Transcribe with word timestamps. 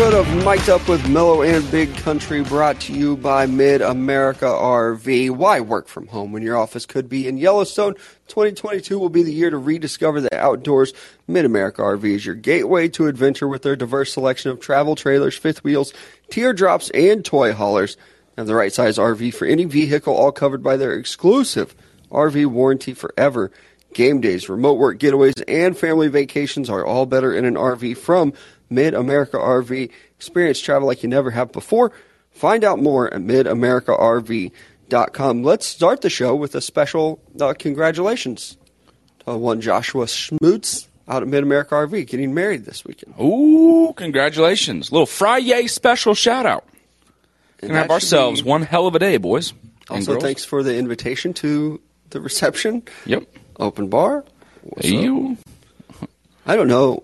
episode 0.00 0.18
of 0.18 0.44
Mic'd 0.46 0.70
Up 0.70 0.88
with 0.88 1.06
Mello 1.10 1.42
and 1.42 1.70
Big 1.70 1.94
Country 1.96 2.42
brought 2.42 2.80
to 2.80 2.94
you 2.94 3.18
by 3.18 3.44
Mid 3.44 3.82
America 3.82 4.46
RV. 4.46 5.32
Why 5.32 5.60
work 5.60 5.88
from 5.88 6.06
home 6.06 6.32
when 6.32 6.42
your 6.42 6.56
office 6.56 6.86
could 6.86 7.06
be 7.06 7.28
in 7.28 7.36
Yellowstone? 7.36 7.92
2022 8.28 8.98
will 8.98 9.10
be 9.10 9.22
the 9.22 9.32
year 9.32 9.50
to 9.50 9.58
rediscover 9.58 10.22
the 10.22 10.34
outdoors. 10.34 10.94
Mid 11.28 11.44
America 11.44 11.82
RV 11.82 12.02
is 12.02 12.24
your 12.24 12.34
gateway 12.34 12.88
to 12.88 13.08
adventure 13.08 13.46
with 13.46 13.60
their 13.60 13.76
diverse 13.76 14.14
selection 14.14 14.50
of 14.50 14.58
travel 14.58 14.96
trailers, 14.96 15.36
fifth 15.36 15.62
wheels, 15.62 15.92
teardrops, 16.30 16.88
and 16.90 17.22
toy 17.22 17.52
haulers. 17.52 17.98
Have 18.38 18.46
the 18.46 18.54
right 18.54 18.72
size 18.72 18.96
RV 18.96 19.34
for 19.34 19.44
any 19.46 19.66
vehicle, 19.66 20.14
all 20.14 20.32
covered 20.32 20.62
by 20.62 20.78
their 20.78 20.94
exclusive 20.94 21.74
RV 22.10 22.46
warranty 22.46 22.94
forever. 22.94 23.50
Game 23.92 24.22
days, 24.22 24.48
remote 24.48 24.78
work 24.78 24.98
getaways, 24.98 25.42
and 25.46 25.76
family 25.76 26.08
vacations 26.08 26.70
are 26.70 26.86
all 26.86 27.04
better 27.04 27.34
in 27.34 27.44
an 27.44 27.56
RV 27.56 27.98
from 27.98 28.32
Mid 28.70 28.94
America 28.94 29.36
RV. 29.36 29.90
Experience 30.16 30.60
travel 30.60 30.86
like 30.86 31.02
you 31.02 31.08
never 31.08 31.30
have 31.32 31.50
before. 31.52 31.90
Find 32.30 32.62
out 32.64 32.80
more 32.80 33.12
at 33.12 33.20
midamericarv.com. 33.20 35.42
Let's 35.42 35.66
start 35.66 36.00
the 36.02 36.10
show 36.10 36.34
with 36.36 36.54
a 36.54 36.60
special 36.60 37.20
uh, 37.40 37.54
congratulations 37.58 38.56
to 39.26 39.36
one 39.36 39.60
Joshua 39.60 40.06
Schmutz 40.06 40.86
out 41.08 41.22
at 41.22 41.28
Mid 41.28 41.42
America 41.42 41.74
RV 41.74 42.06
getting 42.06 42.32
married 42.32 42.64
this 42.64 42.84
weekend. 42.84 43.14
Ooh, 43.20 43.92
congratulations. 43.96 44.92
Little 44.92 45.06
Friday 45.06 45.66
special 45.66 46.14
shout 46.14 46.46
out. 46.46 46.64
And 47.60 47.70
Gonna 47.70 47.82
have 47.82 47.90
ourselves 47.90 48.42
be- 48.42 48.48
one 48.48 48.62
hell 48.62 48.86
of 48.86 48.94
a 48.94 48.98
day, 48.98 49.16
boys. 49.16 49.52
Also, 49.90 50.12
girls. 50.12 50.22
thanks 50.22 50.44
for 50.44 50.62
the 50.62 50.76
invitation 50.76 51.34
to 51.34 51.80
the 52.10 52.20
reception. 52.20 52.82
Yep. 53.06 53.24
Open 53.58 53.88
bar. 53.88 54.24
What's 54.62 54.86
up? 54.86 54.92
You. 54.94 55.36
I 56.46 56.56
don't 56.56 56.68
know 56.68 57.02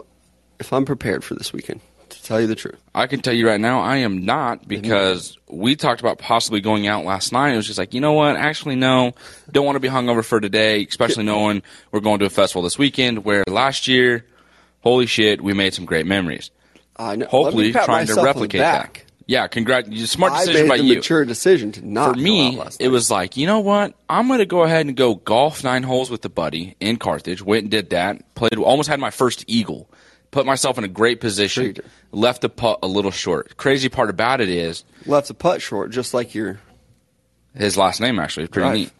if 0.58 0.72
I'm 0.72 0.84
prepared 0.84 1.24
for 1.24 1.34
this 1.34 1.52
weekend, 1.52 1.80
to 2.08 2.22
tell 2.22 2.40
you 2.40 2.46
the 2.46 2.54
truth. 2.54 2.80
I 2.94 3.06
can 3.06 3.20
tell 3.20 3.34
you 3.34 3.46
right 3.48 3.60
now, 3.60 3.80
I 3.80 3.96
am 3.98 4.24
not 4.24 4.66
because 4.66 5.36
we 5.48 5.76
talked 5.76 6.00
about 6.00 6.18
possibly 6.18 6.60
going 6.60 6.86
out 6.86 7.04
last 7.04 7.32
night. 7.32 7.52
It 7.52 7.56
was 7.56 7.66
just 7.66 7.78
like, 7.78 7.94
you 7.94 8.00
know 8.00 8.12
what? 8.12 8.36
Actually, 8.36 8.76
no. 8.76 9.12
Don't 9.50 9.66
want 9.66 9.76
to 9.76 9.80
be 9.80 9.88
hungover 9.88 10.24
for 10.24 10.40
today, 10.40 10.86
especially 10.88 11.24
knowing 11.24 11.62
we're 11.90 12.00
going 12.00 12.20
to 12.20 12.26
a 12.26 12.30
festival 12.30 12.62
this 12.62 12.78
weekend 12.78 13.24
where 13.24 13.44
last 13.48 13.88
year, 13.88 14.24
holy 14.80 15.06
shit, 15.06 15.40
we 15.40 15.52
made 15.52 15.74
some 15.74 15.84
great 15.84 16.06
memories. 16.06 16.50
I 16.96 17.16
know. 17.16 17.26
Hopefully, 17.26 17.66
Let 17.66 17.68
me 17.68 17.72
pat 17.72 17.84
trying 17.84 18.06
to 18.06 18.12
myself 18.12 18.18
on 18.18 18.22
the 18.22 18.26
replicate 18.26 18.60
that. 18.60 19.02
Yeah, 19.28 19.48
congrats. 19.48 19.88
Smart 20.08 20.32
I 20.32 20.38
decision 20.44 20.62
made 20.62 20.68
by 20.68 20.76
the 20.76 20.84
you. 20.84 20.94
mature 20.94 21.24
decision 21.24 21.72
to 21.72 21.86
not 21.86 22.14
for 22.14 22.20
me, 22.20 22.60
it 22.78 22.88
was 22.88 23.10
like, 23.10 23.36
you 23.36 23.46
know 23.46 23.58
what? 23.58 23.92
I'm 24.08 24.28
going 24.28 24.38
to 24.38 24.46
go 24.46 24.62
ahead 24.62 24.86
and 24.86 24.96
go 24.96 25.16
golf 25.16 25.64
nine 25.64 25.82
holes 25.82 26.10
with 26.10 26.22
the 26.22 26.28
buddy 26.28 26.76
in 26.78 26.96
Carthage. 26.96 27.42
Went 27.42 27.62
and 27.64 27.70
did 27.70 27.90
that. 27.90 28.34
Played, 28.36 28.54
almost 28.56 28.88
had 28.88 29.00
my 29.00 29.10
first 29.10 29.44
eagle. 29.48 29.90
Put 30.36 30.44
myself 30.44 30.76
in 30.76 30.84
a 30.84 30.88
great 30.88 31.22
position. 31.22 31.76
Left 32.12 32.42
the 32.42 32.50
putt 32.50 32.80
a 32.82 32.86
little 32.86 33.10
short. 33.10 33.56
Crazy 33.56 33.88
part 33.88 34.10
about 34.10 34.42
it 34.42 34.50
is 34.50 34.84
left 35.06 35.28
the 35.28 35.32
putt 35.34 35.62
short, 35.62 35.90
just 35.90 36.12
like 36.12 36.34
your. 36.34 36.60
his 37.54 37.78
last 37.78 38.02
name 38.02 38.18
actually 38.18 38.42
is 38.42 38.48
pretty 38.50 38.68
Right. 38.68 38.74
neat. 38.80 38.90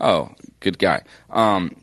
Oh, 0.00 0.30
good 0.60 0.78
guy. 0.78 1.02
Um, 1.28 1.74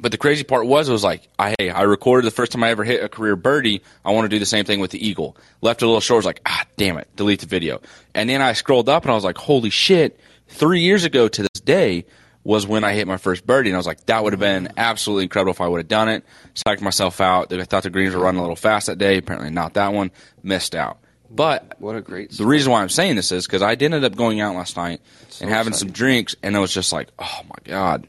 but 0.00 0.12
the 0.12 0.18
crazy 0.18 0.44
part 0.44 0.66
was, 0.68 0.88
it 0.88 0.92
was 0.92 1.02
like, 1.02 1.26
I, 1.36 1.56
hey, 1.58 1.68
I 1.70 1.82
recorded 1.82 2.26
the 2.28 2.30
first 2.30 2.52
time 2.52 2.62
I 2.62 2.70
ever 2.70 2.84
hit 2.84 3.02
a 3.02 3.08
career 3.08 3.34
birdie. 3.34 3.82
I 4.04 4.12
want 4.12 4.26
to 4.26 4.28
do 4.28 4.38
the 4.38 4.46
same 4.46 4.64
thing 4.64 4.78
with 4.78 4.92
the 4.92 5.04
eagle. 5.04 5.36
Left 5.60 5.82
a 5.82 5.86
little 5.86 6.00
short. 6.00 6.18
Was 6.18 6.24
like, 6.24 6.40
ah, 6.46 6.64
damn 6.76 6.96
it, 6.96 7.08
delete 7.16 7.40
the 7.40 7.46
video. 7.46 7.80
And 8.14 8.30
then 8.30 8.40
I 8.40 8.52
scrolled 8.52 8.88
up 8.88 9.02
and 9.02 9.10
I 9.10 9.16
was 9.16 9.24
like, 9.24 9.36
holy 9.36 9.70
shit! 9.70 10.20
Three 10.46 10.82
years 10.82 11.02
ago 11.02 11.26
to 11.26 11.42
this 11.42 11.60
day 11.64 12.04
was 12.48 12.66
when 12.66 12.82
I 12.82 12.94
hit 12.94 13.06
my 13.06 13.18
first 13.18 13.46
birdie, 13.46 13.68
and 13.68 13.76
I 13.76 13.78
was 13.78 13.86
like, 13.86 14.06
that 14.06 14.24
would 14.24 14.32
have 14.32 14.40
been 14.40 14.72
absolutely 14.78 15.24
incredible 15.24 15.50
if 15.50 15.60
I 15.60 15.68
would 15.68 15.80
have 15.80 15.88
done 15.88 16.08
it. 16.08 16.24
Psyched 16.54 16.80
myself 16.80 17.20
out. 17.20 17.52
I 17.52 17.62
thought 17.64 17.82
the 17.82 17.90
greens 17.90 18.14
were 18.14 18.22
running 18.22 18.38
a 18.38 18.42
little 18.42 18.56
fast 18.56 18.86
that 18.86 18.96
day. 18.96 19.18
Apparently 19.18 19.50
not 19.50 19.74
that 19.74 19.92
one. 19.92 20.10
Missed 20.42 20.74
out. 20.74 20.96
But 21.28 21.74
What 21.78 21.94
a 21.94 22.00
great. 22.00 22.30
the 22.30 22.46
reason 22.46 22.72
why 22.72 22.80
I'm 22.80 22.88
saying 22.88 23.16
this 23.16 23.32
is 23.32 23.46
because 23.46 23.60
I 23.60 23.74
did 23.74 23.92
end 23.92 24.02
up 24.02 24.16
going 24.16 24.40
out 24.40 24.56
last 24.56 24.78
night 24.78 25.02
and 25.42 25.50
having 25.50 25.72
exciting. 25.72 25.88
some 25.88 25.92
drinks, 25.92 26.36
and 26.42 26.56
it 26.56 26.58
was 26.58 26.72
just 26.72 26.90
like, 26.90 27.08
oh 27.18 27.40
my 27.44 27.56
god, 27.64 28.08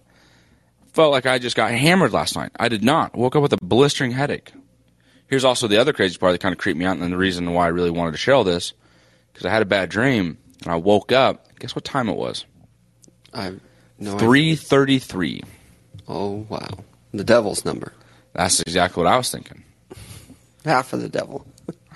felt 0.93 1.11
like 1.11 1.25
I 1.25 1.37
just 1.37 1.57
got 1.57 1.71
hammered 1.71 2.13
last 2.13 2.37
night. 2.37 2.51
I 2.57 2.69
did 2.69 2.81
not. 2.81 3.15
Woke 3.17 3.35
up 3.35 3.41
with 3.41 3.51
a 3.51 3.57
blistering 3.57 4.11
headache. 4.11 4.53
Here's 5.27 5.43
also 5.43 5.67
the 5.67 5.81
other 5.81 5.91
crazy 5.91 6.17
part 6.17 6.31
that 6.31 6.39
kind 6.39 6.53
of 6.53 6.59
creeped 6.59 6.79
me 6.79 6.85
out, 6.85 6.95
and 6.95 7.11
the 7.11 7.17
reason 7.17 7.51
why 7.53 7.65
I 7.65 7.69
really 7.69 7.91
wanted 7.91 8.13
to 8.13 8.17
share 8.17 8.35
all 8.35 8.45
this 8.45 8.71
because 9.33 9.45
I 9.45 9.49
had 9.49 9.61
a 9.61 9.65
bad 9.65 9.89
dream 9.89 10.37
and 10.63 10.71
I 10.71 10.77
woke 10.77 11.11
up. 11.11 11.59
Guess 11.59 11.75
what 11.75 11.83
time 11.83 12.07
it 12.07 12.15
was? 12.15 12.45
I 13.33 13.51
no. 13.99 14.17
Three 14.17 14.55
thirty-three. 14.55 15.43
Oh 16.07 16.45
wow, 16.49 16.69
the 17.13 17.23
devil's 17.23 17.65
number. 17.65 17.93
That's 18.33 18.61
exactly 18.61 19.03
what 19.03 19.11
I 19.11 19.17
was 19.17 19.31
thinking. 19.31 19.63
Half 20.65 20.93
of 20.93 21.01
the 21.01 21.09
devil. 21.09 21.45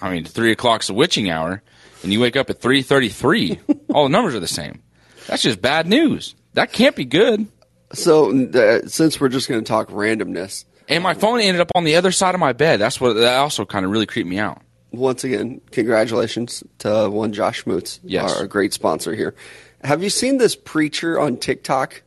I 0.01 0.11
mean, 0.11 0.25
three 0.25 0.51
o'clock's 0.51 0.87
the 0.87 0.93
witching 0.93 1.29
hour, 1.29 1.61
and 2.03 2.11
you 2.13 2.19
wake 2.19 2.35
up 2.35 2.49
at 2.49 2.59
three 2.61 2.81
thirty-three. 2.81 3.59
all 3.93 4.03
the 4.03 4.09
numbers 4.09 4.35
are 4.35 4.39
the 4.39 4.47
same. 4.47 4.81
That's 5.27 5.41
just 5.43 5.61
bad 5.61 5.87
news. 5.87 6.35
That 6.53 6.71
can't 6.73 6.95
be 6.95 7.05
good. 7.05 7.47
So 7.93 8.31
uh, 8.47 8.87
since 8.87 9.19
we're 9.19 9.29
just 9.29 9.47
going 9.47 9.63
to 9.63 9.67
talk 9.67 9.89
randomness, 9.89 10.65
And 10.89 11.03
my 11.03 11.13
phone 11.13 11.39
ended 11.39 11.61
up 11.61 11.71
on 11.75 11.83
the 11.83 11.95
other 11.95 12.11
side 12.11 12.33
of 12.35 12.39
my 12.39 12.51
bed. 12.53 12.79
That's 12.79 12.99
what 12.99 13.13
that 13.13 13.37
also 13.37 13.65
kind 13.65 13.85
of 13.85 13.91
really 13.91 14.05
creeped 14.07 14.27
me 14.27 14.39
out. 14.39 14.61
once 14.91 15.23
again, 15.23 15.61
congratulations 15.71 16.63
to 16.79 17.09
one 17.09 17.33
Josh 17.33 17.65
Moots, 17.67 17.99
Yes. 18.03 18.35
our 18.35 18.47
great 18.47 18.73
sponsor 18.73 19.13
here. 19.15 19.35
Have 19.83 20.03
you 20.03 20.09
seen 20.09 20.37
this 20.37 20.55
preacher 20.55 21.19
on 21.19 21.37
TikTok 21.37 22.03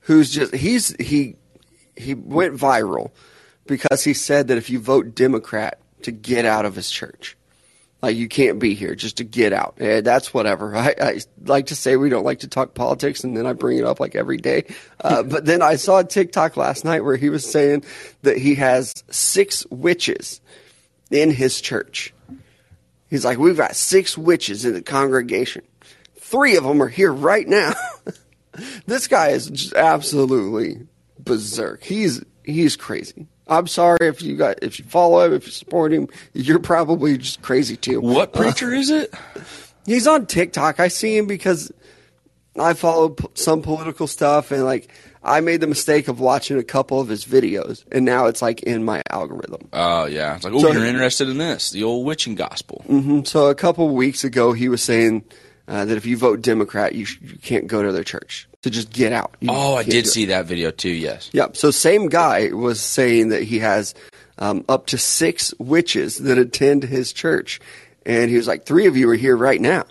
who's 0.00 0.30
just 0.30 0.54
he's 0.54 0.94
he 1.00 1.36
he 1.96 2.14
went 2.14 2.54
viral 2.54 3.10
because 3.66 4.04
he 4.04 4.14
said 4.14 4.48
that 4.48 4.58
if 4.58 4.70
you 4.70 4.78
vote 4.78 5.14
Democrat 5.14 5.78
to 6.04 6.12
get 6.12 6.44
out 6.44 6.64
of 6.64 6.76
his 6.76 6.90
church. 6.90 7.36
Like 8.02 8.16
you 8.16 8.28
can't 8.28 8.58
be 8.58 8.74
here 8.74 8.94
just 8.94 9.16
to 9.16 9.24
get 9.24 9.54
out. 9.54 9.76
Eh, 9.78 10.02
that's 10.02 10.34
whatever. 10.34 10.76
I, 10.76 10.94
I 11.00 11.20
like 11.46 11.66
to 11.66 11.76
say 11.76 11.96
we 11.96 12.10
don't 12.10 12.24
like 12.24 12.40
to 12.40 12.48
talk 12.48 12.74
politics, 12.74 13.24
and 13.24 13.36
then 13.36 13.46
I 13.46 13.54
bring 13.54 13.78
it 13.78 13.84
up 13.84 13.98
like 14.00 14.14
every 14.14 14.36
day. 14.36 14.66
Uh, 15.02 15.22
but 15.24 15.46
then 15.46 15.62
I 15.62 15.76
saw 15.76 15.98
a 15.98 16.04
TikTok 16.04 16.56
last 16.56 16.84
night 16.84 17.04
where 17.04 17.16
he 17.16 17.30
was 17.30 17.50
saying 17.50 17.84
that 18.22 18.36
he 18.36 18.56
has 18.56 18.92
six 19.10 19.66
witches 19.70 20.40
in 21.10 21.30
his 21.30 21.60
church. 21.60 22.12
He's 23.08 23.24
like, 23.24 23.38
we've 23.38 23.56
got 23.56 23.76
six 23.76 24.18
witches 24.18 24.64
in 24.64 24.74
the 24.74 24.82
congregation. 24.82 25.62
Three 26.26 26.56
of 26.56 26.64
them 26.64 26.82
are 26.82 26.88
here 26.88 27.12
right 27.12 27.46
now. 27.46 27.74
this 28.86 29.06
guy 29.08 29.28
is 29.28 29.48
just 29.50 29.74
absolutely 29.74 30.86
berserk. 31.18 31.82
He's 31.84 32.22
he's 32.44 32.76
crazy. 32.76 33.26
I'm 33.46 33.66
sorry 33.66 33.98
if 34.00 34.22
you 34.22 34.36
got 34.36 34.62
if 34.62 34.78
you 34.78 34.84
follow 34.86 35.24
him, 35.26 35.34
if 35.34 35.46
you 35.46 35.52
support 35.52 35.92
him, 35.92 36.08
you're 36.32 36.58
probably 36.58 37.18
just 37.18 37.42
crazy 37.42 37.76
too. 37.76 38.00
What 38.00 38.32
preacher 38.32 38.72
is 38.72 38.90
it? 38.90 39.12
He's 39.86 40.06
on 40.06 40.24
TikTok. 40.24 40.80
I 40.80 40.88
see 40.88 41.14
him 41.14 41.26
because 41.26 41.70
I 42.58 42.72
follow 42.72 43.10
p- 43.10 43.26
some 43.34 43.60
political 43.60 44.06
stuff, 44.06 44.50
and 44.50 44.64
like 44.64 44.90
I 45.22 45.40
made 45.40 45.60
the 45.60 45.66
mistake 45.66 46.08
of 46.08 46.20
watching 46.20 46.56
a 46.58 46.62
couple 46.64 47.00
of 47.00 47.08
his 47.08 47.26
videos, 47.26 47.84
and 47.92 48.06
now 48.06 48.24
it's 48.26 48.40
like 48.40 48.62
in 48.62 48.82
my 48.82 49.02
algorithm. 49.10 49.68
Oh 49.74 50.06
yeah, 50.06 50.36
it's 50.36 50.44
like 50.44 50.54
oh 50.54 50.58
So- 50.60 50.72
you're 50.72 50.86
interested 50.86 51.28
in 51.28 51.36
this, 51.36 51.70
the 51.70 51.84
old 51.84 52.06
witching 52.06 52.34
gospel. 52.34 52.82
Mhm. 52.88 53.26
So 53.26 53.48
a 53.48 53.54
couple 53.54 53.90
weeks 53.90 54.24
ago, 54.24 54.54
he 54.54 54.70
was 54.70 54.82
saying 54.82 55.22
uh, 55.68 55.84
that 55.84 55.96
if 55.96 56.06
you 56.06 56.16
vote 56.16 56.42
Democrat, 56.42 56.94
you, 56.94 57.04
sh- 57.04 57.18
you 57.22 57.36
can't 57.38 57.66
go 57.66 57.82
to 57.82 57.92
their 57.92 58.04
church. 58.04 58.48
So 58.62 58.70
just 58.70 58.90
get 58.92 59.12
out. 59.12 59.36
You 59.40 59.48
Oh, 59.52 59.74
I 59.76 59.82
did 59.82 60.06
see 60.06 60.26
that 60.26 60.46
video 60.46 60.70
too. 60.70 60.90
Yes. 60.90 61.30
Yep. 61.32 61.56
So 61.56 61.70
same 61.70 62.08
guy 62.08 62.52
was 62.52 62.80
saying 62.80 63.28
that 63.28 63.42
he 63.42 63.58
has 63.58 63.94
um, 64.38 64.64
up 64.68 64.86
to 64.86 64.98
six 64.98 65.52
witches 65.58 66.18
that 66.18 66.38
attend 66.38 66.82
his 66.82 67.12
church, 67.12 67.60
and 68.06 68.30
he 68.30 68.36
was 68.36 68.46
like, 68.48 68.64
three 68.66 68.86
of 68.86 68.96
you 68.96 69.08
are 69.10 69.14
here 69.14 69.36
right 69.36 69.60
now. 69.60 69.84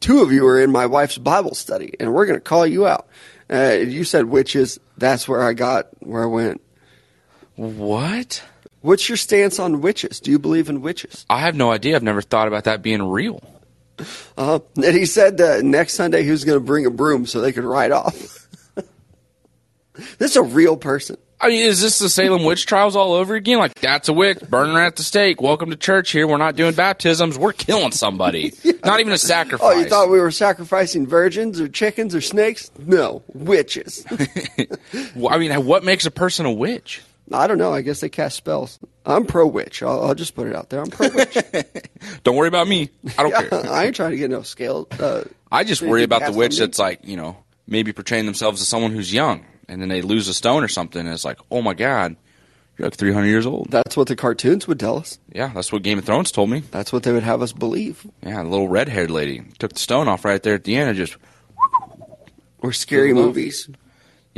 Two 0.00 0.20
of 0.22 0.30
you 0.32 0.46
are 0.46 0.60
in 0.60 0.70
my 0.70 0.86
wife's 0.86 1.18
Bible 1.18 1.54
study, 1.54 1.94
and 1.98 2.12
we're 2.12 2.26
going 2.26 2.38
to 2.38 2.44
call 2.44 2.66
you 2.66 2.86
out. 2.86 3.08
Uh, 3.50 3.72
you 3.80 4.04
said 4.04 4.26
witches. 4.26 4.78
That's 4.96 5.26
where 5.28 5.42
I 5.42 5.52
got 5.54 5.86
where 6.00 6.22
I 6.22 6.26
went. 6.26 6.60
What? 7.56 8.42
What's 8.80 9.08
your 9.08 9.16
stance 9.16 9.58
on 9.58 9.80
witches? 9.80 10.20
Do 10.20 10.30
you 10.30 10.38
believe 10.38 10.68
in 10.68 10.82
witches? 10.82 11.26
I 11.28 11.40
have 11.40 11.56
no 11.56 11.72
idea. 11.72 11.96
I've 11.96 12.02
never 12.02 12.22
thought 12.22 12.46
about 12.48 12.64
that 12.64 12.82
being 12.82 13.02
real. 13.02 13.42
Uh, 14.36 14.60
and 14.76 14.96
he 14.96 15.06
said 15.06 15.38
next 15.64 15.94
Sunday 15.94 16.22
he 16.22 16.30
was 16.30 16.44
going 16.44 16.58
to 16.58 16.64
bring 16.64 16.86
a 16.86 16.90
broom 16.90 17.26
so 17.26 17.40
they 17.40 17.52
could 17.52 17.64
ride 17.64 17.92
off. 17.92 18.46
this 20.18 20.32
is 20.32 20.36
a 20.36 20.42
real 20.42 20.76
person. 20.76 21.16
I 21.40 21.48
mean, 21.48 21.66
is 21.66 21.80
this 21.80 22.00
the 22.00 22.08
Salem 22.08 22.42
witch 22.42 22.66
trials 22.66 22.96
all 22.96 23.12
over 23.12 23.36
again? 23.36 23.58
Like 23.58 23.74
that's 23.74 24.08
a 24.08 24.12
witch, 24.12 24.40
burning 24.40 24.74
her 24.74 24.82
at 24.82 24.96
the 24.96 25.04
stake. 25.04 25.40
Welcome 25.40 25.70
to 25.70 25.76
church. 25.76 26.10
Here, 26.10 26.26
we're 26.26 26.36
not 26.36 26.56
doing 26.56 26.74
baptisms. 26.74 27.38
We're 27.38 27.52
killing 27.52 27.92
somebody. 27.92 28.52
Not 28.84 28.98
even 29.00 29.12
a 29.12 29.18
sacrifice. 29.18 29.76
Oh, 29.76 29.78
you 29.78 29.86
thought 29.86 30.10
we 30.10 30.18
were 30.18 30.32
sacrificing 30.32 31.06
virgins 31.06 31.60
or 31.60 31.68
chickens 31.68 32.14
or 32.14 32.20
snakes? 32.20 32.70
No, 32.78 33.22
witches. 33.34 34.04
Well, 35.14 35.32
I 35.32 35.38
mean, 35.38 35.66
what 35.66 35.84
makes 35.84 36.06
a 36.06 36.10
person 36.10 36.46
a 36.46 36.52
witch? 36.52 37.02
I 37.32 37.46
don't 37.46 37.58
know. 37.58 37.72
I 37.72 37.82
guess 37.82 38.00
they 38.00 38.08
cast 38.08 38.36
spells. 38.36 38.78
I'm 39.04 39.26
pro 39.26 39.46
witch. 39.46 39.82
I'll, 39.82 40.04
I'll 40.06 40.14
just 40.14 40.34
put 40.34 40.46
it 40.46 40.54
out 40.56 40.70
there. 40.70 40.80
I'm 40.80 40.90
pro 40.90 41.08
witch. 41.08 41.36
Don't 42.24 42.36
worry 42.36 42.48
about 42.48 42.68
me. 42.68 42.90
I 43.18 43.22
don't 43.28 43.32
care. 43.50 43.66
I 43.70 43.84
ain't 43.86 43.96
trying 43.96 44.12
to 44.12 44.16
get 44.16 44.30
no 44.30 44.42
scale. 44.42 44.86
Uh, 44.98 45.24
I 45.50 45.64
just 45.64 45.82
worry 45.82 46.02
about 46.04 46.24
the 46.30 46.32
witch 46.36 46.58
that's 46.58 46.78
like, 46.78 47.00
you 47.04 47.16
know, 47.16 47.36
maybe 47.66 47.92
portraying 47.92 48.26
themselves 48.26 48.60
as 48.60 48.68
someone 48.68 48.92
who's 48.92 49.12
young 49.12 49.44
and 49.68 49.80
then 49.82 49.88
they 49.88 50.00
lose 50.02 50.28
a 50.28 50.34
stone 50.34 50.62
or 50.64 50.68
something 50.68 51.00
and 51.00 51.10
it's 51.12 51.24
like, 51.24 51.38
oh 51.50 51.60
my 51.62 51.74
God, 51.74 52.16
You're 52.78 52.86
like 52.88 52.96
300 52.96 53.26
years 53.26 53.46
old. 53.46 53.70
That's 53.70 53.96
what 53.96 54.08
the 54.08 54.16
cartoons 54.16 54.66
would 54.68 54.78
tell 54.80 54.96
us. 54.96 55.18
Yeah, 55.32 55.50
that's 55.54 55.72
what 55.72 55.82
Game 55.82 55.98
of 55.98 56.04
Thrones 56.04 56.30
told 56.32 56.48
me. 56.50 56.60
That's 56.70 56.92
what 56.92 57.02
they 57.02 57.12
would 57.12 57.22
have 57.24 57.42
us 57.42 57.52
believe. 57.52 58.06
Yeah, 58.22 58.42
the 58.42 58.48
little 58.48 58.68
red 58.68 58.88
haired 58.88 59.10
lady 59.10 59.42
took 59.58 59.72
the 59.74 59.80
stone 59.80 60.08
off 60.08 60.24
right 60.24 60.42
there 60.42 60.54
at 60.54 60.64
the 60.64 60.76
end 60.76 60.90
and 60.90 60.96
just. 60.98 61.16
Or 62.60 62.72
scary 62.72 63.12
movies 63.14 63.68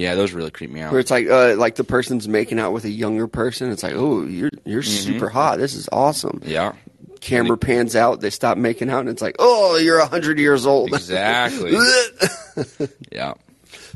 Yeah, 0.00 0.14
those 0.14 0.32
really 0.32 0.50
creep 0.50 0.70
me 0.70 0.80
out. 0.80 0.92
where 0.92 1.00
it's 1.00 1.10
like 1.10 1.28
uh, 1.28 1.56
like 1.56 1.74
the 1.74 1.84
person's 1.84 2.26
making 2.26 2.58
out 2.58 2.72
with 2.72 2.86
a 2.86 2.90
younger 2.90 3.28
person. 3.28 3.70
It's 3.70 3.82
like, 3.82 3.92
oh, 3.94 4.24
you're 4.24 4.48
you're 4.64 4.82
Mm-hmm. 4.82 5.12
super 5.12 5.28
hot. 5.28 5.58
This 5.58 5.74
is 5.74 5.90
awesome. 5.92 6.40
Yeah, 6.44 6.72
Camera 7.20 7.58
pans 7.58 7.94
out. 7.94 8.22
They 8.22 8.30
stop 8.30 8.56
making 8.56 8.88
out, 8.88 9.00
and 9.00 9.10
it's 9.10 9.20
like, 9.20 9.36
oh, 9.38 9.76
you're 9.76 10.02
hundred 10.06 10.38
years 10.38 10.64
old. 10.64 10.94
exactly. 10.94 11.72
yeah. 13.12 13.34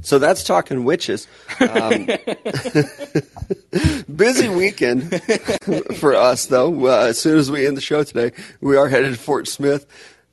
So 0.03 0.19
that's 0.19 0.45
talking 0.45 0.85
witches. 0.85 1.27
Um, 1.61 2.07
busy 4.15 4.49
weekend 4.49 5.21
for 5.97 6.15
us, 6.15 6.47
though. 6.47 6.87
Uh, 6.87 7.07
as 7.07 7.19
soon 7.19 7.39
as 7.39 7.51
we 7.51 7.67
end 7.67 7.77
the 7.77 7.81
show 7.81 8.03
today, 8.05 8.33
we 8.61 8.77
are 8.77 8.89
headed 8.89 9.13
to 9.15 9.19
Fort 9.19 9.49
Smith 9.49 9.87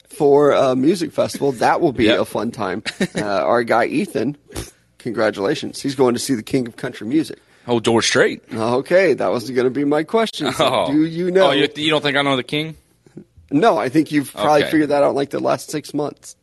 for 0.09 0.51
a 0.51 0.75
music 0.75 1.11
festival. 1.13 1.53
That 1.53 1.79
will 1.81 1.93
be 1.93 2.05
Yep. 2.05 2.19
a 2.19 2.25
fun 2.25 2.51
time. 2.51 2.83
Uh, 3.15 3.21
our 3.23 3.63
guy 3.63 3.85
Ethan, 3.85 4.37
congratulations, 5.01 5.81
he's 5.81 5.95
going 5.95 6.13
to 6.13 6.19
see 6.19 6.33
the 6.35 6.43
King 6.43 6.67
of 6.67 6.75
Country 6.77 7.07
Music. 7.07 7.39
Oh, 7.67 7.79
George 7.79 8.05
Strait. 8.07 8.41
Okay, 8.53 9.13
that 9.13 9.27
was 9.27 9.49
going 9.51 9.65
to 9.65 9.69
be 9.69 9.83
my 9.85 10.03
question. 10.03 10.51
So 10.53 10.65
Oh. 10.67 10.91
Do 10.91 11.05
you 11.05 11.29
know? 11.31 11.49
Oh, 11.49 11.51
you, 11.51 11.67
you 11.75 11.89
don't 11.89 12.01
think 12.01 12.17
I 12.17 12.21
know 12.23 12.35
the 12.35 12.43
king? 12.43 12.75
no, 13.51 13.77
I 13.77 13.89
think 13.89 14.11
you've 14.11 14.31
probably 14.33 14.63
Okay. 14.63 14.71
figured 14.71 14.89
that 14.89 15.03
out 15.03 15.09
in 15.11 15.15
like 15.15 15.29
the 15.29 15.39
last 15.39 15.69
six 15.69 15.93
months. 15.93 16.35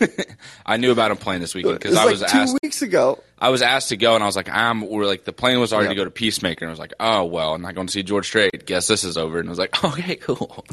I 0.66 0.76
knew 0.78 0.90
about 0.90 1.10
him 1.12 1.18
playing 1.18 1.40
this 1.42 1.54
weekend 1.54 1.74
because 1.78 1.92
was 1.92 1.98
I 1.98 2.04
like 2.04 2.10
was 2.12 2.20
two 2.32 2.38
asked. 2.38 2.58
weeks 2.62 2.82
ago. 2.82 3.22
I 3.38 3.50
was 3.50 3.62
asked 3.62 3.90
to 3.90 3.96
go, 3.96 4.14
and 4.14 4.24
I 4.24 4.26
was 4.26 4.34
like, 4.34 4.48
"I'm." 4.48 4.80
We're 4.88 5.04
like, 5.06 5.24
the 5.24 5.32
plane 5.32 5.60
was 5.60 5.72
already 5.72 5.86
Yeah. 5.88 5.90
to 5.90 5.96
go 5.96 6.04
to 6.04 6.10
Peacemaker, 6.10 6.64
and 6.64 6.70
I 6.70 6.72
was 6.72 6.78
like, 6.80 6.94
"Oh 6.98 7.24
well, 7.24 7.54
I'm 7.54 7.62
not 7.62 7.74
going 7.76 7.86
to 7.86 7.92
see 7.92 8.02
George 8.02 8.26
Strait. 8.26 8.66
Guess 8.66 8.88
this 8.88 9.04
is 9.04 9.16
over." 9.16 9.38
And 9.38 9.48
I 9.48 9.50
was 9.50 9.58
like, 9.58 9.84
"Okay, 9.84 10.16
cool." 10.16 10.64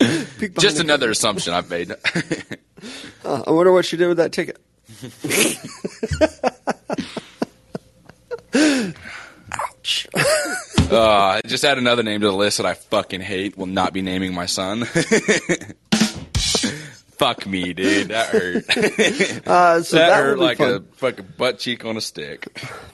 Just 0.58 0.80
another 0.80 1.10
assumption 1.10 1.52
I've 1.54 1.70
made. 1.70 1.92
Uh, 3.24 3.42
I 3.46 3.50
wonder 3.50 3.72
what 3.72 3.84
she 3.84 3.96
did 3.96 4.08
with 4.08 4.16
that 4.16 4.32
ticket. 4.32 4.58
Ouch. 9.52 10.06
Uh, 10.14 11.00
I 11.00 11.40
just 11.46 11.64
add 11.64 11.78
another 11.78 12.02
name 12.02 12.20
to 12.20 12.26
the 12.26 12.32
list 12.32 12.58
that 12.58 12.66
I 12.66 12.74
fucking 12.74 13.20
hate. 13.20 13.56
Will 13.56 13.66
not 13.66 13.92
be 13.92 14.02
naming 14.02 14.34
my 14.34 14.46
son. 14.46 14.84
Fuck 17.18 17.46
me, 17.46 17.72
dude. 17.74 18.08
That 18.08 18.26
hurt. 18.28 18.64
Uh, 19.46 19.82
so 19.82 19.96
that, 19.96 20.08
that, 20.08 20.16
hurt 20.16 20.38
like 20.38 20.58
fun. 20.58 20.70
a 20.72 20.80
fucking 20.96 21.28
butt 21.36 21.58
cheek 21.58 21.84
on 21.84 21.96
a 21.96 22.00
stick. 22.00 22.46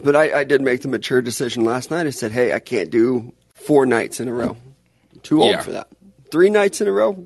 But 0.02 0.16
I, 0.16 0.40
I 0.40 0.44
did 0.44 0.60
make 0.62 0.82
the 0.82 0.88
mature 0.88 1.22
decision 1.22 1.64
last 1.64 1.90
night. 1.90 2.06
I 2.06 2.10
said, 2.10 2.32
hey, 2.32 2.52
I 2.52 2.58
can't 2.58 2.90
do 2.90 3.32
four 3.54 3.86
nights 3.86 4.18
in 4.20 4.26
a 4.28 4.32
row. 4.32 4.56
Too 5.22 5.42
old 5.42 5.52
Yeah. 5.52 5.60
for 5.62 5.70
that. 5.72 5.88
Three 6.30 6.50
nights 6.50 6.80
in 6.80 6.88
a 6.88 6.92
row. 6.92 7.24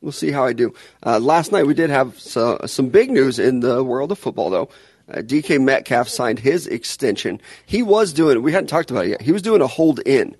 We'll 0.00 0.12
see 0.12 0.30
how 0.30 0.44
I 0.44 0.52
do. 0.52 0.72
Uh, 1.04 1.18
last 1.18 1.52
night 1.52 1.66
we 1.66 1.74
did 1.74 1.90
have 1.90 2.18
so, 2.18 2.58
some 2.66 2.88
big 2.88 3.10
news 3.10 3.38
in 3.38 3.60
the 3.60 3.84
world 3.84 4.12
of 4.12 4.18
football, 4.18 4.50
though. 4.50 4.68
Uh, 5.10 5.18
DK 5.18 5.60
Metcalf 5.60 6.08
signed 6.08 6.38
his 6.38 6.66
extension. 6.66 7.40
He 7.66 7.82
was 7.82 8.12
doing. 8.12 8.42
We 8.42 8.52
hadn't 8.52 8.68
talked 8.68 8.90
about 8.90 9.06
it 9.06 9.10
yet. 9.10 9.22
He 9.22 9.32
was 9.32 9.42
doing 9.42 9.60
a 9.60 9.66
hold 9.66 10.00
in, 10.00 10.36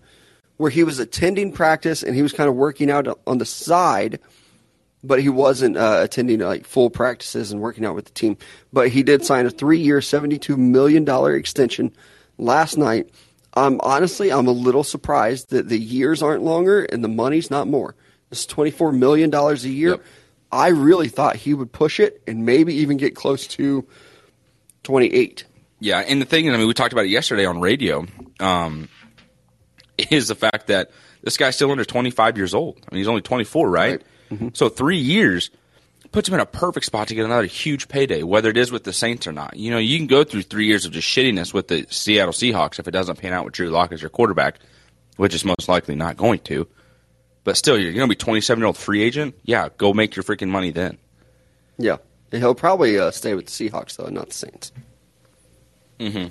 where 0.57 0.71
he 0.71 0.85
was 0.85 0.99
attending 0.99 1.53
practice 1.53 2.03
and 2.03 2.15
he 2.15 2.23
was 2.23 2.33
kind 2.33 2.49
of 2.49 2.55
working 2.55 2.91
out 2.91 3.07
on 3.27 3.39
the 3.39 3.47
side 3.47 4.19
but 5.03 5.21
he 5.21 5.29
wasn't 5.29 5.77
uh, 5.77 6.01
attending 6.03 6.41
like 6.41 6.67
full 6.67 6.91
practices 6.91 7.53
and 7.53 7.61
working 7.61 7.85
out 7.85 7.95
with 7.95 8.06
the 8.06 8.13
team. 8.13 8.37
But 8.73 8.89
he 8.89 9.03
did 9.03 9.25
sign 9.25 9.47
a 9.47 9.51
three-year, 9.51 10.01
seventy-two 10.01 10.56
million 10.56 11.05
dollar 11.05 11.35
extension 11.35 11.93
last 12.39 12.77
night. 12.77 13.11
Um, 13.55 13.81
honestly, 13.83 14.31
I'm 14.31 14.47
a 14.47 14.53
little 14.53 14.85
surprised 14.85 15.51
that 15.51 15.69
the 15.69 15.79
years 15.79 16.23
aren't 16.23 16.43
longer 16.43 16.85
and 16.85 17.03
the 17.03 17.09
money's 17.09 17.51
not 17.51 17.67
more. 17.67 17.97
It's 18.31 18.47
twenty-four 18.47 18.93
million 18.93 19.31
dollars 19.31 19.65
a 19.65 19.71
year. 19.71 19.91
Yep. 19.91 20.05
I 20.53 20.69
really 20.69 21.09
thought 21.09 21.37
he 21.37 21.55
would 21.55 21.73
push 21.73 22.00
it 22.00 22.23
and 22.27 22.44
maybe 22.44 22.75
even 22.77 22.97
get 22.97 23.15
close 23.15 23.47
to 23.49 23.87
twenty-eight. 24.82 25.44
Yeah, 25.81 26.00
and 26.00 26.21
the 26.21 26.27
thing, 26.27 26.49
I 26.50 26.56
mean, 26.56 26.67
we 26.67 26.75
talked 26.75 26.93
about 26.93 27.06
it 27.06 27.11
yesterday 27.11 27.47
on 27.47 27.61
radio, 27.61 28.06
um, 28.38 28.88
is 30.11 30.29
the 30.29 30.35
fact 30.35 30.67
that 30.67 30.91
this 31.23 31.37
guy's 31.37 31.56
still 31.56 31.71
under 31.71 31.85
25 31.85 32.37
years 32.37 32.55
old. 32.55 32.77
I 32.77 32.94
mean, 32.94 33.00
he's 33.00 33.09
only 33.09 33.23
24, 33.23 33.69
right? 33.69 33.91
Right. 33.91 34.03
Mm-hmm. 34.31 34.49
So 34.53 34.69
three 34.69 34.99
years 34.99 35.50
puts 36.12 36.29
him 36.29 36.35
in 36.35 36.41
a 36.41 36.47
perfect 36.47 36.87
spot 36.87 37.09
to 37.09 37.15
get 37.15 37.25
another 37.25 37.47
huge 37.47 37.88
payday, 37.88 38.23
whether 38.23 38.50
it 38.50 38.56
is 38.56 38.71
with 38.71 38.85
the 38.85 38.93
Saints 38.93 39.27
or 39.27 39.32
not. 39.32 39.56
You 39.56 39.71
know, 39.71 39.79
you 39.79 39.97
can 39.97 40.06
go 40.06 40.25
through 40.25 40.43
three 40.43 40.67
years 40.67 40.85
of 40.85 40.93
just 40.93 41.09
shittiness 41.09 41.55
with 41.55 41.69
the 41.69 41.87
Seattle 41.88 42.32
Seahawks 42.32 42.79
if 42.79 42.88
it 42.88 42.93
doesn't 42.93 43.19
pan 43.19 43.32
out 43.32 43.44
with 43.44 43.55
Drew 43.55 43.71
Lock 43.71 43.93
as 43.93 44.03
your 44.03 44.11
quarterback, 44.11 44.59
which 45.17 45.35
is 45.35 45.44
most 45.44 45.69
likely 45.69 45.94
not 45.94 46.17
going 46.17 46.41
to. 46.41 46.67
But 47.45 47.57
still, 47.57 47.79
you're 47.79 47.93
going 47.93 48.07
to 48.07 48.09
be 48.09 48.17
27 48.17 48.61
year 48.61 48.67
old 48.67 48.77
free 48.77 49.03
agent. 49.03 49.35
Yeah, 49.45 49.69
go 49.79 49.93
make 49.93 50.17
your 50.17 50.23
freaking 50.23 50.49
money 50.49 50.71
then. 50.71 50.99
Yeah, 51.79 51.97
and 52.33 52.43
he'll 52.43 52.55
probably 52.55 52.99
uh, 52.99 53.11
stay 53.11 53.35
with 53.35 53.47
the 53.47 53.53
Seahawks 53.53 53.97
though, 53.97 54.09
not 54.09 54.29
the 54.29 54.35
Saints. 54.35 54.73
Mm-hmm. 55.99 56.29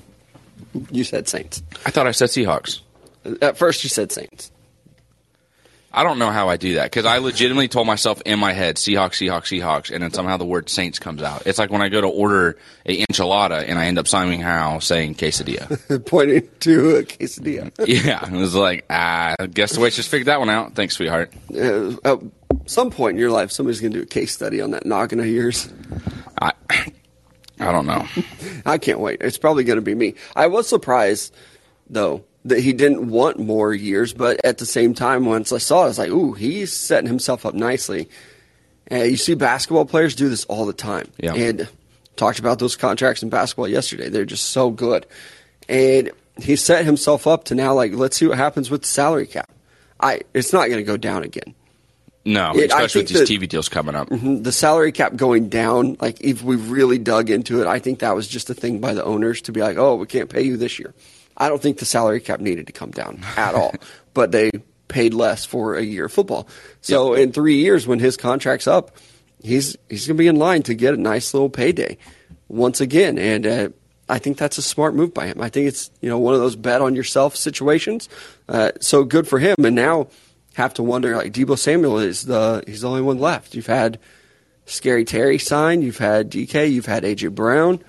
You 0.92 1.04
said 1.04 1.28
Saints. 1.28 1.64
I 1.86 1.92
thought 1.92 2.08
I 2.08 2.12
said 2.12 2.30
Seahawks. 2.30 2.82
At 3.42 3.58
first, 3.58 3.84
you 3.84 3.90
said 3.90 4.12
Saints. 4.12 4.52
I 5.92 6.04
don't 6.04 6.20
know 6.20 6.30
how 6.30 6.50
I 6.50 6.58
do 6.58 6.76
that 6.76 6.86
because 6.86 7.06
I 7.06 7.18
legitimately 7.18 7.68
told 7.68 7.88
myself 7.88 8.22
in 8.26 8.38
my 8.40 8.54
head 8.54 8.76
Seahawks, 8.76 9.14
Seahawks, 9.14 9.60
Seahawks, 9.60 9.92
and 9.92 10.04
then 10.04 10.12
somehow 10.12 10.38
the 10.38 10.46
word 10.46 10.70
Saints 10.70 11.00
comes 11.00 11.24
out. 11.24 11.48
It's 11.48 11.58
like 11.58 11.72
when 11.72 11.82
I 11.82 11.90
go 11.90 12.00
to 12.02 12.08
order 12.08 12.58
a 12.86 13.06
enchilada 13.06 13.68
and 13.68 13.80
I 13.80 13.86
end 13.86 13.98
up 13.98 14.08
somehow 14.08 14.80
saying 14.80 15.16
quesadilla. 15.16 16.06
Pointing 16.06 16.48
to 16.60 16.98
a 16.98 17.04
quesadilla. 17.04 17.72
yeah, 17.88 18.24
it 18.26 18.38
was 18.38 18.54
like, 18.54 18.86
ah, 18.90 19.36
I 19.40 19.48
guess 19.48 19.74
the 19.74 19.80
way 19.80 19.86
waitress 19.86 20.08
figured 20.08 20.28
that 20.28 20.40
one 20.40 20.50
out. 20.50 20.76
Thanks, 20.76 20.96
sweetheart. 20.96 21.34
uh, 21.56 21.96
at 22.04 22.20
some 22.66 22.92
point 22.92 23.16
in 23.16 23.20
your 23.20 23.32
life, 23.32 23.52
somebody's 23.52 23.82
going 23.82 23.94
to 23.94 24.00
do 24.00 24.04
a 24.04 24.08
case 24.08 24.32
study 24.32 24.62
on 24.62 24.72
that 24.72 24.86
noggin 24.86 25.20
of 25.20 25.26
yours. 25.26 25.74
I, 26.40 26.54
I 27.60 27.72
don't 27.72 27.88
know. 27.88 28.06
I 28.66 28.78
can't 28.78 29.00
wait. 29.00 29.22
It's 29.22 29.38
probably 29.38 29.64
going 29.64 29.78
to 29.78 29.82
be 29.82 29.96
me. 29.96 30.16
I 30.36 30.48
was 30.48 30.68
surprised, 30.68 31.34
though, 31.90 32.24
that 32.46 32.60
he 32.60 32.74
didn't 32.74 33.10
want 33.10 33.38
more 33.40 33.74
years, 33.74 34.14
but 34.14 34.44
at 34.46 34.58
the 34.60 34.66
same 34.66 34.94
time, 34.94 35.26
once 35.26 35.52
I 35.52 35.58
saw 35.58 35.82
it, 35.82 35.86
I 35.86 35.88
was 35.88 36.00
like, 36.00 36.10
ooh, 36.10 36.34
he's 36.34 36.72
setting 36.74 37.08
himself 37.08 37.46
up 37.46 37.54
nicely. 37.54 38.10
And 38.88 39.10
you 39.12 39.18
see 39.18 39.36
basketball 39.36 39.86
players 39.86 40.16
do 40.16 40.30
this 40.30 40.46
all 40.46 40.66
the 40.66 40.74
time. 40.74 41.10
Yeah. 41.18 41.34
And 41.36 41.68
talked 42.16 42.40
about 42.40 42.60
those 42.60 42.76
contracts 42.76 43.22
in 43.24 43.30
basketball 43.30 43.68
yesterday. 43.68 44.10
They're 44.10 44.26
just 44.26 44.46
so 44.50 44.70
good. 44.72 45.06
And 45.68 46.12
he 46.42 46.56
set 46.56 46.86
himself 46.86 47.28
up 47.28 47.44
to 47.46 47.56
now, 47.56 47.74
like, 47.74 47.94
let's 47.94 48.18
see 48.18 48.26
what 48.28 48.38
happens 48.38 48.70
with 48.72 48.82
the 48.82 48.88
salary 48.88 49.28
cap. 49.28 49.50
I 50.00 50.22
It's 50.34 50.54
not 50.54 50.68
going 50.68 50.78
to 50.80 50.84
go 50.84 50.98
down 50.98 51.24
again. 51.24 51.54
No, 52.26 52.52
It- 52.56 52.66
especially 52.72 53.02
with 53.02 53.10
these 53.10 53.20
that- 53.20 53.28
TV 53.30 53.48
deals 53.48 53.70
coming 53.70 53.96
up. 53.96 54.10
Mm-hmm. 54.10 54.44
the 54.44 54.52
salary 54.52 54.92
cap 54.92 55.16
going 55.16 55.50
down, 55.50 55.98
like 56.02 56.22
if 56.22 56.42
we 56.42 56.56
really 56.56 56.98
dug 56.98 57.30
into 57.30 57.62
it, 57.62 57.68
I 57.68 57.80
think 57.80 58.00
that 58.00 58.16
was 58.16 58.28
just 58.28 58.50
a 58.50 58.54
thing 58.54 58.80
by 58.80 58.94
the 58.94 59.04
owners 59.04 59.42
to 59.44 59.52
be 59.52 59.62
like, 59.62 59.78
oh, 59.78 59.96
we 59.96 60.06
can't 60.08 60.30
pay 60.30 60.42
you 60.42 60.58
this 60.58 60.80
year. 60.80 60.94
I 61.40 61.50
don't 61.50 61.62
think 61.62 61.78
the 61.78 61.86
salary 61.86 62.20
cap 62.20 62.40
needed 62.40 62.68
to 62.68 62.74
come 62.74 62.92
down 62.92 63.24
at 63.38 63.56
all, 63.56 63.74
but 64.14 64.32
they 64.32 64.52
paid 64.88 65.14
less 65.14 65.46
for 65.46 65.76
a 65.76 65.84
year 65.84 66.06
of 66.06 66.14
football. 66.14 66.48
So 66.82 67.14
in 67.14 67.32
three 67.32 67.56
years, 67.56 67.88
when 67.88 68.00
his 68.00 68.18
contract's 68.18 68.68
up, 68.68 68.98
he's 69.42 69.78
he's 69.90 70.08
going 70.08 70.18
to 70.18 70.22
be 70.22 70.28
in 70.28 70.36
line 70.36 70.64
to 70.64 70.74
get 70.74 70.94
a 70.94 70.98
nice 70.98 71.34
little 71.34 71.50
payday 71.50 71.98
once 72.48 72.82
again, 72.82 73.18
and 73.18 73.48
uh, 73.48 73.70
I 74.10 74.20
think 74.20 74.38
that's 74.38 74.58
a 74.58 74.62
smart 74.62 74.96
move 74.96 75.14
by 75.14 75.28
him. 75.28 75.40
I 75.40 75.50
think 75.50 75.68
it's 75.68 75.92
you 76.02 76.10
know 76.10 76.20
one 76.20 76.34
of 76.34 76.42
those 76.42 76.56
bet 76.56 76.82
on 76.82 76.96
yourself 76.96 77.36
situations. 77.36 78.10
Uh, 78.50 78.72
so 78.82 79.04
good 79.04 79.28
for 79.28 79.40
him, 79.40 79.56
and 79.64 79.76
now 79.76 80.08
have 80.56 80.74
to 80.74 80.84
wonder 80.84 81.16
like 81.16 81.32
Deebo 81.32 81.58
Samuel 81.58 82.00
is 82.00 82.24
the 82.24 82.64
he's 82.66 82.82
the 82.82 82.90
only 82.90 83.02
one 83.02 83.20
left. 83.20 83.56
You've 83.56 83.68
had 83.68 84.00
Scary 84.66 85.06
Terry 85.06 85.38
sign, 85.38 85.82
you've 85.82 86.00
had 86.00 86.32
DK, 86.32 86.72
you've 86.72 86.86
had 86.86 87.04
AJ 87.04 87.34
Brown. 87.34 87.82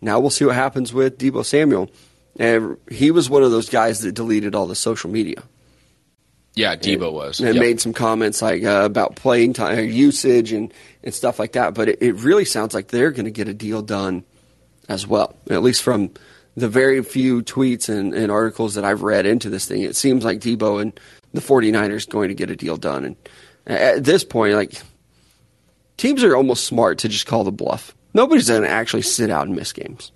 Now 0.00 0.20
we'll 0.20 0.30
see 0.30 0.44
what 0.44 0.54
happens 0.54 0.92
with 0.92 1.18
Deebo 1.18 1.44
Samuel. 1.44 1.90
And 2.38 2.76
he 2.90 3.10
was 3.10 3.30
one 3.30 3.42
of 3.42 3.50
those 3.50 3.68
guys 3.68 4.00
that 4.00 4.12
deleted 4.12 4.54
all 4.54 4.66
the 4.66 4.74
social 4.74 5.08
media 5.10 5.42
Yeah, 6.54 6.74
Deebo 6.76 7.12
was. 7.12 7.40
and 7.40 7.54
Yep. 7.54 7.60
made 7.62 7.80
some 7.80 7.92
comments 7.92 8.42
like 8.42 8.64
uh, 8.64 8.82
about 8.84 9.16
playing 9.16 9.52
time 9.52 9.78
uh, 9.78 9.82
usage 9.82 10.52
and, 10.52 10.72
and 11.02 11.14
stuff 11.14 11.38
like 11.38 11.52
that. 11.52 11.74
But 11.74 11.88
it, 11.90 12.02
it 12.02 12.12
really 12.14 12.44
sounds 12.44 12.74
like 12.74 12.88
they're 12.88 13.10
going 13.12 13.24
to 13.26 13.30
get 13.30 13.48
a 13.48 13.54
deal 13.54 13.82
done 13.82 14.24
as 14.88 15.06
well, 15.06 15.36
at 15.48 15.62
least 15.62 15.82
from 15.82 16.10
the 16.56 16.68
very 16.68 17.02
few 17.02 17.42
tweets 17.42 17.88
and, 17.88 18.14
and 18.14 18.30
articles 18.30 18.74
that 18.74 18.84
I've 18.84 19.02
read 19.02 19.26
into 19.26 19.48
this 19.50 19.66
thing. 19.66 19.82
It 19.82 19.96
seems 19.96 20.24
like 20.24 20.38
Deebo 20.40 20.80
and 20.82 20.98
the 21.32 21.40
49ers 21.40 22.08
going 22.08 22.28
to 22.28 22.34
get 22.34 22.50
a 22.50 22.56
deal 22.56 22.76
done. 22.76 23.04
And 23.04 23.16
at 23.66 24.04
this 24.04 24.22
point, 24.24 24.54
like 24.54 24.80
teams 25.96 26.22
are 26.22 26.36
almost 26.36 26.64
smart 26.64 26.98
to 26.98 27.08
just 27.08 27.26
call 27.26 27.44
the 27.44 27.50
bluff. 27.52 27.94
Nobody's 28.12 28.48
going 28.48 28.62
to 28.62 28.68
actually 28.68 29.02
sit 29.02 29.30
out 29.30 29.46
and 29.46 29.56
miss 29.56 29.72
games. 29.72 30.12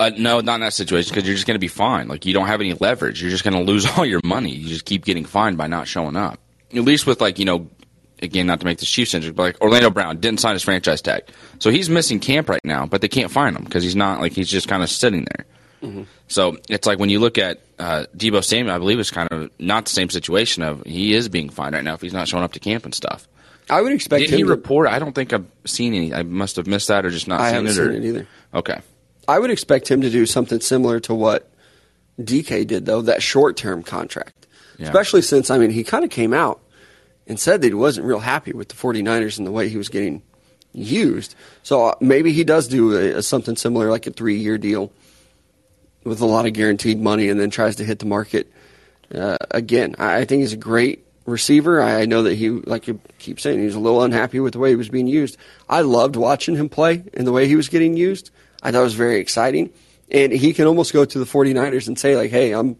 Uh, 0.00 0.10
no, 0.16 0.40
not 0.40 0.54
in 0.56 0.60
that 0.62 0.72
situation 0.72 1.10
because 1.14 1.26
you're 1.28 1.36
just 1.36 1.46
going 1.46 1.54
to 1.56 1.60
be 1.60 1.68
fined. 1.68 2.08
Like 2.08 2.24
you 2.26 2.32
don't 2.32 2.46
have 2.46 2.60
any 2.60 2.72
leverage. 2.72 3.20
You're 3.20 3.30
just 3.30 3.44
going 3.44 3.54
to 3.54 3.62
lose 3.62 3.86
all 3.98 4.04
your 4.06 4.20
money. 4.24 4.50
You 4.50 4.66
just 4.68 4.84
keep 4.86 5.04
getting 5.04 5.24
fined 5.26 5.58
by 5.58 5.66
not 5.66 5.86
showing 5.86 6.16
up. 6.16 6.40
At 6.74 6.82
least 6.82 7.06
with 7.06 7.20
like 7.20 7.38
you 7.38 7.44
know, 7.44 7.68
again, 8.22 8.46
not 8.46 8.60
to 8.60 8.66
make 8.66 8.78
the 8.78 8.86
Chiefs 8.86 9.10
centric, 9.10 9.36
but 9.36 9.42
like 9.42 9.60
Orlando 9.60 9.90
Brown 9.90 10.18
didn't 10.18 10.40
sign 10.40 10.54
his 10.54 10.62
franchise 10.62 11.02
tag, 11.02 11.24
so 11.58 11.70
he's 11.70 11.90
missing 11.90 12.18
camp 12.18 12.48
right 12.48 12.64
now. 12.64 12.86
But 12.86 13.02
they 13.02 13.08
can't 13.08 13.30
find 13.30 13.54
him 13.56 13.64
because 13.64 13.82
he's 13.82 13.96
not 13.96 14.20
like 14.20 14.32
he's 14.32 14.48
just 14.48 14.68
kind 14.68 14.82
of 14.82 14.88
sitting 14.90 15.26
there. 15.36 15.44
So 16.28 16.58
it's 16.68 16.86
like 16.86 16.98
when 16.98 17.08
you 17.08 17.20
look 17.20 17.38
at 17.38 17.60
uh, 17.78 18.04
Deebo 18.16 18.44
Samuel, 18.44 18.74
I 18.74 18.78
believe 18.78 18.98
it's 19.00 19.10
kind 19.10 19.28
of 19.32 19.50
not 19.58 19.86
the 19.86 19.90
same 19.90 20.10
situation 20.10 20.62
of 20.62 20.82
he 20.84 21.14
is 21.14 21.28
being 21.30 21.48
fined 21.48 21.74
right 21.74 21.82
now 21.82 21.94
if 21.94 22.02
he's 22.02 22.12
not 22.12 22.28
showing 22.28 22.44
up 22.44 22.52
to 22.52 22.60
camp 22.60 22.84
and 22.84 22.94
stuff. 22.94 23.26
I 23.70 23.80
would 23.80 23.92
expect 23.92 24.20
Did 24.22 24.30
him 24.30 24.36
he 24.36 24.42
to- 24.42 24.48
report? 24.50 24.88
I 24.88 24.98
don't 24.98 25.14
think 25.14 25.32
I've 25.32 25.46
seen 25.64 25.94
any. 25.94 26.12
I 26.12 26.22
must 26.22 26.56
have 26.56 26.66
missed 26.66 26.88
that 26.88 27.06
or 27.06 27.10
just 27.10 27.28
not 27.28 27.40
I 27.40 27.46
seen 27.52 27.54
haven't 27.54 27.70
it. 27.70 27.74
seen 27.74 27.84
or, 27.84 27.92
it 27.92 28.04
either. 28.04 28.26
Okay. 28.54 28.80
I 29.30 29.38
would 29.38 29.50
expect 29.50 29.90
him 29.90 30.00
to 30.00 30.10
do 30.10 30.26
something 30.26 30.60
similar 30.60 30.98
to 31.00 31.14
what 31.14 31.50
DK 32.20 32.66
did, 32.66 32.84
though, 32.84 33.02
that 33.02 33.22
short 33.22 33.56
term 33.56 33.82
contract. 33.82 34.46
Yeah. 34.78 34.86
Especially 34.86 35.22
since, 35.22 35.50
I 35.50 35.58
mean, 35.58 35.70
he 35.70 35.84
kind 35.84 36.04
of 36.04 36.10
came 36.10 36.34
out 36.34 36.60
and 37.26 37.38
said 37.38 37.62
that 37.62 37.68
he 37.68 37.74
wasn't 37.74 38.06
real 38.06 38.18
happy 38.18 38.52
with 38.52 38.68
the 38.68 38.74
49ers 38.74 39.38
and 39.38 39.46
the 39.46 39.52
way 39.52 39.68
he 39.68 39.76
was 39.76 39.88
getting 39.88 40.22
used. 40.72 41.34
So 41.62 41.86
uh, 41.86 41.94
maybe 42.00 42.32
he 42.32 42.42
does 42.42 42.66
do 42.66 42.96
a, 42.96 43.18
a 43.18 43.22
something 43.22 43.56
similar, 43.56 43.88
like 43.88 44.06
a 44.06 44.10
three 44.10 44.36
year 44.38 44.58
deal 44.58 44.90
with 46.02 46.20
a 46.20 46.26
lot 46.26 46.46
of 46.46 46.52
guaranteed 46.52 47.00
money 47.00 47.28
and 47.28 47.38
then 47.38 47.50
tries 47.50 47.76
to 47.76 47.84
hit 47.84 48.00
the 48.00 48.06
market 48.06 48.50
uh, 49.14 49.36
again. 49.50 49.94
I, 49.98 50.18
I 50.18 50.24
think 50.24 50.40
he's 50.40 50.54
a 50.54 50.56
great 50.56 51.06
receiver. 51.24 51.80
I, 51.80 52.02
I 52.02 52.06
know 52.06 52.24
that 52.24 52.34
he, 52.34 52.50
like 52.50 52.88
you 52.88 53.00
keep 53.18 53.38
saying, 53.38 53.60
he's 53.60 53.74
a 53.74 53.80
little 53.80 54.02
unhappy 54.02 54.40
with 54.40 54.54
the 54.54 54.58
way 54.58 54.70
he 54.70 54.76
was 54.76 54.88
being 54.88 55.06
used. 55.06 55.36
I 55.68 55.82
loved 55.82 56.16
watching 56.16 56.56
him 56.56 56.68
play 56.68 57.04
and 57.14 57.26
the 57.26 57.32
way 57.32 57.46
he 57.46 57.56
was 57.56 57.68
getting 57.68 57.96
used. 57.96 58.30
I 58.62 58.70
thought 58.72 58.80
it 58.80 58.84
was 58.84 58.94
very 58.94 59.18
exciting. 59.20 59.70
And 60.10 60.32
he 60.32 60.52
can 60.52 60.66
almost 60.66 60.92
go 60.92 61.04
to 61.04 61.18
the 61.18 61.24
49ers 61.24 61.86
and 61.86 61.98
say, 61.98 62.16
like, 62.16 62.30
hey, 62.30 62.52
I'm, 62.52 62.76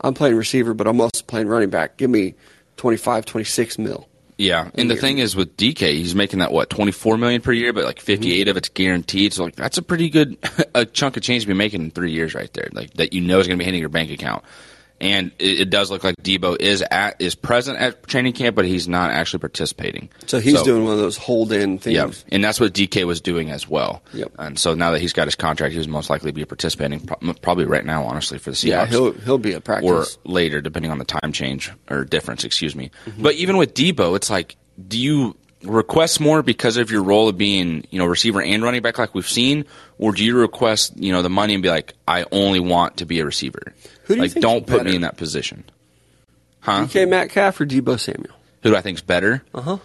I'm 0.00 0.14
playing 0.14 0.36
receiver, 0.36 0.74
but 0.74 0.86
I'm 0.86 1.00
also 1.00 1.24
playing 1.24 1.48
running 1.48 1.70
back. 1.70 1.96
Give 1.96 2.08
me 2.08 2.34
25, 2.76 3.24
26 3.26 3.78
mil. 3.78 4.08
Yeah, 4.40 4.70
and 4.76 4.88
the 4.88 4.94
year. 4.94 5.00
thing 5.00 5.18
is 5.18 5.34
with 5.34 5.56
DK, 5.56 5.94
he's 5.94 6.14
making 6.14 6.38
that 6.38 6.52
what 6.52 6.70
twenty 6.70 6.92
four 6.92 7.16
million 7.18 7.40
per 7.42 7.50
year, 7.50 7.72
but 7.72 7.84
like 7.84 7.98
fifty 7.98 8.38
Mm-hmm. 8.40 8.48
of 8.48 8.56
it's 8.56 8.68
guaranteed. 8.68 9.32
So 9.32 9.42
like 9.42 9.56
that's 9.56 9.78
a 9.78 9.82
pretty 9.82 10.08
good 10.10 10.38
a 10.76 10.86
chunk 10.86 11.16
of 11.16 11.24
change 11.24 11.42
to 11.42 11.48
be 11.48 11.54
making 11.54 11.82
in 11.82 11.90
three 11.90 12.12
years 12.12 12.36
right 12.36 12.52
there. 12.52 12.68
Like 12.70 12.94
that 12.94 13.12
you 13.12 13.20
know 13.20 13.40
is 13.40 13.48
going 13.48 13.58
to 13.58 13.60
be 13.60 13.64
hitting 13.64 13.80
your 13.80 13.88
bank 13.88 14.12
account. 14.12 14.44
And 15.00 15.30
it, 15.38 15.60
it 15.60 15.70
does 15.70 15.90
look 15.90 16.02
like 16.02 16.16
Deebo 16.16 16.60
is 16.60 16.82
at 16.90 17.20
is 17.20 17.34
present 17.36 17.78
at 17.78 18.06
training 18.06 18.32
camp, 18.32 18.56
but 18.56 18.64
he's 18.64 18.88
not 18.88 19.10
actually 19.12 19.38
participating. 19.38 20.08
So 20.26 20.40
he's 20.40 20.60
doing 20.62 20.84
one 20.84 20.94
of 20.94 20.98
those 20.98 21.16
hold 21.16 21.52
in 21.52 21.78
things. 21.78 21.94
Yeah, 21.94 22.10
and 22.34 22.42
that's 22.42 22.58
what 22.58 22.72
DK 22.74 23.04
was 23.06 23.20
doing 23.20 23.50
as 23.50 23.68
well. 23.68 24.02
Yep. 24.12 24.32
And 24.38 24.58
so 24.58 24.74
now 24.74 24.90
that 24.90 25.00
he's 25.00 25.12
got 25.12 25.26
his 25.28 25.36
contract, 25.36 25.72
he 25.72 25.78
was 25.78 25.86
most 25.86 26.10
likely 26.10 26.30
to 26.30 26.34
be 26.34 26.44
participating, 26.44 27.00
pro- 27.00 27.32
probably 27.34 27.64
right 27.64 27.84
now, 27.84 28.04
honestly, 28.04 28.38
for 28.38 28.50
the 28.50 28.56
Seahawks 28.56 28.66
Yeah, 28.66 28.86
he'll, 28.86 29.12
he'll 29.12 29.38
be 29.38 29.52
a 29.52 29.60
practice. 29.60 29.88
or 29.88 30.30
later, 30.30 30.60
depending 30.60 30.90
on 30.90 30.98
the 30.98 31.04
time 31.04 31.32
change 31.32 31.70
or 31.88 32.04
difference. 32.04 32.42
Excuse 32.44 32.74
me. 32.74 32.90
Mm-hmm. 33.06 33.22
But 33.22 33.34
even 33.36 33.56
with 33.56 33.74
Deebo, 33.74 34.16
it's 34.16 34.30
like, 34.30 34.56
do 34.88 34.98
you 34.98 35.36
request 35.62 36.20
more 36.20 36.42
because 36.42 36.76
of 36.76 36.90
your 36.90 37.02
role 37.02 37.28
of 37.28 37.36
being, 37.36 37.84
you 37.90 37.98
know, 37.98 38.06
receiver 38.06 38.40
and 38.40 38.62
running 38.62 38.82
back, 38.82 38.98
like 38.98 39.14
we've 39.14 39.28
seen, 39.28 39.64
or 39.98 40.12
do 40.12 40.24
you 40.24 40.38
request, 40.38 40.96
you 40.96 41.12
know, 41.12 41.22
the 41.22 41.30
money 41.30 41.54
and 41.54 41.62
be 41.62 41.68
like, 41.68 41.94
I 42.06 42.24
only 42.30 42.60
want 42.60 42.98
to 42.98 43.06
be 43.06 43.20
a 43.20 43.24
receiver? 43.24 43.74
Who 44.04 44.14
do 44.14 44.16
you 44.16 44.22
like, 44.22 44.32
think's 44.32 44.42
don't 44.42 44.66
put 44.66 44.78
better? 44.78 44.90
me 44.90 44.96
in 44.96 45.02
that 45.02 45.16
position. 45.16 45.64
Huh? 46.60 46.86
DK 46.86 47.08
Metcalf 47.08 47.60
or 47.60 47.66
Deebo 47.66 47.98
Samuel? 47.98 48.34
Who 48.62 48.70
do 48.70 48.76
I 48.76 48.80
think's 48.80 49.00
better? 49.00 49.42
Uh 49.54 49.78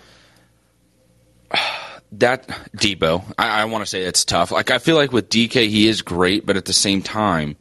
huh. 1.52 1.98
that 2.14 2.48
Deebo, 2.76 3.24
I, 3.38 3.62
I 3.62 3.66
want 3.66 3.84
to 3.84 3.90
say 3.90 4.04
it's 4.04 4.26
tough. 4.26 4.52
Like 4.52 4.72
I 4.72 4.78
feel 4.78 4.96
like 4.96 5.12
with 5.12 5.30
DK, 5.30 5.70
he 5.70 5.88
is 5.88 6.02
great, 6.02 6.46
but 6.46 6.58
at 6.58 6.66
the 6.66 6.74
same 6.74 7.02
time, 7.02 7.56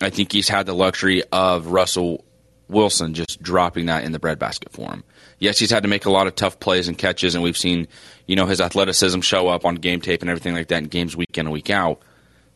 I 0.00 0.10
think 0.10 0.32
he's 0.32 0.48
had 0.48 0.66
the 0.66 0.74
luxury 0.74 1.22
of 1.30 1.68
Russell 1.68 2.24
Wilson 2.68 3.14
just 3.14 3.42
dropping 3.42 3.86
that 3.86 4.04
in 4.04 4.12
the 4.12 4.18
breadbasket 4.18 4.72
for 4.72 4.90
him. 4.90 5.04
Yes, 5.38 5.58
he's 5.58 5.70
had 5.70 5.82
to 5.82 5.88
make 5.88 6.06
a 6.06 6.10
lot 6.10 6.26
of 6.26 6.34
tough 6.34 6.60
plays 6.60 6.88
and 6.88 6.96
catches, 6.96 7.34
and 7.34 7.42
we've 7.42 7.56
seen, 7.56 7.88
you 8.26 8.36
know, 8.36 8.46
his 8.46 8.60
athleticism 8.60 9.20
show 9.20 9.48
up 9.48 9.64
on 9.64 9.76
game 9.76 10.00
tape 10.00 10.22
and 10.22 10.30
everything 10.30 10.54
like 10.54 10.68
that 10.68 10.82
in 10.82 10.88
games 10.88 11.16
week 11.16 11.36
in 11.36 11.46
and 11.46 11.52
week 11.52 11.70
out. 11.70 12.00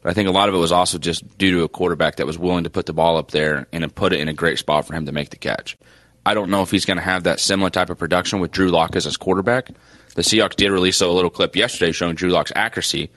But 0.03 0.11
I 0.11 0.15
think 0.15 0.29
a 0.29 0.33
lot 0.33 0.49
of 0.49 0.55
it 0.55 0.59
was 0.59 0.73
also 0.73 0.99
just 0.99 1.39
due 1.39 1.51
to 1.53 1.65
a 1.65 1.69
quarterback 1.69 2.17
that 2.17 2.27
was 2.27 2.39
willing 2.39 2.65
to 2.65 2.71
put 2.71 2.87
the 2.87 2.93
ball 2.93 3.17
up 3.17 3.31
there 3.31 3.67
and 3.73 3.95
put 3.95 4.13
it 4.13 4.21
in 4.21 4.29
a 4.29 4.33
great 4.33 4.59
spot 4.59 4.87
for 4.87 4.95
him 4.95 5.07
to 5.07 5.13
make 5.13 5.31
the 5.31 5.37
catch. 5.37 5.77
I 6.25 6.35
don't 6.35 6.51
know 6.51 6.63
if 6.63 6.71
he's 6.71 6.85
going 6.85 6.99
to 6.99 7.03
have 7.03 7.25
that 7.25 7.41
similar 7.41 7.71
type 7.71 7.91
of 7.91 7.99
production 7.99 8.39
with 8.39 8.51
Drew 8.51 8.69
Lock 8.69 8.95
as 8.97 9.05
his 9.05 9.17
quarterback. 9.17 9.71
The 10.15 10.23
Seahawks 10.23 10.57
did 10.57 10.71
release 10.71 11.01
a 11.01 11.09
little 11.09 11.31
clip 11.31 11.57
yesterday 11.57 11.93
showing 11.93 12.15
Drew 12.15 12.31
Lock's 12.31 12.53
accuracy 12.55 13.11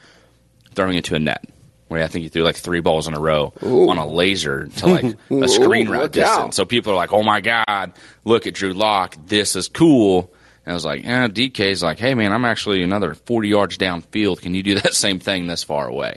throwing 0.74 0.98
it 0.98 1.12
a 1.12 1.20
net, 1.20 1.46
where 1.91 2.01
I 2.01 2.07
think 2.07 2.24
he 2.24 2.29
threw 2.29 2.43
like 2.43 2.55
three 2.55 2.79
balls 2.79 3.05
in 3.10 3.13
a 3.13 3.19
row 3.19 3.53
Ooh. 3.63 3.89
on 3.89 3.98
a 3.98 4.07
laser 4.07 4.67
to 4.67 4.88
like 4.88 5.03
a 5.29 5.48
screen 5.50 5.89
Ooh, 5.89 5.91
route 5.91 6.13
distance. 6.13 6.38
out. 6.39 6.53
So 6.53 6.63
people 6.63 6.93
are 6.93 6.95
like, 6.95 7.12
"Oh 7.12 7.21
my 7.21 7.41
god, 7.41 7.91
look 8.24 8.48
at 8.48 8.53
Drew 8.53 8.71
Lock! 8.71 9.17
This 9.25 9.57
is 9.57 9.67
cool." 9.67 10.33
And 10.65 10.71
I 10.71 10.74
was 10.74 10.86
like, 10.86 11.03
"Yeah." 11.03 11.27
DK's 11.27 11.83
like, 11.83 12.00
"Hey 12.00 12.13
man, 12.13 12.31
I'm 12.31 12.45
actually 12.45 12.81
another 12.81 13.13
40 13.13 13.50
yards 13.50 13.77
downfield. 13.77 14.41
Can 14.41 14.55
you 14.55 14.63
do 14.63 14.75
that 14.79 14.93
same 14.93 15.19
thing 15.19 15.48
this 15.48 15.65
far 15.65 15.86
away?" 15.86 16.15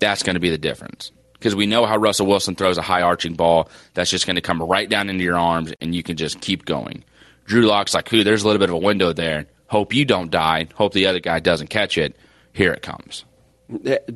That's 0.00 0.24
going 0.24 0.34
to 0.34 0.40
be 0.40 0.50
the 0.50 0.58
difference 0.58 1.12
because 1.34 1.54
we 1.54 1.66
know 1.66 1.86
how 1.86 1.96
Russell 1.96 2.26
Wilson 2.26 2.56
throws 2.56 2.76
a 2.76 2.82
high 2.82 3.02
arching 3.02 3.34
ball 3.34 3.68
that's 3.94 4.10
just 4.10 4.26
going 4.26 4.34
to 4.36 4.42
come 4.42 4.60
right 4.60 4.88
down 4.88 5.08
into 5.10 5.22
your 5.22 5.38
arms 5.38 5.72
and 5.80 5.94
you 5.94 6.02
can 6.02 6.16
just 6.16 6.40
keep 6.40 6.64
going. 6.64 7.04
Drew 7.46 7.66
Lock's 7.66 7.94
like, 7.94 8.08
"Who? 8.08 8.24
There's 8.24 8.42
a 8.42 8.46
little 8.48 8.58
bit 8.58 8.68
of 8.70 8.74
a 8.74 8.78
window 8.78 9.12
there. 9.12 9.46
Hope 9.68 9.94
you 9.94 10.04
don't 10.04 10.30
die. 10.32 10.66
Hope 10.74 10.92
the 10.92 11.06
other 11.06 11.20
guy 11.20 11.38
doesn't 11.38 11.68
catch 11.70 11.96
it. 11.98 12.16
Here 12.52 12.72
it 12.72 12.82
comes." 12.82 13.24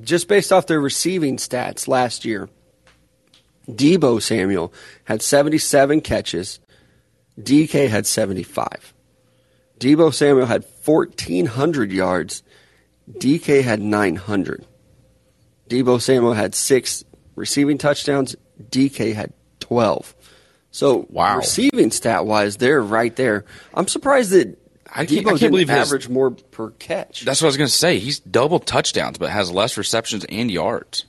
Just 0.01 0.29
based 0.29 0.53
off 0.53 0.67
their 0.67 0.81
receiving 0.81 1.37
stats 1.37 1.87
last 1.87 2.25
year, 2.25 2.49
Deebo 3.69 4.21
Samuel 4.23 4.73
had 5.05 5.23
77 5.23 6.01
catches. 6.01 6.59
DK 7.39 7.89
had 7.89 8.07
75. 8.07 8.95
Deebo 9.79 10.13
Samuel 10.13 10.47
had 10.47 10.65
1,400 10.85 11.93
yards. 11.93 12.43
DK 13.11 13.63
had 13.63 13.81
900. 13.81 14.65
Deebo 15.69 16.01
Samuel 16.01 16.35
had 16.35 16.55
six 16.55 17.05
receiving 17.35 17.79
touchdowns. 17.79 18.37
DK 18.71 19.15
had 19.15 19.33
12. 19.61 20.15
So, 20.71 21.07
Wow. 21.11 21.37
receiving 21.39 21.91
stat 21.91 22.25
wise, 22.25 22.57
they're 22.57 22.81
right 22.81 23.15
there. 23.17 23.45
I'm 23.75 23.89
surprised 23.89 24.31
that 24.31 24.59
I 24.95 25.07
can't- 25.07 25.27
I 25.27 25.39
can't 25.39 25.51
believe 25.53 25.71
average 25.71 26.09
more 26.09 26.31
per 26.33 26.71
catch. 26.79 27.23
That's 27.25 27.41
what 27.41 27.47
I 27.47 27.49
was 27.49 27.57
going 27.57 27.69
to 27.69 27.73
say. 27.75 27.99
He's 27.99 28.19
double 28.21 28.59
touchdowns, 28.59 29.17
but 29.19 29.31
has 29.31 29.51
less 29.51 29.77
receptions 29.79 30.25
and 30.29 30.51
yards. 30.51 31.05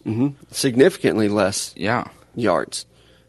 significantly 0.52 1.28
less 1.28 1.74
Yeah. 1.76 2.06
yards. 2.36 2.86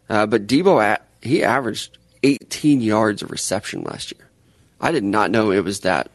Uh, 0.09 0.25
but 0.25 0.47
Deebo, 0.47 0.97
he 1.21 1.43
averaged 1.43 1.97
18 2.23 2.81
yards 2.81 3.21
of 3.21 3.31
reception 3.31 3.81
last 3.83 4.13
year. 4.13 4.27
I 4.79 4.91
did 4.91 5.03
not 5.03 5.31
know 5.31 5.51
it 5.51 5.63
was 5.63 5.81
that 5.81 6.09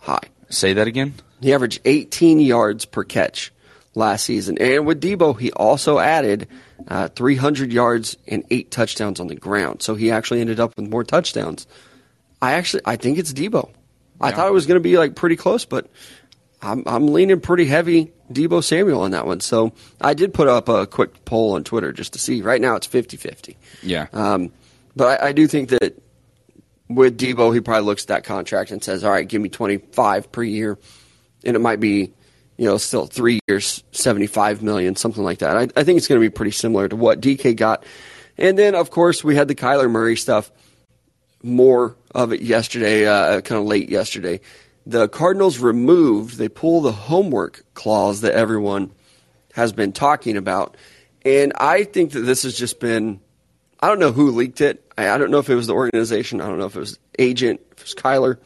high. 0.00 0.20
Say 0.48 0.72
that 0.74 0.86
again. 0.86 1.14
He 1.40 1.52
averaged 1.52 1.80
18 1.84 2.40
yards 2.40 2.84
per 2.86 3.04
catch 3.04 3.52
last 3.94 4.24
season. 4.24 4.56
And 4.58 4.86
with 4.86 5.00
Deebo, 5.00 5.38
he 5.38 5.52
also 5.52 5.98
added 5.98 6.48
uh, 6.88 7.08
300 7.08 7.72
yards 7.72 8.16
and 8.26 8.44
eight 8.50 8.70
touchdowns 8.70 9.20
on 9.20 9.26
the 9.28 9.34
ground. 9.34 9.82
So 9.82 9.94
he 9.94 10.10
actually 10.10 10.40
ended 10.40 10.60
up 10.60 10.72
with 10.76 10.88
more 10.88 11.04
touchdowns. 11.04 11.66
I 12.40 12.52
actually, 12.52 12.82
I 12.84 12.96
think 12.96 13.18
it's 13.18 13.32
Deebo. 13.32 13.70
I 14.20 14.28
Yeah. 14.30 14.36
thought 14.36 14.48
it 14.48 14.52
was 14.52 14.66
going 14.66 14.76
to 14.76 14.82
be 14.88 14.96
like 14.98 15.14
pretty 15.14 15.36
close, 15.36 15.64
but 15.64 15.88
I'm, 16.62 16.82
I'm 16.86 17.08
leaning 17.08 17.40
pretty 17.40 17.66
heavy 17.66 18.12
Deebo 18.32 18.64
Samuel 18.64 19.02
on 19.02 19.10
that 19.12 19.26
one. 19.26 19.40
So 19.40 19.72
I 20.00 20.14
did 20.14 20.32
put 20.34 20.48
up 20.48 20.68
a 20.68 20.86
quick 20.86 21.24
poll 21.24 21.54
on 21.54 21.64
Twitter 21.64 21.92
just 21.92 22.14
to 22.14 22.18
see. 22.18 22.42
Right 22.42 22.60
now 22.60 22.76
it's 22.76 22.86
50 22.86 23.16
50. 23.16 23.56
Yeah. 23.82 24.06
Um, 24.12 24.52
but 24.96 25.20
I, 25.22 25.28
I 25.28 25.32
do 25.32 25.46
think 25.46 25.68
that 25.70 26.02
with 26.88 27.18
Deebo, 27.18 27.52
he 27.54 27.60
probably 27.60 27.84
looks 27.84 28.04
at 28.04 28.08
that 28.08 28.24
contract 28.24 28.70
and 28.70 28.82
says, 28.82 29.02
"All 29.04 29.10
right, 29.10 29.26
give 29.26 29.42
me 29.42 29.48
twenty 29.48 29.78
five 29.78 30.30
per 30.30 30.42
year," 30.44 30.78
and 31.44 31.56
it 31.56 31.58
might 31.58 31.80
be, 31.80 32.12
you 32.56 32.64
know, 32.64 32.78
still 32.78 33.06
three 33.06 33.40
years, 33.48 33.82
seventy 33.90 34.28
five 34.28 34.62
million, 34.62 34.94
something 34.94 35.24
like 35.24 35.38
that. 35.40 35.56
I, 35.56 35.62
I 35.76 35.82
think 35.84 35.98
it's 35.98 36.06
going 36.06 36.20
to 36.20 36.24
be 36.24 36.30
pretty 36.30 36.52
similar 36.52 36.88
to 36.88 36.94
what 36.96 37.20
DK 37.20 37.56
got. 37.56 37.84
And 38.38 38.56
then, 38.56 38.74
of 38.76 38.90
course, 38.90 39.24
we 39.24 39.34
had 39.34 39.48
the 39.48 39.54
Kyler 39.56 39.90
Murray 39.90 40.16
stuff. 40.16 40.50
More 41.46 41.96
of 42.14 42.32
it 42.32 42.42
yesterday, 42.42 43.06
uh, 43.06 43.40
kind 43.40 43.60
of 43.60 43.66
late 43.66 43.88
yesterday. 43.88 44.40
The 44.84 45.08
Cardinals 45.08 45.58
removed. 45.58 46.38
They 46.38 46.48
pull 46.48 46.80
the 46.80 46.92
homework 46.92 47.62
clause 47.74 48.20
that 48.22 48.34
everyone 48.34 48.92
has 49.54 49.72
been 49.72 49.92
talking 49.92 50.36
about, 50.36 50.76
and 51.24 51.52
I 51.56 51.84
think 51.84 52.12
that 52.12 52.20
this 52.20 52.42
has 52.42 52.56
just 52.56 52.80
been 52.80 53.20
I 53.80 53.88
don't 53.88 53.98
know 53.98 54.12
who 54.12 54.30
leaked 54.30 54.60
it. 54.60 54.82
I, 54.96 55.10
I 55.10 55.18
don't 55.18 55.30
know 55.30 55.38
if 55.38 55.50
it 55.50 55.54
was 55.54 55.66
the 55.66 55.74
organization. 55.74 56.40
I 56.40 56.46
don't 56.46 56.58
know 56.58 56.66
if 56.66 56.76
it 56.76 56.80
was 56.80 56.98
agent, 57.18 57.60
if 57.72 57.78
it 57.78 57.84
was 57.84 57.94
Kyler. 57.94 58.38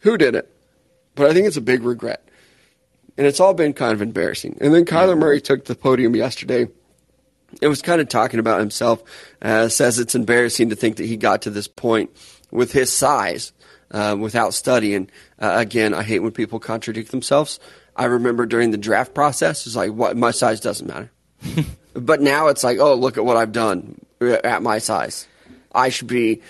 Who 0.00 0.16
did 0.16 0.34
it? 0.34 0.50
But 1.14 1.30
I 1.30 1.34
think 1.34 1.46
it's 1.46 1.56
a 1.56 1.62
big 1.62 1.82
regret. 1.82 2.28
And 3.16 3.26
it's 3.26 3.40
all 3.40 3.54
been 3.54 3.72
kind 3.72 3.92
of 3.92 4.02
embarrassing. 4.02 4.58
And 4.60 4.74
then 4.74 4.84
Kyler 4.84 5.16
Murray 5.16 5.40
took 5.40 5.64
the 5.64 5.74
podium 5.74 6.16
yesterday. 6.16 6.68
It 7.60 7.68
was 7.68 7.82
kind 7.82 8.00
of 8.00 8.08
talking 8.08 8.40
about 8.40 8.60
himself. 8.60 9.02
Uh, 9.42 9.68
says 9.68 9.98
it's 9.98 10.14
embarrassing 10.14 10.70
to 10.70 10.76
think 10.76 10.96
that 10.96 11.06
he 11.06 11.16
got 11.16 11.42
to 11.42 11.50
this 11.50 11.68
point 11.68 12.10
with 12.50 12.72
his 12.72 12.92
size 12.92 13.52
uh, 13.90 14.16
without 14.18 14.54
studying. 14.54 15.10
Uh, 15.38 15.54
again, 15.56 15.94
I 15.94 16.02
hate 16.02 16.20
when 16.20 16.32
people 16.32 16.58
contradict 16.60 17.10
themselves. 17.10 17.60
I 17.96 18.06
remember 18.06 18.46
during 18.46 18.70
the 18.70 18.76
draft 18.76 19.14
process, 19.14 19.66
it's 19.66 19.76
like, 19.76 19.92
what? 19.92 20.16
My 20.16 20.30
size 20.32 20.60
doesn't 20.60 20.86
matter. 20.86 21.10
But 21.94 22.20
now 22.20 22.48
it's 22.48 22.64
like, 22.64 22.78
oh, 22.78 22.94
look 22.94 23.16
at 23.16 23.24
what 23.24 23.36
I've 23.36 23.52
done 23.52 24.00
at 24.20 24.62
my 24.62 24.78
size. 24.78 25.28
I 25.72 25.88
should 25.88 26.08
be. 26.08 26.42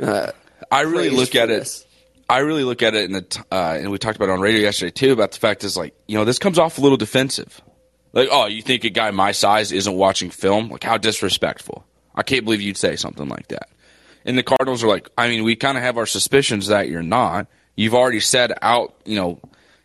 Uh, 0.00 0.32
I 0.70 0.82
really 0.82 1.10
look 1.10 1.34
at 1.34 1.46
this. 1.46 1.80
it. 1.80 1.86
I 2.28 2.40
really 2.40 2.64
look 2.64 2.82
at 2.82 2.94
it 2.94 3.04
in 3.04 3.12
the 3.12 3.22
t- 3.22 3.40
uh, 3.50 3.78
and 3.80 3.90
we 3.90 3.96
talked 3.96 4.16
about 4.16 4.28
it 4.28 4.32
on 4.32 4.40
radio 4.40 4.60
yesterday 4.60 4.90
too 4.90 5.12
about 5.12 5.32
the 5.32 5.38
fact 5.38 5.64
is 5.64 5.78
like 5.78 5.94
you 6.06 6.18
know 6.18 6.26
this 6.26 6.38
comes 6.38 6.58
off 6.58 6.76
a 6.76 6.82
little 6.82 6.98
defensive. 6.98 7.62
Like, 8.12 8.28
oh, 8.30 8.46
you 8.46 8.62
think 8.62 8.84
a 8.84 8.90
guy 8.90 9.10
my 9.10 9.32
size 9.32 9.72
isn't 9.72 9.94
watching 9.94 10.30
film? 10.30 10.70
Like, 10.70 10.84
how 10.84 10.96
disrespectful. 10.96 11.84
I 12.14 12.22
can't 12.22 12.44
believe 12.44 12.60
you'd 12.60 12.76
say 12.76 12.96
something 12.96 13.28
like 13.28 13.48
that. 13.48 13.68
And 14.24 14.36
the 14.36 14.42
Cardinals 14.42 14.82
are 14.82 14.88
like, 14.88 15.08
I 15.16 15.28
mean, 15.28 15.44
we 15.44 15.56
kind 15.56 15.78
of 15.78 15.84
have 15.84 15.96
our 15.96 16.06
suspicions 16.06 16.66
that 16.66 16.88
you're 16.88 17.02
not. 17.02 17.46
You've 17.76 17.94
already 17.94 18.20
said 18.20 18.52
out, 18.60 18.94
you 19.04 19.16
know, 19.16 19.40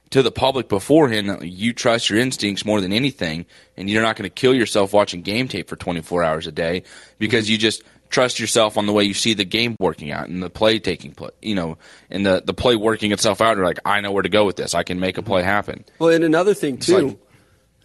to 0.10 0.22
the 0.22 0.32
public 0.32 0.68
beforehand 0.68 1.30
that 1.30 1.44
you 1.44 1.74
trust 1.74 2.10
your 2.10 2.20
instincts 2.20 2.66
more 2.66 2.82
than 2.82 2.94
anything, 2.94 3.46
and 3.78 3.90
you're 3.90 4.02
not 4.02 4.16
going 4.16 4.30
to 4.30 4.34
kill 4.34 4.54
yourself 4.54 4.94
watching 4.94 5.22
game 5.22 5.48
tape 5.48 5.68
for 5.68 5.76
24 5.76 6.24
hours 6.24 6.48
a 6.48 6.52
day 6.52 6.84
because 7.20 7.50
you 7.50 7.58
just 7.58 7.84
trust 8.10 8.40
yourself 8.40 8.78
on 8.78 8.86
the 8.86 8.94
way 8.94 9.04
you 9.04 9.14
see 9.14 9.34
the 9.34 9.44
game 9.44 9.76
working 9.80 10.12
out 10.12 10.30
and 10.30 10.42
the 10.42 10.50
play 10.50 10.78
taking 10.78 11.14
place, 11.14 11.34
you 11.42 11.56
know, 11.56 11.78
and 12.12 12.26
the, 12.26 12.44
the 12.46 12.54
play 12.54 12.76
working 12.76 13.12
itself 13.12 13.42
out. 13.42 13.58
You're 13.58 13.66
like, 13.66 13.80
I 13.86 14.02
know 14.02 14.12
where 14.12 14.22
to 14.22 14.30
go 14.30 14.46
with 14.46 14.56
this. 14.56 14.76
I 14.76 14.84
can 14.84 15.00
make 15.00 15.18
a 15.18 15.24
play 15.24 15.42
happen. 15.42 15.84
Well, 15.98 16.12
and 16.12 16.24
another 16.24 16.54
thing 16.54 16.78
too, 16.78 17.18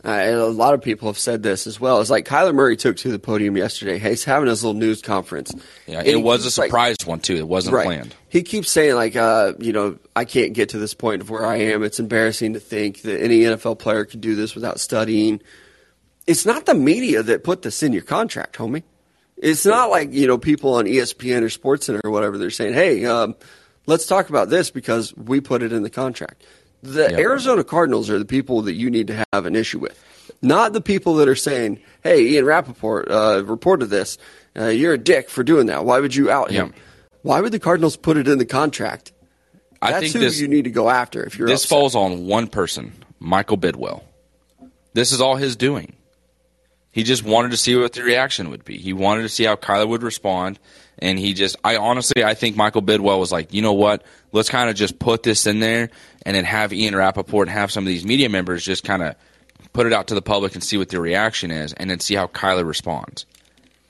uh, 0.05 0.09
and 0.09 0.37
a 0.37 0.47
lot 0.47 0.75
of 0.75 0.83
people 0.83 1.09
have 1.09 1.19
said 1.19 1.43
this 1.43 1.67
as 1.67 1.81
well. 1.81 2.00
It's 2.00 2.11
like 2.11 2.25
Kyler 2.25 2.55
Murray 2.55 2.76
took 2.76 2.97
to 2.99 3.11
the 3.11 3.19
podium 3.19 3.57
yesterday. 3.57 3.99
He's 3.99 4.25
having 4.25 4.49
his 4.49 4.62
little 4.62 4.78
news 4.78 5.02
conference. 5.02 5.52
Yeah, 5.87 6.02
it 6.05 6.23
was 6.23 6.43
a 6.43 6.45
keeps, 6.45 6.59
like- 6.59 6.69
surprise 6.69 6.97
one 7.05 7.21
too. 7.21 7.37
It 7.37 7.49
wasn't 7.49 7.75
right. 7.75 7.87
planned. 7.87 8.14
He 8.28 8.43
keeps 8.43 8.71
saying 8.71 8.95
like, 8.95 9.17
uh, 9.17 9.55
you 9.59 9.73
know, 9.73 9.99
I 10.14 10.25
can't 10.25 10.52
get 10.52 10.69
to 10.71 10.78
this 10.78 10.95
point 10.95 11.23
of 11.23 11.31
where 11.31 11.45
I 11.45 11.57
am. 11.57 11.83
It's 11.83 11.99
embarrassing 11.99 12.52
to 12.52 12.61
think 12.61 13.02
that 13.02 13.21
any 13.21 13.40
NFL 13.40 13.78
player 13.78 14.05
could 14.05 14.21
do 14.21 14.37
this 14.37 14.55
without 14.55 14.78
studying. 14.78 15.40
It's 16.26 16.47
not 16.47 16.67
the 16.67 16.75
media 16.75 17.23
that 17.23 17.43
put 17.43 17.62
this 17.62 17.83
in 17.83 17.93
your 17.93 18.02
contract, 18.02 18.57
homie. 18.57 18.83
It's 19.37 19.64
not 19.64 19.90
like 19.90 20.12
you 20.12 20.26
know 20.26 20.38
people 20.38 20.75
on 20.75 20.85
ESPN 20.85 21.43
or 21.43 21.49
SportsCenter 21.49 22.00
or 22.05 22.11
whatever. 22.11 22.38
They're 22.38 22.50
saying, 22.50 22.75
"Hey, 22.75 23.05
um, 23.05 23.35
let's 23.87 24.07
talk 24.07 24.28
about 24.28 24.49
this 24.50 24.71
because 24.71 25.17
we 25.17 25.40
put 25.40 25.62
it 25.62 25.73
in 25.73 25.83
the 25.83 25.90
contract." 25.90 26.45
The 26.83 27.09
Yep. 27.11 27.19
Arizona 27.19 27.65
Cardinals 27.65 28.09
are 28.11 28.19
the 28.19 28.25
people 28.25 28.63
that 28.63 28.75
you 28.75 28.91
need 28.91 29.09
to 29.09 29.25
have 29.33 29.47
an 29.47 29.57
issue 29.57 29.79
with, 29.79 30.03
not 30.43 30.73
the 30.73 30.81
people 30.81 31.15
that 31.17 31.29
are 31.29 31.35
saying, 31.35 31.81
"Hey, 32.03 32.23
Ian 32.29 32.45
Rapoport 32.45 33.11
uh, 33.11 33.43
reported 33.45 33.87
this. 33.87 34.17
Uh, 34.57 34.67
you're 34.67 34.93
a 34.95 34.99
dick 34.99 35.29
for 35.29 35.43
doing 35.43 35.67
that. 35.67 35.85
Why 35.85 35.99
would 36.01 36.15
you 36.15 36.31
out 36.31 36.51
him?" 36.51 36.67
Yep. 36.69 36.75
Why 37.23 37.41
would 37.41 37.53
the 37.53 37.59
Cardinals 37.59 37.97
put 37.97 38.17
it 38.17 38.29
in 38.29 38.39
the 38.39 38.47
contract? 38.47 39.13
I 39.83 39.91
That's 39.93 40.03
think 40.05 40.15
who 40.15 40.21
this 40.21 40.41
you 40.41 40.49
need 40.49 40.65
to 40.65 40.71
go 40.71 40.89
after 40.89 41.25
if 41.25 41.39
you're 41.39 41.49
this 41.49 41.65
upset. 41.65 41.69
falls 41.77 41.95
on 41.95 42.27
one 42.27 42.47
person, 42.47 42.93
Michael 43.19 43.59
Bidwill. 43.59 44.03
This 44.95 45.13
is 45.13 45.21
all 45.21 45.37
his 45.37 45.57
doing. 45.57 45.95
He 46.91 47.03
just 47.05 47.23
wanted 47.25 47.51
to 47.53 47.57
see 47.57 47.77
what 47.77 47.93
the 47.93 48.03
reaction 48.03 48.51
would 48.51 48.65
be. 48.65 48.79
He 48.79 48.93
wanted 48.93 49.23
to 49.23 49.29
see 49.29 49.45
how 49.45 49.55
Kyler 49.57 49.87
would 49.89 50.03
respond, 50.03 50.59
and 51.00 51.19
he 51.19 51.35
just 51.35 51.57
I 51.64 51.76
honestly 51.76 52.25
I 52.25 52.35
think 52.35 52.57
Michael 52.57 52.83
Bidwill 52.83 53.19
was 53.19 53.33
like, 53.33 53.52
you 53.52 53.62
know 53.62 53.73
what? 53.73 54.05
Let's 54.33 54.49
kind 54.49 54.69
of 54.69 54.76
just 54.76 54.99
put 54.99 55.23
this 55.23 55.47
in 55.47 55.61
there 55.61 55.90
and 56.25 56.37
then 56.37 56.45
have 56.45 56.73
Ian 56.73 56.95
Rapoport 56.97 57.49
and 57.49 57.57
have 57.57 57.71
some 57.71 57.85
of 57.85 57.88
these 57.88 58.05
media 58.05 58.28
members 58.28 58.64
just 58.64 58.85
kind 58.85 59.02
of 59.02 59.14
put 59.73 59.87
it 59.87 59.93
out 59.93 60.09
to 60.09 60.14
the 60.14 60.23
public 60.23 60.55
and 60.55 60.62
see 60.62 60.76
what 60.76 60.88
the 60.88 61.00
reaction 61.00 61.50
is 61.50 61.73
and 61.73 61.90
then 61.90 62.00
see 62.00 62.14
how 62.14 62.26
Kyler 62.26 62.67
responds. 62.67 63.26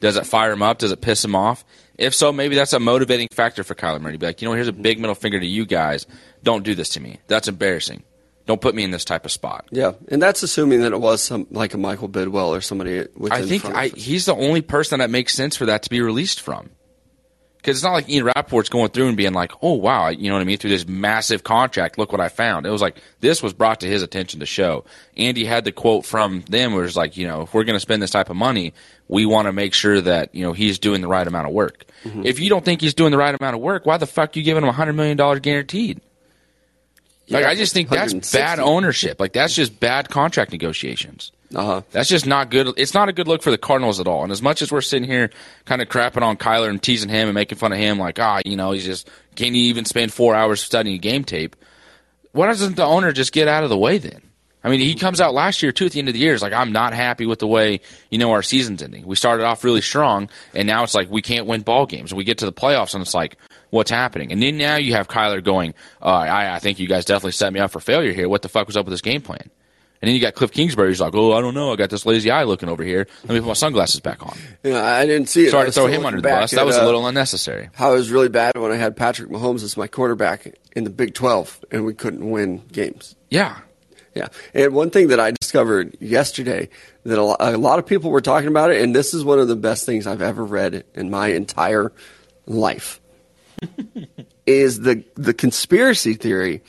Does 0.00 0.16
it 0.16 0.26
fire 0.26 0.52
him 0.52 0.62
up? 0.62 0.78
Does 0.78 0.92
it 0.92 1.00
piss 1.00 1.24
him 1.24 1.34
off? 1.34 1.64
If 1.96 2.14
so, 2.14 2.32
maybe 2.32 2.54
that's 2.54 2.72
a 2.72 2.78
motivating 2.78 3.28
factor 3.32 3.64
for 3.64 3.74
Kyler 3.74 4.00
Murray 4.00 4.12
to 4.12 4.18
be 4.18 4.26
like, 4.26 4.40
you 4.40 4.48
know, 4.48 4.54
here's 4.54 4.68
a 4.68 4.72
big 4.72 5.00
middle 5.00 5.16
finger 5.16 5.40
to 5.40 5.46
you 5.46 5.66
guys. 5.66 6.06
Don't 6.44 6.62
do 6.62 6.76
this 6.76 6.90
to 6.90 7.00
me. 7.00 7.18
That's 7.26 7.48
embarrassing. 7.48 8.04
Don't 8.46 8.60
put 8.62 8.74
me 8.74 8.82
in 8.82 8.92
this 8.92 9.04
type 9.04 9.26
of 9.26 9.32
spot. 9.32 9.66
Yeah, 9.70 9.92
and 10.08 10.22
that's 10.22 10.42
assuming 10.42 10.80
that 10.80 10.92
it 10.92 11.00
was 11.00 11.22
some 11.22 11.46
like 11.50 11.74
a 11.74 11.78
Michael 11.78 12.08
Bidwill 12.08 12.48
or 12.48 12.62
somebody. 12.62 13.04
I 13.30 13.42
think 13.42 13.64
I, 13.66 13.88
he's 13.88 14.24
the 14.24 14.34
only 14.34 14.62
person 14.62 15.00
that 15.00 15.10
makes 15.10 15.34
sense 15.34 15.54
for 15.54 15.66
that 15.66 15.82
to 15.82 15.90
be 15.90 16.00
released 16.00 16.40
from. 16.40 16.70
Because 17.68 17.80
it's 17.80 17.84
not 17.84 17.92
like 17.92 18.08
Ian 18.08 18.24
Rapoport's 18.24 18.70
going 18.70 18.88
through 18.88 19.08
and 19.08 19.16
being 19.18 19.34
like, 19.34 19.52
oh, 19.60 19.74
wow, 19.74 20.08
you 20.08 20.30
know 20.30 20.36
what 20.36 20.40
I 20.40 20.44
mean, 20.44 20.56
through 20.56 20.70
this 20.70 20.88
massive 20.88 21.44
contract, 21.44 21.98
look 21.98 22.12
what 22.12 22.20
I 22.22 22.30
found. 22.30 22.64
It 22.64 22.70
was 22.70 22.80
like, 22.80 22.96
this 23.20 23.42
was 23.42 23.52
brought 23.52 23.80
to 23.80 23.86
his 23.86 24.02
attention 24.02 24.40
to 24.40 24.46
show. 24.46 24.86
Andy 25.18 25.44
had 25.44 25.66
the 25.66 25.72
quote 25.72 26.06
from 26.06 26.40
them 26.48 26.72
where 26.72 26.86
it's 26.86 26.96
like, 26.96 27.18
you 27.18 27.26
know, 27.26 27.42
if 27.42 27.52
we're 27.52 27.64
going 27.64 27.76
to 27.76 27.80
spend 27.80 28.00
this 28.00 28.10
type 28.10 28.30
of 28.30 28.36
money, 28.36 28.72
we 29.06 29.26
want 29.26 29.48
to 29.48 29.52
make 29.52 29.74
sure 29.74 30.00
that, 30.00 30.34
you 30.34 30.46
know, 30.46 30.54
he's 30.54 30.78
doing 30.78 31.02
the 31.02 31.08
right 31.08 31.26
amount 31.26 31.46
of 31.46 31.52
work. 31.52 31.84
Mm-hmm. 32.04 32.24
If 32.24 32.40
you 32.40 32.48
don't 32.48 32.64
think 32.64 32.80
he's 32.80 32.94
doing 32.94 33.10
the 33.10 33.18
right 33.18 33.34
amount 33.38 33.54
of 33.54 33.60
work, 33.60 33.84
why 33.84 33.98
the 33.98 34.06
fuck 34.06 34.34
you 34.34 34.42
giving 34.42 34.62
him 34.62 34.70
a 34.70 34.72
$100 34.72 34.94
million 34.94 35.18
guaranteed? 35.40 36.00
Like, 37.28 37.42
Yeah, 37.42 37.50
I 37.50 37.54
just 37.54 37.74
think 37.74 37.90
that's 37.90 38.32
bad 38.32 38.60
ownership. 38.60 39.20
Like, 39.20 39.34
that's 39.34 39.54
just 39.54 39.78
bad 39.78 40.08
contract 40.08 40.52
negotiations. 40.52 41.32
Uh-huh. 41.54 41.82
That's 41.92 42.08
just 42.08 42.26
not 42.26 42.50
good. 42.50 42.74
It's 42.76 42.92
not 42.92 43.08
a 43.08 43.12
good 43.12 43.26
look 43.26 43.42
for 43.42 43.50
the 43.50 43.58
Cardinals 43.58 44.00
at 44.00 44.06
all. 44.06 44.22
And 44.22 44.30
as 44.30 44.42
much 44.42 44.60
as 44.60 44.70
we're 44.70 44.82
sitting 44.82 45.08
here 45.08 45.30
kind 45.64 45.80
of 45.80 45.88
crapping 45.88 46.22
on 46.22 46.36
Kyler 46.36 46.68
and 46.68 46.82
teasing 46.82 47.08
him 47.08 47.28
and 47.28 47.34
making 47.34 47.58
fun 47.58 47.72
of 47.72 47.78
him, 47.78 47.98
like, 47.98 48.18
ah, 48.18 48.40
you 48.44 48.56
know, 48.56 48.72
he's 48.72 48.84
just, 48.84 49.08
can 49.34 49.54
he 49.54 49.62
even 49.62 49.84
spend 49.84 50.12
four 50.12 50.34
hours 50.34 50.60
studying 50.60 51.00
game 51.00 51.24
tape? 51.24 51.56
Why 52.32 52.46
doesn't 52.46 52.76
the 52.76 52.84
owner 52.84 53.12
just 53.12 53.32
get 53.32 53.48
out 53.48 53.64
of 53.64 53.70
the 53.70 53.78
way 53.78 53.98
then? 53.98 54.20
I 54.62 54.70
mean, 54.70 54.80
he 54.80 54.94
comes 54.96 55.20
out 55.20 55.34
last 55.34 55.62
year, 55.62 55.72
too, 55.72 55.86
at 55.86 55.92
the 55.92 56.00
end 56.00 56.08
of 56.08 56.14
the 56.14 56.20
year. 56.20 56.34
It's 56.34 56.42
like, 56.42 56.52
I'm 56.52 56.72
not 56.72 56.92
happy 56.92 57.24
with 57.24 57.38
the 57.38 57.46
way, 57.46 57.80
you 58.10 58.18
know, 58.18 58.32
our 58.32 58.42
season's 58.42 58.82
ending. 58.82 59.06
We 59.06 59.14
started 59.14 59.44
off 59.44 59.64
really 59.64 59.80
strong, 59.80 60.28
and 60.52 60.66
now 60.66 60.82
it's 60.82 60.94
like 60.94 61.08
we 61.10 61.22
can't 61.22 61.46
win 61.46 61.62
ball 61.62 61.86
games. 61.86 62.12
We 62.12 62.24
get 62.24 62.38
to 62.38 62.44
the 62.44 62.52
playoffs, 62.52 62.92
and 62.92 63.00
it's 63.00 63.14
like, 63.14 63.36
what's 63.70 63.90
happening? 63.90 64.32
And 64.32 64.42
then 64.42 64.58
now 64.58 64.76
you 64.76 64.94
have 64.94 65.08
Kyler 65.08 65.42
going, 65.42 65.74
uh, 66.02 66.06
I, 66.06 66.56
I 66.56 66.58
think 66.58 66.80
you 66.80 66.88
guys 66.88 67.04
definitely 67.04 67.32
set 67.32 67.52
me 67.52 67.60
up 67.60 67.70
for 67.70 67.80
failure 67.80 68.12
here. 68.12 68.28
What 68.28 68.42
the 68.42 68.48
fuck 68.48 68.66
was 68.66 68.76
up 68.76 68.84
with 68.84 68.92
this 68.92 69.00
game 69.00 69.22
plan? 69.22 69.48
And 70.00 70.08
then 70.08 70.14
you 70.14 70.20
got 70.20 70.34
Cliff 70.34 70.52
Kingsbury 70.52 70.88
who's 70.88 71.00
like, 71.00 71.14
oh, 71.14 71.32
I 71.32 71.40
don't 71.40 71.54
know. 71.54 71.72
I 71.72 71.76
got 71.76 71.90
this 71.90 72.06
lazy 72.06 72.30
eye 72.30 72.44
looking 72.44 72.68
over 72.68 72.84
here. 72.84 73.08
Let 73.24 73.34
me 73.34 73.40
put 73.40 73.48
my 73.48 73.52
sunglasses 73.54 74.00
back 74.00 74.24
on. 74.24 74.36
Yeah, 74.62 74.82
I 74.82 75.04
didn't 75.06 75.28
see 75.28 75.44
it. 75.44 75.48
I 75.48 75.50
Sorry 75.50 75.66
to 75.66 75.72
throw 75.72 75.86
him 75.86 76.06
under 76.06 76.20
the 76.20 76.28
bus. 76.28 76.52
That 76.52 76.64
was 76.64 76.76
a 76.76 76.82
uh, 76.82 76.86
little 76.86 77.06
unnecessary. 77.06 77.70
How 77.74 77.92
it 77.92 77.96
was 77.96 78.10
really 78.10 78.28
bad 78.28 78.56
when 78.56 78.70
I 78.70 78.76
had 78.76 78.96
Patrick 78.96 79.28
Mahomes 79.28 79.64
as 79.64 79.76
my 79.76 79.88
quarterback 79.88 80.56
in 80.76 80.84
the 80.84 80.90
Big 80.90 81.14
12 81.14 81.64
and 81.72 81.84
we 81.84 81.94
couldn't 81.94 82.30
win 82.30 82.62
games. 82.70 83.16
Yeah. 83.28 83.58
Yeah. 84.14 84.28
And 84.54 84.72
one 84.72 84.90
thing 84.90 85.08
that 85.08 85.20
I 85.20 85.32
discovered 85.32 85.96
yesterday 86.00 86.68
that 87.04 87.18
a 87.18 87.56
a 87.56 87.56
lot 87.56 87.78
of 87.78 87.86
people 87.86 88.10
were 88.10 88.20
talking 88.20 88.48
about 88.48 88.70
it, 88.70 88.82
and 88.82 88.94
this 88.94 89.14
is 89.14 89.24
one 89.24 89.38
of 89.38 89.48
the 89.48 89.56
best 89.56 89.86
things 89.86 90.06
I've 90.06 90.22
ever 90.22 90.44
read 90.44 90.84
in 90.94 91.10
my 91.10 91.28
entire 91.28 91.92
life, 92.46 93.00
is 94.46 94.80
the, 94.80 95.04
the 95.14 95.34
conspiracy 95.34 96.14
theory, 96.14 96.62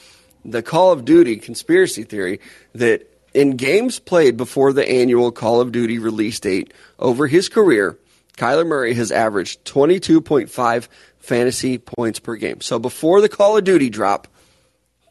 the 0.46 0.62
Call 0.62 0.92
of 0.92 1.06
Duty 1.06 1.38
conspiracy 1.38 2.04
theory 2.04 2.40
that 2.74 3.10
in 3.34 3.56
games 3.56 4.00
played 4.00 4.38
before 4.38 4.74
the 4.74 4.88
annual 4.90 5.32
Call 5.32 5.62
of 5.62 5.72
Duty 5.72 6.00
release 6.00 6.40
date 6.40 6.74
over 6.98 7.28
his 7.28 7.50
career, 7.50 7.98
Kyler 8.38 8.66
Murray 8.66 8.94
has 8.94 9.12
averaged 9.12 9.64
22.5 9.66 10.88
fantasy 11.18 11.78
points 11.78 12.20
per 12.20 12.36
game. 12.36 12.62
So 12.62 12.80
before 12.80 13.22
the 13.22 13.30
Call 13.30 13.58
of 13.58 13.64
Duty 13.64 13.90
drop, 13.90 14.28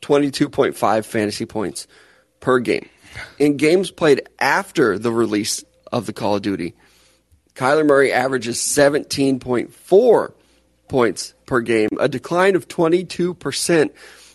22.5 0.02 1.04
fantasy 1.04 1.46
points 1.46 1.86
per 2.40 2.58
game. 2.58 2.88
In 3.38 3.56
games 3.56 3.90
played 3.90 4.28
after 4.38 4.98
the 4.98 5.12
release 5.12 5.64
of 5.92 6.06
the 6.06 6.12
Call 6.12 6.36
of 6.36 6.42
Duty, 6.42 6.74
Kyler 7.54 7.86
Murray 7.86 8.12
averages 8.12 8.58
17.4 8.58 10.32
points 10.88 11.34
per 11.46 11.60
game, 11.60 11.88
a 11.98 12.08
decline 12.08 12.56
of 12.56 12.68
22%. 12.68 13.90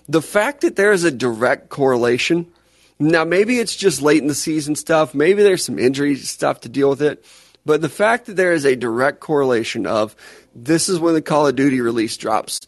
The 0.09 0.21
fact 0.21 0.61
that 0.61 0.75
there 0.75 0.91
is 0.91 1.03
a 1.03 1.11
direct 1.11 1.69
correlation, 1.69 2.51
now 2.99 3.23
maybe 3.23 3.59
it's 3.59 3.75
just 3.75 4.01
late 4.01 4.21
in 4.21 4.27
the 4.27 4.35
season 4.35 4.75
stuff, 4.75 5.13
maybe 5.13 5.43
there's 5.43 5.65
some 5.65 5.79
injury 5.79 6.15
stuff 6.15 6.61
to 6.61 6.69
deal 6.69 6.89
with 6.89 7.01
it, 7.01 7.25
but 7.65 7.81
the 7.81 7.89
fact 7.89 8.25
that 8.25 8.35
there 8.35 8.53
is 8.53 8.65
a 8.65 8.75
direct 8.75 9.19
correlation 9.19 9.85
of 9.87 10.15
this 10.53 10.89
is 10.89 10.99
when 10.99 11.13
the 11.13 11.21
Call 11.21 11.47
of 11.47 11.55
Duty 11.55 11.81
release 11.81 12.17
drops, 12.17 12.61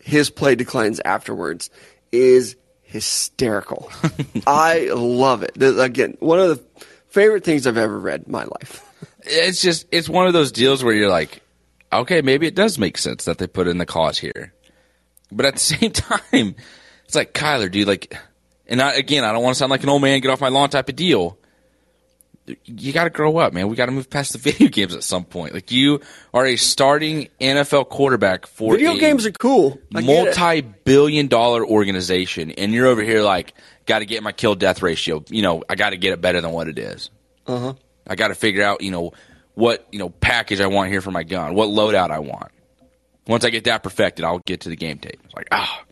his 0.00 0.30
play 0.30 0.54
declines 0.54 1.00
afterwards 1.04 1.70
is 2.10 2.56
hysterical. 2.82 3.90
I 4.46 4.90
love 4.92 5.42
it. 5.42 5.60
Again, 5.62 6.16
one 6.20 6.40
of 6.40 6.48
the 6.48 6.86
favorite 7.08 7.44
things 7.44 7.66
I've 7.66 7.76
ever 7.76 7.98
read 7.98 8.24
in 8.26 8.32
my 8.32 8.44
life. 8.44 8.88
It's 9.24 9.62
just, 9.62 9.86
it's 9.92 10.08
one 10.08 10.26
of 10.26 10.32
those 10.32 10.50
deals 10.50 10.82
where 10.82 10.94
you're 10.94 11.10
like, 11.10 11.42
okay, 11.92 12.22
maybe 12.22 12.46
it 12.46 12.54
does 12.54 12.78
make 12.78 12.98
sense 12.98 13.26
that 13.26 13.38
they 13.38 13.46
put 13.46 13.68
in 13.68 13.78
the 13.78 13.86
clause 13.86 14.18
here. 14.18 14.52
But 15.30 15.46
at 15.46 15.54
the 15.54 15.60
same 15.60 15.92
time, 15.92 16.56
it's 17.04 17.14
like, 17.14 17.34
Kyler, 17.34 17.70
dude, 17.70 17.86
like, 17.86 18.16
and 18.72 18.80
I, 18.80 18.94
again, 18.94 19.22
I 19.22 19.32
don't 19.32 19.42
want 19.42 19.54
to 19.54 19.58
sound 19.58 19.70
like 19.70 19.82
an 19.82 19.90
old 19.90 20.00
man, 20.00 20.18
get 20.20 20.30
off 20.30 20.40
my 20.40 20.48
lawn 20.48 20.70
type 20.70 20.88
of 20.88 20.96
deal. 20.96 21.38
You 22.64 22.92
got 22.92 23.04
to 23.04 23.10
grow 23.10 23.36
up, 23.36 23.52
man. 23.52 23.68
We 23.68 23.76
got 23.76 23.86
to 23.86 23.92
move 23.92 24.08
past 24.08 24.32
the 24.32 24.38
video 24.50 24.68
games 24.68 24.94
at 24.94 25.04
some 25.04 25.24
point. 25.24 25.52
Like, 25.52 25.70
you 25.70 26.00
are 26.32 26.46
a 26.46 26.56
starting 26.56 27.28
NFL 27.38 27.90
quarterback 27.90 28.46
for 28.46 28.72
Video 28.72 28.94
a 28.94 28.98
games 28.98 29.26
are 29.26 29.30
cool. 29.30 29.78
I 29.94 30.00
multi-billion 30.00 31.28
dollar 31.28 31.64
organization, 31.64 32.50
and 32.52 32.72
you're 32.72 32.86
over 32.86 33.02
here 33.02 33.20
like, 33.20 33.52
got 33.84 33.98
to 33.98 34.06
get 34.06 34.22
my 34.22 34.32
kill 34.32 34.54
death 34.54 34.80
ratio. 34.80 35.22
You 35.28 35.42
know, 35.42 35.62
I 35.68 35.74
got 35.74 35.90
to 35.90 35.98
get 35.98 36.14
it 36.14 36.22
better 36.22 36.40
than 36.40 36.50
what 36.50 36.66
it 36.66 36.78
is. 36.78 37.10
Uh-huh. 37.46 37.74
I 38.06 38.14
got 38.14 38.28
to 38.28 38.34
figure 38.34 38.62
out, 38.64 38.80
you 38.80 38.90
know, 38.90 39.12
what 39.54 39.86
you 39.92 39.98
know 39.98 40.08
package 40.08 40.62
I 40.62 40.66
want 40.66 40.90
here 40.90 41.02
for 41.02 41.10
my 41.10 41.24
gun, 41.24 41.54
what 41.54 41.68
loadout 41.68 42.10
I 42.10 42.20
want. 42.20 42.50
Once 43.26 43.44
I 43.44 43.50
get 43.50 43.64
that 43.64 43.82
perfected, 43.82 44.24
I'll 44.24 44.40
get 44.40 44.62
to 44.62 44.70
the 44.70 44.76
game 44.76 44.98
tape. 44.98 45.20
It's 45.24 45.34
like, 45.34 45.48
ah, 45.52 45.84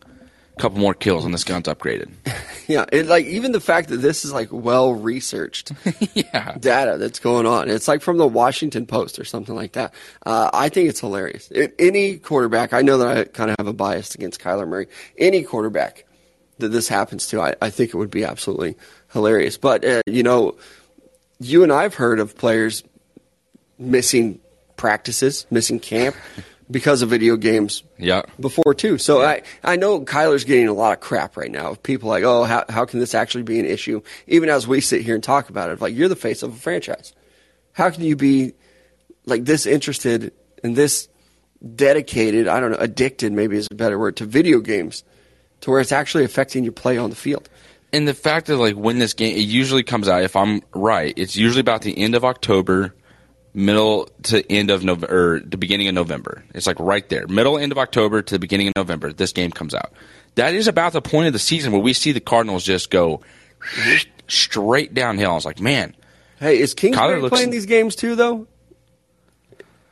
couple 0.59 0.79
more 0.79 0.93
kills 0.93 1.25
and 1.25 1.33
this 1.33 1.43
gun's 1.43 1.67
upgraded. 1.67 2.09
Yeah, 2.67 2.85
it, 2.89 3.07
like 3.07 3.25
even 3.25 3.51
the 3.51 3.59
fact 3.59 3.89
that 3.89 3.97
this 3.97 4.23
is 4.23 4.31
like 4.31 4.47
well 4.49 4.93
researched 4.93 5.73
yeah, 6.13 6.55
data 6.57 6.97
that's 6.97 7.19
going 7.19 7.45
on. 7.45 7.69
It's 7.69 7.85
like 7.85 8.01
from 8.01 8.17
the 8.17 8.27
Washington 8.27 8.85
Post 8.85 9.19
or 9.19 9.25
something 9.25 9.55
like 9.55 9.73
that. 9.73 9.93
Uh, 10.25 10.49
I 10.53 10.69
think 10.69 10.87
it's 10.87 11.01
hilarious. 11.01 11.51
It, 11.51 11.75
any 11.79 12.17
quarterback, 12.17 12.71
I 12.71 12.81
know 12.81 12.99
that 12.99 13.17
I 13.17 13.23
kind 13.25 13.49
of 13.49 13.57
have 13.57 13.67
a 13.67 13.73
bias 13.73 14.15
against 14.15 14.39
Kyler 14.39 14.65
Murray. 14.65 14.87
Any 15.17 15.43
quarterback 15.43 16.05
that 16.59 16.69
this 16.69 16.87
happens 16.87 17.27
to, 17.27 17.41
I, 17.41 17.55
I 17.61 17.71
think 17.71 17.89
it 17.89 17.97
would 17.97 18.11
be 18.11 18.23
absolutely 18.23 18.77
hilarious. 19.11 19.57
But 19.57 19.83
uh, 19.83 20.01
you 20.05 20.23
know, 20.23 20.55
you 21.41 21.63
and 21.63 21.73
I've 21.73 21.95
heard 21.95 22.19
of 22.21 22.37
players 22.37 22.83
missing 23.77 24.39
practices, 24.77 25.45
missing 25.49 25.79
camp 25.79 26.15
because 26.71 27.01
of 27.01 27.09
video 27.09 27.35
games 27.35 27.83
Yeah. 27.97 28.21
before 28.39 28.73
too. 28.73 28.97
So 28.97 29.21
I, 29.21 29.43
I 29.63 29.75
know 29.75 30.01
Kyler's 30.01 30.45
getting 30.45 30.67
a 30.67 30.73
lot 30.73 30.93
of 30.93 30.99
crap 31.01 31.35
right 31.37 31.51
now. 31.51 31.75
People 31.75 32.09
like, 32.09 32.23
oh, 32.23 32.43
how, 32.45 32.63
how 32.69 32.85
can 32.85 32.99
this 32.99 33.13
actually 33.13 33.43
be 33.43 33.59
an 33.59 33.65
issue? 33.65 34.01
Even 34.27 34.49
as 34.49 34.67
we 34.67 34.81
sit 34.81 35.01
here 35.01 35.15
and 35.15 35.23
talk 35.23 35.49
about 35.49 35.69
it, 35.69 35.81
like 35.81 35.93
you're 35.95 36.07
the 36.07 36.15
face 36.15 36.41
of 36.43 36.53
a 36.53 36.57
franchise. 36.57 37.13
How 37.73 37.89
can 37.89 38.03
you 38.03 38.15
be 38.15 38.53
like 39.25 39.45
this 39.45 39.65
interested 39.65 40.33
and 40.63 40.75
this 40.75 41.07
dedicated? 41.75 42.47
I 42.47 42.59
don't 42.59 42.71
know, 42.71 42.77
addicted 42.79 43.31
maybe 43.33 43.57
is 43.57 43.67
a 43.69 43.75
better 43.75 43.99
word 43.99 44.17
to 44.17 44.25
video 44.25 44.59
games, 44.59 45.03
to 45.61 45.71
where 45.71 45.79
it's 45.79 45.91
actually 45.91 46.23
affecting 46.23 46.63
your 46.63 46.73
play 46.73 46.97
on 46.97 47.09
the 47.09 47.15
field. 47.15 47.49
And 47.93 48.07
the 48.07 48.13
fact 48.13 48.47
that 48.47 48.57
like 48.57 48.75
when 48.75 48.99
this 48.99 49.13
game, 49.13 49.35
it 49.35 49.41
usually 49.41 49.83
comes 49.83 50.07
out. 50.07 50.23
If 50.23 50.35
I'm 50.35 50.61
right, 50.73 51.13
it's 51.17 51.35
usually 51.35 51.59
about 51.61 51.81
the 51.81 51.97
end 51.97 52.15
of 52.15 52.23
October, 52.23 52.95
middle 53.53 54.09
to 54.23 54.49
end 54.51 54.69
of 54.69 54.83
November, 54.83 55.35
or 55.35 55.39
the 55.39 55.57
beginning 55.57 55.87
of 55.87 55.93
November. 55.95 56.43
It's 56.53 56.67
like 56.67 56.79
right 56.79 57.07
there, 57.09 57.27
middle 57.27 57.57
end 57.57 57.71
of 57.71 57.77
October 57.77 58.21
to 58.21 58.35
the 58.35 58.39
beginning 58.39 58.67
of 58.67 58.73
November. 58.75 59.11
This 59.13 59.33
game 59.33 59.51
comes 59.51 59.73
out. 59.73 59.91
That 60.35 60.53
is 60.53 60.67
about 60.67 60.93
the 60.93 61.01
point 61.01 61.27
of 61.27 61.33
the 61.33 61.39
season 61.39 61.71
where 61.71 61.81
we 61.81 61.93
see 61.93 62.11
the 62.13 62.19
Cardinals 62.21 62.63
just 62.63 62.89
go 62.89 63.21
straight 64.27 64.93
downhill. 64.93 65.31
I 65.31 65.35
was 65.35 65.45
like, 65.45 65.59
man, 65.59 65.95
Hey, 66.39 66.59
is 66.59 66.73
Kingsbury 66.73 67.21
looks- 67.21 67.31
playing 67.35 67.49
these 67.51 67.65
games 67.65 67.95
too, 67.95 68.15
though? 68.15 68.47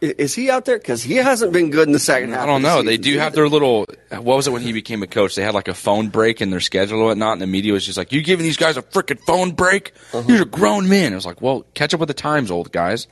Is 0.02 0.34
he 0.34 0.50
out 0.50 0.63
there? 0.63 0.78
Because 0.78 1.04
he 1.04 1.15
hasn't 1.15 1.52
been 1.52 1.72
good 1.72 1.86
in 1.86 1.91
the 1.91 2.00
second 2.00 2.30
half. 2.30 2.43
I 2.43 2.45
don't 2.45 2.56
of 2.58 2.62
the 2.62 2.67
know. 2.69 2.82
They 2.84 2.95
do 2.95 3.19
have 3.19 3.34
their 3.34 3.50
little. 3.50 3.86
What 4.10 4.24
was 4.24 4.48
it 4.48 4.52
when 4.52 4.62
he 4.62 4.72
became 4.72 5.04
a 5.04 5.08
coach? 5.08 5.36
They 5.36 5.41
had 5.43 5.54
like 5.54 5.67
a 5.67 5.74
phone 5.74 6.08
break 6.08 6.39
in 6.39 6.52
their 6.52 6.62
schedule 6.62 7.00
and 7.00 7.06
whatnot, 7.08 7.34
and 7.34 7.41
the 7.41 7.48
media 7.48 7.74
was 7.74 7.86
just 7.86 7.98
like, 7.98 8.13
"You 8.13 8.22
giving 8.22 8.45
these 8.45 8.56
guys 8.56 8.78
a 8.78 8.82
freaking 8.82 9.19
phone 9.19 9.52
break? 9.52 9.91
Uh-huh. 10.13 10.22
These 10.22 10.39
are 10.39 10.45
grown 10.45 10.88
men." 10.88 11.12
It 11.12 11.15
was 11.17 11.26
like, 11.26 11.41
"Well, 11.41 11.65
catch 11.74 11.93
up 11.93 12.00
with 12.00 12.08
the 12.08 12.13
times, 12.13 12.50
old 12.50 12.72
guys." 12.72 13.08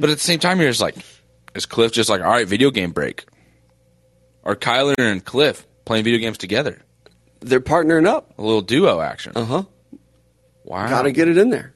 But 0.00 0.10
at 0.10 0.16
the 0.18 0.22
same 0.24 0.38
time, 0.40 0.60
you're 0.60 0.70
just 0.70 0.80
like, 0.80 0.96
is 1.54 1.66
Cliff 1.66 1.92
just 1.92 2.10
like, 2.10 2.20
"All 2.20 2.28
right, 2.28 2.46
video 2.46 2.70
game 2.70 2.90
break"? 2.92 3.24
Are 4.44 4.56
Kyler 4.56 4.94
and 4.98 5.24
Cliff 5.24 5.66
playing 5.84 6.04
video 6.04 6.18
games 6.18 6.38
together, 6.38 6.82
They're 7.40 7.60
partnering 7.60 8.06
up. 8.06 8.34
a 8.38 8.42
little 8.42 8.60
duo 8.62 9.00
action. 9.00 9.32
Uh 9.36 9.44
huh. 9.44 9.62
Wow, 10.64 10.88
Got 10.88 11.02
to 11.02 11.12
get 11.12 11.28
it 11.28 11.36
in 11.38 11.50
there. 11.50 11.74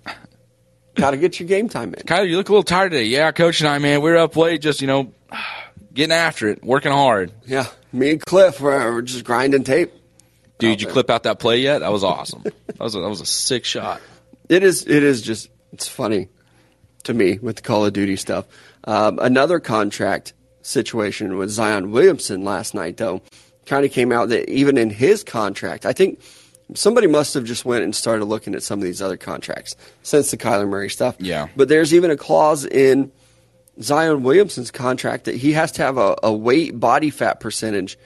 Got 0.94 1.10
to 1.12 1.16
get 1.16 1.38
your 1.38 1.48
game 1.48 1.68
time 1.68 1.94
in. 1.94 2.00
Kyler, 2.04 2.28
you 2.28 2.36
look 2.36 2.48
a 2.48 2.52
little 2.52 2.62
tired 2.64 2.90
today. 2.92 3.04
Yeah, 3.04 3.30
coach 3.32 3.60
and 3.60 3.68
I, 3.68 3.78
man, 3.78 4.00
we 4.02 4.10
are 4.10 4.16
up 4.16 4.36
late, 4.36 4.60
just 4.60 4.80
you 4.80 4.86
know, 4.86 5.12
getting 5.94 6.12
after 6.12 6.48
it, 6.48 6.64
working 6.64 6.90
hard. 6.92 7.32
Yeah, 7.46 7.66
me 7.92 8.10
and 8.12 8.20
Cliff 8.20 8.60
we're, 8.60 8.92
we're 8.94 9.02
just 9.02 9.24
grinding 9.24 9.64
tape. 9.64 9.92
Dude, 10.58 10.72
Out 10.72 10.80
you 10.80 10.86
there. 10.86 10.92
clip 10.92 11.10
out 11.10 11.22
that 11.22 11.38
play 11.38 11.58
yet? 11.60 11.78
That 11.80 11.92
was 11.92 12.02
awesome. 12.02 12.42
that 12.66 12.80
was 12.80 12.94
a, 12.96 13.00
that 13.00 13.08
was 13.08 13.20
a 13.20 13.26
sick 13.26 13.64
shot. 13.64 14.00
It 14.48 14.62
is. 14.64 14.84
It 14.86 15.02
is 15.04 15.22
just. 15.22 15.48
It's 15.72 15.86
funny 15.86 16.28
to 17.04 17.14
me 17.14 17.38
with 17.38 17.56
the 17.56 17.62
Call 17.62 17.86
of 17.86 17.92
Duty 17.92 18.16
stuff. 18.16 18.46
Um, 18.84 19.18
another 19.20 19.60
contract 19.60 20.32
situation 20.62 21.36
with 21.36 21.50
Zion 21.50 21.90
Williamson 21.90 22.44
last 22.44 22.74
night, 22.74 22.96
though, 22.96 23.22
kind 23.66 23.84
of 23.84 23.92
came 23.92 24.12
out 24.12 24.28
that 24.30 24.48
even 24.50 24.78
in 24.78 24.90
his 24.90 25.24
contract, 25.24 25.86
I 25.86 25.92
think 25.92 26.20
somebody 26.74 27.06
must 27.06 27.34
have 27.34 27.44
just 27.44 27.64
went 27.64 27.84
and 27.84 27.94
started 27.94 28.24
looking 28.24 28.54
at 28.54 28.62
some 28.62 28.78
of 28.78 28.84
these 28.84 29.00
other 29.02 29.16
contracts 29.16 29.76
since 30.02 30.30
the 30.30 30.36
Kyler 30.36 30.68
Murray 30.68 30.90
stuff. 30.90 31.16
Yeah. 31.18 31.48
But 31.56 31.68
there's 31.68 31.94
even 31.94 32.10
a 32.10 32.16
clause 32.16 32.64
in 32.64 33.10
Zion 33.80 34.22
Williamson's 34.22 34.70
contract 34.70 35.24
that 35.24 35.36
he 35.36 35.52
has 35.52 35.72
to 35.72 35.82
have 35.82 35.98
a, 35.98 36.16
a 36.22 36.32
weight 36.32 36.78
body 36.78 37.10
fat 37.10 37.40
percentage 37.40 37.98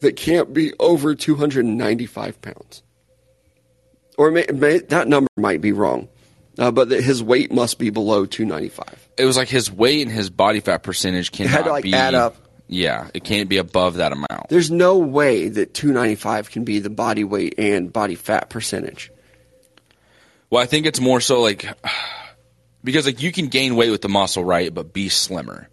that 0.00 0.16
can't 0.16 0.52
be 0.52 0.72
over 0.80 1.14
295 1.14 2.40
pounds. 2.42 2.82
Or 4.16 4.30
may, 4.30 4.46
may, 4.52 4.78
that 4.78 5.08
number 5.08 5.28
might 5.36 5.60
be 5.60 5.72
wrong, 5.72 6.08
uh, 6.58 6.70
but 6.70 6.90
his 6.90 7.22
weight 7.22 7.52
must 7.52 7.78
be 7.78 7.90
below 7.90 8.26
295. 8.26 9.08
it 9.18 9.24
was 9.24 9.36
like 9.36 9.48
his 9.48 9.70
weight 9.70 10.02
and 10.02 10.10
his 10.10 10.30
body 10.30 10.60
fat 10.60 10.82
percentage 10.82 11.32
cannot 11.32 11.50
had 11.52 11.64
to, 11.64 11.70
like, 11.70 11.84
be 11.84 11.94
add 11.94 12.14
up. 12.14 12.36
Yeah, 12.66 13.08
it 13.12 13.24
can't 13.24 13.48
be 13.48 13.58
above 13.58 13.96
that 13.96 14.12
amount. 14.12 14.48
There's 14.48 14.70
no 14.70 14.98
way 14.98 15.48
that 15.48 15.74
295 15.74 16.50
can 16.50 16.64
be 16.64 16.78
the 16.78 16.88
body 16.90 17.22
weight 17.22 17.54
and 17.58 17.92
body 17.92 18.14
fat 18.14 18.48
percentage. 18.48 19.10
Well, 20.50 20.62
I 20.62 20.66
think 20.66 20.86
it's 20.86 21.00
more 21.00 21.20
so 21.20 21.40
like 21.42 21.66
because 22.82 23.06
like 23.06 23.20
you 23.22 23.32
can 23.32 23.48
gain 23.48 23.76
weight 23.76 23.90
with 23.90 24.02
the 24.02 24.08
muscle, 24.08 24.44
right, 24.44 24.72
but 24.72 24.92
be 24.92 25.08
slimmer. 25.08 25.68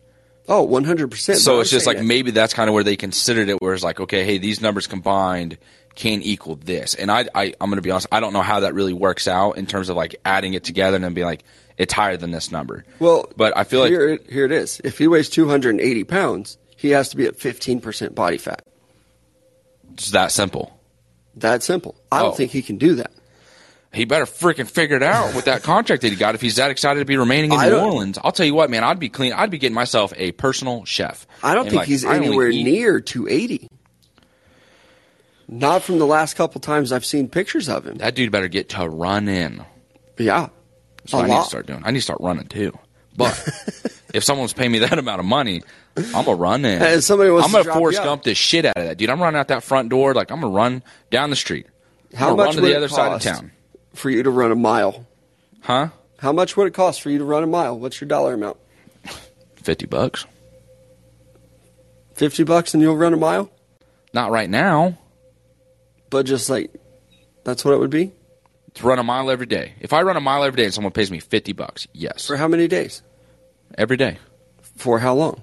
Oh, 0.48 0.67
100%. 0.67 1.36
So 1.38 1.60
it's 1.62 1.70
just 1.70 1.86
like 1.88 1.98
that- 1.98 2.04
maybe 2.04 2.32
that's 2.32 2.54
kind 2.54 2.67
of 2.70 2.74
where 2.74 2.84
they 2.84 2.98
considered 2.98 3.48
it, 3.48 3.62
where 3.62 3.74
it's 3.74 3.84
like, 3.84 4.00
okay, 4.02 4.26
hey, 4.26 4.38
these 4.38 4.60
numbers 4.60 4.88
combined 4.88 5.58
can 5.95 6.21
equal 6.21 6.56
this. 6.56 6.95
And 6.95 7.12
I, 7.12 7.27
I 7.36 7.54
I'm 7.60 7.69
going 7.69 7.75
to 7.77 7.82
be 7.82 7.91
honest, 7.91 8.08
I 8.12 8.19
don't 8.19 8.34
know 8.34 8.41
how 8.41 8.62
that 8.62 8.73
really 8.73 8.93
works 8.93 9.27
out 9.27 9.58
in 9.58 9.65
terms 9.65 9.89
of 9.89 9.97
like 9.97 10.15
adding 10.25 10.54
it 10.54 10.63
together 10.63 10.95
and 10.95 11.04
then 11.04 11.13
being 11.13 11.27
like, 11.27 11.43
it's 11.77 11.93
higher 11.93 12.17
than 12.17 12.32
this 12.32 12.51
number. 12.51 12.86
Well, 12.99 13.30
but 13.38 13.56
I 13.58 13.63
feel 13.63 13.80
like 13.82 13.89
here, 13.89 14.10
it- 14.10 14.30
here 14.30 14.45
it 14.45 14.51
is. 14.51 14.80
If 14.84 14.97
he 14.97 15.08
weighs 15.08 15.30
280 15.30 16.04
pounds, 16.06 16.58
he 16.77 16.89
has 16.91 17.10
to 17.10 17.17
be 17.17 17.25
at 17.25 17.38
15% 17.38 18.15
body 18.15 18.38
fat. 18.38 18.63
it's 19.93 20.12
that 20.12 20.32
simple. 20.32 20.77
That 21.36 21.63
simple. 21.63 21.95
I 22.12 22.19
don't 22.21 22.32
Oh. 22.32 22.36
think 22.36 22.51
he 22.51 22.62
can 22.62 22.77
do 22.77 22.95
that. 22.95 23.12
He 23.93 24.06
better 24.06 24.25
freaking 24.25 24.69
figure 24.69 24.95
it 24.95 25.04
out 25.04 25.36
with 25.36 25.45
that 25.45 25.63
contract 25.63 26.01
that 26.04 26.10
he 26.10 26.15
got. 26.15 26.34
If 26.36 26.41
he's 26.41 26.56
that 26.56 26.71
excited 26.71 26.99
to 27.01 27.06
be 27.06 27.17
remaining 27.17 27.51
in 27.51 27.60
I 27.60 27.67
New 27.69 27.77
Orleans, 27.77 28.17
I'll 28.23 28.32
tell 28.32 28.45
you 28.45 28.54
what, 28.54 28.69
man, 28.69 28.84
I'd 28.86 28.99
be 28.99 29.10
clean. 29.10 29.34
I'd 29.34 29.51
be 29.51 29.58
getting 29.58 29.75
myself 29.75 30.13
a 30.15 30.32
personal 30.34 30.86
chef. 30.86 31.27
I 31.43 31.54
don't 31.54 31.63
And, 31.63 31.71
think 31.71 31.80
like, 31.82 31.88
he's 31.89 32.06
I 32.06 32.15
anywhere 32.15 32.49
near 32.49 33.01
280. 33.01 33.67
Not 35.52 35.84
from 35.84 36.00
the 36.00 36.08
last 36.08 36.36
couple 36.36 36.62
times 36.62 36.94
I've 36.94 37.06
seen 37.06 37.28
pictures 37.28 37.68
of 37.68 37.86
him. 37.86 37.98
That 37.98 38.16
dude 38.16 38.32
better 38.32 38.48
get 38.48 38.70
to 38.70 38.88
running. 38.90 39.64
Yeah. 40.18 40.48
So 41.06 41.20
I 41.20 41.28
need 41.28 41.36
to 41.36 41.44
start 41.44 41.68
doing. 41.68 41.82
I 41.84 41.92
need 41.92 41.98
to 42.00 42.04
start 42.04 42.22
running 42.22 42.48
too. 42.48 42.78
But 43.18 43.32
if 44.14 44.24
someone's 44.24 44.54
paying 44.54 44.72
me 44.72 44.80
that 44.80 44.98
amount 44.98 45.20
of 45.20 45.26
money, 45.26 45.62
I'm 45.98 46.24
gonna 46.26 46.36
run 46.36 46.64
in. 46.64 46.82
And 46.82 47.04
somebody 47.04 47.30
wants 47.32 47.48
I'm 47.48 47.52
gonna 47.52 47.66
drop 47.66 47.78
Forrest 47.78 48.02
Gump 48.02 48.24
the 48.24 48.34
shit 48.34 48.64
out 48.64 48.78
of 48.78 48.86
that 48.86 48.98
dude. 48.98 49.10
I'm 49.10 49.22
running 49.22 49.38
out 49.38 49.50
that 49.50 49.64
front 49.64 49.90
door 49.90 50.14
like 50.14 50.32
I'm 50.32 50.40
gonna 50.40 50.54
run 50.54 50.84
down 51.10 51.30
the 51.30 51.36
street. 51.36 51.68
How 52.16 52.30
I'm 52.32 52.38
gonna 52.38 52.38
much 52.38 52.46
run 52.46 52.56
to 52.56 52.62
would 52.62 52.68
the 52.70 52.74
it 52.74 52.78
other 52.78 52.88
side 52.88 53.12
of 53.12 53.22
town? 53.22 53.52
for 53.94 54.10
you 54.10 54.24
to 54.24 54.30
run 54.30 54.52
a 54.54 54.56
mile? 54.56 55.06
Huh? 55.60 55.90
How 56.20 56.32
much 56.32 56.56
would 56.56 56.68
it 56.68 56.74
cost 56.74 57.02
for 57.02 57.10
you 57.10 57.18
to 57.18 57.26
run 57.26 57.44
a 57.44 57.48
mile? 57.48 57.78
What's 57.78 58.00
your 58.00 58.08
dollar 58.08 58.36
amount? 58.36 58.58
Fifty 59.56 59.86
bucks. 59.86 60.26
50 62.14 62.44
bucks 62.44 62.74
and 62.76 62.84
you'll 62.84 62.98
run 62.98 63.14
a 63.14 63.18
mile? 63.18 63.50
Not 64.14 64.30
right 64.30 64.50
now. 64.50 64.98
But 66.12 66.28
just 66.28 66.47
like, 66.50 66.71
that's 67.43 67.65
what 67.65 67.74
it 67.74 67.80
would 67.80 67.89
be? 67.89 68.12
To 68.76 68.86
run 68.86 69.00
a 69.00 69.04
mile 69.04 69.32
every 69.32 69.47
day. 69.47 69.74
If 69.80 69.91
I 69.93 70.04
run 70.04 70.15
a 70.17 70.21
mile 70.21 70.43
every 70.43 70.58
day 70.58 70.65
and 70.65 70.74
someone 70.74 70.93
pays 70.93 71.10
me 71.10 71.19
fifty 71.19 71.52
bucks, 71.54 71.88
yes, 71.93 72.28
For 72.28 72.38
how 72.38 72.47
many 72.47 72.67
days? 72.67 73.02
every 73.78 73.97
day, 73.97 74.17
For 74.78 75.00
how 75.00 75.15
long? 75.15 75.41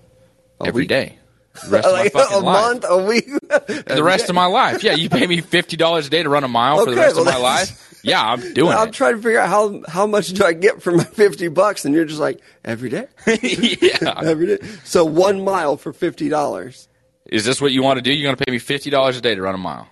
A 0.61 0.67
every 0.69 0.83
week? 0.83 0.89
day, 0.89 1.19
the 1.65 1.71
rest 1.71 1.89
like 1.91 2.07
of 2.09 2.15
my 2.15 2.21
fucking 2.23 2.37
a 2.37 2.41
life. 2.41 2.63
month, 2.65 2.85
a 2.89 3.05
week? 3.05 3.27
the 3.87 4.03
rest 4.05 4.29
of 4.29 4.35
my 4.35 4.47
life. 4.47 4.83
Yeah, 4.85 4.95
you 4.95 5.11
pay 5.11 5.27
me 5.27 5.41
fifty 5.41 5.77
dollars 5.77 6.07
a 6.07 6.11
day 6.11 6.23
to 6.23 6.29
run 6.29 6.45
a 6.45 6.49
mile 6.49 6.79
for 6.79 6.87
the 6.87 6.93
Okay, 6.93 7.01
rest 7.01 7.19
of 7.19 7.25
my 7.27 7.37
life. 7.37 8.01
Yeah, 8.05 8.23
I'm 8.23 8.41
doing 8.55 8.73
it. 8.73 8.77
I'm 8.77 8.89
it. 8.89 8.95
trying 8.95 9.17
to 9.17 9.23
figure 9.23 9.41
out 9.41 9.49
how 9.49 9.83
how 9.89 10.07
much 10.07 10.29
do 10.29 10.45
I 10.45 10.53
get 10.53 10.81
for 10.83 10.93
my 10.93 11.03
50 11.05 11.49
bucks? 11.49 11.85
And 11.85 11.93
you're 11.95 12.05
just 12.05 12.21
like, 12.21 12.41
every 12.65 12.89
day? 12.91 13.09
yeah. 13.27 14.21
Every 14.25 14.47
day. 14.47 14.59
So 14.85 15.05
one 15.05 15.43
mile 15.43 15.77
for 15.77 15.93
$50. 15.93 16.87
Is 17.27 17.45
this 17.45 17.61
what 17.61 17.73
you 17.73 17.83
want 17.83 17.97
to 17.99 18.03
do? 18.03 18.13
You're 18.13 18.29
going 18.29 18.37
to 18.37 18.45
pay 18.45 18.53
me 18.53 18.59
fifty 18.61 18.89
dollars 18.91 19.17
a 19.17 19.21
day 19.21 19.35
to 19.35 19.43
run 19.43 19.55
a 19.55 19.59
mile. 19.59 19.89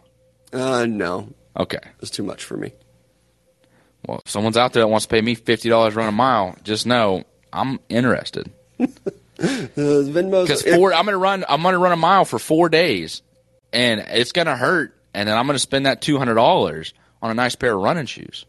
Uh, 0.53 0.87
no, 0.87 1.29
Okay. 1.57 1.79
it's 2.01 2.11
too 2.11 2.23
much 2.23 2.45
for 2.45 2.57
me. 2.57 2.73
Well, 4.07 4.21
if 4.25 4.31
someone's 4.31 4.57
out 4.57 4.73
there 4.73 4.83
that 4.83 4.89
wants 4.89 5.07
to 5.07 5.11
pay 5.11 5.21
me 5.21 5.35
fifty 5.35 5.69
dollars 5.69 5.95
run 5.95 6.09
a 6.09 6.13
mile, 6.13 6.57
just 6.63 6.87
know 6.87 7.25
I'm 7.53 7.81
interested. 7.89 8.51
Uh, 9.39 10.01
Because 10.03 10.63
four, 10.63 10.95
I'm 10.95 11.05
gonna 11.05 11.19
run. 11.19 11.45
I'm 11.47 11.61
gonna 11.63 11.79
run 11.79 11.93
a 11.93 11.97
mile 11.97 12.25
for 12.25 12.39
four 12.39 12.71
days, 12.71 13.21
and 13.71 14.01
it's 14.01 14.33
gonna 14.33 14.57
hurt. 14.57 14.97
And 15.13 15.29
then 15.29 15.37
I'm 15.37 15.45
gonna 15.47 15.59
spend 15.59 15.85
that 15.85 16.01
two 16.01 16.17
hundred 16.17 16.37
dollars 16.37 16.95
on 17.21 17.31
a 17.31 17.35
nice 17.35 17.55
pair 17.55 17.75
of 17.77 17.83
running 17.83 18.07
shoes, 18.07 18.47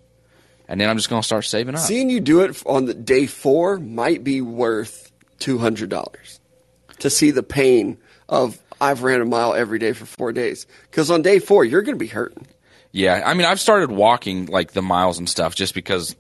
and 0.70 0.80
then 0.80 0.90
I'm 0.90 0.96
just 0.96 1.10
gonna 1.10 1.24
start 1.24 1.44
saving 1.44 1.76
up. 1.76 1.82
Seeing 1.82 2.10
you 2.10 2.22
do 2.22 2.40
it 2.40 2.64
on 2.66 2.86
the 2.86 2.94
day 2.94 3.26
four 3.26 3.80
might 3.80 4.24
be 4.24 4.40
worth 4.40 5.12
two 5.40 5.58
hundred 5.58 5.90
dollars 5.90 6.40
to 7.00 7.10
see 7.10 7.32
the 7.32 7.44
pain 7.44 7.98
of 8.30 8.58
I've 8.80 9.04
ran 9.04 9.22
a 9.22 9.26
mile 9.26 9.54
every 9.54 9.80
day 9.80 9.94
for 9.94 10.06
four 10.06 10.32
days. 10.32 10.68
Because 10.90 11.12
on 11.12 11.22
day 11.22 11.40
four, 11.40 11.66
you're 11.66 11.82
going 11.82 11.96
to 11.96 12.00
be 12.00 12.08
hurting. 12.08 12.48
Yeah, 12.92 13.22
I 13.26 13.34
mean, 13.34 13.46
I've 13.46 13.60
started 13.60 13.92
walking 13.92 14.48
like 14.48 14.72
the 14.72 14.82
miles 14.82 15.20
and 15.20 15.30
stuff 15.30 15.56
just 15.56 15.74
because 15.74 16.16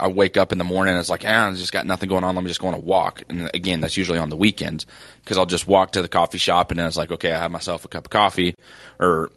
I 0.00 0.08
wake 0.08 0.36
up 0.36 0.52
in 0.52 0.58
the 0.58 0.64
morning 0.64 0.92
and 0.92 1.00
it's 1.00 1.10
like, 1.10 1.24
ah, 1.26 1.48
I 1.48 1.52
just 1.52 1.72
got 1.72 1.86
nothing 1.86 2.08
going 2.08 2.24
on. 2.24 2.34
Let 2.34 2.44
me 2.44 2.48
just 2.48 2.60
go 2.60 2.68
on 2.68 2.74
a 2.74 2.78
walk. 2.78 3.22
And 3.28 3.50
again, 3.54 3.80
that's 3.80 3.96
usually 3.96 4.18
on 4.18 4.28
the 4.28 4.36
weekends 4.36 4.86
because 5.24 5.38
I'll 5.38 5.46
just 5.46 5.66
walk 5.66 5.92
to 5.92 6.02
the 6.02 6.08
coffee 6.08 6.38
shop 6.38 6.70
and 6.70 6.78
then 6.78 6.86
it's 6.86 6.96
like, 6.96 7.10
okay, 7.10 7.32
I 7.32 7.38
have 7.38 7.50
myself 7.50 7.84
a 7.84 7.88
cup 7.88 8.06
of 8.06 8.10
coffee 8.10 8.54
or 8.98 9.30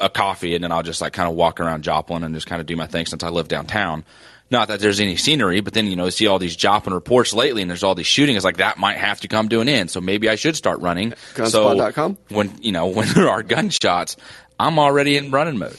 a 0.00 0.08
coffee, 0.08 0.54
and 0.54 0.64
then 0.64 0.72
I'll 0.72 0.82
just 0.82 1.00
like 1.00 1.12
kind 1.12 1.28
of 1.28 1.36
walk 1.36 1.60
around 1.60 1.82
Joplin 1.82 2.24
and 2.24 2.34
just 2.34 2.46
kind 2.46 2.60
of 2.60 2.66
do 2.66 2.74
my 2.74 2.86
thing 2.86 3.06
since 3.06 3.22
I 3.22 3.28
live 3.28 3.48
downtown. 3.48 4.04
Not 4.50 4.66
that 4.68 4.80
there's 4.80 4.98
any 4.98 5.16
scenery, 5.16 5.60
but 5.60 5.74
then 5.74 5.86
you 5.86 5.94
know, 5.94 6.06
you 6.06 6.10
see 6.10 6.26
all 6.26 6.40
these 6.40 6.56
Joplin 6.56 6.92
reports 6.92 7.32
lately, 7.32 7.62
and 7.62 7.70
there's 7.70 7.84
all 7.84 7.94
these 7.94 8.06
shooting. 8.06 8.34
It's 8.34 8.44
like 8.44 8.56
that 8.56 8.78
might 8.78 8.96
have 8.96 9.20
to 9.20 9.28
come 9.28 9.48
to 9.50 9.60
an 9.60 9.68
end. 9.68 9.90
So 9.90 10.00
maybe 10.00 10.28
I 10.28 10.34
should 10.34 10.56
start 10.56 10.80
running. 10.80 11.12
Gunspot.com? 11.34 12.18
So 12.28 12.34
when 12.34 12.52
you 12.60 12.72
know 12.72 12.86
when 12.88 13.08
there 13.14 13.28
are 13.28 13.42
gunshots, 13.44 14.16
I'm 14.58 14.78
already 14.78 15.16
in 15.16 15.30
running 15.30 15.58
mode. 15.58 15.76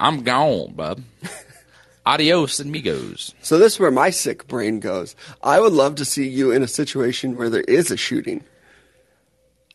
I'm 0.00 0.22
gone, 0.22 0.74
bub. 0.74 1.00
Adios, 2.06 2.58
amigos. 2.58 3.34
So 3.42 3.58
this 3.58 3.74
is 3.74 3.80
where 3.80 3.90
my 3.90 4.10
sick 4.10 4.48
brain 4.48 4.80
goes. 4.80 5.14
I 5.42 5.60
would 5.60 5.72
love 5.72 5.96
to 5.96 6.04
see 6.04 6.26
you 6.26 6.50
in 6.50 6.62
a 6.62 6.68
situation 6.68 7.36
where 7.36 7.50
there 7.50 7.62
is 7.62 7.90
a 7.90 7.96
shooting. 7.96 8.42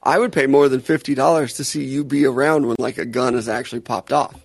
I 0.02 0.20
would 0.20 0.34
pay 0.34 0.48
more 0.48 0.68
than 0.68 0.82
fifty 0.82 1.16
dollars 1.16 1.54
to 1.54 1.64
see 1.64 1.86
you 1.86 2.04
be 2.04 2.26
around 2.26 2.68
when 2.68 2.76
like 2.78 2.98
a 2.98 3.06
gun 3.06 3.36
is 3.36 3.48
actually 3.48 3.82
popped 3.82 4.12
off. 4.12 4.36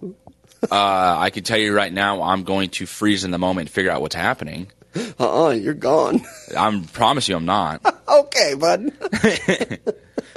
Uh, 0.62 1.16
I 1.18 1.30
can 1.30 1.44
tell 1.44 1.58
you 1.58 1.74
right 1.74 1.92
now, 1.92 2.22
I'm 2.22 2.44
going 2.44 2.70
to 2.70 2.86
freeze 2.86 3.24
in 3.24 3.30
the 3.30 3.38
moment 3.38 3.68
and 3.68 3.70
figure 3.74 3.90
out 3.90 4.00
what's 4.00 4.14
happening. 4.14 4.70
Uh 4.96 5.12
uh-uh, 5.20 5.50
you're 5.50 5.74
gone. 5.74 6.22
I 6.56 6.84
promise 6.92 7.28
you, 7.28 7.36
I'm 7.36 7.44
not. 7.44 7.82
okay, 8.08 8.54
bud. 8.54 8.90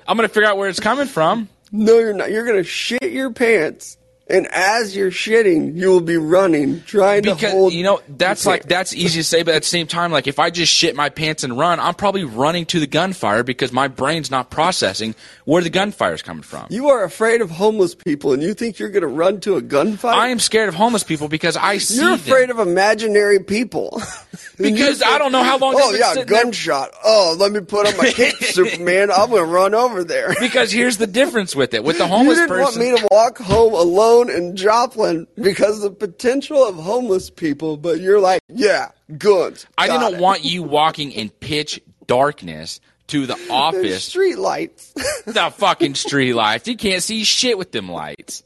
I'm 0.08 0.18
going 0.18 0.28
to 0.28 0.34
figure 0.34 0.46
out 0.46 0.58
where 0.58 0.70
it's 0.70 0.80
coming 0.80 1.08
from. 1.08 1.48
No, 1.72 1.98
you're 2.00 2.14
not. 2.14 2.32
You're 2.32 2.46
gonna 2.46 2.64
shit 2.64 3.02
your 3.14 3.32
pants, 3.32 3.98
and 4.30 4.48
as 4.48 4.96
you're 4.96 5.12
shitting, 5.12 5.76
you 5.76 5.90
will 5.90 6.00
be 6.00 6.16
running, 6.16 6.82
trying 6.84 7.24
to 7.24 7.34
Because 7.36 7.52
hold. 7.52 7.74
you 7.74 7.84
know 7.84 8.00
that's 8.08 8.46
like 8.46 8.64
that's 8.64 8.94
easy 8.94 9.20
to 9.20 9.24
say, 9.26 9.44
but 9.44 9.56
at 9.56 9.64
the 9.64 9.68
same 9.68 9.88
time, 9.88 10.12
like 10.12 10.26
if 10.28 10.40
I 10.40 10.50
just 10.50 10.72
shit 10.72 10.96
my 10.96 11.10
pants 11.10 11.44
and 11.44 11.58
run, 11.58 11.80
I'm 11.82 11.96
probably 11.96 12.24
running 12.24 12.66
to 12.68 12.80
the 12.80 12.88
gunfire 12.88 13.44
because 13.44 13.74
my 13.74 13.88
brain's 13.90 14.32
not 14.32 14.50
processing 14.50 15.16
where 15.46 15.62
the 15.62 15.70
gunfire's 15.70 16.22
coming 16.22 16.44
from. 16.44 16.68
You 16.70 16.90
are 16.90 17.04
afraid 17.04 17.42
of 17.42 17.50
homeless 17.52 17.94
people, 17.94 18.32
and 18.32 18.42
you 18.42 18.54
think 18.54 18.80
you're 18.80 18.90
gonna 18.90 19.08
run 19.08 19.42
to 19.42 19.58
a 19.58 19.62
gunfight. 19.62 20.14
I 20.14 20.28
am 20.30 20.40
scared 20.40 20.70
of 20.70 20.76
homeless 20.76 21.04
people 21.04 21.28
because 21.28 21.58
I 21.58 21.78
see 21.80 21.96
You're 21.96 22.12
them. 22.12 22.20
afraid 22.20 22.50
of 22.50 22.60
imaginary 22.60 23.40
people. 23.40 24.02
Because 24.58 25.00
you 25.02 25.08
I 25.08 25.18
don't 25.18 25.32
know 25.32 25.42
how 25.44 25.58
long 25.58 25.74
Oh 25.76 25.92
yeah, 25.96 26.14
sitting 26.14 26.28
there. 26.28 26.44
gunshot. 26.44 26.92
Oh, 27.04 27.36
let 27.40 27.52
me 27.52 27.62
put 27.62 27.88
on 27.88 27.98
my 27.98 28.10
cape, 28.12 28.36
Superman. 28.42 29.10
I'm 29.10 29.32
gonna 29.32 29.44
run 29.46 29.74
over 29.74 30.04
there. 30.04 30.36
Because 30.40 30.72
here's 30.72 30.98
the 30.98 31.08
difference 31.08 31.56
with 31.56 31.74
it. 31.74 31.84
With 31.84 31.98
the 31.98 32.06
homeless 32.06 32.38
You 32.38 32.48
didn't 32.48 32.58
person, 32.66 32.80
want 32.84 32.94
me 32.94 33.00
to 33.02 33.08
walk 33.10 33.38
home 33.40 33.74
alone 33.74 34.11
in 34.20 34.56
Joplin 34.56 35.28
because 35.42 35.84
of 35.84 35.98
the 36.00 36.08
potential 36.08 36.64
of 36.68 36.76
homeless 36.76 37.30
people, 37.30 37.78
but 37.78 38.00
you're 38.00 38.20
like, 38.20 38.42
yeah, 38.48 38.92
guns. 39.18 39.66
I 39.78 39.88
didn't 39.88 40.16
it. 40.16 40.20
want 40.22 40.44
you 40.44 40.64
walking 40.64 41.12
in 41.12 41.30
pitch 41.30 41.80
darkness 42.08 42.80
to 43.08 43.26
the 43.26 43.36
There's 43.36 43.50
office, 43.50 44.04
street 44.04 44.38
lights. 44.38 44.92
the 45.26 45.52
fucking 45.56 45.96
street 45.96 46.34
lights. 46.34 46.68
You 46.68 46.78
can't 46.78 47.04
see 47.04 47.24
shit 47.24 47.58
with 47.58 47.72
them 47.72 47.90
lights. 47.90 48.44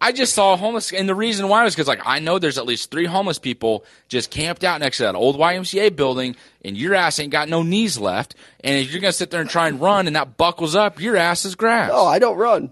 I 0.00 0.12
just 0.12 0.34
saw 0.34 0.52
a 0.52 0.56
homeless, 0.56 0.92
and 0.92 1.08
the 1.08 1.14
reason 1.14 1.48
why 1.48 1.64
was 1.64 1.74
because 1.74 1.88
like 1.88 2.02
I 2.04 2.18
know 2.18 2.38
there's 2.38 2.58
at 2.58 2.66
least 2.66 2.90
three 2.90 3.06
homeless 3.06 3.38
people 3.38 3.84
just 4.08 4.30
camped 4.30 4.62
out 4.62 4.80
next 4.80 4.98
to 4.98 5.04
that 5.04 5.14
old 5.14 5.36
YMCA 5.36 5.96
building, 5.96 6.36
and 6.64 6.76
your 6.76 6.94
ass 6.94 7.18
ain't 7.20 7.32
got 7.32 7.48
no 7.48 7.62
knees 7.62 7.96
left. 7.96 8.34
And 8.62 8.76
if 8.76 8.92
you're 8.92 9.00
gonna 9.00 9.12
sit 9.12 9.30
there 9.30 9.40
and 9.40 9.48
try 9.48 9.68
and 9.68 9.80
run, 9.80 10.06
and 10.06 10.16
that 10.16 10.36
buckles 10.36 10.74
up, 10.74 11.00
your 11.00 11.16
ass 11.16 11.44
is 11.44 11.54
grass. 11.54 11.90
oh, 11.92 12.06
I 12.06 12.18
don't 12.18 12.36
run. 12.36 12.70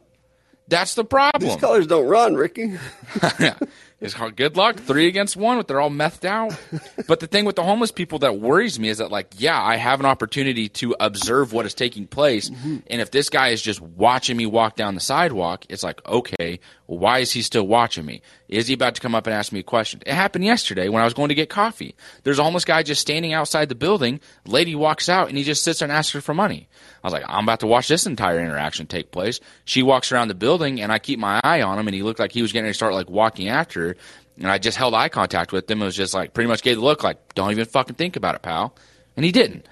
That's 0.73 0.95
the 0.95 1.05
problem. 1.05 1.49
These 1.51 1.61
colors 1.61 1.87
don't 1.87 2.07
run, 2.07 2.35
Ricky. 2.35 2.79
It's 4.03 4.15
hard. 4.15 4.35
Good 4.35 4.57
luck. 4.57 4.81
Three 4.81 5.07
against 5.07 5.37
one, 5.37 5.59
but 5.59 5.69
they're 5.69 5.81
all 5.81 5.89
methed 5.89 6.25
out. 6.25 6.59
but 7.07 7.21
the 7.21 7.29
thing 7.29 7.45
with 7.45 7.55
the 7.55 7.63
homeless 7.63 7.93
people 7.93 8.19
that 8.19 8.41
worries 8.41 8.81
me 8.81 8.89
is 8.89 8.99
that, 8.99 9.13
like, 9.13 9.35
yeah, 9.39 9.63
I 9.63 9.77
have 9.77 10.01
an 10.01 10.07
opportunity 10.07 10.69
to 10.71 10.97
observe 10.99 11.53
what 11.53 11.67
is 11.67 11.75
taking 11.75 12.09
place. 12.09 12.51
Mm-hmm. 12.51 12.79
And 12.89 13.01
if 13.01 13.13
this 13.13 13.31
guy 13.31 13.51
is 13.51 13.63
just 13.63 13.81
watching 13.81 14.37
me 14.37 14.45
walk 14.45 14.75
down 14.75 14.97
the 14.97 15.01
sidewalk, 15.01 15.67
it's 15.69 15.85
like, 15.85 16.05
okay, 16.05 16.59
why 16.87 17.21
is 17.21 17.31
he 17.31 17.43
still 17.43 17.65
watching 17.67 18.05
me? 18.05 18.23
Is 18.53 18.67
he 18.67 18.75
about 18.75 18.95
to 18.97 19.01
come 19.01 19.15
up 19.15 19.27
and 19.27 19.33
ask 19.35 19.51
me 19.51 19.61
a 19.61 19.63
question? 19.65 20.03
It 20.05 20.13
happened 20.13 20.45
yesterday 20.45 20.91
when 20.91 21.01
I 21.01 21.07
was 21.07 21.15
going 21.15 21.31
to 21.31 21.35
get 21.35 21.49
coffee. 21.49 21.95
There's 22.23 22.39
a 22.39 22.45
homeless 22.45 22.67
guy 22.67 22.83
just 22.83 23.01
standing 23.01 23.33
outside 23.33 23.71
the 23.71 23.75
building. 23.75 24.21
Lady 24.47 24.75
walks 24.75 25.09
out 25.09 25.31
and 25.31 25.39
he 25.39 25.43
just 25.43 25.65
sits 25.65 25.79
there 25.79 25.87
and 25.87 25.93
asks 25.93 26.13
her 26.13 26.21
for 26.21 26.35
money. 26.35 26.69
I 27.03 27.07
was 27.07 27.15
like, 27.15 27.25
I'm 27.27 27.45
about 27.45 27.61
to 27.61 27.67
watch 27.67 27.89
this 27.89 28.05
entire 28.05 28.39
interaction 28.39 28.87
take 28.87 29.11
place. 29.11 29.41
She 29.65 29.83
walks 29.83 30.13
around 30.13 30.29
the 30.29 30.35
building 30.35 30.83
and 30.83 30.93
I 30.93 30.99
keep 30.99 31.19
my 31.19 31.41
eye 31.43 31.63
on 31.63 31.79
him 31.79 31.89
and 31.89 31.95
he 31.95 32.03
looked 32.03 32.21
like 32.21 32.33
he 32.33 32.43
was 32.43 32.53
getting 32.53 32.69
to 32.69 32.75
start 32.75 32.93
like 32.93 33.09
walking 33.09 33.49
after 33.49 33.89
her. 33.89 33.97
And 34.37 34.49
I 34.49 34.59
just 34.59 34.77
held 34.77 34.93
eye 34.93 35.09
contact 35.09 35.53
with 35.53 35.71
him. 35.71 35.81
It 35.81 35.87
was 35.87 35.97
just 35.97 36.13
like 36.13 36.35
pretty 36.35 36.49
much 36.49 36.63
gave 36.63 36.77
the 36.77 36.83
look 36.83 37.03
like, 37.03 37.35
don't 37.35 37.53
even 37.53 37.65
fucking 37.65 37.97
think 37.97 38.17
about 38.17 38.35
it, 38.35 38.43
pal. 38.43 38.77
And 39.17 39.25
he 39.25 39.33
didn't. 39.33 39.67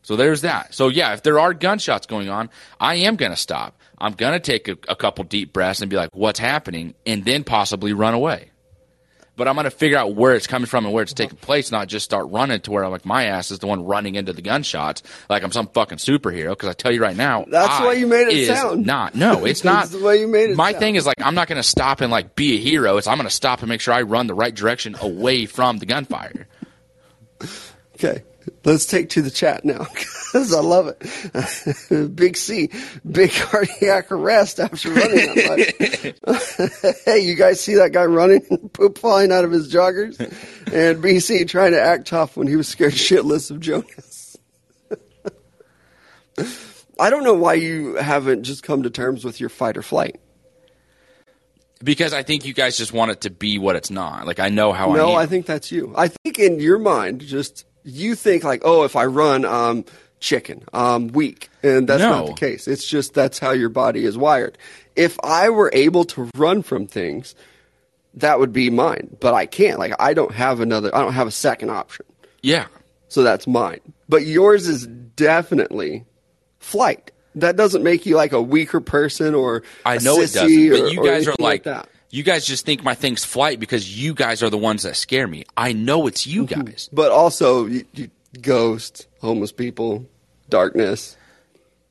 So 0.00 0.16
there's 0.16 0.40
that. 0.40 0.72
So 0.72 0.88
yeah, 0.88 1.12
if 1.12 1.22
there 1.22 1.38
are 1.38 1.52
gunshots 1.52 2.06
going 2.06 2.30
on, 2.30 2.48
I 2.80 2.94
am 2.94 3.16
going 3.16 3.32
to 3.32 3.36
stop. 3.36 3.78
I'm 3.98 4.12
going 4.12 4.32
to 4.34 4.40
take 4.40 4.68
a, 4.68 4.76
a 4.88 4.96
couple 4.96 5.24
deep 5.24 5.52
breaths 5.52 5.80
and 5.80 5.90
be 5.90 5.96
like, 5.96 6.10
what's 6.12 6.38
happening? 6.38 6.94
And 7.06 7.24
then 7.24 7.44
possibly 7.44 7.92
run 7.92 8.14
away. 8.14 8.50
But 9.36 9.48
I'm 9.48 9.54
going 9.54 9.64
to 9.64 9.70
figure 9.70 9.98
out 9.98 10.14
where 10.14 10.34
it's 10.34 10.46
coming 10.46 10.64
from 10.66 10.86
and 10.86 10.94
where 10.94 11.02
it's 11.02 11.12
taking 11.12 11.36
place, 11.36 11.70
not 11.70 11.88
just 11.88 12.06
start 12.06 12.30
running 12.30 12.58
to 12.62 12.70
where 12.70 12.82
I'm 12.82 12.90
like, 12.90 13.04
my 13.04 13.24
ass 13.24 13.50
is 13.50 13.58
the 13.58 13.66
one 13.66 13.84
running 13.84 14.14
into 14.14 14.32
the 14.32 14.40
gunshots 14.40 15.02
like 15.28 15.42
I'm 15.42 15.52
some 15.52 15.66
fucking 15.68 15.98
superhero. 15.98 16.50
Because 16.50 16.70
I 16.70 16.72
tell 16.72 16.90
you 16.90 17.02
right 17.02 17.16
now, 17.16 17.44
That's 17.46 17.78
the 17.80 17.98
you 17.98 18.06
made 18.06 18.28
it 18.28 18.46
sound. 18.46 18.86
Not. 18.86 19.14
No, 19.14 19.44
it's 19.44 19.62
not. 19.64 19.80
That's 19.80 19.90
the 19.90 20.02
way 20.02 20.20
you 20.20 20.26
made 20.26 20.50
it 20.50 20.56
My 20.56 20.72
sound. 20.72 20.80
thing 20.80 20.94
is 20.94 21.04
like, 21.04 21.16
I'm 21.20 21.34
not 21.34 21.48
going 21.48 21.58
to 21.60 21.62
stop 21.68 22.00
and 22.00 22.10
like 22.10 22.34
be 22.34 22.54
a 22.54 22.58
hero. 22.58 22.96
It's 22.96 23.06
I'm 23.06 23.18
going 23.18 23.28
to 23.28 23.34
stop 23.34 23.60
and 23.60 23.68
make 23.68 23.82
sure 23.82 23.92
I 23.92 24.02
run 24.02 24.26
the 24.26 24.34
right 24.34 24.54
direction 24.54 24.96
away 24.98 25.44
from 25.44 25.78
the 25.78 25.86
gunfire. 25.86 26.48
Okay, 27.94 28.24
let's 28.64 28.86
take 28.86 29.10
to 29.10 29.22
the 29.22 29.30
chat 29.30 29.64
now 29.64 29.86
because 29.94 30.52
I 30.52 30.60
love 30.60 30.88
it. 30.88 32.14
big 32.16 32.36
C, 32.36 32.70
big 33.10 33.30
cardiac 33.32 34.10
arrest 34.10 34.60
after 34.60 34.90
running 34.90 35.34
that 35.34 36.16
much. 36.78 37.02
hey, 37.04 37.20
you 37.20 37.34
guys 37.34 37.60
see 37.60 37.74
that 37.74 37.92
guy 37.92 38.04
running, 38.04 38.40
poop 38.72 38.98
flying 38.98 39.32
out 39.32 39.44
of 39.44 39.50
his 39.50 39.72
joggers, 39.72 40.18
and 40.20 41.02
BC 41.02 41.48
trying 41.48 41.72
to 41.72 41.80
act 41.80 42.08
tough 42.08 42.36
when 42.36 42.46
he 42.46 42.56
was 42.56 42.68
scared 42.68 42.92
shitless 42.92 43.50
of 43.50 43.60
Jonas. 43.60 44.36
I 46.98 47.10
don't 47.10 47.24
know 47.24 47.34
why 47.34 47.54
you 47.54 47.96
haven't 47.96 48.44
just 48.44 48.62
come 48.62 48.82
to 48.84 48.90
terms 48.90 49.24
with 49.24 49.40
your 49.40 49.48
fight 49.48 49.76
or 49.76 49.82
flight. 49.82 50.20
Because 51.84 52.14
I 52.14 52.22
think 52.22 52.46
you 52.46 52.54
guys 52.54 52.78
just 52.78 52.92
want 52.92 53.10
it 53.10 53.20
to 53.22 53.30
be 53.30 53.58
what 53.58 53.76
it's 53.76 53.90
not. 53.90 54.26
Like 54.26 54.40
I 54.40 54.48
know 54.48 54.72
how 54.72 54.86
No, 54.86 54.92
I 54.92 54.96
No, 54.96 55.14
I 55.14 55.26
think 55.26 55.44
that's 55.44 55.70
you. 55.70 55.92
I 55.94 56.08
think 56.08 56.38
in 56.38 56.58
your 56.58 56.78
mind, 56.78 57.20
just 57.20 57.66
you 57.86 58.14
think 58.14 58.44
like, 58.44 58.62
oh, 58.64 58.82
if 58.84 58.96
I 58.96 59.06
run, 59.06 59.44
I'm 59.46 59.84
chicken, 60.20 60.64
I'm 60.72 61.08
weak, 61.08 61.48
and 61.62 61.88
that's 61.88 62.02
not 62.10 62.26
the 62.26 62.32
case. 62.34 62.66
It's 62.68 62.86
just 62.86 63.14
that's 63.14 63.38
how 63.38 63.52
your 63.52 63.68
body 63.70 64.04
is 64.04 64.18
wired. 64.18 64.58
If 64.96 65.16
I 65.24 65.48
were 65.50 65.70
able 65.72 66.04
to 66.06 66.28
run 66.36 66.62
from 66.62 66.86
things, 66.86 67.34
that 68.14 68.38
would 68.38 68.52
be 68.52 68.70
mine, 68.70 69.16
but 69.20 69.34
I 69.34 69.46
can't. 69.46 69.78
Like 69.78 69.92
I 69.98 70.14
don't 70.14 70.32
have 70.34 70.60
another. 70.60 70.94
I 70.94 71.00
don't 71.00 71.12
have 71.14 71.26
a 71.28 71.30
second 71.32 71.70
option, 71.70 72.06
yeah. 72.42 72.66
so 73.08 73.22
that's 73.22 73.46
mine. 73.46 73.80
But 74.08 74.24
yours 74.26 74.68
is 74.68 74.86
definitely 74.86 76.04
flight. 76.58 77.10
That 77.34 77.56
doesn't 77.56 77.82
make 77.82 78.06
you 78.06 78.16
like 78.16 78.32
a 78.32 78.40
weaker 78.40 78.80
person 78.80 79.34
or 79.34 79.62
I 79.84 79.98
know 79.98 80.16
it 80.20 80.32
doesn't. 80.32 80.72
or- 80.72 80.80
But 80.84 80.92
you 80.92 81.04
guys 81.04 81.28
are 81.28 81.34
like, 81.38 81.64
that. 81.64 81.88
You 82.10 82.22
guys 82.22 82.46
just 82.46 82.64
think 82.64 82.82
my 82.84 82.94
thing's 82.94 83.24
flight 83.24 83.58
because 83.60 83.98
you 84.00 84.14
guys 84.14 84.42
are 84.42 84.50
the 84.50 84.58
ones 84.58 84.82
that 84.84 84.96
scare 84.96 85.26
me. 85.26 85.44
I 85.56 85.72
know 85.72 86.06
it's 86.06 86.26
you 86.26 86.46
Mm-hmm. 86.46 86.62
guys. 86.62 86.88
But 86.92 87.10
also, 87.12 87.66
you, 87.66 87.84
you, 87.94 88.10
ghosts, 88.40 89.06
homeless 89.20 89.52
people, 89.52 90.06
darkness. 90.48 91.16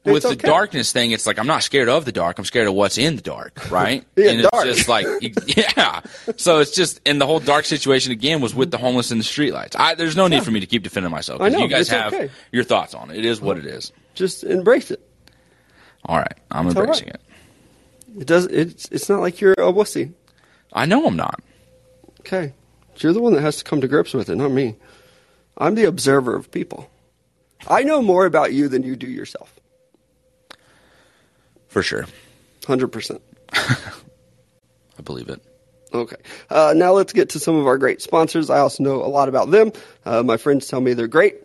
With 0.04 0.18
It's 0.18 0.26
the 0.26 0.32
okay. 0.34 0.48
darkness 0.48 0.92
thing, 0.92 1.10
it's 1.12 1.26
like 1.26 1.40
I'm 1.40 1.48
not 1.48 1.64
scared 1.64 1.90
of 1.90 2.06
the 2.06 2.12
dark. 2.12 2.38
I'm 2.38 2.46
scared 2.46 2.68
of 2.68 2.76
what's 2.76 3.00
in 3.00 3.16
the 3.16 3.24
dark, 3.24 3.72
right? 3.72 4.06
Yeah, 4.16 4.30
and 4.30 4.40
it's 4.42 4.50
dark. 4.52 4.66
just 4.66 4.88
like, 4.88 5.08
yeah. 5.58 6.02
So 6.38 6.60
it's 6.60 6.72
just, 6.76 7.02
and 7.08 7.20
the 7.20 7.26
whole 7.26 7.40
dark 7.40 7.66
situation 7.66 8.12
again 8.12 8.40
was 8.40 8.54
with 8.54 8.70
the 8.70 8.78
homeless 8.78 9.10
and 9.10 9.20
the 9.20 9.26
streetlights. 9.26 9.76
I, 9.80 9.96
there's 9.96 10.16
no 10.16 10.28
need 10.28 10.44
for 10.44 10.52
me 10.52 10.60
to 10.60 10.68
keep 10.68 10.84
defending 10.84 11.12
myself. 11.12 11.40
'cause 11.40 11.48
I 11.48 11.58
know, 11.58 11.64
you 11.64 11.68
guys 11.68 11.90
have 11.90 12.14
okay. 12.14 12.30
your 12.52 12.64
thoughts 12.64 12.94
on 12.94 13.10
it. 13.10 13.18
It 13.18 13.26
is 13.26 13.42
what 13.42 13.58
it 13.58 13.66
is. 13.66 13.92
Just 14.14 14.44
embrace 14.44 14.92
it. 14.92 15.02
All 16.06 16.18
right, 16.20 16.38
I'm 16.52 16.68
right. 16.68 16.78
embracing 16.78 17.08
it. 17.08 17.22
It 18.18 18.28
does. 18.28 18.46
It's 18.46 18.88
it's 18.90 19.10
not 19.10 19.22
like 19.22 19.42
you're 19.42 19.54
a 19.54 19.74
wussy. 19.74 20.14
I 20.74 20.86
know 20.86 21.06
I'm 21.06 21.16
not. 21.16 21.42
Okay, 22.22 22.54
you're 22.98 23.14
the 23.14 23.22
one 23.22 23.34
that 23.34 23.42
has 23.42 23.58
to 23.58 23.64
come 23.64 23.82
to 23.82 23.88
grips 23.88 24.14
with 24.14 24.30
it, 24.30 24.36
not 24.36 24.52
me. 24.52 24.76
I'm 25.58 25.76
the 25.76 25.86
observer 25.86 26.36
of 26.36 26.52
people. 26.52 26.90
I 27.68 27.84
know 27.84 28.02
more 28.02 28.26
about 28.26 28.54
you 28.54 28.68
than 28.68 28.84
you 28.84 28.96
do 28.96 29.08
yourself. 29.08 29.54
For 31.68 31.82
sure. 31.84 32.06
Hundred 32.66 32.90
percent. 32.90 33.22
I 33.54 35.02
believe 35.04 35.30
it. 35.30 35.42
Okay. 35.94 36.16
Uh, 36.50 36.74
now 36.76 36.94
let's 36.94 37.14
get 37.14 37.30
to 37.30 37.40
some 37.40 37.56
of 37.56 37.68
our 37.68 37.78
great 37.78 38.02
sponsors. 38.02 38.50
I 38.50 38.60
also 38.60 38.84
know 38.84 39.04
a 39.04 39.08
lot 39.08 39.30
about 39.30 39.52
them. 39.52 39.72
Uh, 40.04 40.24
my 40.24 40.38
friends 40.38 40.68
tell 40.68 40.82
me 40.82 40.94
they're 40.94 41.08
great. 41.08 41.36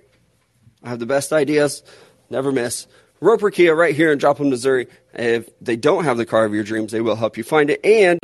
I 0.83 0.89
have 0.89 0.99
the 0.99 1.07
best 1.07 1.33
ideas. 1.33 1.83
Never 2.31 2.53
miss. 2.53 2.87
Roper 3.21 3.51
Kia 3.51 3.75
right 3.75 3.95
here 3.95 4.13
in 4.13 4.19
Joplin, 4.19 4.51
Missouri. 4.51 4.89
If 5.15 5.49
they 5.61 5.77
don't 5.77 6.05
have 6.05 6.17
the 6.17 6.27
car 6.27 6.45
of 6.45 6.55
your 6.55 6.65
dreams, 6.65 6.93
they 6.93 7.01
will 7.01 7.17
help 7.17 7.37
you 7.37 7.45
find 7.45 7.71
it. 7.71 7.85
And 7.85 8.19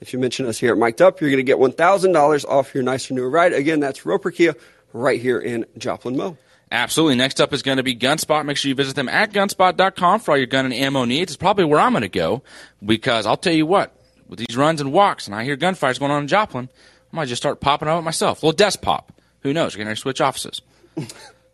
if 0.00 0.12
you 0.12 0.18
mention 0.18 0.46
us 0.46 0.58
here 0.58 0.72
at 0.72 0.78
Mic'd 0.78 1.00
Up, 1.00 1.20
you're 1.20 1.30
going 1.30 1.38
to 1.38 1.42
get 1.44 1.58
$1,000 1.58 2.44
off 2.46 2.74
your 2.74 2.82
nicer 2.82 3.14
newer 3.14 3.30
ride. 3.30 3.52
Again, 3.52 3.80
that's 3.80 4.04
Roper 4.04 4.30
Kia 4.30 4.54
right 4.92 5.20
here 5.20 5.38
in 5.38 5.64
Joplin, 5.78 6.16
Mo. 6.16 6.36
Absolutely. 6.72 7.16
Next 7.16 7.38
up 7.40 7.52
is 7.52 7.62
going 7.62 7.76
to 7.76 7.82
be 7.82 7.94
Gunspot. 7.94 8.46
Make 8.46 8.56
sure 8.56 8.70
you 8.70 8.74
visit 8.74 8.96
them 8.96 9.08
at 9.08 9.30
gunspot.com 9.32 10.20
for 10.20 10.30
all 10.32 10.38
your 10.38 10.46
gun 10.46 10.64
and 10.64 10.72
ammo 10.72 11.04
needs. 11.04 11.32
It's 11.32 11.36
probably 11.36 11.66
where 11.66 11.78
I'm 11.78 11.92
going 11.92 12.00
to 12.00 12.08
go 12.08 12.42
because 12.84 13.26
I'll 13.26 13.36
tell 13.36 13.52
you 13.52 13.66
what, 13.66 13.94
with 14.26 14.38
these 14.38 14.56
runs 14.56 14.80
and 14.80 14.90
walks 14.90 15.26
and 15.26 15.36
I 15.36 15.44
hear 15.44 15.56
gunfires 15.56 16.00
going 16.00 16.10
on 16.10 16.22
in 16.22 16.28
Joplin, 16.28 16.70
I 17.12 17.16
might 17.16 17.28
just 17.28 17.42
start 17.42 17.60
popping 17.60 17.88
out 17.88 18.02
myself. 18.04 18.42
A 18.42 18.46
little 18.46 18.56
desk 18.56 18.80
pop. 18.80 19.12
Who 19.42 19.52
knows? 19.52 19.76
We're 19.76 19.84
going 19.84 19.94
to 19.94 20.00
switch 20.00 20.22
offices. 20.22 20.62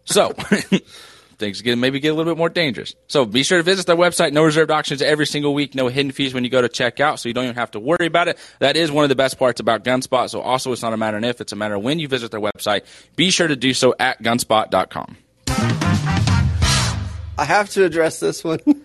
So, 0.04 0.32
things 1.38 1.62
get 1.62 1.78
maybe 1.78 2.00
get 2.00 2.08
a 2.08 2.14
little 2.14 2.32
bit 2.32 2.38
more 2.38 2.48
dangerous. 2.48 2.94
So 3.06 3.24
be 3.24 3.42
sure 3.42 3.58
to 3.58 3.62
visit 3.62 3.86
their 3.86 3.96
website. 3.96 4.32
No 4.32 4.42
reserved 4.44 4.70
auctions 4.70 5.00
every 5.02 5.26
single 5.26 5.54
week. 5.54 5.74
No 5.74 5.88
hidden 5.88 6.12
fees 6.12 6.34
when 6.34 6.44
you 6.44 6.50
go 6.50 6.60
to 6.60 6.68
check 6.68 7.00
out, 7.00 7.20
so 7.20 7.28
you 7.28 7.32
don't 7.34 7.44
even 7.44 7.56
have 7.56 7.70
to 7.72 7.80
worry 7.80 8.06
about 8.06 8.28
it. 8.28 8.38
That 8.58 8.76
is 8.76 8.90
one 8.90 9.04
of 9.04 9.08
the 9.08 9.16
best 9.16 9.38
parts 9.38 9.60
about 9.60 9.84
Gunspot. 9.84 10.30
So 10.30 10.40
also, 10.40 10.72
it's 10.72 10.82
not 10.82 10.92
a 10.92 10.96
matter 10.96 11.16
of 11.16 11.24
if; 11.24 11.40
it's 11.40 11.52
a 11.52 11.56
matter 11.56 11.74
of 11.76 11.82
when 11.82 11.98
you 11.98 12.08
visit 12.08 12.30
their 12.30 12.40
website. 12.40 12.82
Be 13.16 13.30
sure 13.30 13.48
to 13.48 13.56
do 13.56 13.72
so 13.74 13.94
at 13.98 14.22
gunspot.com. 14.22 15.16
I 17.38 17.44
have 17.44 17.70
to 17.70 17.84
address 17.84 18.18
this 18.20 18.42
one. 18.42 18.58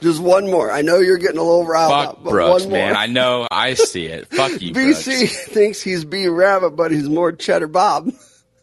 Just 0.00 0.20
one 0.22 0.48
more. 0.50 0.70
I 0.70 0.82
know 0.82 0.98
you're 0.98 1.16
getting 1.18 1.38
a 1.38 1.42
little 1.42 1.66
riled 1.66 1.90
Fuck 1.90 2.08
up, 2.10 2.24
but 2.24 2.30
Brooks, 2.30 2.62
one 2.64 2.70
more. 2.70 2.78
man. 2.78 2.96
I 2.96 3.06
know. 3.06 3.48
I 3.50 3.74
see 3.74 4.04
it. 4.06 4.28
Fuck 4.28 4.52
you, 4.60 4.72
BC 4.72 5.04
Brooks. 5.18 5.44
thinks 5.48 5.82
he's 5.82 6.04
B 6.04 6.28
Rabbit, 6.28 6.76
but 6.76 6.92
he's 6.92 7.08
more 7.08 7.32
Cheddar 7.32 7.66
Bob. 7.68 8.12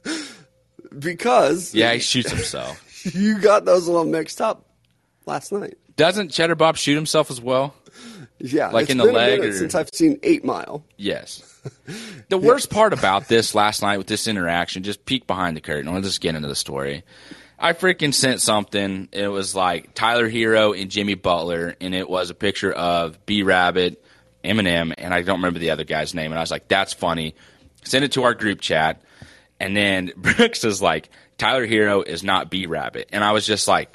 because 1.00 1.74
Yeah, 1.74 1.94
he 1.94 2.00
shoots 2.00 2.30
himself. 2.32 2.82
You 3.04 3.40
got 3.40 3.66
those 3.66 3.88
a 3.88 3.92
little 3.92 4.06
mixed 4.06 4.42
up 4.42 4.66
last 5.26 5.52
night. 5.52 5.76
Doesn't 5.96 6.30
Cheddar 6.32 6.56
Bob 6.56 6.78
shoot 6.78 6.96
himself 6.96 7.30
as 7.30 7.42
well? 7.42 7.74
Yeah, 8.40 8.70
Like 8.70 8.90
in 8.90 8.98
the 8.98 9.04
leg 9.06 9.42
or- 9.42 9.52
since 9.54 9.76
I've 9.76 9.90
seen 9.94 10.18
Eight 10.24 10.46
Mile. 10.46 10.84
Yes. 10.98 11.44
The 12.30 12.38
worst 12.38 12.70
part 12.70 12.94
about 12.94 13.28
this 13.28 13.54
last 13.54 13.82
night 13.82 13.98
with 13.98 14.08
this 14.08 14.28
interaction, 14.28 14.84
just 14.84 15.04
peek 15.06 15.26
behind 15.28 15.58
the 15.58 15.62
curtain. 15.62 15.92
Let's 15.94 16.06
just 16.08 16.22
get 16.22 16.36
into 16.36 16.48
the 16.48 16.56
story. 16.56 17.04
I 17.58 17.74
freaking 17.74 18.14
sent 18.14 18.40
something. 18.40 19.10
It 19.12 19.28
was 19.28 19.56
like 19.56 19.94
Tyler 19.96 20.30
Herro 20.30 20.80
and 20.80 20.90
Jimmy 20.92 21.16
Butler, 21.16 21.76
and 21.82 21.94
it 21.94 22.08
was 22.10 22.30
a 22.30 22.34
picture 22.36 22.72
of 22.72 23.26
B 23.26 23.42
Rabbit, 23.44 24.04
Eminem, 24.44 24.94
and 24.98 25.14
I 25.14 25.22
don't 25.24 25.38
remember 25.40 25.60
the 25.60 25.72
other 25.72 25.84
guy's 25.84 26.14
name. 26.14 26.32
And 26.32 26.38
I 26.40 26.42
was 26.42 26.52
like, 26.52 26.68
that's 26.70 26.94
funny. 26.94 27.36
Send 27.84 28.06
it 28.06 28.12
to 28.14 28.24
our 28.24 28.34
group 28.36 28.62
chat. 28.62 29.02
And 29.60 29.76
then 29.76 30.12
Brooks 30.18 30.64
is 30.64 30.82
like, 30.82 31.10
Tyler 31.40 31.66
Herro 31.68 32.06
is 32.06 32.24
not 32.24 32.52
B 32.52 32.68
Rabbit. 32.68 33.10
And 33.12 33.24
I 33.24 33.32
was 33.32 33.46
just 33.48 33.68
like, 33.68 33.92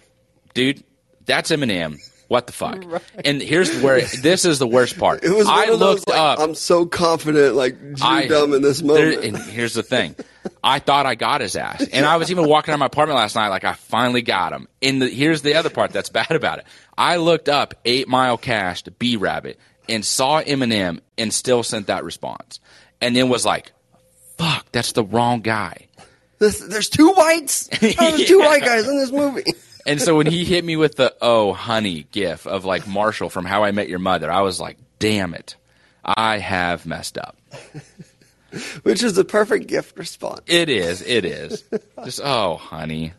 dude, 0.55 0.83
that's 1.25 1.51
Eminem. 1.53 1.99
What 2.29 2.47
the 2.47 2.53
fuck? 2.55 2.83
And 3.25 3.41
here's 3.41 3.81
where 3.83 4.01
this 4.01 4.45
is 4.45 4.59
the 4.59 4.67
worst 4.67 4.99
part. 4.99 5.23
It 5.23 5.31
was 5.31 5.47
I 5.47 5.65
of 5.67 5.79
those, 5.79 5.99
looked 6.01 6.09
like, 6.09 6.19
up. 6.19 6.39
I'm 6.41 6.55
so 6.55 6.85
confident, 6.87 7.55
like 7.55 7.79
Jew 7.95 8.29
dumb 8.29 8.55
in 8.55 8.63
this 8.63 8.81
there- 8.81 9.13
moment. 9.13 9.25
and 9.25 9.37
here's 9.37 9.75
the 9.75 9.83
thing. 9.83 10.17
I 10.63 10.79
thought 10.79 11.07
I 11.07 11.15
got 11.15 11.43
his 11.43 11.55
ass. 11.55 11.87
And 11.93 12.05
I 12.05 12.17
was 12.17 12.31
even 12.31 12.49
walking 12.49 12.73
around 12.73 12.81
my 12.81 12.87
apartment 12.87 13.19
last 13.19 13.35
night 13.37 13.49
like 13.49 13.65
I 13.65 13.75
finally 13.75 14.23
got 14.23 14.53
him. 14.53 14.67
And 14.83 15.01
the, 15.03 15.09
here's 15.09 15.43
the 15.43 15.55
other 15.55 15.71
part 15.71 15.93
that's 15.93 16.09
bad 16.11 16.31
about 16.33 16.59
it. 16.59 16.65
I 16.97 17.17
looked 17.19 17.49
up 17.51 17.75
8 17.85 18.09
Mile 18.09 18.39
Cash 18.39 18.83
to 18.85 18.91
B 18.91 19.17
Rabbit 19.17 19.59
and 19.89 20.05
saw 20.05 20.43
Eminem 20.43 21.01
and 21.19 21.33
still 21.33 21.63
sent 21.63 21.87
that 21.89 22.05
response. 22.05 22.59
And 23.03 23.15
then 23.15 23.29
was 23.29 23.45
like, 23.45 23.73
fuck, 24.39 24.67
that's 24.73 24.93
the 24.93 25.05
wrong 25.05 25.41
guy. 25.41 25.89
This, 26.45 26.61
there's 26.61 26.89
two 26.91 27.11
whites. 27.13 27.69
How 27.97 28.07
are 28.09 28.17
there 28.17 28.27
two 28.27 28.39
Yeah. 28.39 28.47
white 28.47 28.63
guys 28.63 28.87
in 28.87 28.99
this 28.99 29.11
movie? 29.11 29.45
And 29.87 30.01
so 30.01 30.17
when 30.17 30.25
he 30.27 30.47
hit 30.47 30.65
me 30.65 30.77
with 30.77 30.95
the 30.97 31.15
oh 31.21 31.53
honey 31.53 32.07
gif 32.11 32.47
of 32.47 32.65
like 32.65 32.87
Marshall 32.87 33.29
from 33.29 33.45
How 33.45 33.65
I 33.65 33.71
Met 33.73 33.87
Your 33.91 33.99
Mother, 33.99 34.33
I 34.33 34.41
was 34.41 34.59
like, 34.59 34.79
damn 34.99 35.35
it. 35.35 35.57
I 36.03 36.39
have 36.39 36.87
messed 36.87 37.19
up. 37.19 37.37
Which 38.83 39.03
is 39.03 39.13
the 39.13 39.27
perfect 39.27 39.67
gift 39.67 39.99
response. 39.99 40.41
It 40.47 40.71
is. 40.71 41.03
It 41.03 41.27
is. 41.27 41.65
Just 42.03 42.21
oh, 42.25 42.57
honey, 42.57 43.13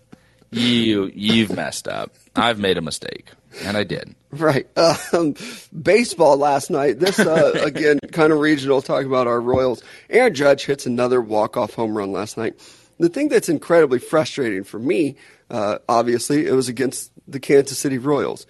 you 0.50 1.12
you've 1.14 1.56
messed 1.56 1.88
up. 1.88 2.16
I've 2.36 2.58
made 2.60 2.78
a 2.80 2.82
mistake, 2.82 3.30
and 3.64 3.78
I 3.78 3.84
did. 3.84 4.16
Right. 4.32 4.66
Um, 4.78 5.36
baseball 5.84 6.38
last 6.38 6.72
night. 6.72 7.00
This 7.00 7.20
uh, 7.20 7.62
again, 7.64 8.00
kind 8.12 8.34
of 8.34 8.40
regional. 8.40 8.82
Talking 8.82 9.08
about 9.08 9.28
our 9.28 9.40
Royals. 9.40 9.84
Aaron 10.10 10.34
Judge 10.34 10.66
hits 10.66 10.86
another 10.88 11.22
walk-off 11.22 11.74
home 11.76 11.96
run 11.98 12.12
last 12.12 12.38
night. 12.38 12.56
The 13.00 13.10
thing 13.10 13.30
that's 13.30 13.50
incredibly 13.50 14.00
frustrating 14.00 14.64
for 14.64 14.80
me, 14.80 15.18
uh, 15.50 15.80
obviously, 15.90 16.46
it 16.48 16.54
was 16.54 16.70
against 16.70 17.12
the 17.28 17.40
Kansas 17.40 17.78
City 17.78 17.98
Royals. 17.98 18.46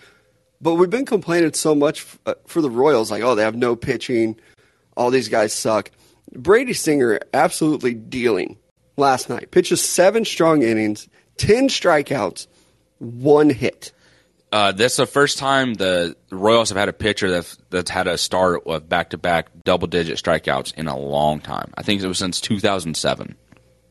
But 0.62 0.76
we've 0.76 0.90
been 0.90 1.06
complaining 1.06 1.54
so 1.54 1.76
much 1.76 2.02
f- 2.02 2.20
uh, 2.26 2.34
for 2.46 2.62
the 2.62 2.70
Royals, 2.70 3.12
like, 3.12 3.24
oh, 3.24 3.36
they 3.36 3.44
have 3.44 3.56
no 3.56 3.76
pitching. 3.76 4.40
All 4.96 5.12
these 5.12 5.30
guys 5.30 5.54
suck. 5.54 5.92
Brady 6.32 6.74
Singer 6.74 7.20
absolutely 7.34 7.94
dealing 7.94 8.58
last 8.98 9.30
night. 9.30 9.52
Pitches 9.52 9.82
seven 9.82 10.26
strong 10.26 10.62
innings, 10.64 11.08
ten 11.38 11.68
strikeouts, 11.68 12.48
one 13.00 13.50
hit. 13.50 13.92
Uh, 14.52 14.72
that's 14.72 14.96
the 14.96 15.06
first 15.06 15.38
time 15.38 15.74
the 15.74 16.16
Royals 16.32 16.70
have 16.70 16.78
had 16.78 16.88
a 16.88 16.94
pitcher 16.94 17.30
that's 17.30 17.58
that's 17.72 17.92
had 17.92 18.08
a 18.08 18.18
start 18.18 18.64
of 18.66 18.88
back 18.88 19.10
to 19.10 19.18
back 19.18 19.50
double 19.66 19.88
digit 19.88 20.18
strikeouts 20.18 20.74
in 20.76 20.88
a 20.88 20.98
long 20.98 21.42
time. 21.42 21.74
I 21.78 21.82
think 21.82 22.02
it 22.02 22.08
was 22.08 22.20
since 22.20 22.40
2007. 22.40 23.36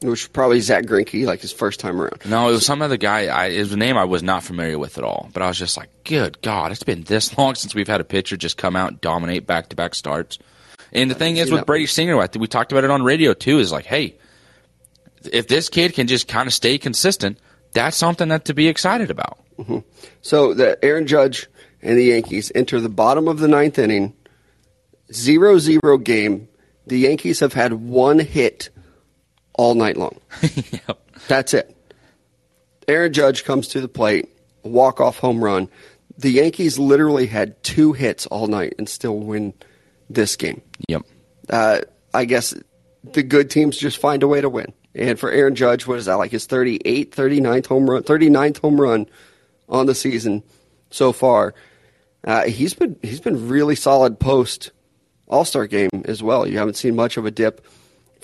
Which 0.05 0.25
was 0.25 0.29
probably 0.29 0.61
Zack 0.61 0.85
Greinke, 0.85 1.25
like 1.25 1.41
his 1.41 1.53
first 1.53 1.81
time 1.81 1.99
around. 2.01 2.21
No, 2.27 2.49
it 2.49 2.53
was 2.53 2.67
some 2.67 2.83
other 2.83 2.99
guy. 2.99 3.27
I, 3.27 3.47
it 3.47 3.61
was 3.61 3.73
a 3.73 3.77
name 3.77 3.97
I 3.97 4.05
was 4.05 4.23
not 4.23 4.43
familiar 4.43 4.79
with 4.79 4.99
at 4.99 5.05
all. 5.05 5.31
But 5.33 5.43
I 5.43 5.49
was 5.49 5.59
just 5.59 5.79
like, 5.79 5.89
good 6.05 6.41
God, 6.43 6.73
it's 6.73 6.83
been 6.83 7.05
this 7.05 7.37
long 7.39 7.55
since 7.55 7.75
we've 7.75 7.89
had 7.89 8.01
a 8.01 8.05
pitcher 8.05 8.37
just 8.37 8.59
come 8.59 8.77
out 8.77 8.91
and 8.91 9.01
dominate 9.01 9.47
back 9.47 9.71
to 9.71 9.77
back 9.77 9.95
starts. 9.95 10.39
And 10.93 11.11
the 11.11 11.15
thing 11.15 11.39
is 11.39 11.51
with 11.51 11.67
Brady 11.67 11.87
Singer, 11.87 12.21
I 12.21 12.27
think 12.27 12.41
we 12.41 12.47
talked 12.47 12.71
about 12.71 12.85
it 12.85 12.91
on 12.91 13.03
radio 13.03 13.35
too, 13.35 13.59
is 13.59 13.73
like, 13.73 13.87
hey, 13.87 14.17
if 15.33 15.49
this 15.49 15.69
kid 15.69 15.95
can 15.95 16.07
just 16.07 16.29
kind 16.29 16.47
of 16.47 16.53
stay 16.53 16.79
consistent, 16.79 17.39
that's 17.73 17.97
something 17.97 18.29
that 18.29 18.45
to 18.45 18.55
be 18.55 18.69
excited 18.69 19.11
about. 19.11 19.39
Mm-hmm. 19.59 19.79
So 20.23 20.55
the 20.55 20.83
Aaron 20.85 21.07
Judge 21.07 21.49
and 21.83 21.99
the 21.99 22.05
Yankees 22.05 22.53
enter 22.55 22.81
the 22.81 22.89
bottom 22.89 23.27
of 23.27 23.39
the 23.39 23.49
ninth 23.49 23.79
inning, 23.79 24.15
0-0 25.11 26.05
game. 26.05 26.49
The 26.87 26.99
Yankees 26.99 27.41
have 27.41 27.55
had 27.55 27.73
one 27.73 28.19
hit 28.19 28.69
all 29.55 29.75
night 29.75 29.97
long. 29.97 30.19
Yep. 30.87 31.01
That's 31.29 31.55
it. 31.55 31.75
Aaron 32.87 33.13
Judge 33.13 33.45
comes 33.45 33.69
to 33.69 33.81
the 33.81 33.89
plate, 33.89 34.29
walk 34.63 35.01
off 35.01 35.19
home 35.19 35.43
run. 35.43 35.71
The 36.19 36.31
Yankees 36.31 36.79
literally 36.79 37.27
had 37.27 37.63
two 37.63 37.93
hits 37.93 38.27
all 38.27 38.47
night 38.47 38.75
and 38.79 38.89
still 38.89 39.19
win 39.19 39.55
this 40.11 40.37
game. 40.37 40.61
Yep. 40.89 41.03
uh, 41.49 41.81
I 42.13 42.27
guess 42.27 42.55
the 43.03 43.23
good 43.23 43.51
teams 43.51 43.79
just 43.79 43.99
find 43.99 44.23
a 44.23 44.29
way 44.29 44.41
to 44.41 44.49
win. 44.49 44.73
And 44.95 45.19
for 45.19 45.31
Aaron 45.31 45.55
Judge, 45.55 45.87
what 45.87 45.99
is 45.99 46.05
that 46.05 46.15
like 46.15 46.31
his 46.31 46.47
38th, 46.47 47.11
39th 47.11 47.67
home 47.67 47.91
run, 47.91 48.03
39th 48.03 48.59
home 48.59 48.81
run 48.81 49.07
on 49.69 49.87
the 49.87 49.95
season 49.95 50.43
so 50.91 51.13
far? 51.13 51.55
Uh, 52.23 52.45
he's 52.45 52.75
been 52.75 52.97
he's 53.03 53.21
been 53.21 53.49
really 53.49 53.75
solid 53.75 54.21
post 54.21 54.71
All 55.27 55.45
Star 55.45 55.67
game 55.67 55.91
as 56.05 56.23
well. 56.23 56.47
You 56.47 56.59
haven't 56.59 56.77
seen 56.77 56.95
much 56.95 57.17
of 57.17 57.27
a 57.27 57.31
dip 57.31 57.67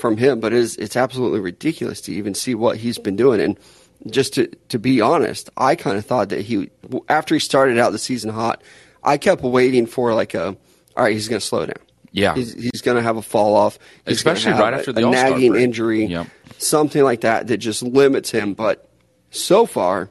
from 0.00 0.16
him, 0.16 0.40
but 0.40 0.52
it's 0.52 0.76
it's 0.76 0.96
absolutely 0.96 1.40
ridiculous 1.40 2.00
to 2.02 2.12
even 2.12 2.34
see 2.34 2.54
what 2.54 2.76
he's 2.78 2.98
been 2.98 3.16
doing. 3.16 3.40
And 3.40 3.58
just 4.06 4.34
to 4.34 4.46
to 4.70 4.78
be 4.78 5.00
honest, 5.00 5.50
I 5.56 5.76
kind 5.76 5.96
of 5.98 6.06
thought 6.06 6.30
that 6.30 6.40
he 6.42 6.70
after 7.08 7.34
he 7.34 7.38
started 7.38 7.78
out 7.78 7.92
the 7.92 7.98
season 7.98 8.30
hot, 8.30 8.62
I 9.04 9.18
kept 9.18 9.42
waiting 9.42 9.86
for 9.86 10.14
like 10.14 10.34
a 10.34 10.56
all 10.96 11.04
right, 11.04 11.12
he's 11.12 11.28
going 11.28 11.40
to 11.40 11.46
slow 11.46 11.66
down. 11.66 11.76
Yeah. 12.12 12.34
He's, 12.34 12.52
he's 12.54 12.80
going 12.82 12.96
to 12.96 13.02
have 13.04 13.16
a 13.16 13.22
fall 13.22 13.54
off. 13.54 13.78
He's 14.04 14.16
Especially 14.16 14.50
right 14.52 14.74
after 14.74 14.92
the 14.92 15.06
a 15.06 15.10
nagging 15.10 15.52
break. 15.52 15.62
injury, 15.62 16.06
Yep. 16.06 16.26
something 16.58 17.04
like 17.04 17.20
that 17.20 17.46
that 17.46 17.58
just 17.58 17.82
limits 17.84 18.30
him. 18.32 18.54
But 18.54 18.88
so 19.30 19.64
far, 19.64 20.10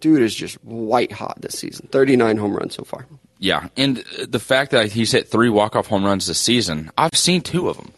dude 0.00 0.22
is 0.22 0.34
just 0.34 0.54
white 0.64 1.12
hot 1.12 1.40
this 1.42 1.58
season. 1.58 1.88
Thirty 1.92 2.16
nine 2.16 2.38
home 2.38 2.54
runs 2.56 2.74
so 2.74 2.82
far. 2.84 3.06
Yeah, 3.38 3.68
and 3.76 3.96
the 4.26 4.38
fact 4.38 4.70
that 4.70 4.90
he's 4.92 5.12
hit 5.12 5.28
three 5.28 5.50
walk 5.50 5.76
off 5.76 5.88
home 5.88 6.04
runs 6.04 6.26
this 6.26 6.38
season, 6.38 6.90
I've 6.96 7.14
seen 7.16 7.42
two 7.42 7.68
of 7.68 7.76
them. 7.76 7.92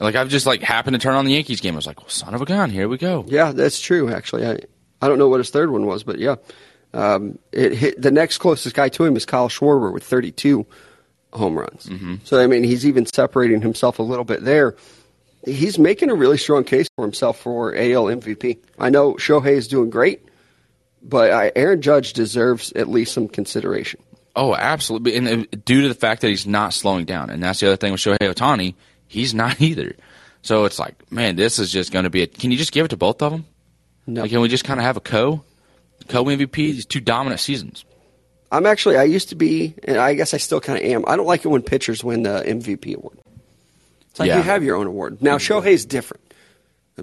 Like 0.00 0.16
I've 0.16 0.28
just 0.28 0.46
like 0.46 0.62
happened 0.62 0.94
to 0.94 0.98
turn 0.98 1.14
on 1.14 1.26
the 1.26 1.32
Yankees 1.32 1.60
game. 1.60 1.74
I 1.74 1.76
was 1.76 1.86
like, 1.86 2.00
well, 2.00 2.08
son 2.08 2.34
of 2.34 2.40
a 2.40 2.46
gun, 2.46 2.70
here 2.70 2.88
we 2.88 2.96
go. 2.96 3.24
Yeah, 3.28 3.52
that's 3.52 3.78
true. 3.80 4.10
Actually, 4.10 4.46
I 4.46 4.58
I 5.02 5.08
don't 5.08 5.18
know 5.18 5.28
what 5.28 5.38
his 5.38 5.50
third 5.50 5.70
one 5.70 5.84
was, 5.86 6.02
but 6.02 6.18
yeah, 6.18 6.36
um, 6.94 7.38
it 7.52 7.74
hit 7.74 8.00
the 8.00 8.10
next 8.10 8.38
closest 8.38 8.74
guy 8.74 8.88
to 8.88 9.04
him 9.04 9.14
is 9.16 9.26
Kyle 9.26 9.50
Schwarber 9.50 9.92
with 9.92 10.02
thirty 10.02 10.32
two 10.32 10.66
home 11.32 11.58
runs. 11.58 11.86
Mm-hmm. 11.86 12.16
So 12.24 12.40
I 12.40 12.46
mean, 12.46 12.64
he's 12.64 12.86
even 12.86 13.04
separating 13.04 13.60
himself 13.60 13.98
a 13.98 14.02
little 14.02 14.24
bit 14.24 14.42
there. 14.42 14.74
He's 15.46 15.78
making 15.78 16.10
a 16.10 16.14
really 16.14 16.38
strong 16.38 16.64
case 16.64 16.88
for 16.96 17.04
himself 17.04 17.38
for 17.38 17.74
AL 17.74 18.04
MVP. 18.04 18.58
I 18.78 18.90
know 18.90 19.14
Shohei 19.14 19.52
is 19.52 19.68
doing 19.68 19.88
great, 19.88 20.22
but 21.02 21.30
I, 21.30 21.52
Aaron 21.56 21.80
Judge 21.80 22.12
deserves 22.12 22.72
at 22.72 22.88
least 22.88 23.14
some 23.14 23.28
consideration. 23.28 24.00
Oh, 24.36 24.54
absolutely. 24.54 25.16
And 25.16 25.28
uh, 25.28 25.56
due 25.64 25.82
to 25.82 25.88
the 25.88 25.94
fact 25.94 26.20
that 26.22 26.28
he's 26.28 26.46
not 26.46 26.74
slowing 26.74 27.04
down, 27.04 27.30
and 27.30 27.42
that's 27.42 27.60
the 27.60 27.68
other 27.68 27.76
thing 27.76 27.92
with 27.92 28.00
Shohei 28.00 28.18
Ohtani, 28.18 28.74
he's 29.10 29.34
not 29.34 29.60
either. 29.60 29.94
So 30.42 30.64
it's 30.64 30.78
like, 30.78 31.10
man, 31.12 31.36
this 31.36 31.58
is 31.58 31.70
just 31.70 31.92
going 31.92 32.04
to 32.04 32.10
be. 32.10 32.22
A, 32.22 32.26
can 32.26 32.50
you 32.50 32.56
just 32.56 32.72
give 32.72 32.86
it 32.86 32.88
to 32.88 32.96
both 32.96 33.20
of 33.20 33.32
them? 33.32 33.44
No. 34.06 34.22
Like, 34.22 34.30
can 34.30 34.40
we 34.40 34.48
just 34.48 34.64
kind 34.64 34.80
of 34.80 34.84
have 34.84 34.96
a 34.96 35.00
co, 35.00 35.44
co 36.08 36.24
MVP? 36.24 36.54
These 36.54 36.86
two 36.86 37.00
dominant 37.00 37.40
seasons. 37.40 37.84
I'm 38.50 38.66
actually 38.66 38.96
I 38.96 39.04
used 39.04 39.28
to 39.28 39.34
be, 39.34 39.74
and 39.84 39.98
I 39.98 40.14
guess 40.14 40.32
I 40.34 40.38
still 40.38 40.60
kind 40.60 40.78
of 40.78 40.84
am. 40.84 41.04
I 41.06 41.16
don't 41.16 41.26
like 41.26 41.44
it 41.44 41.48
when 41.48 41.62
pitchers 41.62 42.02
win 42.02 42.22
the 42.22 42.42
MVP 42.44 42.96
award. 42.96 43.18
It's 44.10 44.18
like 44.18 44.28
Yeah. 44.28 44.38
you 44.38 44.42
have 44.42 44.64
your 44.64 44.76
own 44.76 44.86
award. 44.86 45.22
Now 45.22 45.36
Shohei's 45.38 45.84
different 45.84 46.34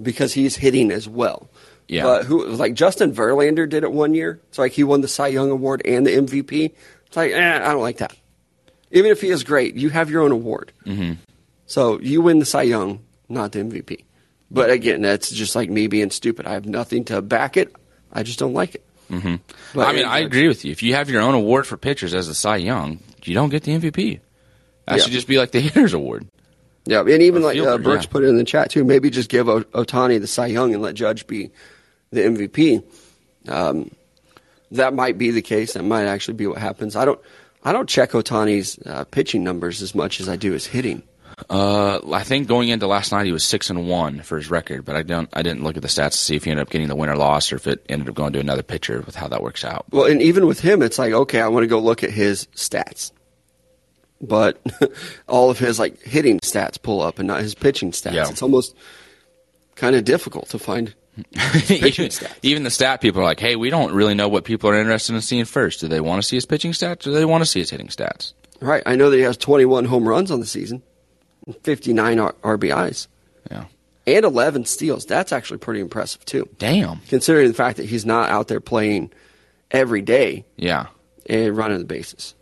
because 0.02 0.34
he's 0.34 0.56
hitting 0.56 0.90
as 0.90 1.08
well. 1.08 1.48
Yeah. 1.86 2.02
But 2.02 2.26
who 2.26 2.44
like 2.48 2.74
Justin 2.74 3.14
Verlander 3.14 3.66
did 3.66 3.82
it 3.82 3.92
one 3.92 4.12
year. 4.12 4.40
It's 4.48 4.58
like 4.58 4.72
he 4.72 4.84
won 4.84 5.00
the 5.00 5.08
Cy 5.08 5.28
Young 5.28 5.50
award 5.50 5.80
and 5.86 6.06
the 6.06 6.10
MVP. 6.10 6.72
It's 7.06 7.16
like 7.16 7.32
eh, 7.32 7.56
I 7.56 7.72
don't 7.72 7.80
like 7.80 7.98
that. 7.98 8.14
Even 8.90 9.10
if 9.10 9.22
he 9.22 9.28
is 9.30 9.42
great, 9.44 9.74
you 9.74 9.88
have 9.88 10.10
your 10.10 10.22
own 10.22 10.32
award. 10.32 10.72
Mm-hmm. 10.84 11.12
So 11.68 12.00
you 12.00 12.20
win 12.22 12.40
the 12.40 12.44
Cy 12.44 12.62
Young, 12.62 13.00
not 13.28 13.52
the 13.52 13.60
MVP. 13.60 14.04
But 14.50 14.70
again, 14.70 15.02
that's 15.02 15.30
just 15.30 15.54
like 15.54 15.68
me 15.70 15.86
being 15.86 16.10
stupid. 16.10 16.46
I 16.46 16.54
have 16.54 16.66
nothing 16.66 17.04
to 17.04 17.22
back 17.22 17.56
it. 17.56 17.72
I 18.12 18.22
just 18.24 18.38
don't 18.40 18.54
like 18.54 18.74
it. 18.74 18.84
Mm-hmm. 19.10 19.78
I 19.80 19.92
mean, 19.92 20.04
I 20.06 20.18
agree 20.20 20.48
with 20.48 20.64
you. 20.64 20.72
If 20.72 20.82
you 20.82 20.94
have 20.94 21.08
your 21.08 21.22
own 21.22 21.34
award 21.34 21.66
for 21.66 21.76
pitchers 21.76 22.12
as 22.14 22.26
the 22.28 22.34
Cy 22.34 22.56
Young, 22.56 22.98
you 23.24 23.34
don't 23.34 23.50
get 23.50 23.62
the 23.62 23.72
MVP. 23.78 24.20
That 24.86 24.96
Yeah. 24.96 25.02
should 25.04 25.12
just 25.12 25.28
be 25.28 25.38
like 25.38 25.52
the 25.52 25.60
hitters 25.68 25.92
award. 25.94 26.26
Yeah, 26.86 27.00
and 27.00 27.22
even 27.22 27.42
Or 27.42 27.46
like 27.52 27.58
uh, 27.58 27.76
Birch 27.78 28.04
yeah. 28.06 28.10
put 28.10 28.24
it 28.24 28.28
in 28.28 28.36
the 28.38 28.44
chat 28.44 28.70
too. 28.70 28.82
Maybe 28.82 29.10
just 29.10 29.28
give 29.28 29.46
o- 29.48 29.60
Ohtani 29.62 30.18
the 30.20 30.26
Cy 30.26 30.46
Young 30.46 30.72
and 30.72 30.82
let 30.82 30.94
Judge 30.94 31.26
be 31.26 31.50
the 32.10 32.22
MVP. 32.22 32.82
Um, 33.46 33.90
that 34.70 34.94
might 34.94 35.18
be 35.18 35.30
the 35.30 35.42
case. 35.42 35.74
That 35.74 35.82
might 35.82 36.04
actually 36.06 36.34
be 36.34 36.46
what 36.46 36.58
happens. 36.58 36.96
I 36.96 37.04
don't. 37.04 37.20
I 37.64 37.72
don't 37.72 37.88
check 37.88 38.12
Ohtani's 38.12 38.78
uh, 38.86 39.04
pitching 39.04 39.42
numbers 39.44 39.82
as 39.82 39.94
much 39.94 40.20
as 40.20 40.28
I 40.28 40.36
do 40.36 40.52
his 40.52 40.64
hitting. 40.66 41.02
Uh, 41.48 42.00
I 42.12 42.24
think 42.24 42.48
going 42.48 42.68
into 42.68 42.86
last 42.86 43.12
night 43.12 43.26
he 43.26 43.32
was 43.32 43.44
six 43.44 43.70
and 43.70 43.88
one 43.88 44.22
for 44.22 44.36
his 44.36 44.50
record, 44.50 44.84
but 44.84 44.96
I 44.96 45.02
don't. 45.02 45.28
I 45.32 45.42
didn't 45.42 45.62
look 45.62 45.76
at 45.76 45.82
the 45.82 45.88
stats 45.88 46.12
to 46.12 46.16
see 46.18 46.36
if 46.36 46.44
he 46.44 46.50
ended 46.50 46.62
up 46.66 46.70
getting 46.70 46.88
the 46.88 46.96
win 46.96 47.08
or 47.08 47.16
loss, 47.16 47.52
or 47.52 47.56
if 47.56 47.66
it 47.66 47.84
ended 47.88 48.08
up 48.08 48.14
going 48.14 48.32
to 48.32 48.40
another 48.40 48.62
pitcher 48.62 49.00
with 49.02 49.14
how 49.14 49.28
that 49.28 49.42
works 49.42 49.64
out. 49.64 49.86
Well, 49.90 50.06
and 50.06 50.20
even 50.20 50.46
with 50.46 50.60
him, 50.60 50.82
it's 50.82 50.98
like 50.98 51.12
okay, 51.12 51.40
I 51.40 51.48
want 51.48 51.64
to 51.64 51.68
go 51.68 51.78
look 51.78 52.02
at 52.02 52.10
his 52.10 52.46
stats, 52.54 53.12
but 54.20 54.60
all 55.28 55.50
of 55.50 55.58
his 55.58 55.78
like 55.78 56.02
hitting 56.02 56.40
stats 56.40 56.80
pull 56.80 57.00
up 57.00 57.18
and 57.18 57.28
not 57.28 57.40
his 57.40 57.54
pitching 57.54 57.92
stats. 57.92 58.14
Yeah. 58.14 58.28
It's 58.28 58.42
almost 58.42 58.74
kind 59.76 59.94
of 59.94 60.04
difficult 60.04 60.48
to 60.50 60.58
find. 60.58 60.94
pitching 61.34 61.78
even, 61.78 62.10
stats. 62.10 62.38
even 62.42 62.62
the 62.62 62.70
stat 62.70 63.00
people 63.00 63.20
are 63.20 63.24
like, 63.24 63.40
"Hey, 63.40 63.56
we 63.56 63.70
don't 63.70 63.92
really 63.92 64.14
know 64.14 64.28
what 64.28 64.44
people 64.44 64.70
are 64.70 64.78
interested 64.78 65.14
in 65.14 65.20
seeing 65.20 65.44
first. 65.44 65.80
Do 65.80 65.88
they 65.88 66.00
want 66.00 66.22
to 66.22 66.28
see 66.28 66.36
his 66.36 66.46
pitching 66.46 66.72
stats, 66.72 67.00
or 67.00 67.10
do 67.10 67.12
they 67.12 67.24
want 67.24 67.42
to 67.42 67.46
see 67.46 67.60
his 67.60 67.70
hitting 67.70 67.88
stats?" 67.88 68.34
Right. 68.60 68.82
I 68.86 68.96
know 68.96 69.10
that 69.10 69.16
he 69.16 69.22
has 69.22 69.36
21 69.36 69.84
home 69.84 70.08
runs 70.08 70.30
on 70.30 70.40
the 70.40 70.46
season, 70.46 70.82
59 71.62 72.18
R- 72.18 72.34
RBIs, 72.42 73.06
Yeah. 73.50 73.64
and 74.06 74.24
11 74.24 74.64
steals. 74.64 75.04
That's 75.06 75.32
actually 75.32 75.58
pretty 75.58 75.80
impressive 75.80 76.24
too, 76.24 76.48
Damn. 76.58 77.00
considering 77.08 77.48
the 77.48 77.54
fact 77.54 77.76
that 77.78 77.86
he's 77.86 78.04
not 78.06 78.30
out 78.30 78.48
there 78.48 78.60
playing 78.60 79.10
every 79.70 80.00
day 80.02 80.44
Yeah. 80.56 80.86
and 81.26 81.56
running 81.56 81.78
the 81.78 81.84
bases. 81.84 82.34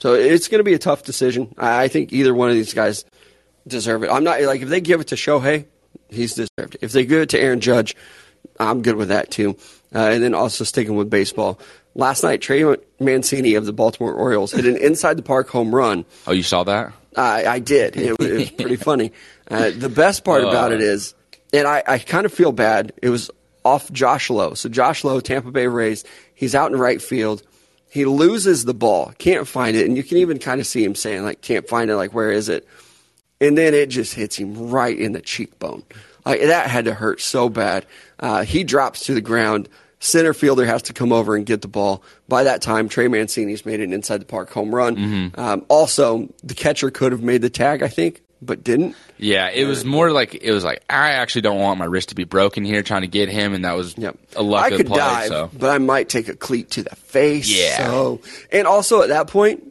So 0.00 0.14
it's 0.14 0.46
going 0.48 0.60
to 0.60 0.64
be 0.64 0.74
a 0.74 0.78
tough 0.78 1.02
decision. 1.04 1.54
I 1.58 1.84
I 1.84 1.88
think 1.88 2.12
either 2.12 2.32
one 2.34 2.48
of 2.50 2.54
these 2.54 2.74
guys 2.74 3.04
deserve 3.66 4.04
it. 4.04 4.10
I'm 4.10 4.24
not 4.24 4.40
like 4.42 4.62
if 4.62 4.68
they 4.68 4.80
give 4.80 5.00
it 5.00 5.08
to 5.08 5.16
Shohei, 5.16 5.64
he's 6.08 6.34
deserved 6.34 6.74
it. 6.76 6.78
If 6.82 6.92
they 6.92 7.04
give 7.04 7.20
it 7.22 7.30
to 7.30 7.40
Aaron 7.40 7.60
Judge, 7.60 7.96
I'm 8.60 8.82
good 8.82 8.94
with 8.96 9.08
that 9.08 9.30
too. 9.30 9.56
Uh, 9.94 9.98
and 10.00 10.22
then 10.22 10.34
also 10.34 10.64
sticking 10.64 10.94
with 10.96 11.10
baseball. 11.10 11.58
Last 11.94 12.22
night, 12.22 12.40
Trey 12.42 12.62
Mancini 13.00 13.54
of 13.54 13.66
the 13.66 13.72
Baltimore 13.72 14.12
Orioles 14.12 14.52
hit 14.52 14.66
an 14.66 14.76
inside 14.76 15.16
the 15.16 15.22
park 15.22 15.48
home 15.48 15.74
run. 15.74 16.04
Oh, 16.28 16.32
you 16.32 16.42
saw 16.44 16.62
that? 16.64 16.92
I, 17.16 17.44
I 17.46 17.58
did. 17.58 17.96
It, 17.96 18.18
was- 18.18 18.28
it 18.28 18.34
was 18.34 18.50
pretty 18.50 18.76
funny. 18.90 19.12
Uh, 19.50 19.70
the 19.70 19.88
best 19.88 20.24
part 20.24 20.42
about 20.50 20.72
it 20.72 20.80
is, 20.80 21.14
and 21.52 21.66
I, 21.66 21.82
I 21.86 21.98
kind 21.98 22.26
of 22.26 22.32
feel 22.32 22.52
bad. 22.52 22.92
It 23.02 23.08
was 23.10 23.30
off 23.64 23.90
Josh 23.92 24.30
Lowe. 24.30 24.54
So 24.54 24.68
Josh 24.68 25.04
Lowe, 25.04 25.20
Tampa 25.20 25.50
Bay 25.50 25.66
Rays, 25.66 26.04
he's 26.34 26.54
out 26.54 26.70
in 26.72 26.78
right 26.78 27.00
field. 27.02 27.42
He 27.90 28.04
loses 28.04 28.64
the 28.66 28.74
ball, 28.74 29.12
can't 29.18 29.48
find 29.48 29.74
it, 29.76 29.86
and 29.86 29.96
you 29.96 30.02
can 30.04 30.18
even 30.18 30.38
kind 30.38 30.60
of 30.60 30.66
see 30.66 30.84
him 30.84 30.94
saying 30.94 31.22
like, 31.22 31.40
"Can't 31.40 31.66
find 31.66 31.90
it. 31.90 31.96
Like, 31.96 32.12
where 32.12 32.30
is 32.30 32.50
it?" 32.50 32.68
And 33.40 33.56
then 33.56 33.72
it 33.72 33.86
just 33.88 34.12
hits 34.14 34.36
him 34.36 34.68
right 34.70 34.96
in 34.98 35.12
the 35.12 35.22
cheekbone. 35.22 35.84
Like 36.26 36.42
that 36.42 36.68
had 36.68 36.84
to 36.84 36.92
hurt 36.94 37.20
so 37.22 37.48
bad. 37.48 37.86
Uh, 38.20 38.42
he 38.42 38.62
drops 38.64 39.06
to 39.06 39.14
the 39.14 39.22
ground. 39.22 39.70
Center 40.00 40.32
fielder 40.32 40.64
has 40.64 40.82
to 40.82 40.92
come 40.92 41.12
over 41.12 41.34
and 41.34 41.44
get 41.44 41.60
the 41.62 41.68
ball. 41.68 42.02
By 42.28 42.44
that 42.44 42.62
time, 42.62 42.88
Trey 42.88 43.08
Mancini's 43.08 43.66
made 43.66 43.80
an 43.80 43.92
inside 43.92 44.20
the 44.20 44.26
park 44.26 44.50
home 44.50 44.72
run. 44.74 45.32
Um, 45.36 45.64
also, 45.68 46.28
the 46.44 46.54
catcher 46.54 46.90
could 46.90 47.10
have 47.12 47.22
made 47.22 47.42
the 47.42 47.50
tag, 47.50 47.82
I 47.82 47.88
think, 47.88 48.22
but 48.40 48.62
didn't. 48.62 48.94
Yeah, 49.18 49.50
it 49.50 49.64
was 49.64 49.84
more 49.84 50.12
like 50.12 50.36
it 50.36 50.52
was 50.52 50.62
like 50.62 50.84
I 50.88 51.10
actually 51.14 51.42
don't 51.42 51.58
want 51.58 51.80
my 51.80 51.84
wrist 51.86 52.10
to 52.10 52.14
be 52.14 52.22
broken 52.22 52.64
here 52.64 52.84
trying 52.84 53.00
to 53.02 53.08
get 53.08 53.28
him, 53.28 53.52
and 53.54 53.64
that 53.64 53.72
was 53.72 53.98
Yep. 53.98 54.16
a 54.36 54.42
luck 54.44 54.66
I 54.66 54.66
of 54.68 54.70
the 54.72 54.76
could 54.78 54.86
play. 54.86 54.98
dive, 54.98 55.28
So 55.28 55.50
but 55.58 55.70
I 55.70 55.78
might 55.78 56.08
take 56.08 56.28
a 56.28 56.36
cleat 56.36 56.70
to 56.72 56.84
the 56.84 56.94
face. 56.94 57.48
Yeah. 57.50 57.78
So, 57.88 58.20
and 58.52 58.68
also 58.68 59.02
at 59.02 59.08
that 59.08 59.26
point, 59.26 59.64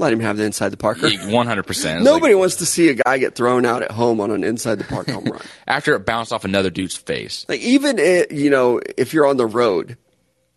let 0.00 0.12
him 0.12 0.20
have 0.20 0.36
the 0.36 0.44
inside 0.44 0.70
the 0.70 0.76
parker. 0.76 1.08
one 1.26 1.46
hundred 1.46 1.64
percent. 1.66 2.02
Nobody 2.02 2.34
wants 2.34 2.56
to 2.56 2.66
see 2.66 2.88
a 2.88 2.94
guy 2.94 3.18
get 3.18 3.34
thrown 3.36 3.64
out 3.64 3.82
at 3.82 3.92
home 3.92 4.20
on 4.20 4.30
an 4.32 4.42
inside 4.42 4.76
the 4.78 4.84
park 4.84 5.08
home 5.08 5.24
run. 5.24 5.40
after 5.68 5.94
it 5.94 6.00
bounced 6.06 6.32
off 6.32 6.44
another 6.44 6.70
dude's 6.70 6.96
face. 6.96 7.46
Like 7.48 7.60
even 7.60 7.98
it, 7.98 8.32
you 8.32 8.50
know, 8.50 8.80
if 8.96 9.14
you're 9.14 9.26
on 9.26 9.36
the 9.36 9.46
road 9.46 9.96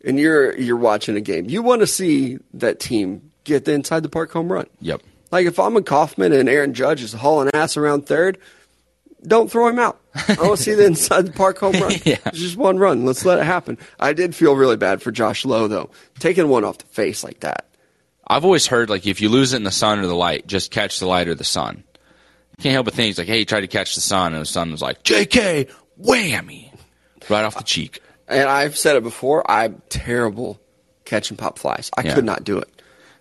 and 0.04 0.18
you're 0.20 0.58
you're 0.58 0.78
watching 0.78 1.16
a 1.16 1.22
game, 1.22 1.50
you 1.50 1.62
want 1.62 1.82
to 1.82 1.88
see 1.88 2.40
that 2.56 2.80
team 2.80 3.30
get 3.44 3.66
the 3.66 3.74
inside 3.74 4.02
the 4.02 4.10
park 4.10 4.32
home 4.32 4.52
run. 4.52 4.68
Yep. 4.82 5.02
Like 5.32 5.46
if 5.46 5.60
I'm 5.60 5.76
a 5.76 5.82
Kauffman 5.82 6.32
and 6.32 6.48
Aaron 6.48 6.74
Judge 6.74 7.04
is 7.04 7.12
hauling 7.14 7.50
ass 7.54 7.76
around 7.76 8.06
third, 8.08 8.38
don't 9.26 9.50
throw 9.52 9.68
him 9.68 9.80
out. 9.80 10.00
I 10.16 10.36
want 10.40 10.58
to 10.58 10.64
see 10.64 10.74
the 10.74 10.86
inside 10.86 11.26
the 11.26 11.32
park 11.32 11.58
home 11.58 11.74
run. 11.74 11.92
Yeah. 12.06 12.18
It's 12.28 12.38
just 12.40 12.56
one 12.58 12.78
run. 12.78 13.06
Let's 13.06 13.26
let 13.26 13.40
it 13.40 13.46
happen. 13.46 13.78
I 14.00 14.14
did 14.14 14.36
feel 14.36 14.56
really 14.56 14.78
bad 14.78 15.02
for 15.02 15.12
Josh 15.12 15.44
Lowe 15.46 15.68
though, 15.68 15.90
taking 16.20 16.48
one 16.50 16.64
off 16.64 16.78
the 16.78 16.86
face 16.86 17.24
like 17.24 17.40
that. 17.42 17.68
I've 18.28 18.46
always 18.46 18.68
heard 18.68 18.90
like 18.90 19.06
if 19.06 19.22
you 19.22 19.30
lose 19.30 19.54
it 19.54 19.58
in 19.58 19.64
the 19.64 19.72
sun 19.72 20.00
or 20.00 20.08
the 20.08 20.16
light, 20.16 20.48
just 20.48 20.72
catch 20.72 21.00
the 21.00 21.08
light 21.08 21.28
or 21.28 21.36
the 21.36 21.44
sun. 21.44 21.84
You 22.58 22.64
can't 22.64 22.74
help 22.74 22.86
but 22.86 22.94
think 22.94 23.10
it's 23.10 23.18
like, 23.20 23.28
hey, 23.28 23.40
you 23.40 23.46
tried 23.46 23.62
to 23.62 23.68
catch 23.68 23.96
the 23.96 24.02
sun, 24.02 24.34
and 24.34 24.42
the 24.42 24.46
sun 24.46 24.72
was 24.72 24.82
like, 24.82 25.04
J.K. 25.04 25.68
whammy, 26.02 26.72
right 27.30 27.44
off 27.44 27.58
the 27.58 27.64
cheek. 27.64 28.00
And 28.28 28.48
I've 28.48 28.78
said 28.78 28.96
it 28.96 29.04
before. 29.04 29.50
I'm 29.50 29.82
terrible 29.90 30.60
catching 31.06 31.36
pop 31.36 31.58
flies. 31.60 31.90
I 31.98 32.04
Yeah. 32.04 32.16
could 32.16 32.26
not 32.26 32.44
do 32.44 32.60
it. 32.60 32.70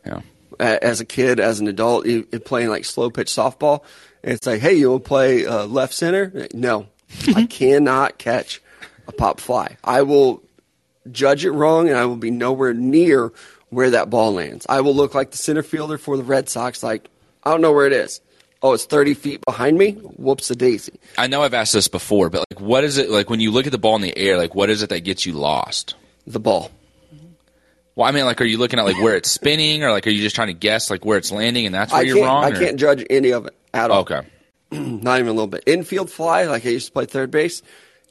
Yeah. 0.07 0.21
as 0.61 1.01
a 1.01 1.05
kid, 1.05 1.41
as 1.41 1.61
an 1.61 1.67
adult, 1.69 2.07
playing 2.45 2.69
like 2.69 2.85
slow 2.85 3.11
pitch 3.11 3.29
softball. 3.29 3.83
And 4.23 4.33
it's 4.35 4.47
like, 4.47 4.61
hey, 4.61 4.75
you 4.75 4.91
want 4.93 5.05
to 5.05 5.09
play 5.09 5.47
uh, 5.47 5.65
left 5.67 5.95
center? 5.95 6.47
No, 6.55 6.87
I 7.35 7.47
cannot 7.47 8.19
catch 8.19 8.61
a 9.09 9.13
pop 9.13 9.41
fly. 9.41 9.77
I 9.83 10.03
will 10.03 10.43
judge 11.11 11.45
it 11.45 11.51
wrong, 11.53 11.89
and 11.89 11.97
I 11.99 12.05
will 12.05 12.17
be 12.17 12.31
nowhere 12.31 12.75
near 12.75 13.33
where 13.73 13.91
that 13.91 14.11
ball 14.11 14.35
lands. 14.35 14.67
I 14.69 14.83
will 14.83 14.95
look 14.95 15.15
like 15.15 15.31
the 15.31 15.39
center 15.39 15.63
fielder 15.63 15.97
for 15.97 16.19
the 16.19 16.23
Red 16.23 16.49
Sox. 16.49 16.83
Like 16.83 17.09
I 17.43 17.51
don't 17.51 17.63
know 17.63 17.73
where 17.73 17.87
it 17.87 17.93
is. 17.95 18.21
Oh, 18.63 18.75
it's 18.75 18.85
thirty 18.85 19.15
feet 19.15 19.41
behind 19.45 19.79
me. 19.79 19.93
Whoops 19.93 20.51
a 20.51 20.55
daisy. 20.55 21.01
I 21.19 21.27
know 21.27 21.43
I've 21.43 21.55
asked 21.55 21.73
this 21.73 21.89
before, 21.89 22.31
but 22.31 22.45
like, 22.51 22.61
what 22.61 22.85
is 22.85 22.99
it 22.99 23.11
like 23.11 23.31
when 23.31 23.41
you 23.41 23.51
look 23.51 23.67
at 23.67 23.73
the 23.73 23.79
ball 23.79 23.97
in 23.97 24.03
the 24.03 24.17
air? 24.17 24.37
Like, 24.37 24.55
what 24.55 24.71
is 24.71 24.83
it 24.83 24.91
that 24.91 25.01
gets 25.01 25.27
you 25.27 25.33
lost? 25.33 25.95
The 26.27 26.39
ball. 26.39 26.71
Well, 27.95 28.09
I 28.09 28.13
mean, 28.13 28.25
like, 28.25 28.41
are 28.41 28.45
you 28.45 28.59
looking 28.59 28.79
at 28.79 28.85
like 28.85 29.01
where 29.03 29.17
it's 29.17 29.31
spinning, 29.31 29.83
or 29.83 29.91
like, 29.91 30.07
are 30.07 30.11
you 30.11 30.23
just 30.23 30.35
trying 30.35 30.49
to 30.49 30.55
guess 30.55 30.91
like 30.91 31.05
where 31.05 31.19
it's 31.19 31.33
landing, 31.33 31.67
and 31.67 31.75
that's 31.75 31.93
where 31.93 32.03
I 32.03 32.05
you're 32.05 32.25
wrong? 32.25 32.45
I 32.45 32.51
or- 32.51 32.59
can't 32.59 32.79
judge 32.79 33.05
any 33.11 33.33
of 33.33 33.47
it 33.47 33.57
at 33.75 33.91
all. 33.91 34.01
Okay. 34.03 34.21
Not 34.71 35.19
even 35.19 35.29
a 35.29 35.33
little 35.33 35.47
bit. 35.47 35.65
Infield 35.67 36.11
fly, 36.11 36.45
like 36.45 36.65
I 36.67 36.71
used 36.71 36.87
to 36.87 36.93
play 36.93 37.07
third 37.07 37.31
base. 37.31 37.63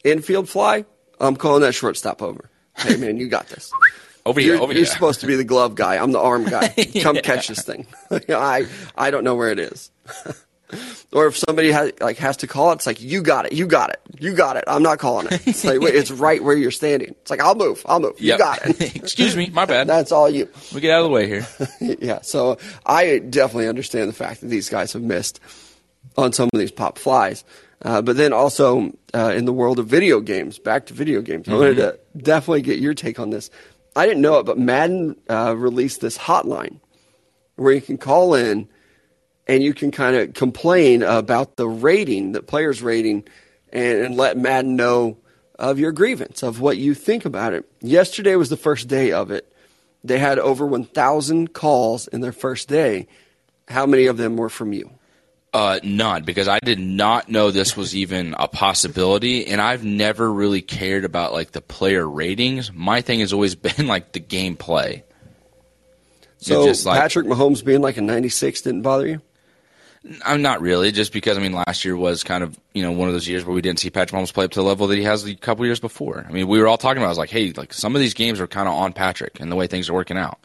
Infield 0.03 0.49
fly, 0.49 0.85
I'm 1.19 1.35
calling 1.35 1.61
that 1.61 1.73
shortstop 1.73 2.21
over. 2.21 2.49
Hey 2.75 2.97
man, 2.97 3.17
you 3.17 3.27
got 3.27 3.47
this. 3.47 3.71
Over 4.25 4.39
here. 4.39 4.53
You're, 4.53 4.63
over 4.63 4.73
you're 4.73 4.83
here. 4.83 4.93
supposed 4.93 5.21
to 5.21 5.27
be 5.27 5.35
the 5.35 5.43
glove 5.43 5.75
guy. 5.75 5.97
I'm 5.97 6.11
the 6.11 6.19
arm 6.19 6.45
guy. 6.45 6.69
Come 7.01 7.17
catch 7.17 7.47
this 7.47 7.63
thing. 7.63 7.87
I 8.29 8.67
I 8.95 9.11
don't 9.11 9.23
know 9.23 9.35
where 9.35 9.49
it 9.49 9.59
is. 9.59 9.91
or 11.13 11.27
if 11.27 11.37
somebody 11.37 11.71
has 11.71 11.91
like 11.99 12.17
has 12.17 12.37
to 12.37 12.47
call 12.47 12.71
it, 12.71 12.75
it's 12.75 12.87
like 12.87 13.01
you 13.01 13.21
got 13.21 13.45
it, 13.45 13.53
you 13.53 13.67
got 13.67 13.89
it, 13.89 13.99
you 14.19 14.33
got 14.33 14.57
it. 14.57 14.63
I'm 14.67 14.83
not 14.83 14.99
calling 14.99 15.27
it. 15.31 15.47
It's 15.47 15.63
like 15.63 15.79
wait, 15.79 15.95
it's 15.95 16.11
right 16.11 16.43
where 16.43 16.55
you're 16.55 16.71
standing. 16.71 17.09
It's 17.09 17.31
like 17.31 17.41
I'll 17.41 17.55
move, 17.55 17.83
I'll 17.87 17.99
move. 17.99 18.19
You 18.19 18.37
got 18.37 18.59
it. 18.63 18.95
Excuse 18.95 19.35
me, 19.35 19.49
my 19.49 19.65
bad. 19.65 19.87
That's 19.87 20.11
all 20.11 20.29
you. 20.29 20.47
we 20.73 20.81
get 20.81 20.91
out 20.91 20.99
of 20.99 21.05
the 21.05 21.11
way 21.11 21.27
here. 21.27 21.47
yeah, 21.79 22.21
so 22.21 22.57
I 22.85 23.19
definitely 23.19 23.67
understand 23.67 24.07
the 24.07 24.13
fact 24.13 24.41
that 24.41 24.47
these 24.47 24.69
guys 24.69 24.93
have 24.93 25.01
missed 25.03 25.39
on 26.17 26.33
some 26.33 26.49
of 26.53 26.59
these 26.59 26.71
pop 26.71 26.97
flies. 26.97 27.43
Uh, 27.83 28.01
but 28.01 28.15
then 28.15 28.31
also 28.31 28.91
uh, 29.13 29.33
in 29.35 29.45
the 29.45 29.53
world 29.53 29.79
of 29.79 29.87
video 29.87 30.19
games, 30.19 30.59
back 30.59 30.85
to 30.85 30.93
video 30.93 31.21
games, 31.21 31.49
I 31.49 31.53
wanted 31.53 31.77
to 31.77 31.99
definitely 32.15 32.61
get 32.61 32.79
your 32.79 32.93
take 32.93 33.19
on 33.19 33.31
this. 33.31 33.49
I 33.95 34.05
didn't 34.05 34.21
know 34.21 34.39
it, 34.39 34.45
but 34.45 34.57
Madden 34.57 35.17
uh, 35.29 35.55
released 35.57 36.01
this 36.01 36.17
hotline 36.17 36.79
where 37.55 37.73
you 37.73 37.81
can 37.81 37.97
call 37.97 38.35
in 38.35 38.69
and 39.47 39.61
you 39.61 39.73
can 39.73 39.91
kind 39.91 40.15
of 40.15 40.33
complain 40.33 41.03
about 41.03 41.57
the 41.57 41.67
rating, 41.67 42.31
the 42.31 42.41
player's 42.41 42.81
rating, 42.81 43.25
and, 43.73 43.99
and 43.99 44.17
let 44.17 44.37
Madden 44.37 44.75
know 44.75 45.17
of 45.59 45.77
your 45.77 45.91
grievance, 45.91 46.41
of 46.41 46.61
what 46.61 46.77
you 46.77 46.93
think 46.93 47.25
about 47.25 47.53
it. 47.53 47.69
Yesterday 47.81 48.35
was 48.35 48.49
the 48.49 48.57
first 48.57 48.87
day 48.87 49.11
of 49.11 49.29
it. 49.29 49.51
They 50.03 50.17
had 50.17 50.39
over 50.39 50.65
1,000 50.65 51.53
calls 51.53 52.07
in 52.07 52.21
their 52.21 52.31
first 52.31 52.67
day. 52.67 53.07
How 53.67 53.85
many 53.85 54.07
of 54.07 54.17
them 54.17 54.37
were 54.37 54.49
from 54.49 54.73
you? 54.73 54.89
Uh, 55.53 55.79
none, 55.83 56.23
because 56.23 56.47
I 56.47 56.59
did 56.59 56.79
not 56.79 57.27
know 57.27 57.51
this 57.51 57.75
was 57.75 57.93
even 57.93 58.35
a 58.39 58.47
possibility, 58.47 59.47
and 59.47 59.59
I've 59.59 59.83
never 59.83 60.31
really 60.31 60.61
cared 60.61 61.03
about 61.03 61.33
like 61.33 61.51
the 61.51 61.59
player 61.61 62.07
ratings. 62.07 62.71
My 62.71 63.01
thing 63.01 63.19
has 63.19 63.33
always 63.33 63.55
been 63.55 63.87
like 63.87 64.13
the 64.13 64.21
gameplay. 64.21 65.03
So 66.37 66.65
just 66.65 66.85
like- 66.85 66.99
Patrick 66.99 67.27
Mahomes 67.27 67.63
being 67.63 67.81
like 67.81 67.97
a 67.97 68.01
96 68.01 68.61
didn't 68.61 68.81
bother 68.81 69.07
you? 69.07 69.21
I'm 70.25 70.41
not 70.41 70.61
really, 70.61 70.91
just 70.91 71.13
because 71.13 71.37
I 71.37 71.41
mean 71.41 71.51
last 71.51 71.85
year 71.85 71.95
was 71.95 72.23
kind 72.23 72.43
of 72.43 72.59
you 72.73 72.81
know 72.81 72.91
one 72.91 73.07
of 73.07 73.13
those 73.13 73.27
years 73.27 73.45
where 73.45 73.53
we 73.53 73.61
didn't 73.61 73.77
see 73.79 73.91
Patrick 73.91 74.19
Mahomes 74.19 74.33
play 74.33 74.45
up 74.45 74.51
to 74.51 74.59
the 74.59 74.65
level 74.65 74.87
that 74.87 74.97
he 74.97 75.03
has 75.03 75.27
a 75.27 75.35
couple 75.35 75.63
years 75.65 75.79
before. 75.79 76.25
I 76.27 76.31
mean, 76.31 76.47
we 76.47 76.59
were 76.59 76.67
all 76.67 76.77
talking 76.79 76.97
about. 76.97 77.07
I 77.07 77.09
was 77.09 77.17
like, 77.19 77.29
hey, 77.29 77.51
like 77.51 77.71
some 77.71 77.93
of 77.95 78.01
these 78.01 78.15
games 78.15 78.39
are 78.39 78.47
kind 78.47 78.67
of 78.67 78.73
on 78.73 78.93
Patrick 78.93 79.39
and 79.39 79.51
the 79.51 79.55
way 79.55 79.67
things 79.67 79.89
are 79.89 79.93
working 79.93 80.17
out. 80.17 80.39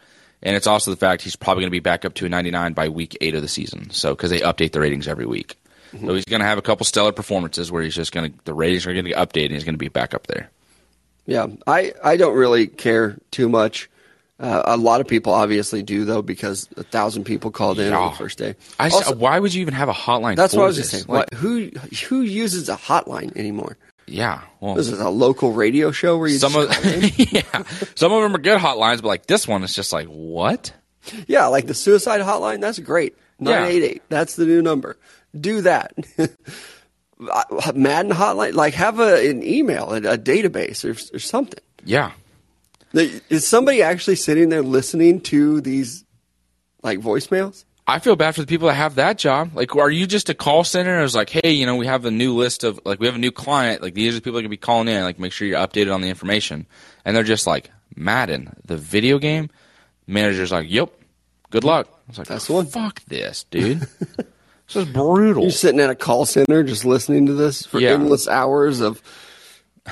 And 0.46 0.54
it's 0.54 0.68
also 0.68 0.92
the 0.92 0.96
fact 0.96 1.22
he's 1.22 1.34
probably 1.34 1.62
going 1.62 1.70
to 1.70 1.76
be 1.76 1.80
back 1.80 2.04
up 2.04 2.14
to 2.14 2.26
a 2.26 2.28
99 2.28 2.72
by 2.72 2.88
week 2.88 3.16
eight 3.20 3.34
of 3.34 3.42
the 3.42 3.48
season. 3.48 3.90
So 3.90 4.14
because 4.14 4.30
they 4.30 4.40
update 4.40 4.70
the 4.70 4.80
ratings 4.80 5.08
every 5.08 5.26
week, 5.26 5.58
so 5.90 6.14
he's 6.14 6.24
going 6.24 6.40
to 6.40 6.46
have 6.46 6.56
a 6.56 6.62
couple 6.62 6.84
stellar 6.86 7.10
performances 7.12 7.72
where 7.72 7.82
he's 7.82 7.94
just 7.96 8.12
going 8.12 8.32
to 8.32 8.38
the 8.44 8.54
ratings 8.54 8.86
are 8.86 8.92
going 8.92 9.04
to 9.04 9.10
get 9.10 9.18
updated. 9.18 9.46
and 9.46 9.54
He's 9.54 9.64
going 9.64 9.74
to 9.74 9.78
be 9.78 9.88
back 9.88 10.14
up 10.14 10.28
there. 10.28 10.50
Yeah, 11.26 11.48
I, 11.66 11.94
I 12.04 12.16
don't 12.16 12.36
really 12.36 12.68
care 12.68 13.18
too 13.32 13.48
much. 13.48 13.90
Uh, 14.38 14.62
a 14.66 14.76
lot 14.76 15.00
of 15.00 15.08
people 15.08 15.32
obviously 15.32 15.82
do 15.82 16.04
though 16.04 16.22
because 16.22 16.68
a 16.76 16.82
thousand 16.84 17.24
people 17.24 17.50
called 17.50 17.80
in 17.80 17.92
on 17.92 18.10
the 18.12 18.16
first 18.16 18.38
day. 18.38 18.54
I, 18.78 18.90
Also, 18.90 19.14
why 19.16 19.38
would 19.40 19.52
you 19.54 19.62
even 19.62 19.74
have 19.74 19.88
a 19.88 19.94
hotline? 19.94 20.36
that's 20.36 20.54
what 20.54 20.64
I 20.64 20.66
was 20.66 20.76
this? 20.76 21.02
going 21.04 21.04
to 21.04 21.06
say. 21.06 21.12
Like, 21.12 21.34
who 21.34 21.70
who 22.08 22.20
uses 22.20 22.68
a 22.68 22.76
hotline 22.76 23.34
anymore? 23.36 23.78
Yeah. 24.06 24.42
Well, 24.60 24.74
This 24.74 24.88
is 24.88 25.00
a 25.00 25.10
local 25.10 25.52
radio 25.52 25.90
show 25.90 26.16
where 26.18 26.28
you 26.28 26.38
some 26.38 26.52
just 26.52 26.86
of 26.86 27.18
yeah, 27.32 27.62
some 27.94 28.12
of 28.12 28.22
them 28.22 28.34
are 28.34 28.38
good 28.38 28.60
hotlines, 28.60 29.02
but 29.02 29.08
like 29.08 29.26
this 29.26 29.46
one 29.48 29.62
is 29.64 29.74
just 29.74 29.92
like 29.92 30.06
what? 30.08 30.72
yeah, 31.26 31.46
like 31.46 31.66
the 31.66 31.74
suicide 31.74 32.20
hotline. 32.20 32.60
That's 32.60 32.78
great. 32.78 33.16
Nine 33.38 33.66
eight 33.66 33.82
eight. 33.82 34.02
That's 34.08 34.36
the 34.36 34.46
new 34.46 34.62
number. 34.62 34.96
Do 35.38 35.60
that. 35.62 35.92
Madden 37.18 38.12
hotline. 38.12 38.54
Like 38.54 38.74
have 38.74 39.00
a, 39.00 39.28
an 39.28 39.42
email, 39.42 39.92
a, 39.92 39.96
a 39.98 40.18
database, 40.18 40.84
or, 40.84 41.16
or 41.16 41.18
something. 41.18 41.60
Yeah. 41.84 42.12
Is 42.92 43.46
somebody 43.46 43.82
actually 43.82 44.16
sitting 44.16 44.48
there 44.48 44.62
listening 44.62 45.20
to 45.22 45.60
these 45.60 46.04
like 46.82 47.00
voicemails? 47.00 47.64
I 47.88 48.00
feel 48.00 48.16
bad 48.16 48.34
for 48.34 48.40
the 48.40 48.46
people 48.48 48.66
that 48.68 48.74
have 48.74 48.96
that 48.96 49.16
job. 49.16 49.52
Like, 49.54 49.76
are 49.76 49.90
you 49.90 50.06
just 50.08 50.28
a 50.28 50.34
call 50.34 50.64
center? 50.64 51.00
It's 51.04 51.14
like, 51.14 51.30
hey, 51.30 51.52
you 51.52 51.66
know, 51.66 51.76
we 51.76 51.86
have 51.86 52.04
a 52.04 52.10
new 52.10 52.34
list 52.34 52.64
of 52.64 52.80
like 52.84 52.98
we 52.98 53.06
have 53.06 53.14
a 53.14 53.18
new 53.18 53.30
client. 53.30 53.80
Like 53.80 53.94
these 53.94 54.14
are 54.14 54.18
the 54.18 54.22
people 54.22 54.38
that 54.38 54.42
can 54.42 54.50
be 54.50 54.56
calling 54.56 54.88
in. 54.88 55.04
Like, 55.04 55.18
make 55.20 55.32
sure 55.32 55.46
you're 55.46 55.58
updated 55.60 55.94
on 55.94 56.00
the 56.00 56.08
information. 56.08 56.66
And 57.04 57.16
they're 57.16 57.22
just 57.22 57.46
like 57.46 57.70
Madden, 57.94 58.54
the 58.64 58.76
video 58.76 59.18
game. 59.18 59.50
Manager's 60.08 60.50
like, 60.52 60.66
yep, 60.68 60.90
good 61.50 61.62
luck. 61.64 61.88
I 61.88 61.98
was 62.08 62.18
like, 62.18 62.26
That's 62.28 62.46
the 62.48 62.54
one. 62.54 62.66
Fuck 62.66 63.04
this, 63.06 63.44
dude. 63.50 63.80
this 64.66 64.76
is 64.76 64.84
brutal. 64.86 65.42
You're 65.44 65.52
sitting 65.52 65.80
at 65.80 65.90
a 65.90 65.94
call 65.94 66.26
center 66.26 66.62
just 66.64 66.84
listening 66.84 67.26
to 67.26 67.34
this 67.34 67.64
for 67.66 67.78
Yeah. 67.80 67.90
endless 67.92 68.26
hours 68.28 68.80
of, 68.80 69.00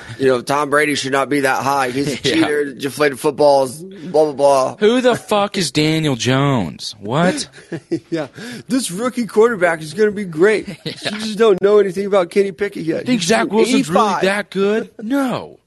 you 0.19 0.27
know, 0.27 0.43
Tom 0.43 0.71
Brady 0.71 0.95
should 0.95 1.13
not 1.13 1.29
be 1.29 1.41
that 1.41 1.63
high. 1.63 1.91
He's 1.91 2.09
a 2.09 2.11
Yeah. 2.29 2.35
cheater, 2.35 2.75
deflated 2.75 3.19
footballs, 3.21 3.83
blah, 3.83 4.25
blah, 4.25 4.33
blah. 4.33 4.77
Who 4.77 5.01
the 5.01 5.15
fuck 5.17 5.57
is 5.57 5.71
Daniel 5.71 6.17
Jones? 6.17 6.95
What? 6.99 7.49
yeah. 8.11 8.29
This 8.69 8.91
rookie 8.91 9.27
quarterback 9.27 9.81
is 9.83 9.95
going 9.95 10.09
to 10.11 10.15
be 10.15 10.25
great. 10.25 10.69
You 10.85 10.93
just 10.93 11.39
don't 11.39 11.61
know 11.63 11.79
anything 11.79 12.07
about 12.07 12.31
Kenny 12.31 12.53
Pickett 12.53 12.85
yet. 12.85 13.07
Think 13.07 13.21
He's 13.21 13.29
Zach 13.29 13.49
Wilson's 13.51 13.89
really 13.91 14.21
that 14.23 14.51
good? 14.51 14.91
No. 15.03 15.59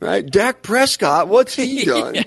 Right? 0.00 0.24
Dak 0.24 0.62
Prescott, 0.62 1.28
what's 1.28 1.54
he 1.54 1.84
done? 1.84 2.24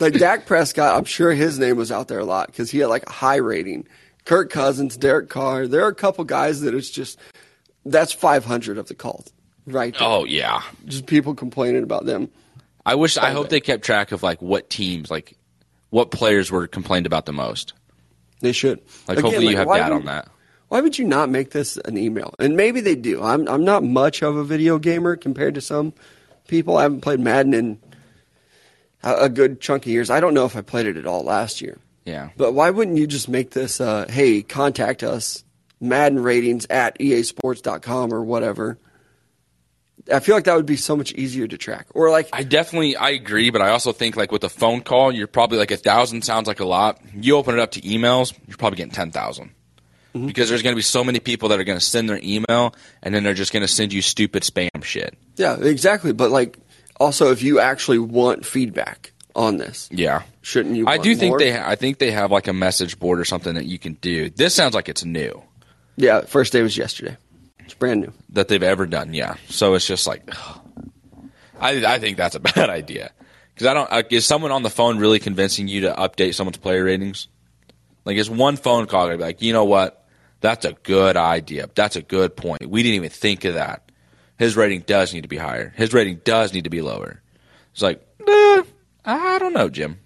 like 0.00 0.12
Dak 0.14 0.44
Prescott, 0.44 0.98
I'm 0.98 1.04
sure 1.04 1.32
his 1.32 1.58
name 1.58 1.76
was 1.76 1.90
out 1.90 2.08
there 2.08 2.18
a 2.18 2.24
lot 2.26 2.48
because 2.48 2.70
he 2.70 2.78
had 2.80 2.88
like 2.88 3.08
a 3.08 3.12
high 3.12 3.36
rating. 3.36 3.86
Kirk 4.24 4.50
Cousins, 4.50 4.96
Derek 4.96 5.28
Carr. 5.30 5.66
There 5.66 5.82
are 5.84 5.88
a 5.88 5.94
couple 5.94 6.24
guys 6.24 6.60
that 6.60 6.74
it's 6.74 6.90
just, 6.90 7.18
that's 7.86 8.12
500 8.12 8.78
of 8.78 8.86
the 8.86 8.94
calls. 8.94 9.32
Right. 9.66 9.92
there. 9.92 10.08
Oh 10.08 10.24
yeah. 10.24 10.62
Just 10.86 11.06
people 11.06 11.34
complaining 11.34 11.82
about 11.82 12.04
them. 12.04 12.30
I 12.84 12.96
wish. 12.96 13.16
I 13.16 13.30
hope 13.30 13.48
they 13.48 13.60
kept 13.60 13.84
track 13.84 14.12
of 14.12 14.22
like 14.22 14.42
what 14.42 14.68
teams, 14.68 15.10
like 15.10 15.36
what 15.90 16.10
players 16.10 16.50
were 16.50 16.66
complained 16.66 17.06
about 17.06 17.26
the 17.26 17.32
most. 17.32 17.74
They 18.40 18.52
should. 18.52 18.80
Like 19.06 19.18
Again, 19.18 19.24
hopefully 19.30 19.50
you 19.50 19.56
have 19.56 19.68
data 19.68 19.94
on 19.94 20.04
that. 20.06 20.28
Why 20.68 20.80
would 20.80 20.98
you 20.98 21.04
not 21.04 21.28
make 21.28 21.50
this 21.50 21.76
an 21.76 21.96
email? 21.98 22.34
And 22.38 22.56
maybe 22.56 22.80
they 22.80 22.96
do. 22.96 23.22
I'm 23.22 23.46
I'm 23.48 23.64
not 23.64 23.84
much 23.84 24.22
of 24.22 24.36
a 24.36 24.44
video 24.44 24.78
gamer 24.78 25.16
compared 25.16 25.54
to 25.54 25.60
some 25.60 25.92
people. 26.48 26.76
I 26.76 26.82
haven't 26.82 27.02
played 27.02 27.20
Madden 27.20 27.54
in 27.54 27.78
a, 29.02 29.14
a 29.24 29.28
good 29.28 29.60
chunk 29.60 29.84
of 29.84 29.92
years. 29.92 30.10
I 30.10 30.18
don't 30.20 30.34
know 30.34 30.44
if 30.44 30.56
I 30.56 30.62
played 30.62 30.86
it 30.86 30.96
at 30.96 31.06
all 31.06 31.22
last 31.22 31.60
year. 31.60 31.78
Yeah. 32.04 32.30
But 32.36 32.52
why 32.52 32.70
wouldn't 32.70 32.96
you 32.96 33.06
just 33.06 33.28
make 33.28 33.50
this 33.50 33.80
uh, 33.80 34.06
hey, 34.08 34.42
contact 34.42 35.02
us, 35.02 35.44
Madden 35.80 36.20
ratings 36.20 36.66
at 36.68 36.98
easports.com 36.98 38.12
or 38.12 38.24
whatever? 38.24 38.78
I 40.12 40.20
feel 40.20 40.34
like 40.34 40.44
that 40.44 40.56
would 40.56 40.66
be 40.66 40.76
so 40.76 40.96
much 40.96 41.12
easier 41.12 41.46
to 41.46 41.58
track. 41.58 41.86
Or 41.94 42.10
like 42.10 42.28
I 42.32 42.42
definitely 42.42 42.96
I 42.96 43.10
agree, 43.10 43.50
but 43.50 43.60
I 43.62 43.70
also 43.70 43.92
think 43.92 44.16
like 44.16 44.32
with 44.32 44.44
a 44.44 44.48
phone 44.48 44.80
call, 44.80 45.12
you're 45.12 45.26
probably 45.28 45.58
like 45.58 45.70
a 45.70 45.76
thousand 45.76 46.22
sounds 46.24 46.48
like 46.48 46.60
a 46.60 46.64
lot. 46.64 47.00
You 47.14 47.36
open 47.36 47.54
it 47.54 47.60
up 47.60 47.72
to 47.72 47.80
emails, 47.82 48.32
you're 48.48 48.56
probably 48.56 48.76
getting 48.78 48.92
ten 48.92 49.10
Mm-hmm. 49.12 50.26
because 50.26 50.50
there's 50.50 50.60
going 50.62 50.74
to 50.74 50.76
be 50.76 50.82
so 50.82 51.02
many 51.02 51.20
people 51.20 51.48
that 51.48 51.58
are 51.58 51.64
going 51.64 51.78
to 51.78 51.84
send 51.84 52.06
their 52.06 52.20
email, 52.22 52.74
and 53.02 53.14
then 53.14 53.22
they're 53.22 53.32
just 53.32 53.50
going 53.50 53.62
to 53.62 53.68
send 53.68 53.94
you 53.94 54.02
stupid 54.02 54.42
spam 54.42 54.84
shit. 54.84 55.16
yeah, 55.36 55.56
exactly. 55.58 56.12
But 56.12 56.30
like 56.30 56.58
also 57.00 57.30
if 57.32 57.42
you 57.42 57.60
actually 57.60 57.98
want 57.98 58.44
feedback 58.44 59.12
on 59.34 59.56
this, 59.56 59.88
Yeah, 59.90 60.22
shouldn't 60.42 60.76
you 60.76 60.86
I 60.86 60.98
do 60.98 61.14
think 61.16 61.30
more? 61.30 61.38
they 61.38 61.52
ha- 61.52 61.64
I 61.66 61.76
think 61.76 61.98
they 61.98 62.10
have 62.10 62.30
like 62.30 62.46
a 62.48 62.52
message 62.52 62.98
board 62.98 63.20
or 63.20 63.24
something 63.24 63.54
that 63.54 63.64
you 63.64 63.78
can 63.78 63.94
do. 63.94 64.28
This 64.28 64.54
sounds 64.54 64.74
like 64.74 64.90
it's 64.90 65.02
new 65.04 65.42
Yeah, 65.96 66.20
first 66.22 66.52
day 66.52 66.60
was 66.60 66.76
yesterday. 66.76 67.16
It's 67.64 67.74
brand 67.74 68.00
new. 68.00 68.12
that 68.30 68.48
they've 68.48 68.62
ever 68.62 68.86
done. 68.86 69.14
Yeah, 69.14 69.36
so 69.48 69.74
it's 69.74 69.86
just 69.86 70.06
like 70.06 70.28
I 71.60 71.84
I 71.84 71.98
think 71.98 72.16
that's 72.16 72.34
a 72.34 72.40
bad 72.54 72.70
idea 72.70 73.12
because 73.54 73.66
I 73.66 73.74
don't 73.74 73.90
like, 73.90 74.12
is 74.12 74.26
someone 74.26 74.50
on 74.50 74.62
the 74.62 74.70
phone 74.70 74.98
really 74.98 75.18
convincing 75.18 75.68
you 75.68 75.82
to 75.82 75.92
update 75.94 76.34
someone's 76.34 76.58
player 76.58 76.84
ratings? 76.84 77.28
Like, 78.04 78.16
is 78.16 78.28
one 78.28 78.56
phone 78.56 78.86
call 78.86 79.06
gonna 79.06 79.18
be 79.18 79.22
like, 79.24 79.42
you 79.42 79.52
know 79.52 79.64
what? 79.64 80.04
That's 80.40 80.64
a 80.64 80.72
good 80.72 81.16
idea. 81.16 81.68
That's 81.74 81.94
a 81.94 82.02
good 82.02 82.36
point. 82.36 82.66
We 82.66 82.82
didn't 82.82 82.96
even 82.96 83.10
think 83.10 83.44
of 83.44 83.54
that. 83.54 83.90
His 84.38 84.56
rating 84.56 84.80
does 84.80 85.14
need 85.14 85.20
to 85.20 85.28
be 85.28 85.36
higher. 85.36 85.72
His 85.76 85.94
rating 85.94 86.20
does 86.24 86.52
need 86.52 86.64
to 86.64 86.70
be 86.70 86.82
lower. 86.82 87.22
It's 87.72 87.82
like, 87.82 88.04
nah, 88.26 88.64
I 89.04 89.38
don't 89.38 89.52
know, 89.52 89.68
Jim. 89.68 89.98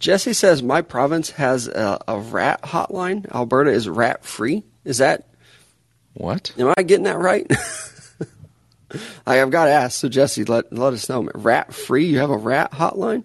Jesse 0.00 0.32
says 0.32 0.60
my 0.60 0.82
province 0.82 1.30
has 1.30 1.68
a, 1.68 2.00
a 2.08 2.18
rat 2.18 2.62
hotline. 2.62 3.30
Alberta 3.32 3.70
is 3.70 3.88
rat 3.88 4.24
free. 4.24 4.64
Is 4.84 4.98
that? 4.98 5.28
What? 6.14 6.52
Am 6.58 6.72
I 6.76 6.82
getting 6.82 7.04
that 7.04 7.18
right? 7.18 7.46
I, 9.26 9.40
I've 9.42 9.50
got 9.50 9.64
to 9.64 9.70
ask. 9.72 9.98
So 10.00 10.08
Jesse, 10.08 10.44
let 10.44 10.72
let 10.72 10.92
us 10.92 11.08
know. 11.08 11.28
Rat 11.34 11.74
free. 11.74 12.06
You 12.06 12.18
have 12.18 12.30
a 12.30 12.36
rat 12.36 12.70
hotline 12.72 13.24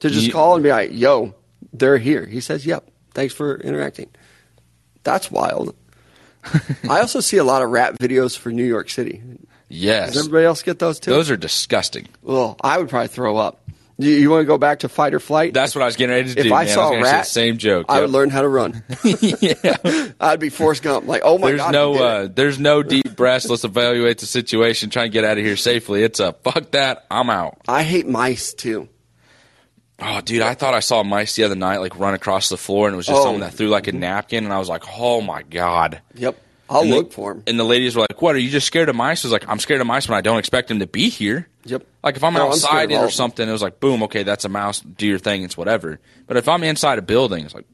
to 0.00 0.08
just 0.10 0.26
You- 0.26 0.32
call 0.32 0.54
and 0.54 0.62
be 0.62 0.70
like, 0.70 0.90
"Yo, 0.92 1.34
they're 1.72 1.98
here." 1.98 2.24
He 2.24 2.40
says, 2.40 2.64
"Yep. 2.64 2.88
Thanks 3.12 3.34
for 3.34 3.56
interacting." 3.58 4.08
That's 5.02 5.30
wild. 5.30 5.74
I 6.88 7.00
also 7.00 7.20
see 7.20 7.36
a 7.36 7.44
lot 7.44 7.62
of 7.62 7.70
rat 7.70 7.98
videos 7.98 8.36
for 8.38 8.50
New 8.50 8.64
York 8.64 8.88
City. 8.88 9.22
Yes. 9.68 10.12
Does 10.12 10.18
everybody 10.26 10.44
else 10.46 10.62
get 10.62 10.78
those 10.78 10.98
too? 11.00 11.10
Those 11.10 11.30
are 11.30 11.36
disgusting. 11.36 12.08
well, 12.22 12.56
I 12.62 12.78
would 12.78 12.88
probably 12.88 13.08
throw 13.08 13.36
up. 13.36 13.61
You, 13.98 14.10
you 14.10 14.30
want 14.30 14.42
to 14.42 14.46
go 14.46 14.58
back 14.58 14.80
to 14.80 14.88
fight 14.88 15.14
or 15.14 15.20
flight? 15.20 15.52
That's 15.54 15.74
what 15.74 15.82
I 15.82 15.86
was 15.86 15.96
getting 15.96 16.14
ready 16.16 16.32
to 16.34 16.40
if 16.40 16.46
do. 16.46 16.54
I 16.54 16.64
man. 16.64 16.74
saw 16.74 16.92
a 16.92 17.00
rat, 17.02 17.26
same 17.26 17.58
joke. 17.58 17.86
I 17.88 17.96
Yep. 17.96 18.02
would 18.02 18.10
learn 18.10 18.30
how 18.30 18.40
to 18.42 18.48
run. 18.48 18.82
yeah. 19.20 19.76
I'd 20.20 20.40
be 20.40 20.48
Forrest 20.48 20.82
Gump. 20.82 21.06
Like, 21.06 21.22
oh 21.24 21.38
my 21.38 21.48
There's 21.48 21.60
god, 21.60 21.72
no 21.72 21.90
we 21.90 21.98
did 21.98 22.02
it. 22.04 22.06
uh, 22.10 22.28
there's 22.34 22.58
no 22.58 22.82
deep 22.82 23.14
breaths. 23.16 23.48
Let's 23.48 23.64
evaluate 23.64 24.18
the 24.18 24.26
situation. 24.26 24.90
Try 24.90 25.04
and 25.04 25.12
get 25.12 25.24
out 25.24 25.38
of 25.38 25.44
here 25.44 25.56
safely. 25.56 26.02
It's 26.02 26.20
a 26.20 26.32
fuck 26.32 26.70
that. 26.72 27.04
I'm 27.10 27.30
out. 27.30 27.58
I 27.68 27.82
hate 27.82 28.06
mice 28.08 28.54
too. 28.54 28.88
Oh, 30.04 30.20
dude, 30.20 30.42
I 30.42 30.54
thought 30.54 30.74
I 30.74 30.80
saw 30.80 31.02
mice 31.04 31.36
the 31.36 31.44
other 31.44 31.54
night 31.54 31.76
like 31.78 31.96
run 31.98 32.14
across 32.14 32.48
the 32.48 32.56
floor, 32.56 32.88
and 32.88 32.94
it 32.94 32.96
was 32.96 33.06
just 33.06 33.20
Oh. 33.20 33.24
someone 33.24 33.40
that 33.42 33.52
threw 33.54 33.68
like 33.68 33.86
a 33.86 33.92
napkin, 33.92 34.42
and 34.44 34.52
I 34.52 34.58
was 34.58 34.68
like, 34.68 34.82
oh 34.98 35.20
my 35.20 35.42
god. 35.44 36.00
Yep, 36.14 36.36
I'll 36.72 36.82
And 36.82 36.92
the- 36.92 36.96
look 36.96 37.12
for 37.12 37.34
them. 37.34 37.42
And 37.46 37.58
the 37.58 37.64
ladies 37.64 37.94
were 37.94 38.00
like, 38.02 38.20
"What? 38.22 38.34
Are 38.34 38.38
you 38.38 38.50
just 38.50 38.66
scared 38.66 38.88
of 38.88 38.96
mice?" 38.96 39.24
I 39.24 39.28
was 39.28 39.32
like, 39.32 39.48
"I'm 39.48 39.58
scared 39.58 39.80
of 39.80 39.86
mice 39.86 40.08
when 40.08 40.16
I 40.16 40.20
don't 40.22 40.38
expect 40.38 40.68
them 40.68 40.78
to 40.80 40.86
be 40.86 41.08
here." 41.08 41.48
Yep. 41.64 41.86
Like 42.02 42.16
if 42.16 42.24
I'm 42.24 42.34
No, 42.34 42.46
I'm 42.46 42.52
outside 42.52 42.90
it 42.90 42.96
or 42.96 43.10
something, 43.10 43.48
it 43.48 43.52
was 43.52 43.62
like, 43.62 43.78
"Boom, 43.80 44.02
okay, 44.04 44.22
that's 44.22 44.44
a 44.44 44.48
mouse. 44.48 44.80
Do 44.80 45.06
your 45.06 45.18
thing. 45.18 45.42
It's 45.44 45.56
whatever." 45.56 46.00
But 46.26 46.36
if 46.36 46.48
I'm 46.48 46.64
inside 46.64 46.98
a 46.98 47.02
building, 47.02 47.44
it's 47.44 47.54
like, 47.54 47.66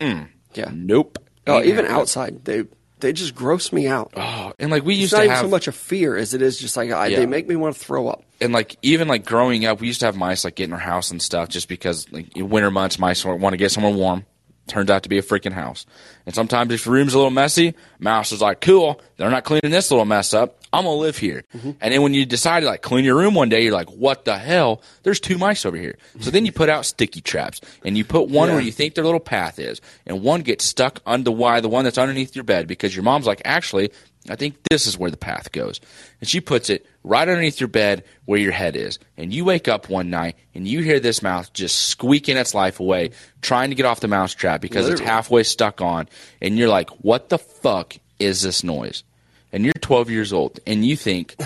Yeah. 0.54 0.70
"Nope." 0.72 1.18
Oh, 1.46 1.58
Ain't 1.58 1.66
even 1.66 1.86
outside, 1.86 2.44
they 2.44 2.64
they 2.98 3.12
just 3.12 3.34
gross 3.34 3.72
me 3.72 3.86
out. 3.86 4.10
Oh, 4.16 4.52
and 4.58 4.70
like 4.70 4.84
we 4.84 4.94
it's 4.94 5.00
used 5.02 5.12
not 5.12 5.18
to 5.18 5.24
even 5.26 5.36
have 5.36 5.44
so 5.44 5.48
much 5.50 5.68
a 5.68 5.72
fear 5.72 6.16
as 6.16 6.32
it 6.34 6.40
is 6.42 6.58
just 6.58 6.76
like 6.76 6.90
I, 6.90 7.08
Yeah. 7.08 7.18
they 7.20 7.26
make 7.26 7.46
me 7.46 7.54
want 7.54 7.76
to 7.76 7.80
throw 7.80 8.08
up. 8.08 8.24
and 8.40 8.52
like 8.52 8.76
even 8.82 9.06
like 9.06 9.24
growing 9.26 9.64
up, 9.66 9.80
we 9.80 9.86
used 9.86 10.00
to 10.00 10.06
have 10.06 10.16
mice 10.16 10.44
like 10.44 10.56
get 10.56 10.64
in 10.64 10.72
our 10.72 10.78
house 10.78 11.10
and 11.10 11.20
stuff 11.22 11.48
just 11.50 11.68
because 11.68 12.10
like 12.10 12.34
in 12.36 12.48
winter 12.48 12.70
months 12.70 12.98
mice 12.98 13.24
want 13.24 13.52
to 13.52 13.56
get 13.58 13.70
somewhere 13.70 13.92
warm. 13.92 14.24
Turns 14.66 14.90
out 14.90 15.04
to 15.04 15.08
be 15.08 15.18
a 15.18 15.22
freaking 15.22 15.52
house. 15.52 15.86
And 16.26 16.34
sometimes 16.34 16.72
if 16.72 16.86
your 16.86 16.94
room's 16.94 17.14
a 17.14 17.18
little 17.18 17.30
messy, 17.30 17.74
mouse 18.00 18.32
is 18.32 18.40
like, 18.40 18.60
cool, 18.60 19.00
they're 19.16 19.30
not 19.30 19.44
cleaning 19.44 19.70
this 19.70 19.90
little 19.92 20.04
mess 20.04 20.34
up. 20.34 20.58
I'm 20.72 20.84
gonna 20.84 20.96
live 20.96 21.16
here. 21.16 21.44
Mm-hmm. 21.56 21.70
And 21.80 21.94
then 21.94 22.02
when 22.02 22.14
you 22.14 22.26
decide 22.26 22.60
to 22.60 22.66
like 22.66 22.82
clean 22.82 23.04
your 23.04 23.16
room 23.16 23.34
one 23.34 23.48
day, 23.48 23.62
you're 23.62 23.72
like, 23.72 23.88
what 23.90 24.24
the 24.24 24.36
hell? 24.36 24.82
There's 25.04 25.20
two 25.20 25.38
mice 25.38 25.64
over 25.64 25.76
here. 25.76 25.96
So 26.20 26.30
then 26.32 26.44
you 26.44 26.50
put 26.52 26.68
out 26.68 26.84
sticky 26.84 27.20
traps 27.20 27.60
and 27.84 27.96
you 27.96 28.04
put 28.04 28.28
one 28.28 28.48
Yeah. 28.48 28.54
where 28.56 28.62
you 28.64 28.72
think 28.72 28.94
their 28.94 29.04
little 29.04 29.20
path 29.20 29.58
is, 29.60 29.80
and 30.04 30.22
one 30.22 30.40
gets 30.42 30.64
stuck 30.64 31.00
under 31.06 31.30
why 31.30 31.60
the 31.60 31.68
one 31.68 31.84
that's 31.84 31.96
underneath 31.98 32.34
your 32.34 32.44
bed 32.44 32.66
because 32.66 32.94
your 32.94 33.04
mom's 33.04 33.26
like, 33.26 33.40
actually, 33.44 33.92
I 34.30 34.36
think 34.36 34.56
this 34.70 34.86
is 34.86 34.98
where 34.98 35.10
the 35.10 35.16
path 35.16 35.52
goes. 35.52 35.80
And 36.20 36.28
she 36.28 36.40
puts 36.40 36.70
it 36.70 36.86
right 37.04 37.28
underneath 37.28 37.60
your 37.60 37.68
bed 37.68 38.04
where 38.24 38.38
your 38.38 38.52
head 38.52 38.76
is. 38.76 38.98
And 39.16 39.32
you 39.32 39.44
wake 39.44 39.68
up 39.68 39.88
one 39.88 40.10
night 40.10 40.36
and 40.54 40.66
you 40.66 40.80
hear 40.80 41.00
this 41.00 41.22
mouse 41.22 41.48
just 41.50 41.88
squeaking 41.88 42.36
its 42.36 42.54
life 42.54 42.80
away, 42.80 43.10
trying 43.42 43.70
to 43.70 43.76
get 43.76 43.86
off 43.86 44.00
the 44.00 44.08
mouse 44.08 44.34
trap 44.34 44.60
because 44.60 44.88
it's 44.88 45.00
halfway 45.00 45.42
stuck 45.42 45.80
on. 45.80 46.08
And 46.40 46.58
you're 46.58 46.68
like, 46.68 46.90
what 47.02 47.28
the 47.28 47.38
fuck 47.38 47.96
is 48.18 48.42
this 48.42 48.64
noise? 48.64 49.04
And 49.52 49.64
you're 49.64 49.72
12 49.80 50.10
years 50.10 50.32
old 50.32 50.60
and 50.66 50.84
you 50.84 50.96
think 50.96 51.36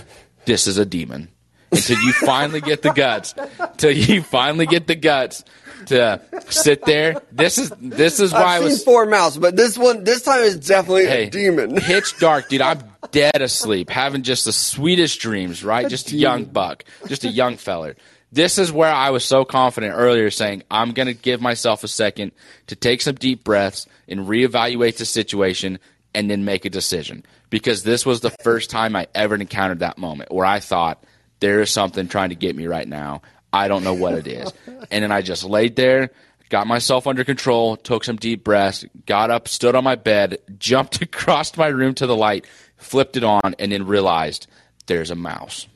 this 0.44 0.66
is 0.66 0.78
a 0.78 0.86
demon. 0.86 1.28
Until 1.72 2.00
you 2.00 2.12
finally 2.12 2.60
get 2.60 2.82
the 2.82 2.92
guts, 2.92 3.32
until 3.60 3.92
you 3.92 4.22
finally 4.22 4.66
get 4.66 4.88
the 4.88 4.96
guts 4.96 5.44
to 5.90 6.20
sit 6.48 6.84
there. 6.84 7.20
This 7.30 7.58
is 7.58 7.70
this 7.80 8.18
is 8.18 8.32
why 8.32 8.40
I 8.40 8.56
I've 8.56 8.64
was 8.64 8.76
seen 8.76 8.84
four 8.84 9.06
mouths, 9.06 9.38
but 9.38 9.56
this 9.56 9.76
one 9.76 10.04
this 10.04 10.22
time 10.22 10.40
is 10.40 10.56
definitely 10.56 11.06
hey, 11.06 11.26
a 11.26 11.30
demon. 11.30 11.76
pitch 11.80 12.18
dark, 12.18 12.48
dude. 12.48 12.62
I'm 12.62 12.82
dead 13.12 13.42
asleep, 13.42 13.90
having 13.90 14.22
just 14.22 14.44
the 14.44 14.52
sweetest 14.52 15.20
dreams, 15.20 15.62
right? 15.62 15.88
Just 15.88 16.12
a 16.12 16.16
young 16.16 16.44
buck, 16.44 16.84
just 17.06 17.24
a 17.24 17.28
young 17.28 17.56
feller. 17.56 17.96
This 18.32 18.58
is 18.58 18.70
where 18.70 18.92
I 18.92 19.10
was 19.10 19.24
so 19.24 19.44
confident 19.44 19.94
earlier 19.96 20.30
saying, 20.30 20.62
I'm 20.70 20.92
going 20.92 21.08
to 21.08 21.14
give 21.14 21.40
myself 21.40 21.82
a 21.82 21.88
second 21.88 22.30
to 22.68 22.76
take 22.76 23.02
some 23.02 23.16
deep 23.16 23.42
breaths 23.42 23.88
and 24.06 24.20
reevaluate 24.20 24.98
the 24.98 25.04
situation 25.04 25.80
and 26.14 26.30
then 26.30 26.44
make 26.44 26.64
a 26.64 26.70
decision. 26.70 27.24
Because 27.50 27.82
this 27.82 28.06
was 28.06 28.20
the 28.20 28.30
first 28.30 28.70
time 28.70 28.94
I 28.94 29.08
ever 29.16 29.34
encountered 29.34 29.80
that 29.80 29.98
moment 29.98 30.30
where 30.30 30.46
I 30.46 30.60
thought, 30.60 31.02
there 31.40 31.60
is 31.60 31.70
something 31.70 32.06
trying 32.06 32.28
to 32.28 32.34
get 32.34 32.54
me 32.54 32.66
right 32.66 32.86
now. 32.86 33.22
I 33.52 33.68
don't 33.68 33.84
know 33.84 33.94
what 33.94 34.14
it 34.14 34.26
is. 34.26 34.52
and 34.90 35.02
then 35.02 35.12
I 35.12 35.22
just 35.22 35.44
laid 35.44 35.76
there, 35.76 36.10
got 36.48 36.66
myself 36.66 37.06
under 37.06 37.24
control, 37.24 37.76
took 37.76 38.04
some 38.04 38.16
deep 38.16 38.44
breaths, 38.44 38.84
got 39.06 39.30
up, 39.30 39.48
stood 39.48 39.74
on 39.74 39.84
my 39.84 39.96
bed, 39.96 40.38
jumped 40.58 41.02
across 41.02 41.56
my 41.56 41.68
room 41.68 41.94
to 41.94 42.06
the 42.06 42.16
light, 42.16 42.46
flipped 42.76 43.16
it 43.16 43.24
on, 43.24 43.54
and 43.58 43.72
then 43.72 43.86
realized 43.86 44.46
there's 44.86 45.10
a 45.10 45.16
mouse. 45.16 45.66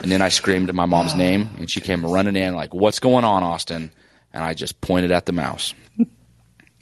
And 0.00 0.10
then 0.10 0.20
I 0.20 0.30
screamed 0.30 0.72
my 0.74 0.86
mom's 0.86 1.14
name, 1.14 1.48
and 1.58 1.70
she 1.70 1.80
came 1.80 2.04
running 2.04 2.34
in, 2.34 2.54
like, 2.54 2.74
What's 2.74 2.98
going 2.98 3.24
on, 3.24 3.42
Austin? 3.44 3.92
And 4.32 4.42
I 4.42 4.54
just 4.54 4.80
pointed 4.80 5.12
at 5.12 5.26
the 5.26 5.32
mouse. 5.32 5.74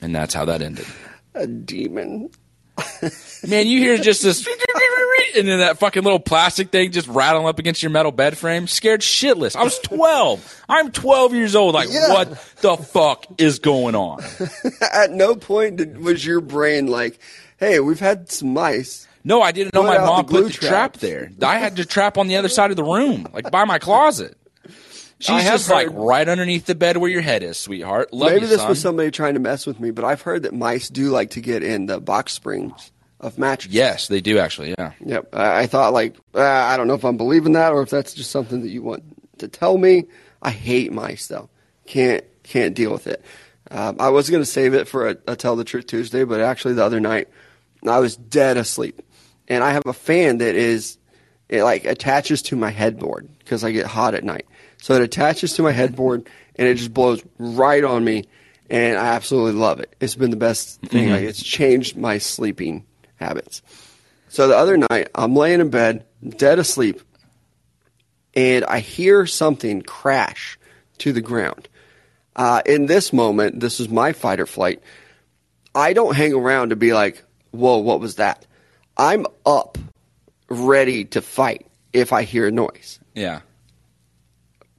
And 0.01 0.15
that's 0.15 0.33
how 0.33 0.47
that 0.47 0.63
ended. 0.63 0.87
A 1.35 1.47
demon. 1.47 2.31
Man, 3.47 3.67
you 3.67 3.79
hear 3.81 3.97
just 3.97 4.23
this, 4.23 4.47
and 5.37 5.49
then 5.49 5.61
that 5.61 5.79
fucking 5.79 6.03
little 6.03 6.21
plastic 6.21 6.71
thing 6.71 6.93
just 6.93 7.09
rattling 7.09 7.47
up 7.47 7.59
against 7.59 7.83
your 7.83 7.91
metal 7.91 8.13
bed 8.13 8.37
frame. 8.37 8.67
Scared 8.67 9.01
shitless. 9.01 9.57
I 9.57 9.65
was 9.65 9.79
12. 9.79 10.65
I'm 10.69 10.93
12 10.93 11.35
years 11.35 11.57
old. 11.57 11.75
Like, 11.75 11.89
Yeah. 11.91 12.13
what 12.13 12.31
the 12.61 12.77
fuck 12.77 13.27
is 13.39 13.59
going 13.59 13.95
on? 13.95 14.23
At 14.93 15.13
no 15.13 15.35
point 15.37 15.77
did, 15.77 15.99
was 15.99 16.25
your 16.25 16.41
brain 16.43 16.87
like, 16.87 17.19
"Hey, 17.59 17.81
we've 17.81 18.01
had 18.01 18.31
some 18.31 18.53
mice." 18.53 19.07
No, 19.25 19.43
I 19.43 19.53
didn't 19.53 19.75
know 19.75 19.83
Put 19.83 19.89
my 19.89 19.99
mom 19.99 20.27
the 20.27 20.33
put 20.33 20.45
the 20.45 20.51
trap 20.53 20.71
traps. 20.93 20.99
there. 21.01 21.31
I 21.43 21.59
had 21.59 21.77
to 21.77 21.85
trap 21.85 22.17
on 22.19 22.27
the 22.29 22.37
other 22.37 22.49
side 22.49 22.71
of 22.71 22.77
the 22.77 22.85
room, 22.85 23.27
like 23.33 23.51
by 23.51 23.65
my 23.65 23.79
closet. 23.79 24.37
She's 25.21 25.45
just 25.45 25.69
like 25.69 25.89
right 25.93 26.27
underneath 26.27 26.65
the 26.65 26.75
bed 26.75 26.97
where 26.97 27.11
your 27.11 27.21
head 27.21 27.43
is, 27.43 27.59
sweetheart. 27.59 28.13
Love 28.13 28.33
Maybe 28.33 28.43
you, 28.43 28.49
this 28.49 28.61
son. 28.61 28.71
was 28.71 28.81
somebody 28.81 29.11
trying 29.11 29.35
to 29.35 29.41
mess 29.41 29.67
with 29.67 29.79
me, 29.79 29.91
but 29.91 30.05
I've 30.05 30.23
heard 30.23 30.45
that 30.45 30.55
mice 30.55 30.89
do 30.89 31.11
like 31.11 31.31
to 31.31 31.41
get 31.43 31.63
in 31.63 31.87
the 31.87 32.01
box 32.01 32.33
springs 32.33 32.91
of 33.21 33.37
mattresses. 33.39 33.75
Yes, 33.75 34.09
they 34.09 34.23
do 34.23 34.39
actually. 34.39 34.75
Yeah. 34.79 34.93
Yep. 35.05 35.35
I, 35.35 35.61
I 35.61 35.67
thought 35.67 35.93
like 35.93 36.17
uh, 36.35 36.41
I 36.41 36.79
don't 36.79 36.89
know 36.89 36.95
if 36.95 37.05
I'm 37.05 37.19
believing 37.19 37.53
that 37.53 37.73
or 37.73 37.83
if 37.83 37.91
that's 37.91 38.15
just 38.15 38.31
something 38.31 38.63
that 38.63 38.71
you 38.71 38.83
want 38.83 39.03
to 39.39 39.49
tell 39.49 39.77
me. 39.77 40.07
I 40.41 40.51
hate 40.51 40.91
mice 40.91 41.27
though. 41.27 41.51
Can't 41.87 42.25
can't 42.43 42.75
deal 42.75 42.91
with 42.91 43.07
it. 43.07 43.23
Um, 43.71 43.97
I 44.01 44.09
was 44.09 44.31
going 44.31 44.43
to 44.43 44.47
save 44.47 44.75
it 44.75 44.89
for 44.89 45.11
a, 45.11 45.17
a 45.29 45.37
Tell 45.37 45.55
the 45.55 45.65
Truth 45.65 45.87
Tuesday, 45.87 46.25
but 46.25 46.41
actually 46.41 46.75
the 46.75 46.85
other 46.85 46.99
night 46.99 47.29
I 47.87 47.99
was 47.99 48.17
dead 48.17 48.57
asleep, 48.57 49.01
and 49.49 49.63
I 49.63 49.73
have 49.73 49.85
a 49.87 49.93
fan 49.93 50.39
that 50.39 50.55
is 50.55 50.97
it 51.51 51.63
like 51.63 51.85
attaches 51.85 52.43
to 52.43 52.57
my 52.57 52.71
headboard 52.71 53.29
because 53.39 53.65
I 53.65 53.71
get 53.73 53.87
hot 53.87 54.15
at 54.15 54.25
night. 54.25 54.47
So 54.81 54.95
it 54.95 55.03
attaches 55.03 55.55
to 55.55 55.63
my 55.63 55.73
headboard 55.73 56.29
and 56.57 56.69
it 56.69 56.75
just 56.75 56.93
blows 56.93 57.23
right 57.39 57.83
on 57.85 58.05
me, 58.05 58.25
and 58.69 58.99
I 58.99 59.09
absolutely 59.09 59.53
love 59.53 59.81
it. 59.81 59.95
It's 60.01 60.15
been 60.15 60.31
the 60.31 60.37
best 60.37 60.81
thing. 60.83 61.11
Like 61.11 61.23
it's 61.23 61.43
changed 61.43 61.97
my 61.97 62.19
sleeping 62.19 62.85
habits. 63.17 63.63
So 64.29 64.47
the 64.49 64.57
other 64.57 64.77
night, 64.77 65.09
I'm 65.15 65.35
laying 65.35 65.61
in 65.61 65.71
bed, 65.71 66.07
dead 66.27 66.59
asleep, 66.59 67.01
and 68.35 68.65
I 68.65 68.79
hear 68.81 69.27
something 69.27 69.83
crash 69.83 70.59
to 70.99 71.13
the 71.13 71.21
ground. 71.21 71.69
Uh, 72.37 72.63
in 72.65 72.87
this 72.87 73.13
moment, 73.13 73.61
this 73.61 73.81
is 73.81 73.89
my 73.89 74.13
fight 74.13 74.41
or 74.41 74.47
flight. 74.47 74.83
I 75.75 75.93
don't 75.93 76.15
hang 76.15 76.33
around 76.33 76.71
to 76.71 76.77
be 76.77 76.93
like, 76.93 77.25
whoa, 77.51 77.79
what 77.79 78.01
was 78.01 78.17
that? 78.17 78.47
I'm 78.97 79.27
up, 79.45 79.79
ready 80.49 81.05
to 81.07 81.23
fight 81.23 81.67
if 81.93 82.13
I 82.13 82.23
hear 82.23 82.47
a 82.47 82.53
noise. 82.53 83.01
Yeah. 83.15 83.41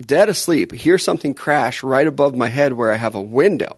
Dead 0.07 0.29
asleep, 0.29 0.71
hear 0.71 0.97
something 0.97 1.33
crash 1.33 1.83
right 1.83 2.07
above 2.07 2.35
my 2.35 2.47
head 2.47 2.73
where 2.73 2.91
I 2.91 2.97
have 2.97 3.15
a 3.15 3.21
window. 3.21 3.77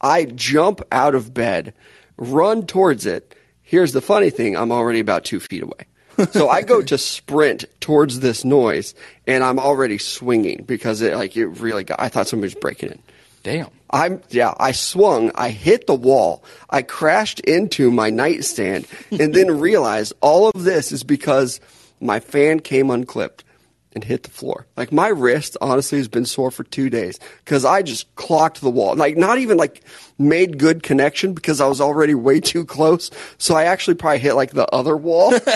I 0.00 0.24
jump 0.24 0.80
out 0.90 1.14
of 1.14 1.34
bed, 1.34 1.74
run 2.16 2.66
towards 2.66 3.06
it. 3.06 3.34
Here's 3.62 3.92
the 3.92 4.00
funny 4.00 4.30
thing 4.30 4.56
I'm 4.56 4.72
already 4.72 5.00
about 5.00 5.24
two 5.24 5.40
feet 5.40 5.62
away. 5.62 5.86
so 6.32 6.48
I 6.48 6.62
go 6.62 6.82
to 6.82 6.98
sprint 6.98 7.64
towards 7.80 8.20
this 8.20 8.44
noise, 8.44 8.94
and 9.26 9.44
I'm 9.44 9.58
already 9.58 9.98
swinging 9.98 10.64
because 10.64 11.00
it 11.02 11.14
like 11.14 11.36
it 11.36 11.46
really 11.46 11.84
got. 11.84 12.00
I 12.00 12.08
thought 12.08 12.28
somebody 12.28 12.46
was 12.46 12.60
breaking 12.60 12.90
in. 12.90 13.02
Damn. 13.42 13.68
I'm 13.90 14.22
yeah. 14.30 14.54
I 14.58 14.72
swung. 14.72 15.30
I 15.34 15.50
hit 15.50 15.86
the 15.86 15.94
wall. 15.94 16.44
I 16.68 16.82
crashed 16.82 17.40
into 17.40 17.90
my 17.90 18.10
nightstand, 18.10 18.86
and 19.10 19.34
then 19.34 19.60
realized 19.60 20.12
all 20.20 20.48
of 20.48 20.64
this 20.64 20.92
is 20.92 21.04
because 21.04 21.60
my 22.00 22.20
fan 22.20 22.60
came 22.60 22.90
unclipped 22.90 23.44
and 23.92 24.04
hit 24.04 24.22
the 24.22 24.30
floor. 24.30 24.66
Like 24.76 24.92
my 24.92 25.08
wrist, 25.08 25.56
honestly, 25.60 25.98
has 25.98 26.08
been 26.08 26.24
sore 26.24 26.50
for 26.50 26.64
two 26.64 26.90
days 26.90 27.18
because 27.44 27.64
I 27.64 27.82
just 27.82 28.14
clocked 28.14 28.60
the 28.60 28.70
wall. 28.70 28.94
Like 28.94 29.16
not 29.16 29.38
even 29.38 29.56
like 29.56 29.82
made 30.18 30.58
good 30.58 30.82
connection 30.82 31.32
because 31.32 31.60
I 31.60 31.66
was 31.66 31.80
already 31.80 32.14
way 32.14 32.40
too 32.40 32.64
close. 32.64 33.10
So 33.38 33.56
I 33.56 33.64
actually 33.64 33.94
probably 33.94 34.20
hit 34.20 34.34
like 34.34 34.52
the 34.52 34.68
other 34.68 34.96
wall. 34.96 35.30
but 35.40 35.48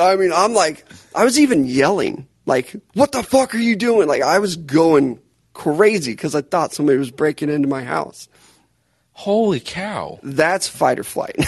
I 0.00 0.16
mean, 0.16 0.32
I'm 0.32 0.52
like, 0.52 0.84
I 1.14 1.24
was 1.24 1.38
even 1.38 1.64
yelling, 1.64 2.26
like, 2.44 2.74
"What 2.94 3.12
the 3.12 3.22
fuck 3.22 3.54
are 3.54 3.58
you 3.58 3.76
doing?" 3.76 4.08
Like 4.08 4.22
I 4.22 4.38
was 4.38 4.56
going 4.56 5.20
crazy 5.54 6.12
because 6.12 6.34
I 6.34 6.42
thought 6.42 6.74
somebody 6.74 6.98
was 6.98 7.10
breaking 7.10 7.48
into 7.48 7.68
my 7.68 7.82
house. 7.82 8.28
Holy 9.12 9.60
cow. 9.60 10.20
That's 10.22 10.68
fight 10.68 10.98
or 10.98 11.04
flight. 11.04 11.36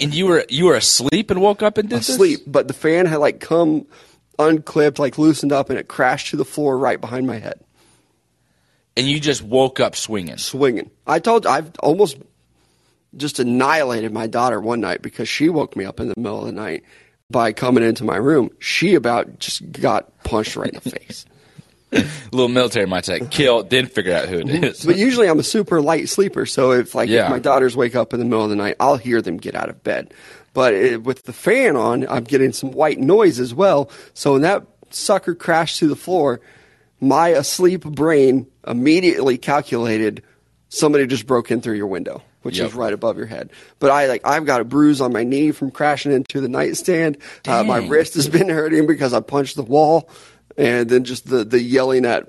And 0.00 0.14
you 0.14 0.26
were 0.26 0.44
you 0.48 0.66
were 0.66 0.76
asleep 0.76 1.32
and 1.32 1.42
woke 1.42 1.60
up 1.60 1.76
and 1.76 1.88
did 1.88 1.98
this? 1.98 2.08
Asleep, 2.08 2.42
but 2.46 2.68
the 2.68 2.74
fan 2.74 3.06
had 3.06 3.16
like 3.16 3.40
come 3.40 3.84
unclipped, 4.38 4.98
like 4.98 5.18
loosened 5.18 5.52
up, 5.52 5.70
and 5.70 5.78
it 5.78 5.88
crashed 5.88 6.30
to 6.30 6.36
the 6.36 6.44
floor 6.44 6.78
right 6.78 7.00
behind 7.00 7.26
my 7.26 7.38
head, 7.38 7.60
And 8.96 9.06
you 9.06 9.20
just 9.20 9.42
woke 9.42 9.80
up 9.80 9.96
swinging. 9.96 10.36
swinging. 10.38 10.90
I 11.06 11.18
told 11.18 11.46
I've 11.46 11.70
almost 11.80 12.16
just 13.16 13.38
annihilated 13.38 14.12
my 14.12 14.26
daughter 14.26 14.60
one 14.60 14.80
night 14.80 15.02
because 15.02 15.28
she 15.28 15.48
woke 15.48 15.76
me 15.76 15.84
up 15.84 15.98
in 16.00 16.08
the 16.08 16.14
middle 16.16 16.40
of 16.40 16.46
the 16.46 16.52
night 16.52 16.84
by 17.30 17.52
coming 17.52 17.82
into 17.84 18.04
my 18.04 18.16
room. 18.16 18.50
She 18.58 18.94
about 18.94 19.38
just 19.38 19.70
got 19.72 20.22
punched 20.24 20.56
right 20.56 20.68
in 20.72 20.80
the 20.82 20.90
face. 20.90 21.24
A 21.90 22.04
little 22.32 22.48
military 22.48 22.86
mindset. 22.86 23.30
Kill, 23.30 23.62
then 23.64 23.86
figure 23.86 24.12
out 24.14 24.28
who 24.28 24.40
it 24.40 24.50
is. 24.64 24.84
But 24.84 24.96
usually 25.06 25.26
I'm 25.26 25.38
a 25.38 25.42
super 25.42 25.80
light 25.80 26.08
sleeper, 26.10 26.44
so 26.44 26.72
if 26.72 26.94
like 26.94 27.08
Yeah. 27.08 27.24
if 27.24 27.30
my 27.30 27.38
daughters 27.38 27.74
wake 27.76 27.96
up 27.96 28.12
in 28.12 28.18
the 28.18 28.26
middle 28.26 28.44
of 28.44 28.50
the 28.50 28.56
night, 28.56 28.76
I'll 28.78 28.98
hear 28.98 29.22
them 29.22 29.38
get 29.38 29.54
out 29.54 29.70
of 29.70 29.82
bed. 29.82 30.12
But 30.58 30.74
it, 30.74 31.04
with 31.04 31.22
the 31.22 31.32
fan 31.32 31.76
on, 31.76 32.04
I'm 32.08 32.24
getting 32.24 32.52
some 32.52 32.72
white 32.72 32.98
noise 32.98 33.38
as 33.38 33.54
well. 33.54 33.90
So 34.12 34.32
when 34.32 34.42
that 34.42 34.66
sucker 34.90 35.36
crashed 35.36 35.78
to 35.78 35.86
the 35.86 35.94
floor, 35.94 36.40
my 37.00 37.28
asleep 37.28 37.84
brain 37.84 38.48
immediately 38.66 39.38
calculated 39.38 40.24
somebody 40.68 41.06
just 41.06 41.28
broke 41.28 41.52
in 41.52 41.60
through 41.60 41.76
your 41.76 41.86
window, 41.86 42.22
which 42.42 42.58
Yep. 42.58 42.66
is 42.66 42.74
right 42.74 42.92
above 42.92 43.16
your 43.16 43.26
head. 43.26 43.50
But 43.78 43.92
I 43.92 44.06
like 44.08 44.26
I've 44.26 44.46
got 44.46 44.60
a 44.60 44.64
bruise 44.64 45.00
on 45.00 45.12
my 45.12 45.22
knee 45.22 45.52
from 45.52 45.70
crashing 45.70 46.10
into 46.10 46.40
the 46.40 46.48
nightstand. 46.48 47.18
Uh, 47.46 47.62
my 47.62 47.78
wrist 47.86 48.14
has 48.14 48.28
been 48.28 48.48
hurting 48.48 48.88
because 48.88 49.14
I 49.14 49.20
punched 49.20 49.54
the 49.54 49.62
wall, 49.62 50.10
and 50.56 50.88
then 50.88 51.04
just 51.04 51.28
the 51.30 51.44
the 51.44 51.62
yelling 51.62 52.04
at 52.04 52.28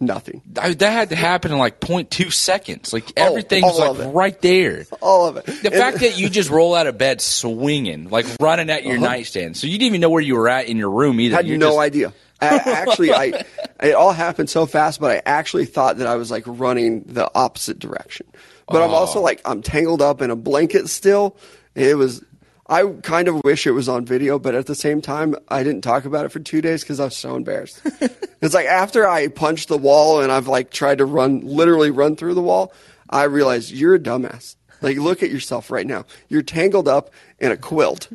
nothing. 0.00 0.42
I, 0.60 0.74
that 0.74 0.90
had 0.90 1.08
to 1.10 1.16
happen 1.16 1.52
in 1.52 1.58
like 1.58 1.80
0.2 1.80 2.32
seconds. 2.32 2.92
Like 2.92 3.12
Oh, 3.16 3.22
everything 3.26 3.62
was 3.62 3.78
like 3.78 4.14
right 4.14 4.40
there. 4.40 4.86
All 5.00 5.26
of 5.28 5.36
it. 5.36 5.46
The 5.46 5.70
fact 5.70 6.00
that 6.00 6.18
you 6.18 6.28
just 6.28 6.50
roll 6.50 6.74
out 6.74 6.86
of 6.86 6.98
bed 6.98 7.20
swinging, 7.20 8.08
like 8.10 8.26
running 8.40 8.70
at 8.70 8.84
your 8.84 8.98
nightstand, 8.98 9.56
so 9.56 9.66
you 9.66 9.74
didn't 9.74 9.86
even 9.86 10.00
know 10.00 10.10
where 10.10 10.22
you 10.22 10.36
were 10.36 10.48
at 10.48 10.66
in 10.66 10.76
your 10.76 10.90
room 10.90 11.20
either. 11.20 11.34
Uh-huh. 11.34 11.42
had 11.42 11.48
You're 11.48 11.58
no 11.58 11.68
just- 11.70 11.78
idea. 11.80 12.12
I, 12.40 12.56
actually, 12.66 13.12
I 13.12 13.44
it 13.82 13.94
all 13.94 14.12
happened 14.12 14.50
so 14.50 14.66
fast, 14.66 15.00
but 15.00 15.10
I 15.10 15.22
actually 15.24 15.66
thought 15.66 15.98
that 15.98 16.06
I 16.06 16.16
was 16.16 16.30
like 16.30 16.42
running 16.46 17.02
the 17.04 17.30
opposite 17.34 17.78
direction. 17.78 18.26
But 18.66 18.82
I'm 18.82 18.90
also 18.90 19.20
like 19.20 19.40
I'm 19.44 19.62
tangled 19.62 20.02
up 20.02 20.20
in 20.20 20.30
a 20.30 20.36
blanket 20.36 20.88
still. 20.88 21.36
It 21.74 21.96
was. 21.96 22.22
I 22.66 22.84
kind 23.02 23.28
of 23.28 23.42
wish 23.44 23.66
it 23.66 23.72
was 23.72 23.88
on 23.88 24.06
video, 24.06 24.38
but 24.38 24.54
at 24.54 24.66
the 24.66 24.74
same 24.74 25.02
time, 25.02 25.34
I 25.48 25.62
didn't 25.62 25.82
talk 25.82 26.06
about 26.06 26.24
it 26.24 26.30
for 26.30 26.40
two 26.40 26.62
days 26.62 26.82
because 26.82 26.98
I 26.98 27.04
was 27.04 27.16
so 27.16 27.36
embarrassed. 27.36 27.80
it's 28.40 28.54
like 28.54 28.66
after 28.66 29.06
I 29.06 29.28
punched 29.28 29.68
the 29.68 29.76
wall 29.76 30.20
and 30.22 30.32
I've 30.32 30.48
like 30.48 30.70
tried 30.70 30.98
to 30.98 31.04
run, 31.04 31.40
literally 31.42 31.90
run 31.90 32.16
through 32.16 32.34
the 32.34 32.42
wall, 32.42 32.72
I 33.10 33.24
realized 33.24 33.70
you're 33.70 33.94
a 33.94 33.98
dumbass. 33.98 34.56
Like, 34.80 34.96
look 34.96 35.22
at 35.22 35.30
yourself 35.30 35.70
right 35.70 35.86
now. 35.86 36.04
You're 36.28 36.42
tangled 36.42 36.88
up 36.88 37.10
in 37.38 37.50
a 37.52 37.56
quilt. 37.56 38.08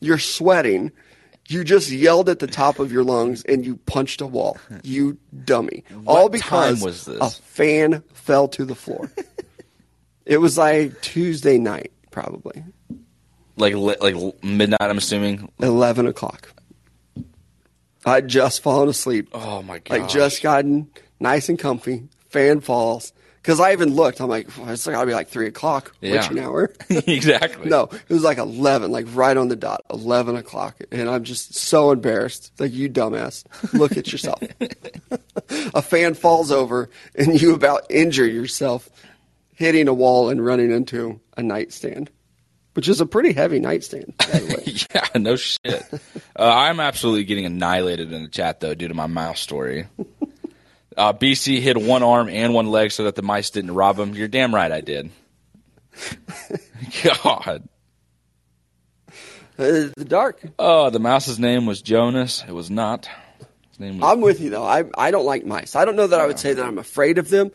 You're 0.00 0.18
sweating. 0.18 0.92
You 1.48 1.64
just 1.64 1.90
yelled 1.90 2.28
at 2.28 2.38
the 2.38 2.46
top 2.46 2.78
of 2.78 2.92
your 2.92 3.02
lungs 3.04 3.42
and 3.44 3.66
you 3.66 3.76
punched 3.76 4.20
a 4.20 4.26
wall. 4.26 4.56
You 4.84 5.18
dummy. 5.44 5.84
All 6.06 6.28
What 6.28 6.40
time 6.40 6.74
because 6.74 6.82
was 6.82 7.04
this? 7.06 7.20
a 7.20 7.42
fan 7.42 8.02
fell 8.12 8.46
to 8.48 8.64
the 8.64 8.74
floor. 8.76 9.10
it 10.26 10.38
was 10.38 10.56
like 10.56 11.00
Tuesday 11.00 11.58
night, 11.58 11.92
probably. 12.12 12.62
Like 13.56 13.74
like 13.74 14.14
midnight. 14.42 14.80
I'm 14.80 14.98
assuming. 14.98 15.50
11 15.60 16.06
o'clock. 16.06 16.52
I'd 18.04 18.28
just 18.28 18.62
fallen 18.62 18.88
asleep. 18.88 19.28
Oh 19.32 19.62
my 19.62 19.78
god! 19.78 19.98
Like 20.00 20.08
just 20.08 20.42
gotten 20.42 20.90
nice 21.18 21.48
and 21.48 21.58
comfy. 21.58 22.08
Fan 22.30 22.60
falls. 22.60 23.12
Because 23.42 23.58
I 23.58 23.72
even 23.72 23.94
looked. 23.94 24.20
I'm 24.20 24.28
like, 24.28 24.54
well, 24.58 24.68
it's 24.68 24.86
got 24.86 25.00
to 25.00 25.06
be 25.06 25.14
like 25.14 25.28
three 25.28 25.46
o'clock 25.46 25.94
Yeah. 26.02 26.12
witching 26.12 26.38
hour. 26.44 26.72
exactly. 26.90 27.68
no, 27.70 27.84
it 27.84 28.10
was 28.10 28.22
like 28.22 28.36
eleven, 28.38 28.90
like 28.90 29.06
right 29.14 29.34
on 29.36 29.48
the 29.48 29.56
dot, 29.56 29.82
eleven 29.90 30.36
o'clock, 30.36 30.76
and 30.92 31.08
I'm 31.08 31.24
just 31.24 31.54
so 31.54 31.90
embarrassed. 31.90 32.52
Like 32.58 32.72
you 32.72 32.88
dumbass, 32.90 33.44
look 33.74 33.96
at 33.96 34.12
yourself. 34.12 34.42
a 35.74 35.80
fan 35.82 36.14
falls 36.14 36.50
over, 36.50 36.90
and 37.14 37.40
you 37.40 37.54
about 37.54 37.86
injure 37.90 38.26
yourself, 38.26 38.88
hitting 39.54 39.88
a 39.88 39.94
wall 39.94 40.28
and 40.28 40.44
running 40.44 40.70
into 40.70 41.18
a 41.36 41.42
nightstand, 41.42 42.10
which 42.74 42.88
is 42.88 43.00
a 43.00 43.06
pretty 43.06 43.32
heavy 43.32 43.60
nightstand. 43.60 44.14
By 44.18 44.38
the 44.38 44.46
way. 44.46 44.74
Yeah, 44.94 45.20
no 45.20 45.36
shit. 45.36 45.84
uh, 45.92 45.98
I'm 46.38 46.80
absolutely 46.80 47.24
getting 47.24 47.44
annihilated 47.46 48.12
in 48.12 48.22
the 48.22 48.28
chat 48.28 48.60
though 48.60 48.74
due 48.74 48.88
to 48.88 48.94
my 48.94 49.06
mouse 49.06 49.40
story. 49.40 49.86
Uh, 50.96 51.12
BC 51.12 51.60
hid 51.60 51.76
one 51.78 52.02
arm 52.02 52.28
and 52.28 52.52
one 52.52 52.66
leg 52.66 52.90
so 52.90 53.04
that 53.04 53.14
the 53.14 53.22
mice 53.22 53.50
didn't 53.50 53.72
rob 53.72 53.96
him. 53.96 54.12
You're 54.12 54.26
damn 54.28 54.52
right 54.52 54.70
I 54.70 54.80
did. 54.80 55.10
God. 57.04 57.68
Uh, 59.56 59.88
the 59.96 60.06
dark. 60.06 60.40
Oh, 60.58 60.90
the 60.90 60.98
mouse's 60.98 61.38
name 61.38 61.64
was 61.64 61.80
Jonas. 61.80 62.44
It 62.46 62.52
was 62.52 62.70
not. 62.70 63.08
His 63.70 63.80
name 63.80 63.98
was. 63.98 64.10
I'm 64.10 64.20
with 64.20 64.40
you 64.40 64.50
though. 64.50 64.64
I 64.64 64.84
I 64.98 65.10
don't 65.10 65.24
like 65.24 65.46
mice. 65.46 65.76
I 65.76 65.84
don't 65.84 65.96
know 65.96 66.08
that 66.08 66.20
I 66.20 66.26
would 66.26 66.38
say 66.38 66.54
that 66.54 66.64
I'm 66.64 66.78
afraid 66.78 67.18
of 67.18 67.30
them, 67.30 67.50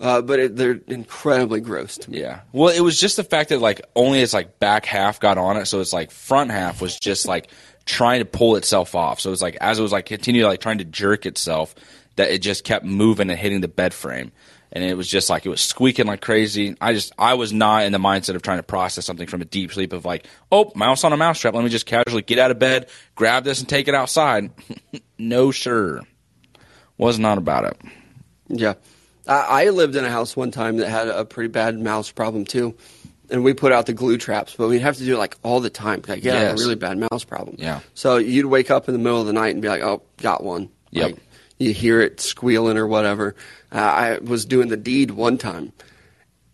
uh, 0.00 0.22
but 0.22 0.38
it, 0.38 0.56
they're 0.56 0.80
incredibly 0.86 1.60
gross 1.60 1.98
to 1.98 2.10
me. 2.10 2.20
Yeah. 2.20 2.40
Well, 2.52 2.74
it 2.74 2.80
was 2.80 2.98
just 2.98 3.16
the 3.16 3.24
fact 3.24 3.50
that 3.50 3.60
like 3.60 3.82
only 3.94 4.20
its 4.20 4.32
like 4.32 4.58
back 4.58 4.86
half 4.86 5.20
got 5.20 5.36
on 5.36 5.58
it, 5.58 5.66
so 5.66 5.80
it's 5.80 5.92
like 5.92 6.10
front 6.10 6.50
half 6.50 6.80
was 6.80 6.98
just 6.98 7.28
like 7.28 7.50
trying 7.84 8.20
to 8.20 8.24
pull 8.24 8.56
itself 8.56 8.94
off. 8.94 9.20
So 9.20 9.30
it's 9.30 9.42
like 9.42 9.56
as 9.60 9.78
it 9.78 9.82
was 9.82 9.92
like 9.92 10.06
continue 10.06 10.46
like 10.46 10.60
trying 10.60 10.78
to 10.78 10.84
jerk 10.84 11.26
itself, 11.26 11.74
that 12.16 12.30
it 12.30 12.38
just 12.38 12.64
kept 12.64 12.84
moving 12.84 13.28
and 13.28 13.38
hitting 13.38 13.60
the 13.60 13.68
bed 13.68 13.92
frame. 13.92 14.32
And 14.72 14.84
it 14.84 14.96
was 14.96 15.08
just 15.08 15.28
like 15.28 15.44
it 15.44 15.50
was 15.50 15.60
squeaking 15.60 16.06
like 16.06 16.22
crazy. 16.22 16.76
I 16.80 16.94
just 16.94 17.12
I 17.18 17.34
was 17.34 17.52
not 17.52 17.84
in 17.84 17.92
the 17.92 17.98
mindset 17.98 18.36
of 18.36 18.42
trying 18.42 18.58
to 18.58 18.62
process 18.62 19.04
something 19.04 19.26
from 19.26 19.42
a 19.42 19.44
deep 19.44 19.70
sleep 19.72 19.92
of 19.92 20.06
like, 20.06 20.26
oh, 20.50 20.72
mouse 20.74 21.04
on 21.04 21.12
a 21.12 21.16
mouse 21.16 21.40
trap. 21.40 21.52
Let 21.52 21.64
me 21.64 21.70
just 21.70 21.86
casually 21.86 22.22
get 22.22 22.38
out 22.38 22.50
of 22.50 22.58
bed, 22.58 22.88
grab 23.16 23.44
this, 23.44 23.58
and 23.58 23.68
take 23.68 23.88
it 23.88 23.94
outside. 23.94 24.50
no, 25.18 25.50
sir, 25.50 26.00
was 26.96 27.18
not 27.18 27.36
about 27.36 27.64
it. 27.64 27.82
Yeah. 28.48 28.74
I, 29.30 29.64
I 29.66 29.70
lived 29.70 29.96
in 29.96 30.04
a 30.04 30.10
house 30.10 30.36
one 30.36 30.50
time 30.50 30.78
that 30.78 30.88
had 30.88 31.08
a 31.08 31.24
pretty 31.24 31.48
bad 31.48 31.78
mouse 31.78 32.10
problem 32.10 32.44
too. 32.44 32.74
And 33.30 33.44
we 33.44 33.54
put 33.54 33.70
out 33.70 33.86
the 33.86 33.92
glue 33.92 34.18
traps, 34.18 34.56
but 34.58 34.68
we'd 34.68 34.80
have 34.82 34.96
to 34.96 35.04
do 35.04 35.14
it 35.14 35.18
like 35.18 35.36
all 35.44 35.60
the 35.60 35.70
time. 35.70 36.02
Like, 36.08 36.24
yeah, 36.24 36.32
Yes. 36.40 36.58
a 36.60 36.62
really 36.62 36.74
bad 36.74 36.98
mouse 36.98 37.22
problem. 37.22 37.56
Yeah. 37.60 37.78
So 37.94 38.16
you'd 38.16 38.46
wake 38.46 38.72
up 38.72 38.88
in 38.88 38.92
the 38.92 38.98
middle 38.98 39.20
of 39.20 39.28
the 39.28 39.32
night 39.32 39.52
and 39.54 39.62
be 39.62 39.68
like, 39.68 39.82
oh, 39.82 40.02
got 40.16 40.42
one. 40.42 40.68
Yep. 40.90 41.04
Like, 41.12 41.16
you 41.58 41.72
hear 41.72 42.00
it 42.00 42.20
squealing 42.20 42.76
or 42.76 42.88
whatever. 42.88 43.36
Uh, 43.70 43.78
I 43.78 44.18
was 44.18 44.46
doing 44.46 44.68
the 44.68 44.76
deed 44.76 45.12
one 45.12 45.38
time 45.38 45.72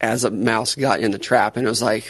as 0.00 0.24
a 0.24 0.30
mouse 0.30 0.74
got 0.74 1.00
in 1.00 1.12
the 1.12 1.18
trap, 1.18 1.56
and 1.56 1.64
it 1.66 1.70
was 1.70 1.80
like, 1.80 2.04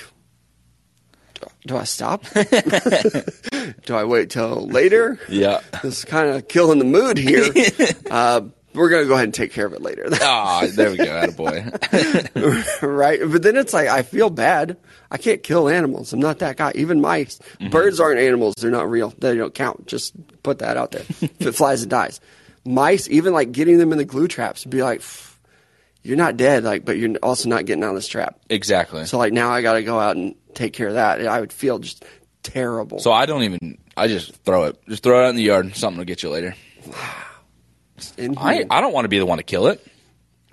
do, 1.35 1.47
do 1.69 1.77
I 1.77 1.85
stop? 1.85 2.25
do 2.35 3.95
I 3.95 4.05
wait 4.05 4.31
till 4.31 4.67
later? 4.67 5.21
Yeah. 5.29 5.61
This 5.83 5.99
is 5.99 6.05
kind 6.05 6.31
of 6.31 6.49
killing 6.49 6.79
the 6.81 6.85
mood 6.85 7.19
here. 7.19 7.45
uh, 8.11 8.41
we're 8.77 8.91
going 8.91 9.03
to 9.03 9.09
go 9.09 9.15
ahead 9.15 9.25
and 9.25 9.35
take 9.35 9.53
care 9.53 9.67
of 9.67 9.73
it 9.73 9.83
later. 9.83 10.09
Ah, 10.29 10.67
there 10.69 10.91
we 10.91 10.97
go, 10.97 11.05
attaboy. 11.05 12.83
right? 12.83 13.21
But 13.21 13.43
then 13.43 13.57
it's 13.57 13.73
like 13.73 13.87
I 13.89 14.03
feel 14.03 14.29
bad. 14.29 14.77
I 15.11 15.19
can't 15.19 15.43
kill 15.43 15.69
animals. 15.69 16.13
I'm 16.13 16.21
not 16.21 16.41
that 16.41 16.57
guy. 16.57 16.73
Even 16.75 17.01
mice. 17.01 17.39
Birds 17.71 18.01
aren't 18.01 18.19
animals. 18.19 18.55
They're 18.59 18.71
not 18.71 18.91
real. 18.91 19.15
They 19.19 19.37
don't 19.37 19.55
count. 19.55 19.87
Just 19.87 20.15
put 20.43 20.59
that 20.59 20.77
out 20.77 20.91
there. 20.91 21.03
if 21.21 21.47
it 21.47 21.53
flies, 21.53 21.83
it 21.83 21.89
dies. 21.89 22.21
Mice, 22.65 23.09
even 23.09 23.33
like 23.33 23.53
getting 23.53 23.79
them 23.79 23.93
in 23.93 23.99
the 23.99 24.05
glue 24.05 24.27
traps, 24.27 24.65
be 24.65 24.83
like, 24.83 25.01
you're 26.03 26.17
not 26.17 26.37
dead. 26.37 26.65
Like, 26.65 26.85
but 26.85 26.99
you're 26.99 27.17
also 27.23 27.49
not 27.49 27.67
getting 27.67 27.85
out 27.85 27.91
of 27.91 27.97
this 27.97 28.09
trap. 28.09 28.41
exactly. 28.51 29.07
So 29.07 29.19
like 29.19 29.33
now 29.33 29.51
I 29.51 29.63
got 29.63 29.75
to 29.75 29.83
go 29.85 30.01
out 30.01 30.17
and 30.17 30.35
take 30.55 30.73
care 30.73 30.89
of 30.89 30.95
that. 30.95 31.25
I 31.25 31.39
would 31.39 31.53
feel 31.53 31.79
just 31.79 32.05
terrible. 32.43 32.99
So 32.99 33.13
I 33.13 33.27
don't 33.27 33.45
even. 33.45 33.79
I 33.97 34.09
just 34.09 34.35
throw 34.45 34.65
it. 34.65 34.81
Just 34.89 35.03
throw 35.03 35.21
it 35.21 35.27
out 35.27 35.31
in 35.31 35.37
the 35.37 35.43
yard. 35.43 35.67
And 35.67 35.77
something 35.77 35.99
will 35.99 36.05
get 36.05 36.23
you 36.23 36.31
later. 36.31 36.55
I. 38.37 38.65
I 38.71 38.81
don't 38.81 38.93
want 38.93 39.05
to 39.05 39.09
be 39.09 39.19
the 39.19 39.27
one 39.27 39.39
to 39.39 39.45
kill 39.45 39.67
it. 39.69 39.87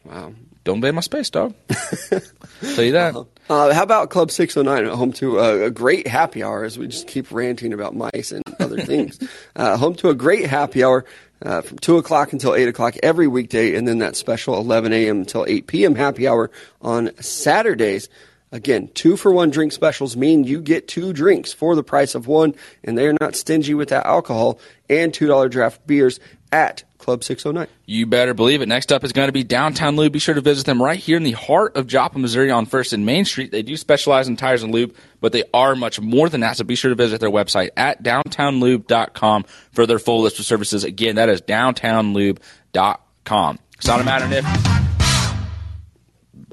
wow. 0.04 0.34
Don't 0.64 0.76
invade 0.76 0.94
my 0.94 1.02
space, 1.02 1.30
dog. 1.30 1.54
Tell 1.68 2.86
you 2.86 2.94
that. 2.94 3.14
Uh, 3.50 3.74
how 3.74 3.84
about 3.84 4.10
Club 4.10 4.32
609, 4.32 4.90
at 4.90 4.98
home 4.98 5.12
to 5.14 5.40
a, 5.40 5.66
a 5.66 5.70
great 5.70 6.08
happy 6.08 6.42
hour 6.42 6.64
as 6.64 6.78
we 6.80 6.88
just 6.88 7.06
keep 7.06 7.34
ranting 7.34 7.74
about 7.74 7.94
mice 7.94 8.32
and 8.32 8.44
other 8.62 8.80
things. 8.86 9.20
Uh, 9.58 9.76
home 9.76 9.94
to 9.96 10.08
a 10.10 10.16
great 10.16 10.46
happy 10.50 10.82
hour 10.82 11.04
uh, 11.46 11.60
from 11.62 11.80
2 11.80 11.98
o'clock 11.98 12.32
until 12.32 12.56
8 12.56 12.70
o'clock 12.70 12.96
every 13.04 13.28
weekday, 13.28 13.76
and 13.76 13.86
then 13.86 13.98
that 13.98 14.16
special 14.16 14.58
11 14.58 14.94
a.m. 14.94 15.18
until 15.20 15.46
8 15.46 15.68
p.m. 15.68 15.96
happy 15.96 16.30
hour 16.30 16.50
on 16.82 17.12
Saturdays. 17.22 18.08
Again, 18.54 18.88
two 18.94 19.18
for 19.18 19.34
one 19.34 19.50
drink 19.50 19.74
specials 19.74 20.16
mean 20.16 20.46
you 20.46 20.62
get 20.62 20.88
two 20.88 21.12
drinks 21.12 21.52
for 21.52 21.76
the 21.76 21.84
price 21.84 22.16
of 22.16 22.28
one, 22.28 22.56
and 22.86 22.98
they're 22.98 23.18
not 23.20 23.36
stingy 23.36 23.74
with 23.74 23.90
that 23.90 24.06
alcohol 24.06 24.60
and 24.90 25.12
$2 25.12 25.50
draft 25.52 25.86
beers 25.86 26.22
at 26.54 26.84
Club 27.04 27.24
609. 27.24 27.68
You 27.86 28.06
better 28.06 28.34
believe 28.34 28.62
it. 28.62 28.68
Next 28.68 28.92
up 28.92 29.04
is 29.04 29.12
going 29.12 29.28
to 29.28 29.34
be 29.34 29.44
Downtown 29.44 29.96
Lube. 29.96 30.14
Be 30.14 30.20
sure 30.20 30.36
to 30.36 30.42
visit 30.42 30.66
them 30.66 30.82
right 30.82 30.98
here 30.98 31.18
in 31.18 31.24
the 31.24 31.34
heart 31.34 31.76
of 31.76 31.88
Joplin, 31.88 32.22
Missouri 32.22 32.50
on 32.50 32.66
1st 32.66 32.94
and 32.94 33.06
Main 33.06 33.26
Street. 33.26 33.52
They 33.52 33.62
do 33.62 33.76
specialize 33.78 34.28
in 34.28 34.38
tires 34.38 34.64
and 34.64 34.74
lube, 34.74 34.96
but 35.22 35.34
they 35.34 35.44
are 35.54 35.76
much 35.76 36.00
more 36.00 36.30
than 36.30 36.42
that. 36.42 36.58
So 36.58 36.64
be 36.64 36.76
sure 36.76 36.90
to 36.90 36.96
visit 36.96 37.20
their 37.20 37.30
website 37.30 37.70
at 37.76 38.02
downtownlube.com 38.04 39.44
for 39.72 39.86
their 39.86 40.00
full 40.00 40.22
list 40.22 40.40
of 40.40 40.46
services. 40.46 40.84
Again, 40.84 41.18
that 41.18 41.30
is 41.30 41.42
downtownlube.com. 41.42 43.60
It's 43.78 43.88
not 43.88 44.00
a 44.00 44.04
matter 44.04 44.34
if 44.34 44.46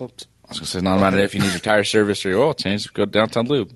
Oops. 0.03 0.27
I 0.45 0.49
was 0.49 0.59
gonna 0.59 0.67
say, 0.67 0.81
not 0.81 0.99
a 0.99 1.01
matter 1.01 1.19
if 1.19 1.35
you 1.35 1.41
need 1.41 1.51
your 1.51 1.61
tire 1.61 1.85
service 1.85 2.27
or 2.27 2.31
your 2.31 2.43
oil 2.43 2.55
change, 2.55 2.93
go 2.93 3.05
to 3.05 3.11
Downtown 3.11 3.47
Lube. 3.47 3.71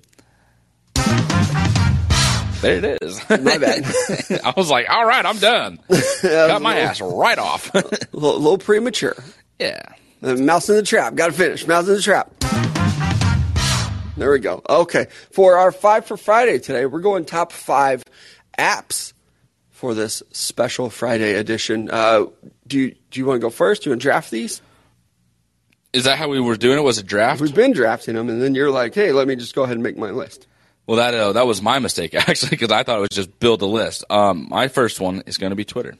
There 2.65 2.79
it 2.79 3.03
is. 3.03 3.21
My 3.29 3.59
bad. 3.59 3.85
I 4.43 4.55
was 4.57 4.71
like, 4.71 4.89
all 4.89 5.05
right, 5.05 5.25
I'm 5.27 5.37
done. 5.39 5.79
Got 6.23 6.63
my 6.63 6.79
ass 6.79 6.99
right 6.99 7.39
off. 7.39 7.75
a 7.75 7.79
little, 8.13 8.41
little 8.41 8.57
premature. 8.57 9.17
yeah. 9.59 9.83
Mouse 10.23 10.71
in 10.71 10.77
the 10.77 10.83
trap. 10.83 11.15
Got 11.15 11.27
to 11.27 11.33
finish. 11.35 11.67
Mouse 11.67 11.87
in 11.89 11.97
the 11.97 12.01
trap. 12.01 12.33
There 14.17 14.31
we 14.31 14.39
go. 14.39 14.63
Okay. 14.67 15.09
For 15.33 15.59
our 15.59 15.73
five 15.73 16.07
for 16.07 16.17
Friday 16.17 16.59
today, 16.59 16.87
we're 16.87 17.01
going 17.01 17.27
top 17.27 17.53
five 17.53 18.03
apps 18.59 19.13
for 19.69 19.93
this 19.93 20.23
special 20.33 20.89
Friday 20.89 21.35
edition. 21.35 21.91
Uh, 21.91 22.27
do 22.67 22.79
you, 22.79 22.95
do 23.11 23.21
you 23.21 23.27
want 23.27 23.43
to 23.43 23.43
go 23.43 23.51
first? 23.51 23.83
Do 23.83 23.91
you 23.91 23.93
want 23.93 24.01
to 24.01 24.05
draft 24.09 24.31
these? 24.31 24.63
Is 25.93 26.05
that 26.05 26.17
how 26.17 26.29
we 26.31 26.41
were 26.41 26.57
doing 26.57 26.79
it? 26.79 26.83
Was 26.83 26.97
a 26.97 27.03
draft? 27.03 27.43
We've 27.43 27.55
been 27.55 27.73
drafting 27.73 28.15
them, 28.15 28.31
and 28.31 28.41
then 28.41 28.55
you're 28.55 28.71
like, 28.71 28.95
hey, 28.95 29.13
let 29.13 29.29
me 29.29 29.37
just 29.37 29.55
go 29.55 29.65
ahead 29.65 29.77
and 29.77 29.83
make 29.83 29.99
my 29.99 30.11
list. 30.11 30.47
Well, 30.87 30.99
that 30.99 31.15
uh, 31.15 31.33
that 31.33 31.47
was 31.47 31.63
my 31.63 31.79
mistake 31.79 32.15
actually 32.15 32.51
because 32.51 32.71
I 32.71 32.83
thought 32.83 32.99
it 32.99 33.01
was 33.01 33.09
just 33.11 33.39
build 33.41 33.63
a 33.63 33.67
list. 33.67 34.05
Um, 34.11 34.47
my 34.51 34.69
first 34.69 35.01
one 35.01 35.23
is 35.27 35.39
going 35.39 35.51
to 35.51 35.57
be 35.57 35.65
Twitter. 35.65 35.97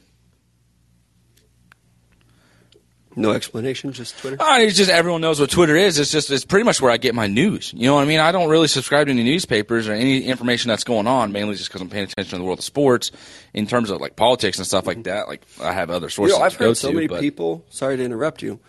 No 3.17 3.31
explanation, 3.31 3.93
just 3.93 4.17
Twitter. 4.19 4.35
Uh, 4.41 4.59
it's 4.59 4.75
just 4.75 4.91
everyone 4.91 5.21
knows 5.21 5.39
what 5.39 5.49
Twitter 5.49 5.77
is. 5.77 5.97
It's 5.97 6.11
just 6.11 6.29
it's 6.29 6.43
pretty 6.43 6.65
much 6.65 6.81
where 6.81 6.91
I 6.91 6.97
get 6.97 7.15
my 7.15 7.27
news. 7.27 7.71
You 7.73 7.85
know 7.87 7.95
what 7.95 8.01
I 8.01 8.05
mean? 8.05 8.19
I 8.19 8.33
don't 8.33 8.49
really 8.49 8.67
subscribe 8.67 9.07
to 9.07 9.11
any 9.11 9.23
newspapers 9.23 9.87
or 9.87 9.93
any 9.93 10.23
information 10.25 10.67
that's 10.67 10.83
going 10.83 11.07
on, 11.07 11.31
mainly 11.31 11.55
just 11.55 11.69
because 11.69 11.81
I'm 11.81 11.89
paying 11.89 12.03
attention 12.03 12.31
to 12.31 12.37
the 12.39 12.43
world 12.43 12.59
of 12.59 12.65
sports. 12.65 13.11
In 13.53 13.67
terms 13.67 13.89
of 13.89 14.01
like 14.01 14.17
politics 14.17 14.57
and 14.57 14.67
stuff 14.67 14.85
like 14.85 15.03
that, 15.05 15.29
like 15.29 15.43
I 15.61 15.71
have 15.71 15.89
other 15.89 16.07
You 16.07 16.11
sources 16.11 16.37
know, 16.37 16.43
I've 16.43 16.55
heard 16.55 16.75
so 16.75 16.89
to. 16.89 16.93
many 16.93 17.07
but 17.07 17.21
people. 17.21 17.63
Sorry 17.69 17.95
to 17.95 18.03
interrupt 18.03 18.41
you. 18.41 18.59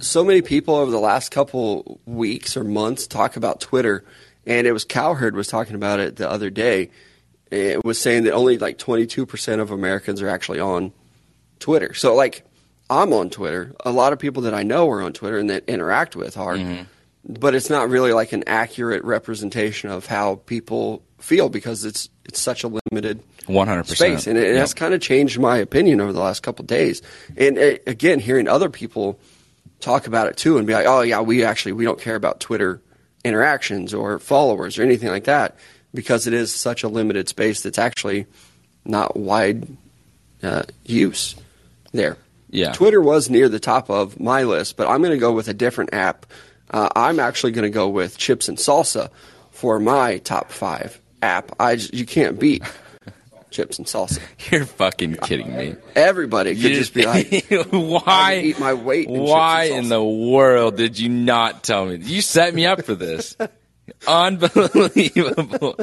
So 0.00 0.24
many 0.24 0.42
people 0.42 0.74
over 0.74 0.90
the 0.90 0.98
last 0.98 1.30
couple 1.30 2.00
weeks 2.04 2.56
or 2.56 2.64
months 2.64 3.06
talk 3.06 3.36
about 3.36 3.60
Twitter, 3.60 4.04
and 4.48 4.66
it 4.66 4.72
was 4.72 4.84
Cowherd 4.84 5.36
was 5.36 5.46
talking 5.46 5.76
about 5.76 6.00
it 6.00 6.16
the 6.16 6.28
other 6.28 6.50
day. 6.50 6.90
It 7.52 7.84
was 7.84 8.00
saying 8.00 8.24
that 8.24 8.32
only 8.32 8.58
like 8.58 8.78
22% 8.78 9.60
of 9.60 9.70
Americans 9.70 10.20
are 10.20 10.28
actually 10.28 10.58
on 10.60 10.92
Twitter. 11.60 11.94
So, 11.94 12.14
like, 12.14 12.44
I'm 12.90 13.12
on 13.12 13.30
Twitter. 13.30 13.74
A 13.84 13.90
lot 13.92 14.12
of 14.12 14.18
people 14.18 14.42
that 14.42 14.54
I 14.54 14.64
know 14.64 14.90
are 14.90 15.00
on 15.02 15.12
Twitter 15.12 15.38
and 15.38 15.48
that 15.50 15.64
interact 15.68 16.16
with 16.16 16.36
are, 16.36 16.56
Mm-hmm. 16.56 16.82
but 17.40 17.54
it's 17.54 17.70
not 17.70 17.88
really 17.88 18.12
like 18.12 18.32
an 18.32 18.44
accurate 18.46 19.04
representation 19.04 19.90
of 19.90 20.06
how 20.06 20.36
people 20.46 21.02
feel 21.18 21.48
because 21.48 21.84
it's 21.84 22.08
it's 22.24 22.40
such 22.40 22.64
a 22.64 22.68
limited 22.68 23.22
100%. 23.46 23.86
space, 23.86 24.26
and 24.26 24.36
it, 24.38 24.48
Yep. 24.52 24.56
has 24.58 24.74
kind 24.74 24.92
of 24.94 25.00
changed 25.00 25.38
my 25.38 25.56
opinion 25.56 26.00
over 26.02 26.12
the 26.12 26.20
last 26.20 26.42
couple 26.42 26.62
of 26.62 26.66
days. 26.66 27.00
And 27.36 27.58
uh, 27.58 27.76
again, 27.86 28.20
hearing 28.20 28.46
other 28.48 28.68
people 28.68 29.18
talk 29.80 30.06
about 30.06 30.26
it 30.28 30.36
too, 30.36 30.58
and 30.58 30.66
be 30.66 30.74
like, 30.74 30.86
"Oh 30.86 31.00
yeah, 31.00 31.20
we 31.22 31.44
actually 31.44 31.72
we 31.72 31.84
don't 31.84 31.98
care 32.00 32.14
about 32.16 32.40
Twitter 32.40 32.80
interactions 33.24 33.94
or 33.94 34.18
followers 34.18 34.78
or 34.78 34.82
anything 34.82 35.08
like 35.08 35.24
that 35.24 35.56
because 35.94 36.26
it 36.26 36.32
is 36.32 36.54
such 36.54 36.82
a 36.82 36.88
limited 36.88 37.28
space 37.28 37.62
that's 37.62 37.78
actually 37.78 38.26
not 38.84 39.16
wide 39.16 39.66
uh, 40.42 40.62
use 40.84 41.34
there." 41.92 42.16
Yeah. 42.50 42.72
Twitter 42.72 43.00
was 43.00 43.28
near 43.28 43.48
the 43.48 43.60
top 43.60 43.90
of 43.90 44.18
my 44.18 44.44
list, 44.44 44.76
but 44.76 44.88
I'm 44.88 45.02
going 45.02 45.12
to 45.12 45.18
go 45.18 45.32
with 45.32 45.48
a 45.48 45.54
different 45.54 45.92
app. 45.92 46.26
Uh, 46.70 46.88
I'm 46.96 47.20
actually 47.20 47.52
going 47.52 47.64
to 47.64 47.70
go 47.70 47.88
with 47.88 48.16
Chips 48.16 48.48
and 48.48 48.56
Salsa 48.56 49.10
for 49.50 49.78
my 49.78 50.18
top 50.18 50.50
five 50.50 50.98
app. 51.20 51.52
I 51.60 51.76
j- 51.76 51.96
you 51.96 52.06
can't 52.06 52.38
beat 52.38 52.62
chips 53.50 53.78
and 53.78 53.86
salsa. 53.86 54.20
You're 54.50 54.64
fucking 54.66 55.16
kidding 55.16 55.54
me. 55.56 55.76
Everybody 55.94 56.54
could 56.54 56.72
just 56.72 56.94
be 56.94 57.04
like, 57.06 57.46
why? 57.70 58.02
I 58.06 58.40
eat 58.44 58.58
my 58.60 58.74
weight 58.74 59.08
in 59.08 59.14
chips 59.14 59.18
and 59.20 59.28
why 59.28 59.68
salsa. 59.70 59.78
in 59.78 59.88
the 59.88 60.02
world 60.04 60.76
did 60.76 60.98
you 60.98 61.08
not 61.08 61.62
tell 61.62 61.86
me? 61.86 61.96
You 61.96 62.20
set 62.22 62.54
me 62.54 62.66
up 62.66 62.84
for 62.84 62.94
this. 62.94 63.36
Unbelievable. 64.06 65.76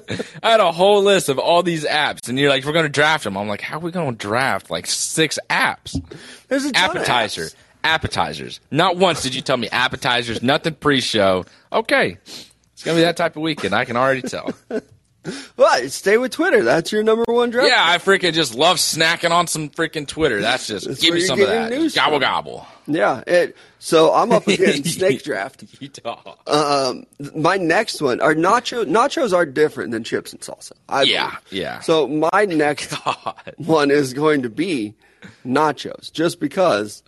I 0.43 0.51
had 0.51 0.59
a 0.59 0.72
whole 0.72 1.03
list 1.03 1.30
of 1.30 1.39
all 1.39 1.63
these 1.63 1.86
apps, 1.86 2.30
and 2.30 2.38
you're 2.39 2.49
like, 2.49 2.63
we're 2.66 2.72
going 2.74 2.86
to 2.86 2.89
draft 2.89 3.24
them. 3.24 3.38
I'm 3.38 3.47
like, 3.47 3.61
how 3.61 3.78
are 3.78 3.82
we 3.82 3.91
going 3.91 4.16
to 4.16 4.18
draft 4.18 4.70
like 4.70 4.86
six 4.88 5.39
apps? 5.49 5.99
There's 6.47 6.66
a 6.66 6.72
ton 6.72 6.91
of 6.91 6.95
Appetizer. 6.97 7.41
apps. 7.45 7.55
Appetizers. 7.84 8.59
Not 8.72 8.97
once 8.97 9.22
did 9.22 9.36
you 9.36 9.41
tell 9.41 9.57
me 9.57 9.70
appetizers, 9.70 10.41
nothing 10.41 10.74
pre 10.76 11.01
show. 11.01 11.45
Okay. 11.72 12.18
It's 12.26 12.84
going 12.84 12.95
to 12.95 13.01
be 13.01 13.05
that 13.05 13.18
type 13.18 13.36
of 13.36 13.41
weekend. 13.41 13.74
I 13.76 13.86
can 13.86 13.95
already 13.95 14.22
tell. 14.24 14.53
But 15.55 15.91
stay 15.91 16.17
with 16.17 16.32
Twitter. 16.32 16.63
That's 16.63 16.91
your 16.91 17.01
number 17.03 17.23
one 17.28 17.49
draft. 17.49 17.69
Yeah, 17.69 17.84
I 17.84 17.97
freaking 17.97 18.34
just 18.34 18.53
love 18.55 18.78
snacking 18.78 19.32
on 19.32 19.47
some 19.47 19.69
freaking 19.69 20.07
Twitter. 20.07 20.39
That's 20.41 20.67
just 20.67 20.88
That's 20.88 21.01
give 21.01 21.13
me 21.13 21.21
some 21.21 21.39
of 21.41 21.47
that. 21.47 21.71
Gobble 21.95 22.17
from. 22.17 22.19
gobble. 22.21 22.67
Yeah. 22.88 23.23
It, 23.26 23.55
so 23.80 24.13
I'm 24.13 24.32
up 24.32 24.47
against 24.47 24.93
snake 24.97 25.23
draft. 25.23 25.63
Utah. 25.80 26.36
Um, 26.47 27.05
my 27.36 27.57
next 27.57 28.01
one 28.01 28.21
are 28.21 28.36
nacho. 28.36 28.86
Nachos 28.86 29.34
are 29.34 29.45
different 29.45 29.91
than 29.91 30.03
chips 30.03 30.32
and 30.32 30.41
salsa. 30.41 30.73
I 30.89 31.03
Yeah, 31.03 31.30
believe. 31.49 31.61
yeah. 31.63 31.80
So 31.82 32.07
my 32.07 32.45
next 32.47 32.93
God. 33.05 33.53
one 33.57 33.89
is 33.91 34.13
going 34.13 34.43
to 34.43 34.49
be 34.49 34.93
nachos, 35.45 36.11
just 36.11 36.39
because 36.39 37.01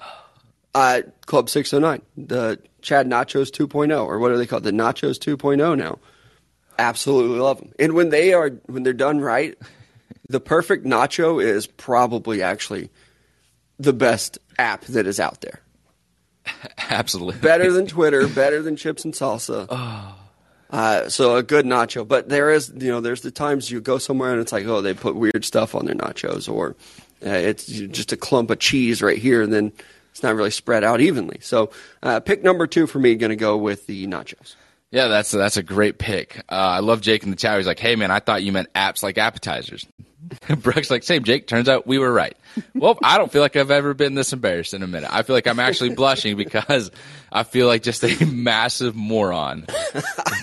uh, 0.73 1.01
Club 1.25 1.49
609, 1.49 2.01
the 2.27 2.59
Chad 2.81 3.07
Nachos 3.07 3.49
2.0, 3.51 4.05
or 4.05 4.19
what 4.19 4.31
are 4.31 4.37
they 4.37 4.45
called? 4.47 4.63
The 4.63 4.71
Nachos 4.71 5.17
2.0 5.19 5.77
now. 5.77 5.99
Absolutely 6.77 7.39
love 7.39 7.59
them. 7.59 7.71
And 7.79 7.93
when 7.93 8.09
they 8.09 8.33
are 8.33 8.49
when 8.67 8.83
they're 8.83 8.93
done 8.93 9.19
right, 9.19 9.57
the 10.29 10.39
perfect 10.39 10.85
nacho 10.85 11.43
is 11.43 11.67
probably 11.67 12.41
actually 12.41 12.89
the 13.79 13.93
best 13.93 14.37
app 14.57 14.85
that 14.85 15.07
is 15.07 15.19
out 15.19 15.41
there. 15.41 15.59
Absolutely. 16.89 17.39
Better 17.39 17.71
than 17.71 17.87
Twitter, 17.87 18.27
better 18.27 18.61
than 18.61 18.75
chips 18.75 19.05
and 19.05 19.13
salsa. 19.13 19.67
Uh, 20.69 21.07
so 21.07 21.37
a 21.37 21.43
good 21.43 21.65
nacho, 21.65 22.05
but 22.05 22.27
there 22.27 22.51
is, 22.51 22.71
you 22.75 22.89
know, 22.89 22.99
there's 22.99 23.21
the 23.21 23.31
times 23.31 23.71
you 23.71 23.79
go 23.79 23.97
somewhere 23.97 24.33
and 24.33 24.41
it's 24.41 24.51
like, 24.51 24.65
oh, 24.65 24.81
they 24.81 24.93
put 24.93 25.15
weird 25.15 25.45
stuff 25.45 25.75
on 25.75 25.85
their 25.85 25.95
nachos, 25.95 26.51
or 26.51 26.75
uh, 27.25 27.29
it's 27.29 27.65
just 27.65 28.11
a 28.11 28.17
clump 28.17 28.49
of 28.49 28.59
cheese 28.59 29.01
right 29.01 29.17
here, 29.17 29.41
and 29.41 29.53
then 29.53 29.71
it's 30.11 30.23
not 30.23 30.35
really 30.35 30.51
spread 30.51 30.83
out 30.83 30.99
evenly. 30.99 31.37
So, 31.41 31.71
uh, 32.03 32.19
pick 32.19 32.43
number 32.43 32.67
two 32.67 32.85
for 32.85 32.99
me, 32.99 33.15
going 33.15 33.29
to 33.29 33.37
go 33.37 33.55
with 33.55 33.87
the 33.87 34.07
nachos. 34.07 34.55
Yeah, 34.97 35.09
that's 35.09 35.29
that's 35.29 35.57
a 35.57 35.61
great 35.61 35.99
pick. 35.99 36.39
Uh, 36.49 36.55
I 36.55 36.79
love 36.79 37.01
Jake 37.01 37.21
in 37.21 37.29
the 37.29 37.35
chat. 37.35 37.55
He's 37.57 37.67
like, 37.67 37.77
"Hey 37.77 37.95
man, 37.95 38.09
I 38.09 38.17
thought 38.17 38.41
you 38.41 38.51
meant 38.51 38.73
apps 38.73 39.03
like 39.03 39.19
appetizers." 39.19 39.85
Brooks 40.57 40.89
like, 40.89 41.03
"Same, 41.03 41.23
Jake. 41.23 41.47
Turns 41.47 41.69
out 41.69 41.87
we 41.87 41.97
were 41.99 42.11
right." 42.11 42.35
well, 42.73 42.97
I 43.03 43.17
don't 43.19 43.31
feel 43.31 43.41
like 43.41 43.55
I've 43.55 43.69
ever 43.71 43.93
been 43.93 44.15
this 44.15 44.33
embarrassed 44.33 44.73
in 44.73 44.81
a 44.81 44.87
minute. 44.87 45.09
I 45.13 45.21
feel 45.23 45.35
like 45.35 45.45
I'm 45.47 45.59
actually 45.59 45.89
blushing 45.93 46.35
because 46.37 46.89
I 47.31 47.43
feel 47.43 47.67
like 47.67 47.83
just 47.83 48.03
a 48.03 48.25
massive 48.31 48.95
moron 48.95 49.67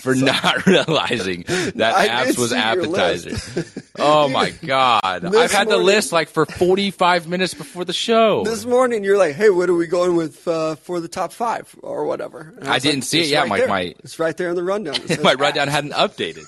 for 0.02 0.14
not 0.14 0.64
realizing 0.66 1.42
that 1.74 1.94
I 1.96 2.08
apps 2.08 2.38
was 2.38 2.52
appetizers. 2.52 3.76
oh 3.98 4.28
my 4.28 4.50
god! 4.50 5.24
I've 5.24 5.52
had 5.52 5.68
the 5.68 5.76
list 5.76 6.12
like 6.12 6.28
for 6.28 6.46
45 6.46 7.26
minutes 7.28 7.54
before 7.54 7.84
the 7.84 7.92
show. 7.92 8.44
This 8.44 8.64
morning, 8.64 9.02
you're 9.04 9.18
like, 9.18 9.34
hey, 9.34 9.50
what 9.50 9.68
are 9.68 9.74
we 9.74 9.86
going 9.86 10.14
with 10.16 10.46
uh, 10.46 10.76
for 10.76 11.00
the 11.00 11.08
top 11.08 11.32
five 11.32 11.74
or 11.82 12.04
whatever? 12.04 12.54
And 12.58 12.68
I 12.68 12.74
was 12.74 12.82
didn't 12.84 12.96
like, 12.98 13.04
see 13.04 13.18
it. 13.18 13.22
"It's 13.22 13.30
Yeah, 13.32 13.40
right 13.40 13.48
my- 13.48 13.58
there. 13.58 13.68
my- 13.68 13.94
it's 14.04 14.18
right 14.18 14.36
there 14.36 14.50
in 14.50 14.56
the 14.56 14.62
rundown. 14.64 14.96
My 15.22 15.34
rundown 15.34 15.66
apps." 15.68 15.70
hadn't 15.74 15.92
updated. 15.92 16.44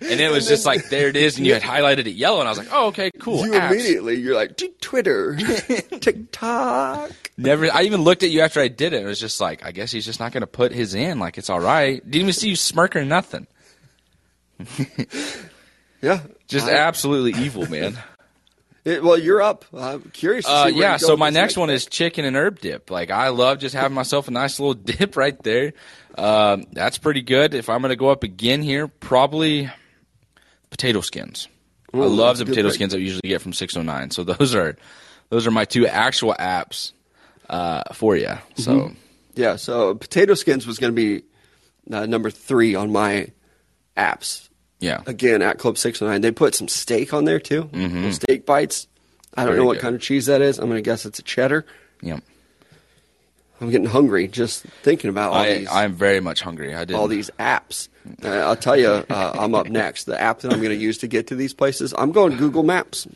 And 0.00 0.20
it 0.20 0.30
was 0.30 0.46
just 0.48 0.64
like, 0.66 0.88
there 0.88 1.08
it 1.08 1.16
is, 1.16 1.36
and 1.38 1.46
you 1.46 1.52
had 1.54 1.62
highlighted 1.62 2.06
it 2.06 2.10
yellow, 2.12 2.40
and 2.40 2.48
I 2.48 2.50
was 2.50 2.58
like, 2.58 2.68
oh, 2.70 2.79
okay, 2.88 3.10
cool. 3.20 3.46
You 3.46 3.52
apps. 3.52 3.70
immediately, 3.72 4.16
you're 4.16 4.34
like, 4.34 4.56
"T- 4.56 4.72
Twitter, 4.80 5.36
TikTok. 6.00 7.10
Never. 7.36 7.72
I 7.72 7.82
even 7.82 8.02
looked 8.02 8.22
at 8.22 8.30
you 8.30 8.40
after 8.40 8.60
I 8.60 8.68
did 8.68 8.92
it. 8.92 9.02
It 9.02 9.06
was 9.06 9.20
just 9.20 9.40
like, 9.40 9.64
I 9.64 9.72
guess 9.72 9.90
he's 9.92 10.04
just 10.04 10.20
not 10.20 10.32
going 10.32 10.42
to 10.42 10.46
put 10.46 10.72
his 10.72 10.94
in. 10.94 11.18
Like 11.18 11.38
it's 11.38 11.50
all 11.50 11.60
right. 11.60 12.02
Didn't 12.04 12.22
even 12.22 12.32
see 12.32 12.48
you 12.50 12.56
smirk 12.56 12.96
or 12.96 13.04
nothing. 13.04 13.46
Yeah, 16.02 16.20
Just 16.48 16.66
I- 16.66 16.76
absolutely 16.76 17.42
evil, 17.42 17.68
man. 17.68 17.98
It, 18.82 19.04
well, 19.04 19.18
you're 19.18 19.42
up. 19.42 19.66
I'm 19.76 20.00
curious. 20.04 20.46
To 20.46 20.50
Uh, 20.50 20.66
yeah. 20.68 20.96
So 20.96 21.14
my 21.14 21.28
next 21.28 21.58
one 21.58 21.68
is 21.68 21.84
chicken 21.84 22.24
and 22.24 22.34
herb 22.34 22.60
dip. 22.60 22.90
Like 22.90 23.10
I 23.10 23.28
love 23.28 23.58
just 23.58 23.74
having 23.74 23.94
myself 23.94 24.26
a 24.26 24.30
nice 24.30 24.58
little 24.58 24.72
dip 24.72 25.18
right 25.18 25.38
there. 25.42 25.74
Um, 26.16 26.64
that's 26.72 26.96
pretty 26.96 27.20
good. 27.20 27.52
If 27.52 27.68
I'm 27.68 27.82
going 27.82 27.90
to 27.90 27.96
go 27.96 28.08
up 28.08 28.22
again 28.24 28.62
here, 28.62 28.88
probably 28.88 29.68
potato 30.70 31.02
skins. 31.02 31.46
I 31.92 31.98
love 31.98 32.38
the 32.38 32.44
potato 32.46 32.68
pick. 32.68 32.74
skins 32.74 32.94
I 32.94 32.98
usually 32.98 33.28
get 33.28 33.42
from 33.42 33.52
609. 33.52 34.10
So 34.10 34.24
those 34.24 34.54
are 34.54 34.76
those 35.30 35.46
are 35.46 35.50
my 35.50 35.64
two 35.64 35.86
actual 35.86 36.34
apps 36.38 36.92
uh, 37.48 37.82
for 37.94 38.16
you. 38.16 38.32
So. 38.56 38.72
Mm-hmm. 38.72 38.94
Yeah, 39.36 39.56
so 39.56 39.94
potato 39.94 40.34
skins 40.34 40.66
was 40.66 40.78
going 40.78 40.94
to 40.94 40.96
be 41.20 41.24
uh, 41.94 42.04
number 42.06 42.30
three 42.30 42.74
on 42.74 42.90
my 42.92 43.28
apps. 43.96 44.48
Yeah. 44.80 45.02
Again, 45.06 45.40
at 45.40 45.58
Club 45.58 45.78
Six 45.78 46.00
Nine, 46.00 46.20
they 46.20 46.32
put 46.32 46.54
some 46.54 46.66
steak 46.68 47.14
on 47.14 47.24
there 47.26 47.38
too. 47.38 47.70
Little 47.72 48.12
Steak 48.12 48.44
bites. 48.44 48.86
I 49.34 49.44
don't 49.44 49.50
Mm-hmm. 49.52 49.52
Very 49.52 49.58
know 49.58 49.66
what 49.66 49.72
good. 49.74 49.82
kind 49.82 49.94
of 49.94 50.00
cheese 50.02 50.26
that 50.26 50.42
is. 50.42 50.58
I'm 50.58 50.66
going 50.68 50.82
to 50.82 50.82
guess 50.82 51.06
it's 51.06 51.20
a 51.20 51.22
cheddar. 51.22 51.64
Yep. 52.02 52.22
I'm 53.60 53.70
getting 53.70 53.86
hungry 53.86 54.26
just 54.26 54.62
thinking 54.82 55.10
about 55.10 55.30
all 55.32 55.36
I, 55.38 55.58
these 55.58 55.68
I'm 55.70 55.94
very 55.94 56.20
much 56.20 56.40
hungry. 56.40 56.74
I 56.74 56.84
did 56.84 56.96
all 56.96 57.08
these 57.08 57.30
apps. 57.38 57.88
Uh, 58.24 58.28
I'll 58.28 58.56
tell 58.56 58.78
you, 58.78 58.88
uh, 58.88 59.36
I'm 59.38 59.54
up 59.54 59.68
next. 59.68 60.04
The 60.04 60.20
app 60.20 60.40
that 60.40 60.52
I'm 60.52 60.60
going 60.60 60.70
to 60.70 60.82
use 60.82 60.98
to 60.98 61.08
get 61.08 61.26
to 61.28 61.34
these 61.36 61.52
places, 61.52 61.94
I'm 61.96 62.12
going 62.12 62.36
Google 62.36 62.62
Maps. 62.62 63.06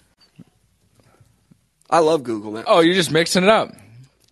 I 1.91 1.99
love 2.01 2.22
Google 2.24 2.53
Maps. 2.53 2.66
Oh, 2.68 2.80
you're 2.80 2.95
just 2.95 3.11
mixing 3.11 3.45
it 3.45 3.49
up. 3.49 3.72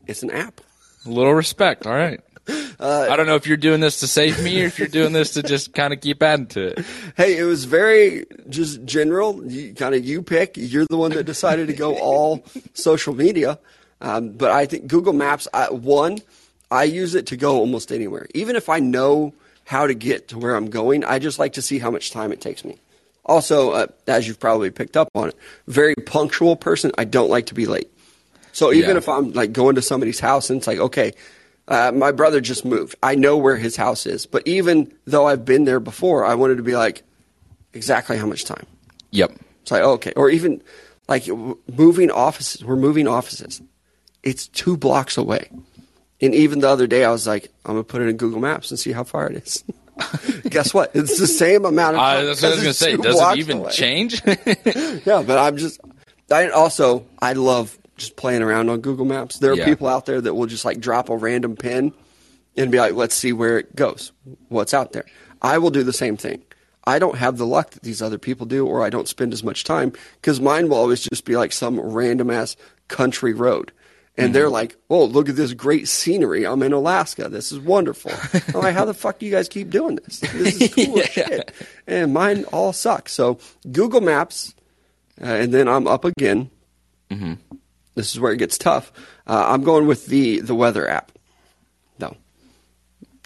It's 0.07 0.23
an 0.23 0.31
app. 0.31 0.61
A 1.07 1.09
little 1.09 1.35
respect. 1.35 1.87
All 1.87 1.95
right. 1.95 2.21
Uh, 2.81 3.07
I 3.09 3.15
don't 3.15 3.27
know 3.27 3.37
if 3.37 3.47
you're 3.47 3.57
doing 3.57 3.79
this 3.79 4.01
to 4.01 4.09
save 4.09 4.43
me 4.43 4.61
or 4.61 4.67
if 4.67 4.77
you're 4.77 4.89
doing 4.89 5.13
this 5.13 5.35
to 5.35 5.43
just 5.45 5.73
kind 5.73 5.93
of 5.93 6.01
keep 6.01 6.21
adding 6.21 6.49
to 6.49 6.69
it. 6.69 6.85
Hey, 7.17 7.39
it 7.39 7.45
was 7.45 7.65
very 7.65 8.27
just 8.49 8.85
general. 8.85 9.41
You, 9.47 9.73
kind 9.73 9.95
of 9.95 10.05
you 10.05 10.21
pick. 10.21 10.57
You're 10.57 10.87
the 10.87 10.97
one 10.97 11.13
that 11.13 11.23
decided 11.23 11.69
to 11.69 11.75
go 11.75 11.97
all 11.97 12.45
social 12.75 13.15
media. 13.15 13.61
Um, 14.01 14.31
but 14.31 14.51
I 14.51 14.67
think 14.67 14.89
Google 14.89 15.13
Maps, 15.13 15.47
I, 15.55 15.71
one, 15.71 16.19
I 16.73 16.83
use 16.83 17.15
it 17.15 17.27
to 17.29 17.37
go 17.37 17.59
almost 17.59 17.93
anywhere. 17.93 18.27
Even 18.35 18.57
if 18.57 18.69
I 18.69 18.81
know 18.81 19.33
how 19.65 19.87
to 19.87 19.95
get 19.95 20.29
to 20.29 20.39
where 20.39 20.55
I'm 20.57 20.71
going, 20.71 21.05
I 21.05 21.19
just 21.19 21.39
like 21.39 21.55
to 21.55 21.63
see 21.63 21.79
how 21.79 21.91
much 21.91 22.11
time 22.11 22.33
it 22.33 22.41
takes 22.41 22.65
me. 22.65 22.79
Also, 23.25 23.71
uh, 23.71 23.87
as 24.09 24.27
you've 24.27 24.41
probably 24.41 24.71
picked 24.71 24.97
up 24.97 25.09
on 25.15 25.29
it, 25.29 25.37
very 25.69 25.95
punctual 25.95 26.57
person. 26.57 26.91
I 26.99 27.05
don't 27.05 27.31
like 27.31 27.47
to 27.47 27.55
be 27.55 27.67
late. 27.67 27.89
So 28.53 28.73
even 28.73 28.91
Yeah. 28.91 28.97
if 28.97 29.09
I'm 29.09 29.33
like 29.33 29.53
going 29.53 29.77
to 29.77 29.83
somebody's 29.83 30.19
house 30.21 30.51
and 30.51 30.59
it's 30.59 30.67
like, 30.67 30.79
okay, 30.79 31.13
uh, 31.69 31.93
my 31.95 32.11
brother 32.11 32.41
just 32.41 32.65
moved. 32.65 32.97
I 33.03 33.15
know 33.15 33.37
where 33.39 33.57
his 33.57 33.77
house 33.77 34.05
is. 34.07 34.27
But 34.27 34.47
even 34.47 34.93
though 35.07 35.27
I've 35.29 35.45
been 35.45 35.65
there 35.65 35.81
before, 35.81 36.25
I 36.27 36.35
wanted 36.35 36.57
to 36.57 36.63
be 36.65 36.75
like, 36.77 37.03
exactly 37.73 38.17
how 38.19 38.27
much 38.27 38.45
time. 38.45 38.67
Yep. 39.13 39.33
It's 39.63 39.71
like, 39.71 39.83
okay. 39.83 40.13
Or 40.17 40.29
even 40.29 40.61
like 41.09 41.29
moving 41.69 42.11
offices. 42.11 42.65
We're 42.65 42.77
moving 42.77 43.07
offices. 43.07 43.63
It's 44.25 44.49
two 44.49 44.77
blocks 44.77 45.17
away. 45.17 45.49
And 46.23 46.35
even 46.35 46.61
the 46.61 46.69
other 46.69 46.87
day, 46.87 47.05
I 47.05 47.11
was 47.11 47.27
like, 47.27 47.51
I'm 47.67 47.73
going 47.75 47.85
to 47.85 47.89
put 47.91 48.01
it 48.01 48.09
in 48.09 48.17
Google 48.17 48.41
Maps 48.41 48.71
and 48.71 48.79
see 48.79 48.93
how 48.93 49.03
far 49.05 49.27
it 49.29 49.37
is. 49.45 49.65
Guess 50.49 50.73
what? 50.73 50.93
It's 50.95 51.19
the 51.19 51.27
same 51.27 51.65
amount 51.65 51.97
of 51.97 52.01
Uh, 52.03 52.15
time. 52.15 52.27
that's 52.27 52.43
what 52.43 52.49
I 52.49 52.55
was 52.55 52.63
going 52.63 52.73
to 52.73 52.79
say. 52.79 52.91
two 52.97 53.03
Does 53.03 53.21
it 53.21 53.39
even 53.39 53.59
away. 53.59 53.71
change? 53.73 54.23
Yeah, 55.05 55.23
but 55.27 55.39
I'm 55.39 55.57
just. 55.57 55.81
I 56.31 56.49
also 56.49 57.05
I 57.21 57.33
love 57.35 57.77
just 57.97 58.17
playing 58.17 58.43
around 58.43 58.71
on 58.71 58.81
Google 58.81 59.05
Maps. 59.05 59.39
There 59.39 59.53
are 59.53 59.57
Yeah. 59.57 59.65
people 59.67 59.89
out 59.89 60.07
there 60.07 60.21
that 60.21 60.35
will 60.35 60.47
just 60.47 60.65
like 60.65 60.81
drop 60.81 61.09
a 61.11 61.17
random 61.17 61.57
pin 61.57 61.93
and 62.57 62.71
be 62.71 62.79
like, 62.79 62.95
"Let's 62.95 63.15
see 63.15 63.33
where 63.33 63.59
it 63.59 63.75
goes. 63.77 64.13
What's 64.49 64.73
out 64.73 64.93
there?" 64.93 65.05
I 65.43 65.59
will 65.59 65.71
do 65.71 65.83
the 65.83 65.93
same 65.93 66.17
thing. 66.17 66.43
I 66.85 66.99
don't 66.99 67.19
have 67.19 67.37
the 67.37 67.47
luck 67.47 67.71
that 67.73 67.83
these 67.83 68.01
other 68.01 68.19
people 68.19 68.47
do, 68.47 68.67
or 68.67 68.83
I 68.83 68.91
don't 68.91 69.09
spend 69.09 69.33
as 69.33 69.45
much 69.45 69.65
time 69.65 69.93
because 70.21 70.41
mine 70.41 70.69
will 70.69 70.79
always 70.79 71.03
just 71.03 71.25
be 71.25 71.37
like 71.37 71.53
some 71.53 71.79
random 71.81 72.31
ass 72.31 72.57
country 72.89 73.35
road. 73.35 73.73
And 74.19 74.35
they're 74.35 74.51
like, 74.51 74.77
"Oh, 74.91 75.05
look 75.07 75.31
at 75.31 75.37
this 75.37 75.55
great 75.55 75.89
scenery! 75.89 76.47
I'm 76.47 76.63
in 76.63 76.73
Alaska. 76.75 77.29
This 77.31 77.51
is 77.51 77.59
wonderful." 77.59 78.13
I'm 78.55 78.61
like, 78.61 78.75
"How 78.75 78.85
the 78.85 78.93
fuck 78.93 79.19
do 79.19 79.25
you 79.25 79.33
guys 79.33 79.49
keep 79.49 79.71
doing 79.71 79.97
this? 79.97 80.21
This 80.21 80.61
is 80.61 80.75
cool 80.87 81.01
as 81.01 81.09
shit." 81.09 81.53
And 81.87 82.13
mine 82.13 82.45
all 82.53 82.75
sucks. 82.75 83.13
So 83.13 83.39
Google 83.71 84.03
Maps, 84.03 84.55
uh, 85.21 85.25
and 85.27 85.55
then 85.55 85.67
I'm 85.67 85.87
up 85.87 86.05
again. 86.05 86.51
Mm-hmm. 87.11 87.35
This 87.95 88.13
is 88.13 88.21
where 88.21 88.33
it 88.33 88.37
gets 88.37 88.59
tough. 88.59 88.93
Uh, 89.27 89.47
I'm 89.49 89.63
going 89.65 89.87
with 89.87 90.07
the 90.07 90.41
the 90.41 90.55
weather 90.55 90.87
app. 90.87 91.13
No, 91.99 92.15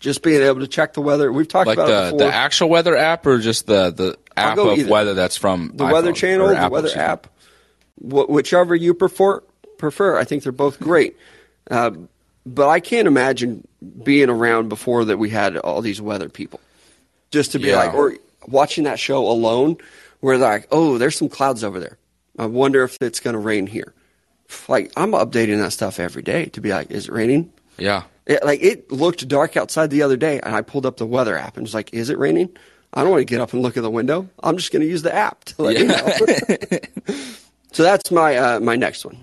just 0.01 0.23
being 0.23 0.41
able 0.43 0.61
to 0.61 0.69
check 0.69 0.93
the 0.93 1.01
weather. 1.01 1.33
We've 1.33 1.49
talked 1.49 1.67
like 1.67 1.79
about 1.79 1.89
the, 1.89 2.13
before. 2.13 2.29
the 2.31 2.35
actual 2.35 2.69
weather 2.69 2.97
app 2.97 3.27
or 3.27 3.39
just 3.39 3.67
the, 3.67 3.91
the 3.91 4.19
app 4.37 4.57
of 4.59 4.79
either. 4.79 4.89
weather 4.89 5.15
that's 5.15 5.37
from 5.37 5.73
the 5.75 5.85
Weather 5.85 6.13
Channel, 6.13 6.49
the 6.49 6.59
Apple, 6.59 6.71
Weather 6.71 6.97
app, 6.97 7.27
wh- 7.97 8.29
whichever 8.31 8.75
you 8.75 8.95
prefer. 8.95 9.43
Prefer. 9.79 10.19
I 10.19 10.25
think 10.25 10.43
they're 10.43 10.53
both 10.53 10.79
great. 10.81 11.17
Uh, 11.71 11.91
but 12.45 12.69
I 12.69 12.81
can't 12.81 13.09
imagine 13.09 13.67
being 14.05 14.29
around 14.31 14.69
before 14.69 15.05
that 15.07 15.19
we 15.19 15.31
had 15.31 15.57
all 15.57 15.83
these 15.83 16.01
weather 16.01 16.29
people. 16.29 16.61
Just 17.31 17.53
to 17.53 17.59
be 17.59 17.69
Yeah. 17.69 17.77
like, 17.77 17.95
or 17.95 18.15
watching 18.47 18.85
that 18.85 18.99
show 19.01 19.27
alone, 19.27 19.77
where 20.21 20.39
they're 20.39 20.49
like, 20.49 20.69
oh, 20.71 20.97
there's 20.99 21.17
some 21.17 21.29
clouds 21.29 21.65
over 21.65 21.81
there. 21.81 21.99
I 22.39 22.47
wonder 22.47 22.85
if 22.85 22.97
it's 23.01 23.21
going 23.21 23.35
to 23.35 23.41
rain 23.41 23.67
here. 23.67 23.93
Like 24.69 24.93
I'm 24.97 25.11
updating 25.13 25.61
that 25.61 25.73
stuff 25.73 25.99
every 25.99 26.23
day 26.23 26.47
to 26.47 26.61
be 26.61 26.71
like, 26.71 26.91
is 26.91 27.09
it 27.09 27.13
raining? 27.13 27.53
Yeah. 27.79 28.05
It, 28.27 28.45
like 28.45 28.63
it 28.63 28.91
looked 28.93 29.27
dark 29.29 29.57
outside 29.57 29.91
the 29.91 30.03
other 30.03 30.17
day, 30.17 30.41
and 30.41 30.55
I 30.55 30.63
pulled 30.63 30.87
up 30.87 30.97
the 30.99 31.07
weather 31.07 31.37
app 31.37 31.57
and 31.57 31.65
was 31.65 31.75
like, 31.75 31.93
"Is 31.95 32.11
it 32.11 32.19
raining?" 32.19 32.49
I 32.93 33.03
don't 33.03 33.11
want 33.11 33.21
to 33.21 33.25
get 33.25 33.41
up 33.41 33.53
and 33.53 33.63
look 33.63 33.77
at 33.77 33.83
the 33.85 33.91
window. 33.91 34.29
I'm 34.43 34.57
just 34.57 34.73
going 34.73 34.83
to 34.83 34.89
use 34.89 35.03
the 35.03 35.15
app 35.15 35.45
to 35.45 35.63
let 35.63 35.79
you 35.79 35.87
know. 35.87 36.77
so 37.73 37.83
that's 37.85 38.11
my 38.11 38.37
uh, 38.37 38.61
my 38.61 38.75
next 38.77 39.05
one. 39.05 39.17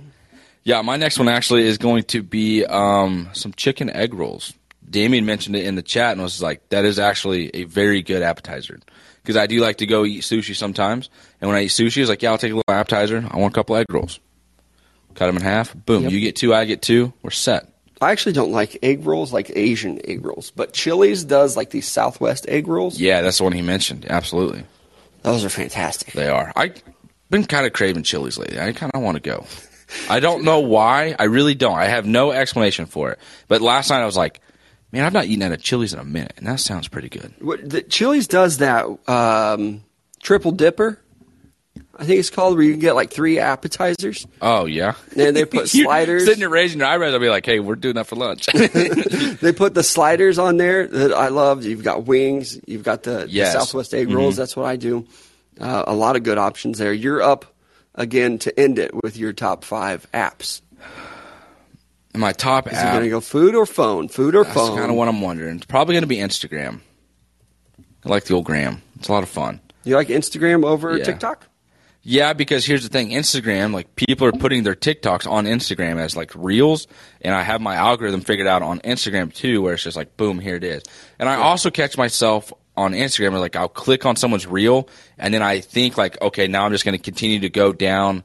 Yeah, 0.64 0.82
my 0.82 0.98
next 0.98 1.20
one 1.20 1.28
actually 1.28 1.64
is 1.64 1.78
going 1.78 2.04
to 2.06 2.24
be 2.24 2.66
um, 2.66 3.30
some 3.34 3.54
chicken 3.54 3.90
egg 3.90 4.14
rolls. 4.14 4.54
Damien 4.90 5.26
mentioned 5.26 5.56
it 5.56 5.66
in 5.66 5.76
the 5.76 5.82
chat 5.82 6.14
and 6.14 6.22
was 6.22 6.42
like, 6.42 6.68
that 6.70 6.86
is 6.86 7.00
actually 7.00 7.50
a 7.54 7.64
very 7.66 8.02
good 8.02 8.22
appetizer. 8.22 8.80
Because 9.22 9.38
I 9.38 9.48
do 9.48 9.60
like 9.60 9.78
to 9.78 9.86
go 9.86 10.06
eat 10.06 10.22
sushi 10.22 10.56
sometimes. 10.56 11.10
And 11.42 11.50
when 11.50 11.58
I 11.58 11.64
eat 11.64 11.72
sushi, 11.72 12.02
it's 12.02 12.10
like, 12.10 12.22
yeah, 12.22 12.32
I'll 12.32 12.38
take 12.38 12.52
a 12.52 12.56
little 12.56 12.74
appetizer. 12.74 13.26
I 13.30 13.38
want 13.38 13.54
a 13.54 13.56
couple 13.56 13.76
egg 13.76 13.88
rolls. 13.90 14.20
Cut 15.16 15.28
them 15.28 15.38
in 15.38 15.42
half. 15.44 15.74
Boom. 15.74 16.04
Yep. 16.04 16.12
You 16.12 16.20
get 16.20 16.36
two, 16.36 16.54
I 16.54 16.66
get 16.66 16.82
two. 16.82 17.14
We're 17.22 17.32
set. 17.32 17.68
I 18.02 18.12
actually 18.12 18.34
don't 18.34 18.52
like 18.52 18.78
egg 18.84 19.06
rolls 19.06 19.32
like 19.32 19.52
Asian 19.56 20.00
egg 20.06 20.26
rolls, 20.26 20.52
but 20.52 20.74
Chili's 20.74 21.24
does 21.24 21.56
like 21.56 21.70
these 21.70 21.88
Southwest 21.88 22.46
egg 22.50 22.68
rolls. 22.68 23.00
Yeah, 23.00 23.22
that's 23.22 23.38
the 23.38 23.46
one 23.46 23.54
he 23.54 23.62
mentioned. 23.62 24.06
Absolutely. 24.10 24.66
Those 25.22 25.46
are 25.46 25.50
fantastic. 25.50 26.14
They 26.14 26.28
are. 26.28 26.52
I've 26.56 26.84
been 27.30 27.46
kind 27.46 27.66
of 27.66 27.72
craving 27.72 28.04
Chili's 28.04 28.38
lately. 28.38 28.60
I 28.60 28.74
kind 28.74 28.92
of 28.94 29.02
want 29.02 29.16
to 29.16 29.22
go. 29.22 29.46
I 30.10 30.20
don't 30.20 30.44
know 30.44 30.60
why. 30.60 31.16
I 31.18 31.26
really 31.26 31.56
don't. 31.56 31.78
I 31.78 31.86
have 31.86 32.06
no 32.06 32.32
explanation 32.32 32.86
for 32.86 33.12
it. 33.12 33.20
But 33.48 33.62
last 33.62 33.90
night 33.90 34.02
I 34.02 34.06
was 34.06 34.18
like, 34.18 34.42
man, 34.92 35.06
I've 35.06 35.14
not 35.14 35.26
eaten 35.26 35.42
at 35.42 35.52
a 35.52 35.58
Chili's 35.58 35.94
in 35.94 36.00
a 36.00 36.06
minute, 36.06 36.34
and 36.38 36.48
that 36.48 36.60
sounds 36.60 36.88
pretty 36.88 37.10
good. 37.10 37.34
What, 37.40 37.68
the 37.68 37.82
Chili's 37.82 38.28
does 38.28 38.60
that 38.60 38.86
um, 39.10 39.84
triple 40.22 40.52
dipper. 40.52 41.00
I 41.96 42.06
think 42.06 42.20
it's 42.20 42.32
called 42.32 42.56
where 42.56 42.64
you 42.64 42.72
can 42.72 42.80
get 42.80 42.96
like 42.96 43.12
three 43.12 43.38
appetizers. 43.38 44.26
Oh 44.42 44.66
yeah. 44.66 44.96
And 45.16 45.36
they 45.36 45.46
put 45.46 45.74
You're 45.74 45.86
sliders. 45.86 46.26
Sitting 46.26 46.40
there 46.40 46.50
raising 46.50 46.80
your 46.80 46.88
eyebrows, 46.88 47.14
I'll 47.14 47.20
be 47.20 47.30
like, 47.30 47.46
"Hey, 47.46 47.60
we're 47.60 47.76
doing 47.76 47.96
that 47.96 48.08
for 48.08 48.16
lunch." 48.16 48.48
They 49.44 49.52
put 49.52 49.74
the 49.74 49.84
sliders 49.84 50.40
on 50.40 50.58
there 50.58 50.88
that 50.88 51.14
I 51.14 51.28
love. 51.28 51.66
You've 51.66 51.84
got 51.84 52.06
wings. 52.06 52.58
You've 52.66 52.84
got 52.84 53.04
the, 53.04 53.28
the 53.28 53.46
Southwest 53.46 53.94
egg 53.94 54.10
rolls. 54.10 54.38
That's 54.38 54.56
what 54.56 54.66
I 54.66 54.78
do. 54.78 55.06
Uh, 55.60 55.84
a 55.86 55.94
lot 55.94 56.16
of 56.16 56.24
good 56.24 56.38
options 56.38 56.78
there. 56.78 56.94
You're 56.94 57.22
up 57.22 57.53
again 57.96 58.38
to 58.40 58.60
end 58.60 58.80
it 58.80 58.92
with 59.04 59.18
your 59.18 59.34
top 59.34 59.64
five 59.64 60.08
apps. 60.14 60.62
My 62.16 62.32
top 62.32 62.68
Is 62.72 62.78
it 62.78 62.84
going 62.84 63.04
to 63.04 63.10
go 63.10 63.22
food 63.22 63.56
or 63.56 63.66
phone? 63.66 64.08
Food 64.08 64.36
or 64.36 64.44
That's 64.44 64.56
phone? 64.56 64.68
That's 64.70 64.80
kind 64.80 64.92
of 64.92 64.98
what 64.98 65.08
I'm 65.08 65.22
wondering. 65.22 65.56
It's 65.58 65.66
probably 65.66 65.94
going 65.94 66.04
to 66.04 66.08
be 66.08 66.18
Instagram. 66.18 66.82
I 68.06 68.10
like 68.10 68.26
the 68.26 68.36
old 68.36 68.46
gram. 68.46 68.82
It's 69.00 69.08
a 69.08 69.12
lot 69.12 69.24
of 69.24 69.30
fun. 69.30 69.60
you 69.84 69.96
like 69.96 70.10
Instagram 70.10 70.64
over 70.64 70.96
Yeah. 70.98 71.04
TikTok? 71.06 71.48
Yeah, 72.06 72.34
because 72.34 72.66
here's 72.66 72.84
the 72.84 72.90
thing: 72.90 73.12
Instagram, 73.12 73.74
like 73.74 73.96
people 73.96 74.28
are 74.28 74.34
putting 74.34 74.64
their 74.64 74.76
TikToks 74.76 75.26
on 75.26 75.46
Instagram 75.46 76.00
as 76.00 76.18
like 76.18 76.32
reels, 76.36 76.86
and 77.22 77.34
I 77.34 77.44
have 77.44 77.62
my 77.62 77.76
algorithm 77.76 78.20
figured 78.20 78.46
out 78.46 78.62
on 78.62 78.80
Instagram 78.82 79.34
too, 79.34 79.62
where 79.62 79.74
it's 79.76 79.84
just 79.84 79.96
like 79.96 80.18
boom, 80.18 80.40
here 80.40 80.56
it 80.58 80.66
is. 80.66 80.84
And 81.18 81.30
I 81.30 81.36
also 81.36 81.72
catch 81.72 81.98
myself 81.98 82.52
on 82.76 82.94
Instagram, 82.94 83.34
or 83.34 83.40
like 83.40 83.56
I'll 83.56 83.70
click 83.70 84.06
on 84.06 84.16
someone's 84.16 84.48
reel, 84.48 84.90
and 85.18 85.34
then 85.34 85.42
I 85.42 85.60
think 85.60 85.98
like, 85.98 86.20
okay, 86.22 86.48
now 86.48 86.66
I'm 86.66 86.72
just 86.72 86.86
going 86.86 86.98
to 86.98 87.04
continue 87.04 87.40
to 87.42 87.50
go 87.50 87.74
down 87.74 88.24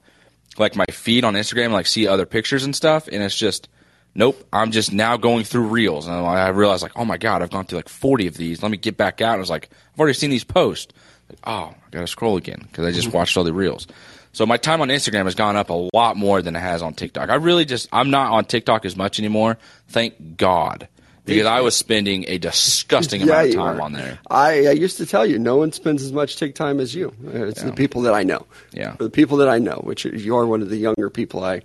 like 0.58 0.74
my 0.74 0.86
feed 0.90 1.24
on 1.24 1.34
Instagram, 1.34 1.66
and, 1.66 1.74
like 1.74 1.86
see 1.86 2.06
other 2.06 2.26
pictures 2.26 2.64
and 2.64 2.74
stuff, 2.74 3.08
and 3.08 3.22
it's 3.22 3.36
just. 3.36 3.68
Nope, 4.14 4.42
I'm 4.52 4.72
just 4.72 4.92
now 4.92 5.16
going 5.16 5.44
through 5.44 5.68
reels, 5.68 6.08
and 6.08 6.16
I 6.16 6.48
realized 6.48 6.82
like, 6.82 6.96
oh 6.96 7.04
my 7.04 7.18
god, 7.18 7.40
I've 7.40 7.50
gone 7.50 7.66
through 7.66 7.78
like 7.78 7.90
40 7.90 8.26
of 8.26 8.36
these. 8.36 8.62
Let 8.62 8.70
me 8.72 8.76
get 8.76 8.96
back 8.96 9.20
out. 9.20 9.34
And 9.34 9.36
I 9.36 9.40
was 9.40 9.50
like, 9.50 9.68
I've 9.92 10.00
already 10.00 10.14
seen 10.14 10.30
these 10.30 10.42
posts. 10.42 10.92
Like, 11.28 11.38
oh, 11.44 11.72
I 11.72 11.90
gotta 11.92 12.08
scroll 12.08 12.36
again 12.36 12.60
because 12.62 12.84
I 12.84 12.90
just 12.90 13.08
mm-hmm. 13.08 13.16
watched 13.16 13.36
all 13.36 13.44
the 13.44 13.52
reels. 13.52 13.86
So 14.32 14.46
my 14.46 14.56
time 14.56 14.80
on 14.80 14.88
Instagram 14.88 15.24
has 15.24 15.34
gone 15.34 15.56
up 15.56 15.70
a 15.70 15.88
lot 15.92 16.16
more 16.16 16.42
than 16.42 16.54
it 16.54 16.60
has 16.60 16.82
on 16.82 16.94
TikTok. 16.94 17.28
I 17.28 17.36
really 17.36 17.64
just 17.64 17.88
I'm 17.92 18.10
not 18.10 18.32
on 18.32 18.44
TikTok 18.44 18.84
as 18.84 18.96
much 18.96 19.18
anymore. 19.18 19.58
Thank 19.88 20.36
God, 20.36 20.88
because 21.28 21.46
I 21.46 21.60
was 21.60 21.76
spending 21.76 22.24
a 22.28 22.38
disgusting 22.38 23.22
amount 23.22 23.48
of 23.50 23.54
time 23.54 23.80
on 23.80 23.92
there. 23.92 24.18
I, 24.30 24.66
I 24.66 24.70
used 24.72 24.96
to 24.98 25.06
tell 25.06 25.24
you, 25.26 25.38
no 25.38 25.56
one 25.56 25.72
spends 25.72 26.02
as 26.02 26.12
much 26.12 26.36
Tik 26.36 26.54
time 26.54 26.80
as 26.80 26.94
you. 26.94 27.14
It's 27.26 27.62
the 27.62 27.72
people 27.72 28.02
that 28.02 28.14
I 28.14 28.22
know. 28.24 28.46
Yeah. 28.72 28.96
The 28.98 29.10
people 29.10 29.36
that 29.38 29.48
I 29.48 29.58
know, 29.58 29.80
which 29.84 30.04
you 30.04 30.36
are 30.36 30.46
one 30.46 30.62
of 30.62 30.68
the 30.70 30.76
younger 30.76 31.10
people 31.10 31.44
I 31.44 31.62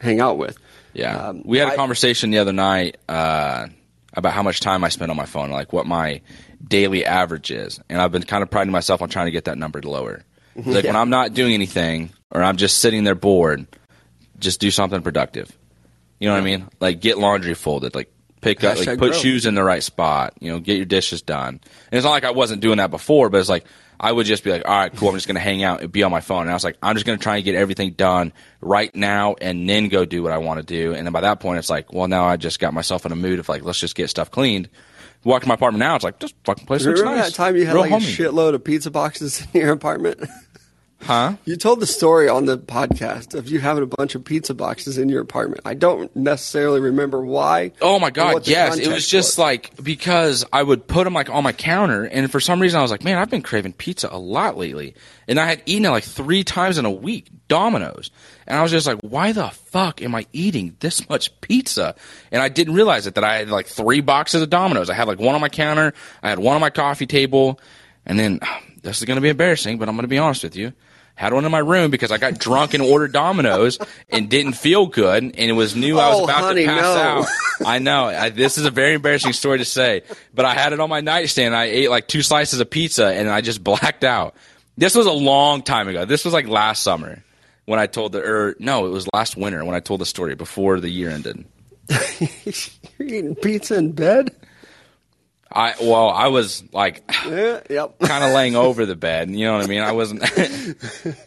hang 0.00 0.20
out 0.20 0.38
with. 0.38 0.58
Yeah, 0.94 1.28
Um, 1.28 1.42
we 1.44 1.58
had 1.58 1.68
a 1.68 1.72
I- 1.72 1.76
conversation 1.76 2.30
the 2.30 2.38
other 2.38 2.52
night 2.52 2.98
uh, 3.08 3.68
about 4.14 4.32
how 4.32 4.42
much 4.42 4.60
time 4.60 4.84
I 4.84 4.88
spend 4.90 5.10
on 5.10 5.16
my 5.16 5.24
phone, 5.26 5.50
like 5.50 5.72
what 5.72 5.86
my 5.86 6.20
daily 6.66 7.04
average 7.06 7.50
is, 7.50 7.80
and 7.88 8.00
I've 8.00 8.12
been 8.12 8.22
kind 8.24 8.42
of 8.42 8.50
priding 8.50 8.72
myself 8.72 9.00
on 9.02 9.08
trying 9.08 9.26
to 9.26 9.30
get 9.32 9.44
that 9.46 9.56
number 9.58 9.80
to 9.80 9.88
lower. 9.90 10.22
Like 10.54 10.84
when 10.84 10.96
I'm 10.96 11.08
not 11.08 11.32
doing 11.32 11.54
anything 11.54 12.10
or 12.30 12.42
I'm 12.42 12.58
just 12.58 12.78
sitting 12.80 13.04
there 13.04 13.14
bored, 13.14 13.66
just 14.38 14.60
do 14.60 14.70
something 14.70 15.00
productive. 15.00 15.50
You 16.20 16.28
know 16.28 16.34
what 16.34 16.42
I 16.42 16.44
mean? 16.44 16.68
Like 16.78 17.00
get 17.00 17.16
laundry 17.16 17.54
folded, 17.54 17.94
like 17.94 18.12
pick 18.42 18.62
up, 18.62 18.76
like 18.76 18.98
put 18.98 18.98
grow. 18.98 19.12
shoes 19.12 19.46
in 19.46 19.54
the 19.54 19.64
right 19.64 19.82
spot. 19.82 20.34
You 20.40 20.52
know, 20.52 20.60
get 20.60 20.76
your 20.76 20.84
dishes 20.84 21.22
done. 21.22 21.48
And 21.54 21.62
it's 21.92 22.04
not 22.04 22.10
like 22.10 22.24
I 22.24 22.32
wasn't 22.32 22.60
doing 22.60 22.76
that 22.76 22.90
before, 22.90 23.30
but 23.30 23.40
it's 23.40 23.48
like 23.48 23.64
I 23.98 24.10
would 24.10 24.26
just 24.26 24.42
be 24.42 24.50
like, 24.50 24.66
all 24.66 24.76
right, 24.76 24.94
cool. 24.94 25.08
I'm 25.08 25.14
just 25.14 25.28
going 25.28 25.36
to 25.36 25.40
hang 25.40 25.62
out 25.62 25.80
and 25.80 25.90
be 25.90 26.02
on 26.02 26.10
my 26.10 26.20
phone. 26.20 26.42
And 26.42 26.50
I 26.50 26.54
was 26.54 26.64
like, 26.64 26.76
I'm 26.82 26.96
just 26.96 27.06
going 27.06 27.18
to 27.18 27.22
try 27.22 27.36
and 27.36 27.44
get 27.44 27.54
everything 27.54 27.92
done 27.92 28.32
right 28.60 28.94
now 28.94 29.36
and 29.40 29.68
then 29.68 29.88
go 29.88 30.04
do 30.04 30.24
what 30.24 30.32
I 30.32 30.38
want 30.38 30.58
to 30.58 30.66
do. 30.66 30.92
And 30.92 31.06
then 31.06 31.12
by 31.12 31.20
that 31.20 31.38
point, 31.38 31.60
it's 31.60 31.70
like, 31.70 31.92
well, 31.92 32.08
now 32.08 32.24
I 32.24 32.36
just 32.36 32.58
got 32.58 32.74
myself 32.74 33.06
in 33.06 33.12
a 33.12 33.16
mood 33.16 33.38
of 33.38 33.48
like, 33.48 33.62
let's 33.62 33.78
just 33.78 33.94
get 33.94 34.10
stuff 34.10 34.30
cleaned. 34.30 34.68
Walk 35.24 35.42
to 35.42 35.48
my 35.48 35.54
apartment 35.54 35.78
now. 35.78 35.94
It's 35.94 36.02
like, 36.02 36.18
just 36.18 36.34
fucking 36.42 36.66
place 36.66 36.84
looks 36.84 36.98
Remember 36.98 37.20
nice. 37.20 37.30
that 37.30 37.36
time 37.36 37.54
you 37.54 37.64
had 37.64 37.74
Real 37.74 37.82
like 37.82 37.92
homey. 37.92 38.04
a 38.04 38.08
shitload 38.08 38.54
of 38.54 38.64
pizza 38.64 38.90
boxes 38.90 39.46
in 39.52 39.60
your 39.60 39.72
apartment? 39.72 40.20
Huh? 41.02 41.34
You 41.44 41.56
told 41.56 41.80
the 41.80 41.86
story 41.86 42.28
on 42.28 42.46
the 42.46 42.56
podcast 42.56 43.34
of 43.34 43.48
you 43.48 43.58
having 43.58 43.82
a 43.82 43.86
bunch 43.86 44.14
of 44.14 44.24
pizza 44.24 44.54
boxes 44.54 44.98
in 44.98 45.08
your 45.08 45.20
apartment. 45.20 45.62
I 45.64 45.74
don't 45.74 46.14
necessarily 46.14 46.80
remember 46.80 47.24
why. 47.24 47.72
Oh 47.80 47.98
my 47.98 48.10
god, 48.10 48.46
yes. 48.46 48.78
It 48.78 48.86
was 48.86 49.08
just 49.08 49.36
like 49.36 49.82
because 49.82 50.44
I 50.52 50.62
would 50.62 50.86
put 50.86 51.04
them 51.04 51.12
like 51.14 51.28
on 51.28 51.42
my 51.42 51.52
counter, 51.52 52.04
and 52.04 52.30
for 52.30 52.38
some 52.38 52.60
reason 52.60 52.78
I 52.78 52.82
was 52.82 52.92
like, 52.92 53.02
man, 53.02 53.18
I've 53.18 53.30
been 53.30 53.42
craving 53.42 53.72
pizza 53.72 54.08
a 54.12 54.18
lot 54.18 54.56
lately, 54.56 54.94
and 55.26 55.40
I 55.40 55.46
had 55.46 55.62
eaten 55.66 55.86
it 55.86 55.90
like 55.90 56.04
three 56.04 56.44
times 56.44 56.78
in 56.78 56.84
a 56.84 56.90
week, 56.90 57.30
Domino's, 57.48 58.12
and 58.46 58.56
I 58.56 58.62
was 58.62 58.70
just 58.70 58.86
like, 58.86 59.00
why 59.00 59.32
the 59.32 59.48
fuck 59.50 60.02
am 60.02 60.14
I 60.14 60.26
eating 60.32 60.76
this 60.78 61.08
much 61.10 61.38
pizza? 61.40 61.96
And 62.30 62.40
I 62.40 62.48
didn't 62.48 62.74
realize 62.74 63.08
it 63.08 63.16
that 63.16 63.24
I 63.24 63.38
had 63.38 63.50
like 63.50 63.66
three 63.66 64.02
boxes 64.02 64.40
of 64.40 64.50
Domino's. 64.50 64.88
I 64.88 64.94
had 64.94 65.08
like 65.08 65.18
one 65.18 65.34
on 65.34 65.40
my 65.40 65.48
counter, 65.48 65.94
I 66.22 66.28
had 66.28 66.38
one 66.38 66.54
on 66.54 66.60
my 66.60 66.70
coffee 66.70 67.06
table, 67.06 67.58
and 68.06 68.20
then 68.20 68.38
this 68.82 68.98
is 68.98 69.04
going 69.04 69.16
to 69.16 69.20
be 69.20 69.30
embarrassing, 69.30 69.78
but 69.78 69.88
I'm 69.88 69.96
going 69.96 70.04
to 70.04 70.08
be 70.08 70.18
honest 70.18 70.44
with 70.44 70.54
you. 70.54 70.72
Had 71.22 71.32
one 71.32 71.44
in 71.44 71.52
my 71.52 71.60
room 71.60 71.92
because 71.92 72.10
I 72.10 72.18
got 72.18 72.36
drunk 72.36 72.74
and 72.74 72.82
ordered 72.82 73.12
Domino's 73.12 73.78
and 74.10 74.28
didn't 74.28 74.54
feel 74.54 74.86
good, 74.86 75.22
and 75.22 75.34
it 75.36 75.52
was 75.52 75.76
knew 75.76 75.96
I 75.96 76.08
was 76.08 76.18
Oh, 76.20 76.24
about 76.24 76.40
honey, 76.40 76.62
to 76.62 76.66
pass 76.66 76.82
no. 76.82 77.00
out. 77.00 77.26
I 77.64 77.78
know. 77.78 78.06
I, 78.06 78.30
this 78.30 78.58
is 78.58 78.64
a 78.66 78.72
very 78.72 78.94
embarrassing 78.94 79.32
story 79.32 79.58
to 79.58 79.64
say, 79.64 80.02
but 80.34 80.44
I 80.44 80.54
had 80.54 80.72
it 80.72 80.80
on 80.80 80.90
my 80.90 81.00
nightstand. 81.00 81.54
I 81.54 81.66
ate 81.66 81.90
like 81.90 82.08
two 82.08 82.22
slices 82.22 82.58
of 82.58 82.68
pizza 82.68 83.06
and 83.06 83.30
I 83.30 83.40
just 83.40 83.62
blacked 83.62 84.02
out. 84.02 84.34
This 84.76 84.96
was 84.96 85.06
a 85.06 85.12
long 85.12 85.62
time 85.62 85.86
ago. 85.86 86.04
This 86.06 86.24
was 86.24 86.34
like 86.34 86.48
last 86.48 86.82
summer 86.82 87.22
when 87.66 87.78
I 87.78 87.86
told 87.86 88.10
the, 88.10 88.20
or 88.28 88.56
no, 88.58 88.86
it 88.86 88.90
was 88.90 89.06
last 89.14 89.36
winter 89.36 89.64
when 89.64 89.76
I 89.76 89.80
told 89.80 90.00
the 90.00 90.06
story 90.06 90.34
before 90.34 90.80
the 90.80 90.88
year 90.90 91.10
ended. 91.10 91.44
You're 92.18 93.08
eating 93.08 93.34
pizza 93.36 93.76
in 93.76 93.92
bed? 93.92 94.34
I, 95.54 95.74
well, 95.80 96.08
I 96.10 96.28
was 96.28 96.62
like 96.72 97.02
Yeah, 97.26 97.60
yep. 97.70 97.98
kind 98.02 98.24
of 98.24 98.32
laying 98.34 98.56
over 98.56 98.86
the 98.86 98.96
bed. 98.96 99.30
You 99.30 99.46
know 99.46 99.54
what 99.54 99.64
I 99.64 99.66
mean? 99.68 99.82
I 99.82 99.92
wasn't, 99.92 100.22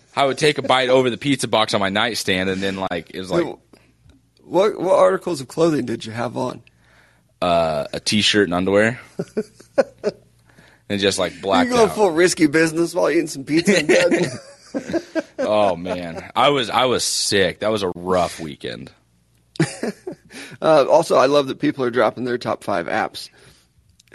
I 0.16 0.26
would 0.26 0.38
take 0.38 0.58
a 0.58 0.62
bite 0.62 0.90
over 0.90 1.10
the 1.10 1.18
pizza 1.18 1.48
box 1.48 1.74
on 1.74 1.80
my 1.80 1.90
nightstand 1.90 2.50
and 2.50 2.62
then 2.62 2.78
like, 2.92 3.12
it 3.12 3.20
was 3.20 3.32
like 3.32 3.46
What 4.44 4.80
what 4.80 4.96
articles 5.00 5.42
of 5.42 5.48
clothing 5.48 5.86
did 5.86 6.06
you 6.06 6.12
have 6.12 6.38
on? 6.38 6.62
uh, 7.42 7.88
a 7.94 8.00
t-shirt 8.00 8.46
and 8.46 8.54
underwear. 8.54 9.00
and 10.90 11.00
just 11.00 11.20
like 11.20 11.40
black. 11.42 11.68
You 11.68 11.74
go 11.74 11.88
full 11.88 12.12
risky 12.12 12.48
business 12.48 12.94
while 12.96 13.10
eating 13.10 13.28
some 13.28 13.44
pizza 13.44 13.80
in 13.80 13.88
bed. 13.88 14.32
Oh 15.40 15.76
man, 15.76 16.32
I 16.36 16.50
was 16.50 16.70
I 16.70 16.86
was 16.86 17.04
sick. 17.04 17.60
That 17.60 17.72
was 17.72 17.84
a 17.84 17.92
rough 17.96 18.40
weekend. 18.40 18.92
uh, 20.62 20.86
also, 20.90 21.16
I 21.16 21.28
love 21.28 21.48
that 21.48 21.60
people 21.60 21.84
are 21.86 21.92
dropping 21.92 22.24
their 22.26 22.38
top 22.38 22.64
five 22.64 22.88
apps 22.88 23.30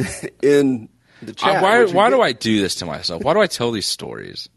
in 0.42 0.88
the 1.22 1.32
chat. 1.32 1.56
I, 1.56 1.62
why 1.62 1.84
why 1.92 2.10
do 2.10 2.20
I 2.20 2.32
do 2.32 2.60
this 2.60 2.76
to 2.76 2.86
myself? 2.86 3.22
Why 3.22 3.34
do 3.34 3.40
I 3.40 3.46
tell 3.46 3.70
these 3.72 3.86
stories? 3.86 4.48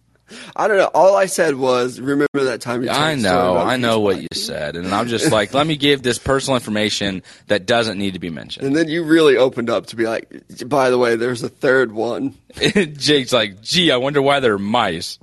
I 0.56 0.68
don't 0.68 0.78
know. 0.78 0.90
All 0.94 1.16
I 1.16 1.26
said 1.28 1.56
was, 1.56 2.00
remember 2.00 2.46
that 2.46 2.62
time 2.62 2.88
I 2.90 3.16
know, 3.16 3.58
I 3.58 3.78
know 3.78 4.00
what 4.00 4.22
you 4.22 4.28
said, 4.34 4.76
and 4.76 4.88
I'm 4.94 5.08
just 5.08 5.32
like, 5.32 5.54
let 5.54 5.68
me 5.68 5.76
give 5.76 6.02
this 6.02 6.18
personal 6.18 6.56
information 6.56 7.24
that 7.48 7.66
doesn't 7.66 7.98
need 7.98 8.14
to 8.14 8.20
be 8.20 8.30
mentioned. 8.32 8.66
And 8.66 8.76
then 8.76 8.88
you 8.88 9.04
really 9.04 9.38
opened 9.38 9.70
up 9.70 9.88
to 9.88 9.96
be 9.96 10.06
like, 10.06 10.32
by 10.66 10.90
the 10.90 10.98
way, 10.98 11.16
there's 11.16 11.44
a 11.44 11.50
third 11.50 11.92
one. 11.92 12.36
Jake's 12.56 13.34
like, 13.34 13.62
gee, 13.62 13.92
I 13.92 13.98
wonder 13.98 14.22
why 14.22 14.40
there 14.40 14.54
are 14.54 14.60
mice. 14.60 15.20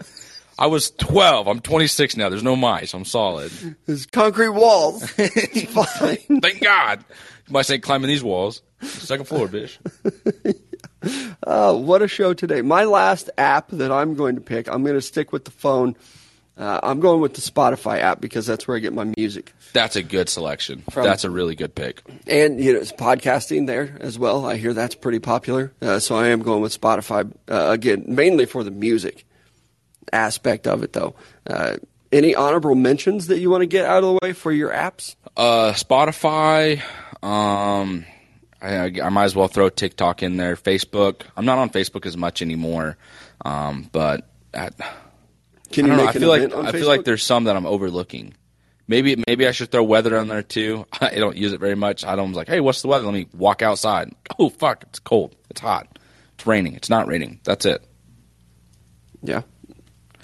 I 0.59 0.67
was 0.67 0.91
12. 0.91 1.49
I'm 1.49 1.61
26 1.61 2.17
now. 2.19 2.29
There's 2.29 2.43
no 2.43 2.55
mice. 2.55 2.93
I'm 2.93 3.07
solid. 3.07 3.51
There's 3.87 4.05
concrete 4.07 4.51
walls. 4.51 5.11
it's 5.17 5.73
fine. 5.73 6.41
Thank 6.41 6.61
God. 6.61 7.03
You 7.47 7.53
might 7.53 7.65
say 7.65 7.79
climbing 7.79 8.09
these 8.09 8.23
walls. 8.23 8.61
Second 8.83 9.27
floor, 9.27 9.49
bitch. 9.49 9.77
Uh, 11.47 11.75
what 11.75 12.03
a 12.03 12.09
show 12.09 12.35
today. 12.35 12.61
My 12.61 12.85
last 12.85 13.31
app 13.39 13.71
that 13.71 13.91
I'm 13.91 14.15
going 14.15 14.35
to 14.35 14.43
pick, 14.43 14.69
I'm 14.69 14.83
going 14.83 14.95
to 14.97 15.01
stick 15.01 15.33
with 15.33 15.47
the 15.47 15.51
phone. 15.51 15.97
Uh, 16.59 16.79
I'm 16.83 17.01
going 17.01 17.23
with 17.23 17.33
the 17.33 17.41
Spotify 17.41 18.01
app 18.01 18.21
because 18.21 18.45
that's 18.47 18.69
where 18.69 18.77
I 18.77 18.81
get 18.81 18.93
my 18.93 19.11
music. 19.17 19.55
That's 19.73 19.97
a 19.97 20.03
good 20.03 20.29
selection. 20.29 20.83
From- 20.91 21.05
That's 21.05 21.25
a 21.25 21.31
really 21.31 21.55
good 21.55 21.75
pick. 21.75 22.03
And 22.27 22.63
you 22.63 22.75
know, 22.75 22.81
it's 22.81 22.93
podcasting 22.93 23.67
there 23.67 23.97
as 24.01 24.19
well. 24.19 24.45
I 24.45 24.57
hear 24.59 24.75
that's 24.75 24.95
pretty 24.95 25.21
popular. 25.21 25.73
Uh, 25.81 26.01
so 26.01 26.17
I 26.17 26.29
am 26.29 26.43
going 26.43 26.61
with 26.61 26.79
Spotify 26.79 27.33
uh, 27.51 27.69
again, 27.71 28.05
mainly 28.07 28.45
for 28.45 28.63
the 28.63 28.71
music 28.71 29.25
aspect 30.13 30.67
of 30.67 30.83
it, 30.83 30.93
though. 30.93 31.15
Uh, 31.47 31.77
any 32.13 32.35
honorable 32.35 32.75
mentions 32.75 33.29
that 33.29 33.39
you 33.39 33.49
want 33.49 33.63
to 33.63 33.67
get 33.67 33.87
out 33.87 34.05
of 34.05 34.15
the 34.15 34.19
way 34.23 34.33
for 34.35 34.53
your 34.53 34.71
apps? 34.71 35.17
Uh, 35.35 35.73
Spotify. 35.73 36.83
Um, 37.23 38.05
I, 38.63 38.93
I 39.03 39.09
might 39.09 39.25
as 39.25 39.35
well 39.35 39.49
throw 39.49 39.69
TikTok 39.71 40.23
in 40.23 40.37
there. 40.37 40.57
Facebook. 40.57 41.23
I'm 41.37 41.45
not 41.45 41.59
on 41.59 41.71
Facebook 41.71 42.07
as 42.07 42.17
much 42.17 42.43
anymore. 42.43 42.97
Um, 43.45 43.89
but 43.91 44.29
I, 44.55 44.71
Can 45.71 45.87
you 45.87 45.93
don't 45.93 45.97
know. 45.97 46.07
I 46.07 46.13
feel 46.13 46.29
like 46.29 46.43
I 46.43 46.47
Facebook? 46.47 46.73
feel 46.73 46.89
like 46.89 47.05
there's 47.05 47.23
some 47.23 47.45
that 47.45 47.57
I'm 47.57 47.67
overlooking. 47.67 48.35
Maybe 48.87 49.23
maybe 49.27 49.47
I 49.47 49.53
should 49.53 49.71
throw 49.71 49.85
weather 49.85 50.19
on 50.19 50.29
there 50.29 50.43
too. 50.43 50.85
I 51.01 51.15
don't 51.15 51.37
use 51.37 51.53
it 51.53 51.61
very 51.61 51.77
much. 51.77 52.05
I 52.05 52.17
don't 52.17 52.33
like, 52.33 52.49
hey, 52.49 52.61
what's 52.61 52.83
the 52.83 52.89
weather? 52.89 53.05
Let 53.05 53.15
me 53.15 53.29
walk 53.35 53.63
outside. 53.63 54.13
Oh 54.39 54.49
fuck, 54.51 54.83
it's 54.85 54.99
cold. 54.99 55.37
It's 55.49 55.61
hot. 55.61 55.99
It's 56.35 56.47
raining. 56.47 56.75
It's 56.75 56.91
not 56.91 57.07
raining. 57.07 57.41
That's 57.45 57.65
it. 57.67 57.85
yeah. 59.23 59.43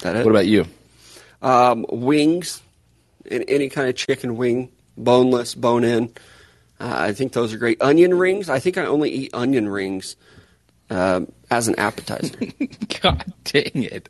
That 0.01 0.15
it? 0.17 0.25
What 0.25 0.31
about 0.31 0.47
you? 0.47 0.65
um, 1.41 1.85
wings? 1.89 2.61
Any 3.29 3.69
kind 3.69 3.89
of 3.89 3.95
chicken 3.95 4.37
wing, 4.37 4.69
boneless, 4.97 5.53
bone 5.55 5.83
in. 5.83 6.13
Uh, 6.79 6.93
I 6.95 7.13
think 7.13 7.33
those 7.33 7.53
are 7.53 7.57
great. 7.57 7.81
Onion 7.81 8.13
rings. 8.17 8.49
I 8.49 8.59
think 8.59 8.77
I 8.77 8.85
only 8.85 9.09
eat 9.09 9.33
onion 9.33 9.67
rings 9.67 10.15
um, 10.89 11.31
as 11.49 11.67
an 11.67 11.75
appetizer. 11.77 12.35
God 13.01 13.33
dang 13.43 13.83
it. 13.83 14.09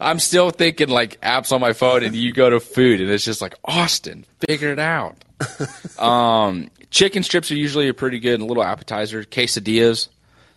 I'm 0.00 0.18
still 0.18 0.50
thinking 0.50 0.88
like 0.88 1.20
apps 1.20 1.52
on 1.52 1.60
my 1.60 1.72
phone 1.72 2.02
and 2.04 2.14
you 2.14 2.32
go 2.32 2.50
to 2.50 2.60
food 2.60 3.00
and 3.00 3.10
it's 3.10 3.24
just 3.24 3.40
like, 3.40 3.54
Austin, 3.64 4.24
figure 4.46 4.72
it 4.72 4.78
out. 4.78 5.16
um, 5.98 6.70
chicken 6.90 7.22
strips 7.22 7.50
are 7.50 7.56
usually 7.56 7.88
a 7.88 7.94
pretty 7.94 8.20
good, 8.20 8.40
a 8.40 8.44
little 8.44 8.62
appetizer. 8.62 9.24
Quesadillas, 9.24 10.08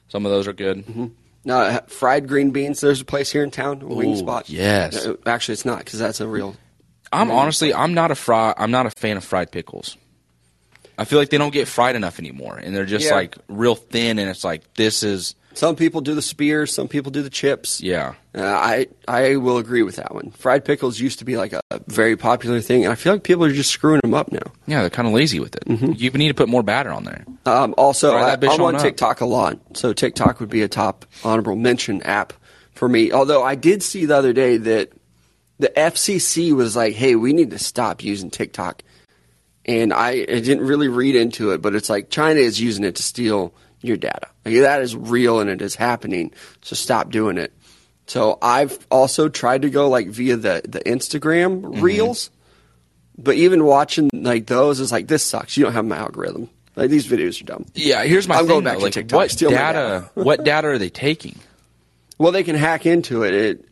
some 0.10 0.26
of 0.26 0.32
those 0.32 0.48
are 0.48 0.54
good. 0.54 1.12
No, 1.46 1.58
uh, 1.58 1.82
fried 1.88 2.28
green 2.28 2.52
beans. 2.52 2.82
There's 2.82 3.02
a 3.02 3.06
place 3.06 3.32
here 3.32 3.44
in 3.44 3.52
town, 3.52 3.82
a 3.82 3.86
wing 3.86 4.14
Ooh, 4.14 4.18
spot. 4.18 4.50
yes. 4.50 5.06
Uh, 5.06 5.16
actually, 5.26 5.54
it's 5.54 5.66
not 5.66 5.80
because 5.80 6.00
that's 6.00 6.20
a 6.20 6.28
real. 6.28 6.56
I'm 7.12 7.32
honestly, 7.32 7.74
I'm 7.74 7.94
not 7.94 8.12
a 8.12 8.16
fry, 8.16 8.54
I'm 8.58 8.72
not 8.72 8.88
a 8.88 8.90
fan 8.92 9.16
of 9.16 9.24
fried 9.24 9.52
pickles. 9.52 9.96
I 10.98 11.06
feel 11.06 11.20
like 11.20 11.30
they 11.30 11.38
don't 11.38 11.54
get 11.54 11.68
fried 11.68 11.96
enough 11.96 12.20
anymore 12.20 12.58
and 12.58 12.76
they're 12.76 12.86
just 12.86 13.06
Yeah. 13.06 13.16
like 13.16 13.38
real 13.48 13.76
thin 13.76 14.20
and 14.20 14.30
it's 14.30 14.44
like, 14.44 14.74
this 14.76 15.04
is, 15.04 15.36
Some 15.54 15.76
people 15.76 16.02
do 16.02 16.14
the 16.16 16.22
spears. 16.22 16.74
Some 16.74 16.88
people 16.88 17.12
do 17.12 17.22
the 17.22 17.30
chips. 17.30 17.82
yeah. 17.82 18.14
Uh, 18.38 18.42
I 18.44 18.88
I 19.08 19.38
will 19.38 19.58
agree 19.58 19.82
with 19.84 19.96
that 19.96 20.14
one. 20.14 20.32
Fried 20.32 20.66
pickles 20.66 21.00
used 21.00 21.20
to 21.20 21.26
be 21.26 21.38
like 21.38 21.54
a, 21.54 21.62
very 21.88 22.18
popular 22.18 22.60
thing, 22.60 22.84
and 22.84 22.92
I 22.92 22.96
feel 22.96 23.14
like 23.14 23.24
people 23.24 23.46
are 23.46 23.52
just 23.54 23.70
screwing 23.72 24.02
them 24.04 24.14
up 24.14 24.30
now. 24.30 24.52
Yeah, 24.68 24.82
they're 24.82 24.90
kind 24.90 25.08
of 25.08 25.14
lazy 25.14 25.40
with 25.40 25.56
it. 25.56 25.64
You 25.98 26.12
need 26.12 26.28
to 26.28 26.34
put 26.34 26.50
more 26.50 26.62
batter 26.62 26.92
on 26.92 27.06
there. 27.06 27.24
Um, 27.46 27.74
also, 27.78 28.14
I, 28.14 28.34
I'm 28.34 28.44
on 28.62 28.76
on. 28.76 28.82
TikTok 28.82 29.22
a 29.22 29.26
lot, 29.26 29.58
so 29.74 29.94
TikTok 29.94 30.42
would 30.42 30.50
be 30.50 30.62
a 30.64 30.68
top 30.68 31.06
honorable 31.24 31.56
mention 31.56 32.02
app 32.02 32.34
for 32.74 32.90
me. 32.90 33.14
Although 33.14 33.42
I 33.42 33.56
did 33.56 33.82
see 33.82 34.04
the 34.06 34.18
other 34.18 34.34
day 34.34 34.58
that 34.58 34.92
the 35.60 35.70
FCC 35.80 36.52
was 36.54 36.76
like, 36.76 36.94
"Hey, 36.96 37.16
we 37.16 37.32
need 37.32 37.52
to 37.52 37.60
stop 37.60 38.04
using 38.04 38.30
TikTok," 38.30 38.84
and 39.66 39.92
I, 39.94 40.10
I 40.12 40.26
didn't 40.26 40.66
really 40.66 40.88
read 40.88 41.16
into 41.16 41.52
it, 41.52 41.62
but 41.62 41.76
it's 41.76 41.90
like 41.90 42.10
China 42.10 42.40
is 42.40 42.60
using 42.62 42.84
it 42.84 42.96
to 42.96 43.04
steal 43.04 43.54
your 43.82 43.98
data. 43.98 44.28
Like, 44.46 44.56
that 44.62 44.82
is 44.82 44.96
real 44.96 45.40
and 45.40 45.50
it 45.50 45.62
is 45.62 45.76
happening. 45.76 46.32
So 46.62 46.76
stop 46.76 47.10
doing 47.12 47.38
it. 47.38 47.52
So 48.08 48.38
I've 48.42 48.78
also 48.92 49.30
tried 49.30 49.64
to 49.64 49.70
go 49.70 49.90
like 49.90 50.08
via 50.10 50.38
the 50.38 50.62
the 50.68 50.80
Instagram 50.82 51.62
Mm-hmm. 51.62 51.82
reels. 51.82 52.30
But 53.18 53.36
even 53.36 53.64
watching 53.66 54.10
like 54.14 54.46
those 54.48 54.80
is 54.80 54.92
like 54.92 55.08
this 55.08 55.24
sucks. 55.24 55.56
You 55.58 55.64
don't 55.64 55.74
have 55.74 55.86
my 55.86 55.98
algorithm. 55.98 56.50
Like 56.76 56.90
these 56.90 57.08
videos 57.08 57.42
are 57.42 57.46
dumb. 57.46 57.66
Yeah, 57.74 58.04
here's 58.04 58.28
my 58.28 58.36
I'm 58.36 58.42
thing. 58.42 58.48
going 58.50 58.64
back 58.66 58.74
though. 58.74 58.80
to 58.80 58.86
like, 58.86 58.94
TikTok. 58.94 59.18
What 59.18 59.32
Steal 59.32 59.50
my 59.52 59.56
data? 59.58 60.10
what 60.16 60.44
data 60.44 60.68
are 60.68 60.78
they 60.78 60.90
taking? 60.90 61.40
Well, 62.18 62.32
they 62.34 62.44
can 62.44 62.56
hack 62.56 62.86
into 62.86 63.24
it. 63.24 63.34
It 63.34 63.66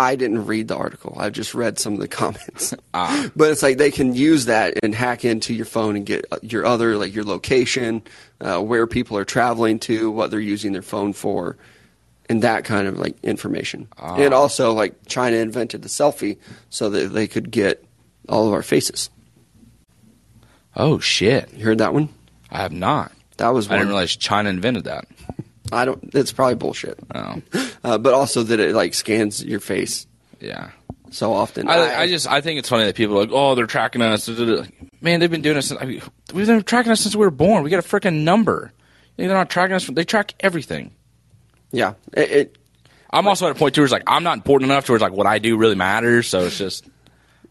I 0.00 0.16
didn't 0.16 0.46
read 0.46 0.68
the 0.68 0.76
article. 0.76 1.16
I 1.18 1.30
just 1.30 1.54
read 1.54 1.78
some 1.78 1.94
of 1.94 2.00
the 2.00 2.08
comments. 2.20 2.74
Ah. 2.92 3.30
But 3.36 3.52
it's 3.52 3.62
like 3.62 3.78
they 3.78 3.92
can 3.92 4.14
use 4.14 4.46
that 4.46 4.74
and 4.82 4.92
hack 4.94 5.24
into 5.24 5.54
your 5.54 5.64
phone 5.64 5.94
and 5.94 6.04
get 6.04 6.24
uh, 6.32 6.38
your 6.42 6.66
other 6.66 6.96
like 6.96 7.14
your 7.14 7.22
location, 7.24 8.02
uh, 8.40 8.60
where 8.60 8.86
people 8.88 9.16
are 9.16 9.24
traveling 9.24 9.78
to, 9.80 10.10
what 10.10 10.30
they're 10.32 10.40
using 10.40 10.72
their 10.72 10.82
phone 10.82 11.12
for, 11.12 11.56
and 12.28 12.42
that 12.42 12.64
kind 12.64 12.88
of 12.88 12.98
like 12.98 13.14
information. 13.22 13.86
Ah. 13.96 14.16
And 14.16 14.34
also 14.34 14.72
like 14.72 15.06
China 15.06 15.36
invented 15.36 15.82
the 15.82 15.88
selfie 15.88 16.36
so 16.68 16.90
that 16.90 17.08
they 17.12 17.28
could 17.28 17.52
get 17.52 17.84
all 18.28 18.48
of 18.48 18.52
our 18.52 18.62
faces. 18.62 19.08
Oh 20.74 20.98
shit! 20.98 21.52
You 21.54 21.64
heard 21.64 21.78
that 21.78 21.94
one? 21.94 22.08
I 22.50 22.58
have 22.62 22.72
not. 22.72 23.12
That 23.36 23.54
was 23.54 23.68
One. 23.68 23.76
I 23.76 23.78
didn't 23.78 23.90
realize 23.90 24.16
China 24.16 24.50
invented 24.50 24.84
that. 24.84 25.06
I 25.72 25.84
don't. 25.84 26.10
It's 26.14 26.32
probably 26.32 26.54
bullshit. 26.56 26.98
Oh, 27.14 27.40
Uh, 27.82 27.96
but 27.96 28.12
also 28.12 28.42
that 28.42 28.60
it 28.60 28.74
like 28.74 28.92
scans 28.92 29.42
your 29.42 29.58
face 29.60 30.06
yeah. 30.38 30.70
so 31.10 31.32
often. 31.32 31.66
I, 31.66 32.02
I 32.02 32.08
just 32.08 32.26
I 32.26 32.42
think 32.42 32.58
it's 32.58 32.68
funny 32.68 32.84
that 32.84 32.94
people 32.94 33.16
are 33.16 33.20
like, 33.22 33.30
oh, 33.32 33.54
they're 33.54 33.66
tracking 33.66 34.02
us. 34.02 34.28
Man, 35.00 35.18
they've 35.20 35.30
been 35.30 35.40
doing 35.40 35.56
this. 35.56 35.68
Since, 35.68 35.80
I 35.80 35.86
mean, 35.86 36.02
we've 36.34 36.46
been 36.46 36.62
tracking 36.62 36.92
us 36.92 37.00
since 37.00 37.16
we 37.16 37.20
were 37.20 37.30
born. 37.30 37.62
We 37.64 37.70
got 37.70 37.82
a 37.82 37.88
freaking 37.88 38.24
number. 38.24 38.72
They're 39.16 39.28
not 39.28 39.48
tracking 39.48 39.76
us. 39.76 39.86
They 39.86 40.04
track 40.04 40.34
everything. 40.40 40.92
yeah. 41.72 41.94
It, 42.12 42.30
it 42.30 42.58
I'm 43.10 43.26
also 43.26 43.46
at 43.46 43.52
a 43.52 43.58
point 43.58 43.74
too 43.74 43.80
where 43.80 43.86
it's 43.86 43.92
like 43.92 44.02
I'm 44.06 44.22
not 44.24 44.36
important 44.36 44.70
enough 44.70 44.84
to 44.86 44.92
where 44.92 44.96
it's 44.96 45.02
like 45.02 45.12
what 45.12 45.26
I 45.26 45.38
do 45.38 45.56
really 45.56 45.74
matters. 45.74 46.28
So 46.28 46.40
it's 46.44 46.58
just 46.58 46.86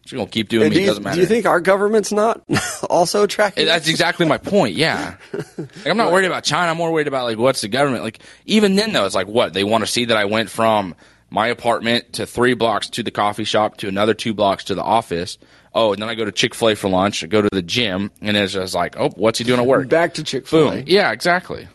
just 0.02 0.14
gonna 0.14 0.26
keep 0.28 0.48
doing 0.48 0.70
me. 0.70 0.74
do, 0.74 0.76
It 0.78 0.80
you, 0.82 0.86
doesn't 0.88 1.02
matter. 1.02 1.14
do 1.16 1.20
you 1.20 1.26
think 1.26 1.46
our 1.46 1.60
government's 1.60 2.10
not 2.12 2.42
also 2.90 3.26
tracking? 3.26 3.66
That's 3.66 3.88
exactly 3.88 4.26
my 4.26 4.38
point. 4.38 4.74
Yeah, 4.76 5.16
like, 5.58 5.86
I'm 5.86 5.96
not 5.96 6.12
worried 6.12 6.26
about 6.26 6.44
China. 6.44 6.70
I'm 6.70 6.76
more 6.76 6.92
worried 6.92 7.08
about 7.08 7.24
like 7.24 7.38
what's 7.38 7.60
the 7.60 7.68
government 7.68 8.02
like. 8.04 8.20
Even 8.46 8.76
then, 8.76 8.92
though, 8.92 9.06
it's 9.06 9.14
like 9.14 9.28
what 9.28 9.52
they 9.52 9.64
want 9.64 9.84
to 9.84 9.90
see 9.90 10.06
that 10.06 10.16
I 10.16 10.24
went 10.24 10.50
from 10.50 10.94
my 11.30 11.46
apartment 11.48 12.14
to 12.14 12.26
three 12.26 12.54
blocks 12.54 12.88
to 12.90 13.02
the 13.02 13.10
coffee 13.12 13.44
shop 13.44 13.76
to 13.78 13.88
another 13.88 14.14
two 14.14 14.34
blocks 14.34 14.64
to 14.64 14.74
the 14.74 14.82
office. 14.82 15.38
Oh, 15.72 15.92
and 15.92 16.02
then 16.02 16.08
I 16.08 16.16
go 16.16 16.24
to 16.24 16.32
Chick 16.32 16.54
Fil 16.56 16.70
A 16.70 16.74
for 16.74 16.88
lunch. 16.88 17.22
I 17.22 17.28
go 17.28 17.40
to 17.42 17.48
the 17.52 17.62
gym, 17.62 18.10
and 18.20 18.36
it's 18.36 18.54
just 18.54 18.74
like, 18.74 18.96
oh, 18.98 19.10
what's 19.10 19.38
he 19.38 19.44
doing 19.44 19.60
at 19.60 19.66
work? 19.66 19.88
Back 19.88 20.14
to 20.14 20.24
Chick 20.24 20.48
Fil 20.48 20.70
Boom. 20.70 20.78
A. 20.78 20.82
Yeah, 20.82 21.12
exactly. 21.12 21.68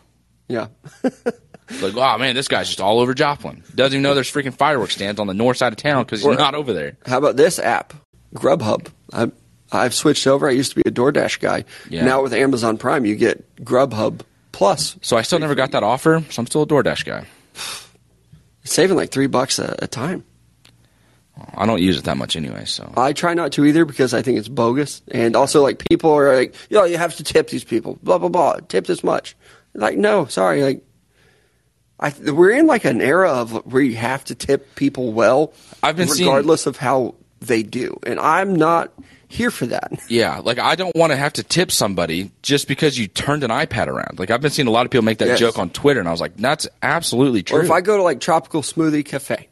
Yeah. 0.48 0.66
Like, 1.82 1.96
oh 1.96 2.18
man, 2.18 2.36
this 2.36 2.46
guy's 2.46 2.68
just 2.68 2.80
all 2.80 3.00
over 3.00 3.12
Joplin. 3.12 3.64
Doesn't 3.74 3.94
even 3.94 4.02
know 4.02 4.14
there's 4.14 4.30
freaking 4.30 4.54
fireworks 4.54 4.94
stands 4.94 5.18
on 5.18 5.26
the 5.26 5.34
north 5.34 5.56
side 5.56 5.72
of 5.72 5.76
town 5.78 6.04
because 6.04 6.20
he's 6.20 6.26
Or- 6.26 6.36
not 6.36 6.54
over 6.54 6.72
there. 6.72 6.96
How 7.06 7.18
about 7.18 7.36
this 7.36 7.58
app, 7.58 7.92
Grubhub? 8.36 8.88
I, 9.12 9.30
I've 9.72 9.94
switched 9.94 10.26
over. 10.26 10.48
I 10.48 10.52
used 10.52 10.70
to 10.72 10.76
be 10.76 10.88
a 10.88 10.92
DoorDash 10.92 11.40
guy. 11.40 11.64
Yeah. 11.90 12.04
Now 12.04 12.22
with 12.22 12.32
Amazon 12.32 12.78
Prime, 12.78 13.04
you 13.04 13.16
get 13.16 13.56
Grubhub 13.64 14.20
Plus, 14.52 14.96
So 15.02 15.18
I 15.18 15.22
still 15.22 15.38
never 15.38 15.54
got 15.54 15.72
that 15.72 15.82
offer. 15.82 16.24
So 16.30 16.40
I'm 16.40 16.46
still 16.46 16.62
a 16.62 16.66
DoorDash 16.66 17.04
guy. 17.04 17.26
saving 18.64 18.96
like 18.96 19.10
three 19.10 19.26
bucks 19.26 19.58
a, 19.58 19.76
a 19.80 19.86
time. 19.86 20.24
I 21.54 21.66
don't 21.66 21.82
use 21.82 21.98
it 21.98 22.04
that 22.04 22.16
much 22.16 22.36
anyway. 22.36 22.64
So 22.64 22.90
I 22.96 23.12
try 23.12 23.34
not 23.34 23.52
to 23.52 23.66
either 23.66 23.84
because 23.84 24.14
I 24.14 24.22
think 24.22 24.38
it's 24.38 24.48
bogus. 24.48 25.02
And 25.10 25.36
also, 25.36 25.62
like 25.62 25.84
people 25.90 26.10
are 26.12 26.34
like, 26.34 26.54
"Yo, 26.70 26.84
you 26.84 26.96
have 26.96 27.14
to 27.16 27.24
tip 27.24 27.50
these 27.50 27.64
people." 27.64 27.98
Blah 28.02 28.16
blah 28.16 28.30
blah. 28.30 28.54
Tip 28.68 28.86
this 28.86 29.04
much. 29.04 29.36
Like, 29.74 29.98
no, 29.98 30.24
sorry. 30.24 30.62
Like, 30.62 30.82
I 32.00 32.14
we're 32.32 32.52
in 32.52 32.66
like 32.66 32.86
an 32.86 33.02
era 33.02 33.30
of 33.32 33.52
where 33.66 33.82
you 33.82 33.96
have 33.96 34.24
to 34.26 34.34
tip 34.34 34.74
people 34.76 35.12
well. 35.12 35.52
I've 35.82 35.96
been 35.98 36.08
seeing- 36.08 36.26
regardless 36.30 36.64
of 36.64 36.78
how 36.78 37.16
they 37.40 37.62
do, 37.62 37.98
and 38.04 38.18
I'm 38.20 38.54
not 38.56 38.92
here 39.28 39.50
for 39.50 39.66
that. 39.66 39.92
Yeah, 40.08 40.38
like 40.38 40.58
I 40.58 40.76
don't 40.76 40.94
want 40.96 41.10
to 41.12 41.16
have 41.16 41.32
to 41.34 41.42
tip 41.42 41.70
somebody 41.72 42.30
just 42.42 42.68
because 42.68 42.96
you 42.98 43.08
turned 43.08 43.42
an 43.44 43.50
iPad 43.50 43.88
around. 43.88 44.18
Like 44.18 44.30
I've 44.30 44.40
been 44.40 44.50
seeing 44.52 44.68
a 44.68 44.70
lot 44.70 44.86
of 44.86 44.90
people 44.92 45.04
make 45.04 45.18
that 45.18 45.28
Yes. 45.28 45.38
joke 45.40 45.58
on 45.58 45.70
Twitter, 45.70 45.98
and 46.00 46.08
I 46.08 46.12
was 46.12 46.20
like, 46.20 46.36
that's 46.36 46.68
absolutely 46.82 47.42
true. 47.42 47.58
Or 47.58 47.62
if 47.64 47.70
I 47.70 47.80
go 47.80 47.96
to 47.96 48.02
like 48.02 48.20
Tropical 48.20 48.62
Smoothie 48.62 49.04
Cafe, 49.04 49.48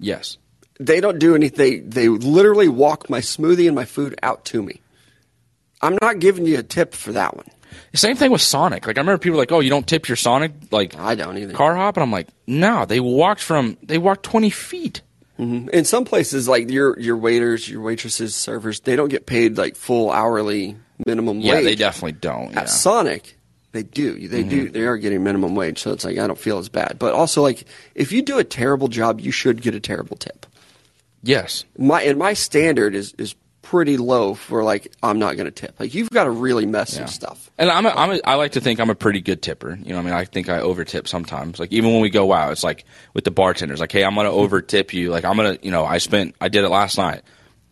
yes, 0.00 0.38
they 0.80 1.00
don't 1.00 1.18
do 1.18 1.34
anything. 1.34 1.88
They, 1.90 2.04
they 2.04 2.08
literally 2.08 2.68
walk 2.68 3.10
my 3.10 3.20
smoothie 3.20 3.66
and 3.66 3.74
my 3.74 3.84
food 3.84 4.18
out 4.22 4.44
to 4.46 4.62
me. 4.62 4.80
I'm 5.82 5.98
not 6.00 6.18
giving 6.20 6.46
you 6.46 6.58
a 6.58 6.62
tip 6.62 6.94
for 6.94 7.12
that 7.12 7.36
one. 7.36 7.46
same 7.94 8.16
thing 8.16 8.30
with 8.32 8.40
Sonic. 8.42 8.86
Like 8.86 8.96
I 8.98 9.00
remember 9.00 9.18
people 9.18 9.36
were 9.36 9.42
like, 9.42 9.52
oh, 9.52 9.60
you 9.60 9.70
don't 9.70 9.86
tip 9.86 10.08
your 10.08 10.16
Sonic 10.16 10.52
like 10.70 10.96
I 10.96 11.14
don't 11.14 11.36
either. 11.38 11.52
car 11.52 11.76
hop, 11.76 11.96
and 11.96 12.02
I'm 12.02 12.10
like, 12.12 12.28
no, 12.46 12.84
they 12.86 13.00
walked 13.00 13.42
from 13.42 13.76
they 13.82 13.98
walked 13.98 14.22
20 14.24 14.50
feet. 14.50 15.02
In 15.38 15.84
some 15.84 16.04
places, 16.04 16.48
like 16.48 16.68
your 16.68 16.98
your 16.98 17.16
waiters, 17.16 17.68
your 17.68 17.80
waitresses, 17.80 18.34
servers, 18.34 18.80
they 18.80 18.96
don't 18.96 19.08
get 19.08 19.24
paid 19.24 19.56
like 19.56 19.76
full 19.76 20.10
hourly 20.10 20.76
minimum 21.06 21.40
Yeah, 21.40 21.54
wage. 21.54 21.62
Yeah, 21.62 21.70
they 21.70 21.76
definitely 21.76 22.12
don't. 22.12 22.48
At 22.48 22.54
Yeah. 22.54 22.60
Mm-hmm. 22.62 22.68
Sonic, 22.68 23.38
they 23.70 23.84
do. 23.84 24.26
They 24.26 24.42
do. 24.42 24.68
They 24.68 24.82
are 24.82 24.96
getting 24.96 25.22
minimum 25.22 25.54
wage, 25.54 25.78
so 25.78 25.92
it's 25.92 26.04
like 26.04 26.18
I 26.18 26.26
don't 26.26 26.38
feel 26.38 26.58
as 26.58 26.68
bad. 26.68 26.98
But 26.98 27.14
also, 27.14 27.40
like 27.42 27.64
if 27.94 28.10
you 28.10 28.22
do 28.22 28.38
a 28.38 28.44
terrible 28.44 28.88
job, 28.88 29.20
you 29.20 29.30
should 29.30 29.62
get 29.62 29.74
a 29.76 29.80
terrible 29.80 30.16
tip. 30.16 30.44
Yes, 31.22 31.64
My 31.76 32.02
and 32.02 32.18
my 32.18 32.32
standard 32.32 32.94
is 32.96 33.14
is 33.18 33.36
pretty 33.70 33.96
low 33.98 34.34
for 34.34 34.62
like 34.64 34.90
I'm 35.02 35.18
not 35.18 35.36
going 35.36 35.44
to 35.46 35.50
tip. 35.50 35.78
Like 35.78 35.94
you've 35.94 36.10
got 36.10 36.24
to 36.24 36.30
really 36.30 36.64
mess 36.66 36.92
Yeah. 36.92 37.00
some 37.00 37.08
stuff. 37.08 37.50
And 37.58 37.70
I'm 37.70 37.84
a, 37.86 37.90
I'm 37.90 38.10
a, 38.12 38.20
I 38.24 38.34
like 38.34 38.52
to 38.52 38.60
think 38.60 38.80
I'm 38.80 38.88
a 38.90 38.94
pretty 38.94 39.20
good 39.20 39.42
tipper. 39.42 39.70
You 39.82 39.90
know, 39.90 39.96
what 39.96 40.00
I 40.00 40.04
mean, 40.04 40.14
I 40.14 40.24
think 40.24 40.48
I 40.48 40.60
over 40.60 40.84
tip 40.84 41.06
sometimes. 41.06 41.58
Like 41.58 41.72
even 41.72 41.92
when 41.92 42.00
we 42.00 42.10
go 42.10 42.32
out, 42.32 42.52
it's 42.52 42.64
like 42.64 42.84
with 43.14 43.24
the 43.24 43.30
bartenders, 43.30 43.80
like, 43.80 43.92
hey, 43.92 44.04
I'm 44.04 44.14
gonna 44.14 44.30
over 44.30 44.62
tip 44.62 44.94
you. 44.94 45.10
Like 45.10 45.24
I'm 45.24 45.36
gonna, 45.36 45.58
you 45.62 45.70
know, 45.70 45.84
I 45.84 45.98
spent, 45.98 46.34
I 46.40 46.48
did 46.48 46.64
it 46.64 46.70
last 46.70 46.96
night. 46.98 47.22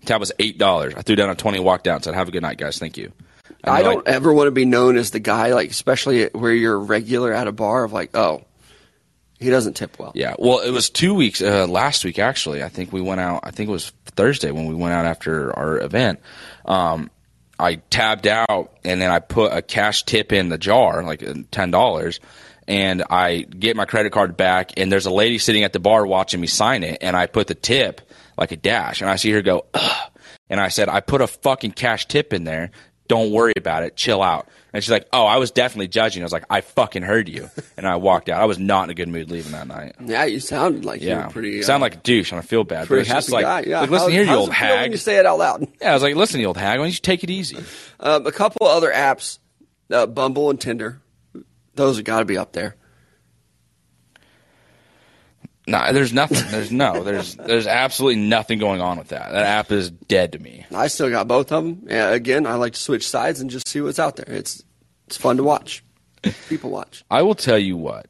Tab 0.05 0.20
was 0.20 0.32
eight 0.39 0.59
dollars. 0.59 0.94
I 0.97 1.02
threw 1.02 1.16
down 1.16 1.31
a 1.31 1.35
twenty, 1.35 1.59
walked 1.60 1.86
out, 1.89 1.97
and 1.97 2.05
said, 2.05 2.14
"Have 2.14 2.28
a 2.28 2.31
good 2.31 2.43
night, 2.43 2.59
guys. 2.59 2.78
Thank 2.78 2.97
you." 2.97 3.12
I 3.64 3.82
don't 3.82 3.97
like, 4.06 4.09
ever 4.14 4.32
want 4.32 4.47
to 4.47 4.52
be 4.52 4.64
known 4.64 4.97
as 4.97 5.10
the 5.10 5.18
guy, 5.18 5.52
like 5.55 5.70
especially 5.70 6.27
where 6.28 6.52
you're 6.52 6.78
regular 6.78 7.32
at 7.32 7.48
a 7.48 7.52
bar 7.52 7.82
of 7.82 7.93
like, 7.93 8.16
oh, 8.16 8.44
he 9.39 9.51
doesn't 9.51 9.75
tip 9.75 9.99
well. 9.99 10.13
Yeah, 10.15 10.35
well, 10.39 10.61
it 10.61 10.71
was 10.71 10.91
two 10.91 11.15
weeks 11.15 11.43
uh, 11.43 11.67
last 11.67 12.05
week 12.05 12.19
actually. 12.19 12.63
I 12.63 12.69
think 12.69 12.93
we 12.93 13.01
went 13.01 13.21
out. 13.21 13.41
I 13.45 13.51
think 13.51 13.69
it 13.69 13.73
was 13.73 13.91
Thursday 14.07 14.51
when 14.51 14.67
we 14.67 14.75
went 14.75 14.95
out 14.95 15.05
after 15.07 15.57
our 15.57 15.79
event. 15.79 16.21
Um, 16.65 17.11
I 17.59 17.77
tabbed 17.77 18.27
out 18.27 18.77
and 18.85 19.01
then 19.01 19.11
I 19.11 19.19
put 19.19 19.53
a 19.53 19.63
cash 19.63 20.05
tip 20.05 20.33
in 20.33 20.49
the 20.49 20.59
jar, 20.59 21.03
like 21.03 21.23
uh, 21.23 21.35
ten 21.51 21.71
dollars, 21.71 22.21
and 22.69 23.03
I 23.09 23.43
get 23.43 23.77
my 23.77 23.85
credit 23.85 24.13
card 24.13 24.37
back. 24.37 24.73
And 24.77 24.91
there's 24.91 25.07
a 25.07 25.11
lady 25.11 25.39
sitting 25.39 25.65
at 25.65 25.73
the 25.73 25.81
bar 25.81 26.07
watching 26.07 26.41
me 26.41 26.47
sign 26.47 26.83
it, 26.83 26.99
and 27.01 27.17
I 27.17 27.27
put 27.27 27.47
the 27.47 27.55
tip 27.55 28.01
like 28.37 28.53
a 28.53 28.57
dash, 28.57 29.01
and 29.01 29.09
I 29.09 29.17
see 29.17 29.31
her 29.33 29.43
go, 29.43 29.65
Ugh. 29.73 30.11
and 30.51 30.61
I 30.61 30.69
said, 30.69 30.89
I 30.91 31.01
put 31.01 31.23
a 31.23 31.27
fucking 31.27 31.73
cash 31.73 32.07
tip 32.07 32.33
in 32.35 32.45
there. 32.45 32.71
Don't 33.09 33.31
worry 33.33 33.55
about 33.57 33.83
it. 33.85 33.97
Chill 33.97 34.23
out. 34.23 34.49
And 34.77 34.85
she's 34.85 34.90
like, 34.90 35.09
"Oh, 35.11 35.24
I 35.24 35.39
was 35.39 35.51
definitely 35.53 35.89
judging." 35.89 36.23
I 36.23 36.27
was 36.27 36.35
like, 36.35 36.44
"I 36.51 36.61
fucking 36.61 37.03
heard 37.03 37.31
you," 37.31 37.48
and 37.78 37.89
I 37.89 37.97
walked 37.97 38.28
out. 38.28 38.43
I 38.43 38.44
was 38.44 38.59
not 38.59 38.85
in 38.85 38.90
a 38.90 38.94
good 38.94 39.09
mood 39.09 39.31
leaving 39.31 39.53
that 39.53 39.66
night. 39.66 39.94
Yeah, 40.05 40.27
you 40.27 40.39
sounded 40.39 40.85
like 40.85 41.01
you 41.01 41.16
were 41.16 41.28
pretty. 41.31 41.62
sound 41.62 41.81
uh, 41.81 41.86
like 41.86 41.94
a 41.94 41.98
douche, 42.01 42.31
and 42.31 42.39
I 42.39 42.43
feel 42.43 42.62
bad. 42.62 42.81
but 42.81 42.89
pretty 42.89 43.09
happy 43.09 43.32
like, 43.32 43.44
guy. 43.44 43.61
Yeah, 43.66 43.81
like, 43.81 43.89
listen 43.89 44.11
How- 44.11 44.12
here, 44.15 44.24
you 44.24 44.31
old 44.32 44.55
feel 44.55 44.69
when 44.69 44.78
hag. 44.78 44.90
you 44.90 44.98
say 44.98 45.16
it 45.16 45.24
out 45.24 45.39
loud. 45.39 45.66
Yeah, 45.81 45.93
I 45.93 45.94
was 45.94 46.03
like, 46.03 46.15
listen, 46.15 46.40
you 46.40 46.47
old 46.48 46.59
hag. 46.59 46.78
Why 46.78 46.85
don't 46.85 46.93
you 46.93 47.01
take 47.01 47.24
it 47.24 47.31
easy? 47.31 47.57
Um, 48.01 48.27
a 48.27 48.32
couple 48.32 48.66
other 48.66 48.93
apps, 48.93 49.39
uh, 49.90 50.05
Bumble 50.07 50.51
and 50.51 50.61
Tinder. 50.61 51.01
Those 51.74 51.97
have 51.97 52.05
got 52.05 52.19
to 52.19 52.27
be 52.27 52.36
up 52.36 52.53
there. 52.53 52.77
No, 55.67 55.93
there's 55.93 56.13
nothing. 56.13 56.45
There's 56.51 56.71
no. 56.71 57.03
There's 57.03 57.35
there's 57.35 57.67
absolutely 57.67 58.23
nothing 58.23 58.59
going 58.61 58.81
on 58.81 58.99
with 58.99 59.09
that. 59.09 59.33
That 59.33 59.45
app 59.45 59.73
is 59.73 59.91
dead 59.91 60.33
to 60.33 60.39
me. 60.39 60.65
I 60.73 60.87
still 60.87 61.11
got 61.11 61.27
both 61.27 61.51
of 61.51 61.65
them. 61.65 61.87
Again, 61.89 62.47
I 62.47 62.55
like 62.55 62.75
to 62.75 62.81
switch 62.81 63.09
sides 63.09 63.41
and 63.41 63.51
just 63.51 63.67
see 63.67 63.81
what's 63.81 63.99
out 63.99 64.17
there. 64.17 64.29
It's 64.29 64.63
it's 65.07 65.17
fun 65.17 65.39
to 65.39 65.43
watch. 65.43 65.83
People 66.49 66.71
watch. 66.71 67.05
I 67.11 67.23
will 67.23 67.35
tell 67.35 67.59
you 67.59 67.77
what. 67.77 68.07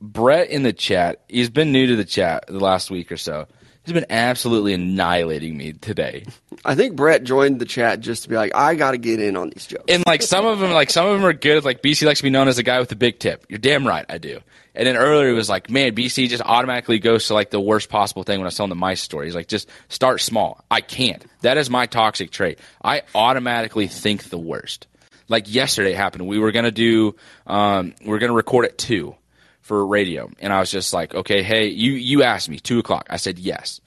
Brett 0.00 0.50
in 0.50 0.64
the 0.64 0.72
chat, 0.72 1.22
he's 1.28 1.50
been 1.50 1.70
new 1.70 1.86
to 1.86 1.96
the 1.96 2.04
chat 2.04 2.44
the 2.48 2.58
last 2.58 2.90
week 2.90 3.12
or 3.12 3.16
so. 3.16 3.46
He's 3.84 3.94
been 3.94 4.06
absolutely 4.10 4.74
annihilating 4.74 5.56
me 5.56 5.72
today. 5.72 6.24
I 6.64 6.76
think 6.76 6.94
Brett 6.94 7.24
joined 7.24 7.60
the 7.60 7.64
chat 7.64 7.98
just 7.98 8.22
to 8.22 8.28
be 8.28 8.36
like, 8.36 8.54
I 8.54 8.76
got 8.76 8.92
to 8.92 8.98
get 8.98 9.20
in 9.20 9.36
on 9.36 9.50
these 9.50 9.66
jokes. 9.66 9.86
And 9.88 10.04
like 10.06 10.22
some 10.22 10.46
of 10.46 10.60
them, 10.60 10.70
like 10.70 10.90
some 10.90 11.06
of 11.06 11.14
them 11.14 11.24
are 11.24 11.32
good. 11.32 11.64
Like 11.64 11.82
BC 11.82 12.06
likes 12.06 12.20
to 12.20 12.22
be 12.22 12.30
known 12.30 12.46
as 12.46 12.56
the 12.56 12.62
guy 12.62 12.78
with 12.78 12.90
the 12.90 12.96
big 12.96 13.18
tip. 13.18 13.44
You're 13.48 13.58
damn 13.58 13.84
right, 13.84 14.06
I 14.08 14.18
do. 14.18 14.38
And 14.74 14.86
then 14.86 14.96
earlier 14.96 15.30
it 15.30 15.34
was 15.34 15.48
like, 15.48 15.68
man, 15.68 15.96
BC 15.96 16.28
just 16.28 16.44
automatically 16.44 17.00
goes 17.00 17.26
to 17.26 17.34
like 17.34 17.50
the 17.50 17.60
worst 17.60 17.88
possible 17.88 18.22
thing 18.22 18.38
when 18.38 18.46
I 18.46 18.48
was 18.48 18.56
telling 18.56 18.70
the 18.70 18.76
mice 18.76 19.02
story. 19.02 19.26
He's 19.26 19.34
like, 19.34 19.48
just 19.48 19.68
start 19.88 20.20
small. 20.20 20.64
I 20.70 20.80
can't. 20.80 21.24
That 21.40 21.58
is 21.58 21.68
my 21.68 21.86
toxic 21.86 22.30
trait. 22.30 22.60
I 22.84 23.02
automatically 23.16 23.88
think 23.88 24.24
the 24.24 24.38
worst. 24.38 24.86
Like 25.28 25.52
yesterday 25.52 25.92
happened. 25.92 26.28
We 26.28 26.38
were 26.38 26.52
gonna 26.52 26.70
do, 26.70 27.16
um, 27.48 27.94
we 28.04 28.12
are 28.12 28.18
gonna 28.18 28.32
record 28.32 28.64
at 28.64 28.78
two 28.78 29.16
for 29.62 29.86
radio, 29.86 30.30
and 30.40 30.52
I 30.52 30.60
was 30.60 30.70
just 30.70 30.92
like, 30.92 31.14
okay, 31.14 31.42
hey, 31.42 31.68
you 31.68 31.92
you 31.92 32.22
asked 32.22 32.48
me 32.50 32.58
two 32.58 32.78
o'clock. 32.78 33.06
I 33.08 33.16
said 33.16 33.38
yes. 33.38 33.80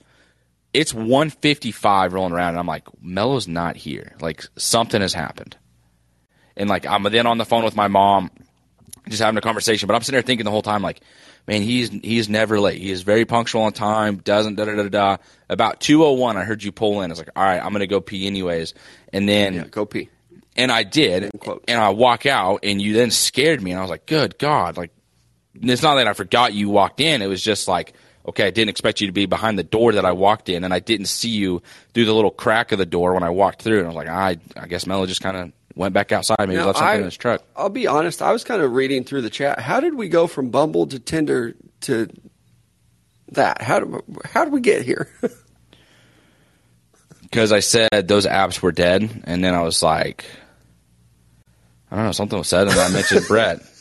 It's 0.73 0.93
155 0.93 2.11
rolling 2.11 2.33
around 2.33 2.49
and 2.49 2.59
i'm 2.59 2.67
like 2.67 2.85
mello's 3.01 3.47
not 3.47 3.77
here. 3.77 4.13
Like 4.19 4.43
something 4.57 4.99
has 4.99 5.13
happened. 5.13 5.55
And 6.57 6.69
like 6.69 6.85
i'm 6.85 7.03
then 7.03 7.27
on 7.27 7.37
the 7.37 7.45
phone 7.45 7.63
with 7.63 7.77
my 7.77 7.87
mom 7.87 8.29
just 9.07 9.21
having 9.21 9.37
a 9.37 9.41
conversation 9.41 9.87
but 9.87 9.93
i'm 9.93 10.01
sitting 10.01 10.15
there 10.15 10.21
thinking 10.21 10.43
the 10.43 10.51
whole 10.51 10.61
time 10.61 10.81
like 10.81 10.99
man 11.47 11.61
he's 11.61 11.89
he's 11.91 12.27
never 12.27 12.59
late. 12.59 12.81
He 12.81 12.91
is 12.91 13.03
very 13.03 13.23
punctual 13.23 13.61
on 13.61 13.71
time 13.71 14.17
doesn't 14.17 14.55
da 14.55 14.65
da 14.65 14.75
da 14.75 14.89
da 14.89 15.17
about 15.49 15.79
201 15.79 16.35
i 16.35 16.43
heard 16.43 16.61
you 16.61 16.73
pull 16.73 17.01
in. 17.01 17.09
I 17.09 17.13
was 17.13 17.19
like 17.19 17.29
all 17.37 17.43
right 17.43 17.63
i'm 17.63 17.71
gonna 17.71 17.87
go 17.87 18.01
pee 18.01 18.27
anyways. 18.27 18.73
And 19.13 19.29
then 19.29 19.53
yeah, 19.53 19.67
go 19.67 19.85
pee. 19.85 20.09
and 20.57 20.71
I 20.71 20.83
did, 20.83 21.31
and 21.67 21.79
I 21.79 21.89
walk 21.89 22.25
out, 22.25 22.59
and 22.63 22.81
you 22.81 22.93
then 22.93 23.11
scared 23.11 23.61
me, 23.61 23.71
and 23.71 23.79
I 23.79 23.81
was 23.81 23.89
like, 23.91 24.05
"Good 24.05 24.37
God!" 24.37 24.77
Like, 24.77 24.91
it's 25.61 25.81
not 25.81 25.95
that 25.95 26.07
I 26.07 26.13
forgot 26.13 26.53
you 26.53 26.69
walked 26.69 26.99
in; 26.99 27.21
it 27.21 27.27
was 27.27 27.43
just 27.43 27.67
like, 27.67 27.93
okay, 28.27 28.47
I 28.47 28.51
didn't 28.51 28.69
expect 28.69 29.01
you 29.01 29.07
to 29.07 29.13
be 29.13 29.25
behind 29.25 29.57
the 29.59 29.63
door 29.63 29.93
that 29.93 30.05
I 30.05 30.11
walked 30.11 30.49
in, 30.49 30.63
and 30.63 30.73
I 30.73 30.79
didn't 30.79 31.07
see 31.07 31.29
you 31.29 31.61
through 31.93 32.05
the 32.05 32.13
little 32.13 32.31
crack 32.31 32.71
of 32.71 32.77
the 32.79 32.85
door 32.85 33.13
when 33.13 33.23
I 33.23 33.29
walked 33.29 33.61
through, 33.61 33.79
and 33.79 33.85
I 33.85 33.89
was 33.89 33.95
like, 33.95 34.07
I, 34.07 34.37
I 34.57 34.67
guess 34.67 34.85
Mello 34.85 35.05
just 35.05 35.21
kind 35.21 35.37
of 35.37 35.51
went 35.75 35.93
back 35.93 36.11
outside, 36.11 36.37
maybe 36.39 36.55
Now, 36.55 36.67
left 36.67 36.79
something 36.79 36.95
I- 36.95 36.99
in 36.99 37.03
his 37.05 37.17
truck. 37.17 37.43
I'll 37.55 37.69
be 37.69 37.87
honest. 37.87 38.21
I 38.21 38.31
was 38.31 38.43
kind 38.43 38.61
of 38.61 38.73
reading 38.73 39.03
through 39.03 39.21
the 39.21 39.29
chat. 39.29 39.59
How 39.59 39.79
did 39.79 39.95
we 39.95 40.09
go 40.09 40.27
from 40.27 40.49
Bumble 40.49 40.87
to 40.87 40.99
Tinder 40.99 41.53
to 41.81 42.07
that? 43.29 43.61
How 43.61 43.79
did 43.79 44.01
how 44.25 44.43
did 44.43 44.53
we 44.53 44.61
get 44.61 44.83
here? 44.83 45.09
because 47.21 47.51
I 47.51 47.59
said 47.59 48.07
those 48.07 48.25
apps 48.25 48.61
were 48.61 48.71
dead, 48.71 49.23
and 49.25 49.43
then 49.43 49.53
I 49.53 49.61
was 49.61 49.83
like, 49.83 50.25
I 51.91 51.95
don't 51.97 52.05
know, 52.05 52.11
something 52.11 52.37
was 52.37 52.47
said, 52.47 52.67
and 52.67 52.79
I 52.79 52.89
mentioned 52.89 53.25
Brett. 53.27 53.59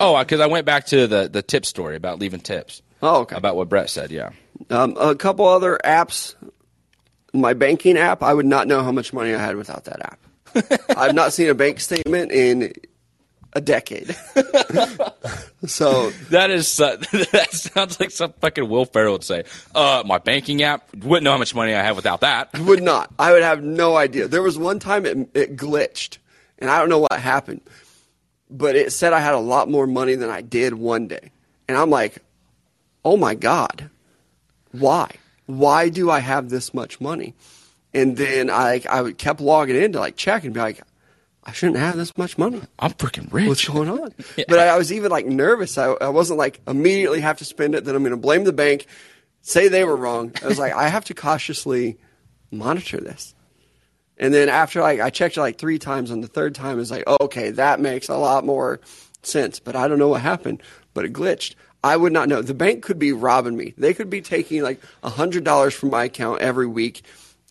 Oh, 0.00 0.18
because 0.18 0.40
I 0.40 0.46
went 0.46 0.66
back 0.66 0.86
to 0.86 1.06
the 1.06 1.28
the 1.28 1.42
tip 1.42 1.64
story 1.66 1.94
about 1.96 2.18
leaving 2.18 2.40
tips. 2.40 2.82
Oh, 3.02 3.20
okay. 3.20 3.36
About 3.36 3.54
what 3.56 3.68
Brett 3.68 3.88
said, 3.90 4.10
yeah. 4.10 4.30
Um, 4.70 4.96
a 4.98 5.14
couple 5.14 5.46
other 5.46 5.78
apps. 5.84 6.34
My 7.32 7.52
banking 7.54 7.96
app, 7.96 8.22
I 8.22 8.34
would 8.34 8.46
not 8.46 8.66
know 8.66 8.82
how 8.82 8.90
much 8.92 9.12
money 9.12 9.32
I 9.34 9.38
had 9.38 9.56
without 9.56 9.84
that 9.84 10.00
app. 10.02 10.18
I've 10.98 11.14
not 11.14 11.32
seen 11.32 11.48
a 11.48 11.54
bank 11.54 11.78
statement 11.80 12.32
in 12.32 12.72
a 13.52 13.60
decade. 13.60 14.16
so 15.66 16.10
That 16.30 16.50
is 16.50 16.80
uh, 16.80 16.96
that 17.32 17.48
sounds 17.52 18.00
like 18.00 18.10
some 18.10 18.32
fucking 18.40 18.68
Will 18.68 18.84
Ferrell 18.84 19.12
would 19.14 19.24
say. 19.24 19.44
Uh, 19.74 20.02
my 20.06 20.18
banking 20.18 20.62
app 20.62 20.92
wouldn't 20.94 21.24
know 21.24 21.32
how 21.32 21.38
much 21.38 21.54
money 21.54 21.74
I 21.74 21.82
have 21.82 21.96
without 21.96 22.20
that. 22.22 22.58
would 22.60 22.82
not. 22.82 23.12
I 23.18 23.32
would 23.32 23.42
have 23.42 23.62
no 23.62 23.96
idea. 23.96 24.28
There 24.28 24.42
was 24.42 24.58
one 24.58 24.78
time 24.78 25.06
it, 25.06 25.18
it 25.34 25.56
glitched, 25.56 26.18
and 26.58 26.70
I 26.70 26.78
don't 26.78 26.88
know 26.88 26.98
what 27.00 27.12
happened, 27.12 27.60
but 28.50 28.76
it 28.76 28.92
said 28.92 29.12
I 29.12 29.20
had 29.20 29.34
a 29.34 29.38
lot 29.38 29.70
more 29.70 29.86
money 29.86 30.14
than 30.14 30.28
I 30.30 30.40
did 30.42 30.74
one 30.74 31.06
day, 31.08 31.30
and 31.68 31.76
I'm 31.78 31.90
like, 31.90 32.18
oh 33.04 33.16
my 33.16 33.34
god, 33.34 33.90
why? 34.72 35.10
Why 35.46 35.88
do 35.88 36.10
I 36.10 36.20
have 36.20 36.48
this 36.48 36.72
much 36.74 37.00
money? 37.00 37.34
And 37.92 38.16
then 38.16 38.50
I 38.50 38.82
I 38.88 39.02
would- 39.02 39.18
kept 39.18 39.40
logging 39.40 39.76
in 39.76 39.92
to 39.92 39.98
like 40.00 40.16
check 40.16 40.44
and 40.44 40.54
be 40.54 40.60
like, 40.60 40.80
I 41.42 41.52
shouldn't 41.52 41.78
have 41.78 41.96
this 41.96 42.16
much 42.16 42.38
money. 42.38 42.60
I'm 42.78 42.92
freaking 42.92 43.32
rich. 43.32 43.48
What's 43.48 43.66
going 43.68 43.88
on? 43.88 44.14
But 44.48 44.58
I, 44.60 44.68
I 44.68 44.78
was 44.78 44.92
even 44.92 45.10
like 45.10 45.26
nervous. 45.26 45.76
I, 45.78 45.86
I 45.92 46.08
wasn't 46.10 46.38
like 46.38 46.60
immediately 46.68 47.20
have 47.20 47.38
to 47.38 47.44
spend 47.44 47.74
it. 47.74 47.84
Then 47.84 47.94
I'm 47.96 48.02
going 48.02 48.10
to 48.12 48.16
blame 48.16 48.44
the 48.44 48.52
bank, 48.52 48.86
say 49.42 49.66
they 49.68 49.84
were 49.84 49.96
wrong. 49.96 50.32
I 50.42 50.46
was 50.46 50.58
like, 50.58 50.72
I 50.74 50.88
have 50.88 51.04
to 51.06 51.14
cautiously 51.14 51.98
monitor 52.52 52.98
this. 53.00 53.34
And 54.20 54.32
then 54.34 54.50
after 54.50 54.82
like 54.82 55.00
I 55.00 55.10
checked 55.10 55.36
it 55.36 55.40
like 55.40 55.58
three 55.58 55.78
times, 55.78 56.10
on 56.12 56.20
the 56.20 56.28
third 56.28 56.54
time 56.54 56.78
it's 56.78 56.90
like, 56.90 57.08
okay, 57.08 57.50
that 57.52 57.80
makes 57.80 58.08
a 58.08 58.16
lot 58.16 58.44
more 58.44 58.78
sense. 59.22 59.58
But 59.58 59.74
I 59.74 59.88
don't 59.88 59.98
know 59.98 60.08
what 60.08 60.20
happened. 60.20 60.62
But 60.94 61.06
it 61.06 61.12
glitched. 61.12 61.54
I 61.82 61.96
would 61.96 62.12
not 62.12 62.28
know. 62.28 62.42
The 62.42 62.52
bank 62.52 62.84
could 62.84 62.98
be 62.98 63.12
robbing 63.12 63.56
me. 63.56 63.72
They 63.78 63.94
could 63.94 64.10
be 64.10 64.20
taking 64.20 64.62
like 64.62 64.80
hundred 65.02 65.44
dollars 65.44 65.72
from 65.72 65.90
my 65.90 66.04
account 66.04 66.42
every 66.42 66.66
week 66.66 67.02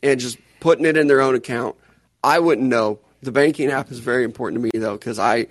and 0.03 0.19
just 0.19 0.37
putting 0.59 0.85
it 0.85 0.95
in 0.95 1.07
their 1.07 1.21
own 1.21 1.33
account. 1.33 1.75
I 2.23 2.39
wouldn't 2.39 2.67
know. 2.67 2.99
The 3.21 3.31
banking 3.31 3.71
app 3.71 3.91
is 3.91 3.99
very 3.99 4.23
important 4.23 4.61
to 4.61 4.63
me 4.71 4.79
though 4.79 4.95
because 4.95 5.17
I 5.17 5.47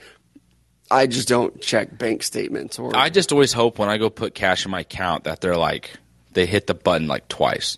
I 0.89 1.09
just 1.09 1.27
don't 1.27 1.61
check 1.61 1.99
bank 1.99 2.23
statements 2.23 2.79
or 2.79 2.97
I 2.97 3.11
just 3.11 3.33
always 3.33 3.53
hope 3.53 3.79
when 3.81 3.89
I 3.89 3.99
go 3.99 4.09
put 4.09 4.37
cash 4.37 4.65
in 4.65 4.71
my 4.71 4.81
account 4.81 5.25
that 5.25 5.41
they're 5.41 5.57
like 5.57 5.91
they 6.35 6.47
hit 6.47 6.69
the 6.69 6.75
button 6.75 7.09
like 7.09 7.27
twice. 7.27 7.77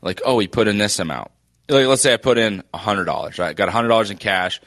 Like, 0.00 0.20
oh, 0.24 0.38
he 0.38 0.46
put 0.46 0.68
in 0.68 0.78
this 0.78 1.00
amount. 1.00 1.32
Like, 1.68 1.86
let's 1.86 2.02
say 2.02 2.14
I 2.14 2.16
put 2.16 2.38
in 2.38 2.62
hundred 2.74 3.04
dollars, 3.04 3.38
right? 3.38 3.54
Got 3.54 3.68
hundred 3.68 3.88
dollars 3.88 4.10
in 4.10 4.16
cash 4.16 4.60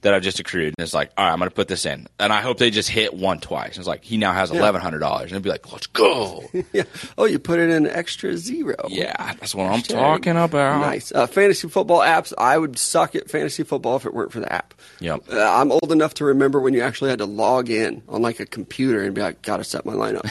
that 0.00 0.14
I've 0.14 0.22
just 0.22 0.38
accrued, 0.38 0.74
and 0.78 0.84
it's 0.84 0.94
like, 0.94 1.10
all 1.18 1.24
right, 1.24 1.32
I'm 1.32 1.38
gonna 1.40 1.50
put 1.50 1.66
this 1.66 1.84
in, 1.84 2.06
and 2.20 2.32
I 2.32 2.40
hope 2.40 2.58
they 2.58 2.70
just 2.70 2.88
hit 2.88 3.12
one 3.14 3.40
twice. 3.40 3.70
And 3.70 3.78
it's 3.78 3.88
like 3.88 4.04
he 4.04 4.16
now 4.16 4.32
has 4.32 4.50
eleven 4.50 4.80
hundred 4.80 5.00
dollars, 5.00 5.24
and 5.24 5.32
it'd 5.32 5.42
be 5.42 5.50
like, 5.50 5.72
let's 5.72 5.86
go. 5.88 6.44
yeah. 6.72 6.84
Oh, 7.16 7.24
you 7.24 7.38
put 7.40 7.58
in 7.58 7.86
extra 7.86 8.36
zero. 8.36 8.76
yeah, 8.88 9.34
that's 9.34 9.54
what 9.54 9.64
I'm 9.66 9.80
Hashtag. 9.80 9.88
talking 9.94 10.36
about. 10.36 10.80
Nice. 10.80 11.10
Uh, 11.12 11.26
fantasy 11.26 11.68
football 11.68 12.00
apps. 12.00 12.32
I 12.38 12.56
would 12.58 12.78
suck 12.78 13.14
at 13.16 13.28
fantasy 13.30 13.64
football 13.64 13.96
if 13.96 14.06
it 14.06 14.14
weren't 14.14 14.30
for 14.32 14.40
the 14.40 14.52
app. 14.52 14.74
Yep. 15.00 15.24
Uh, 15.32 15.40
I'm 15.40 15.72
old 15.72 15.90
enough 15.90 16.14
to 16.14 16.24
remember 16.26 16.60
when 16.60 16.74
you 16.74 16.82
actually 16.82 17.10
had 17.10 17.18
to 17.18 17.26
log 17.26 17.68
in 17.70 18.02
on 18.08 18.22
like 18.22 18.38
a 18.40 18.46
computer 18.46 19.02
and 19.02 19.14
be 19.14 19.20
like, 19.20 19.42
"Gotta 19.42 19.64
set 19.64 19.84
my 19.84 19.94
lineup." 19.94 20.24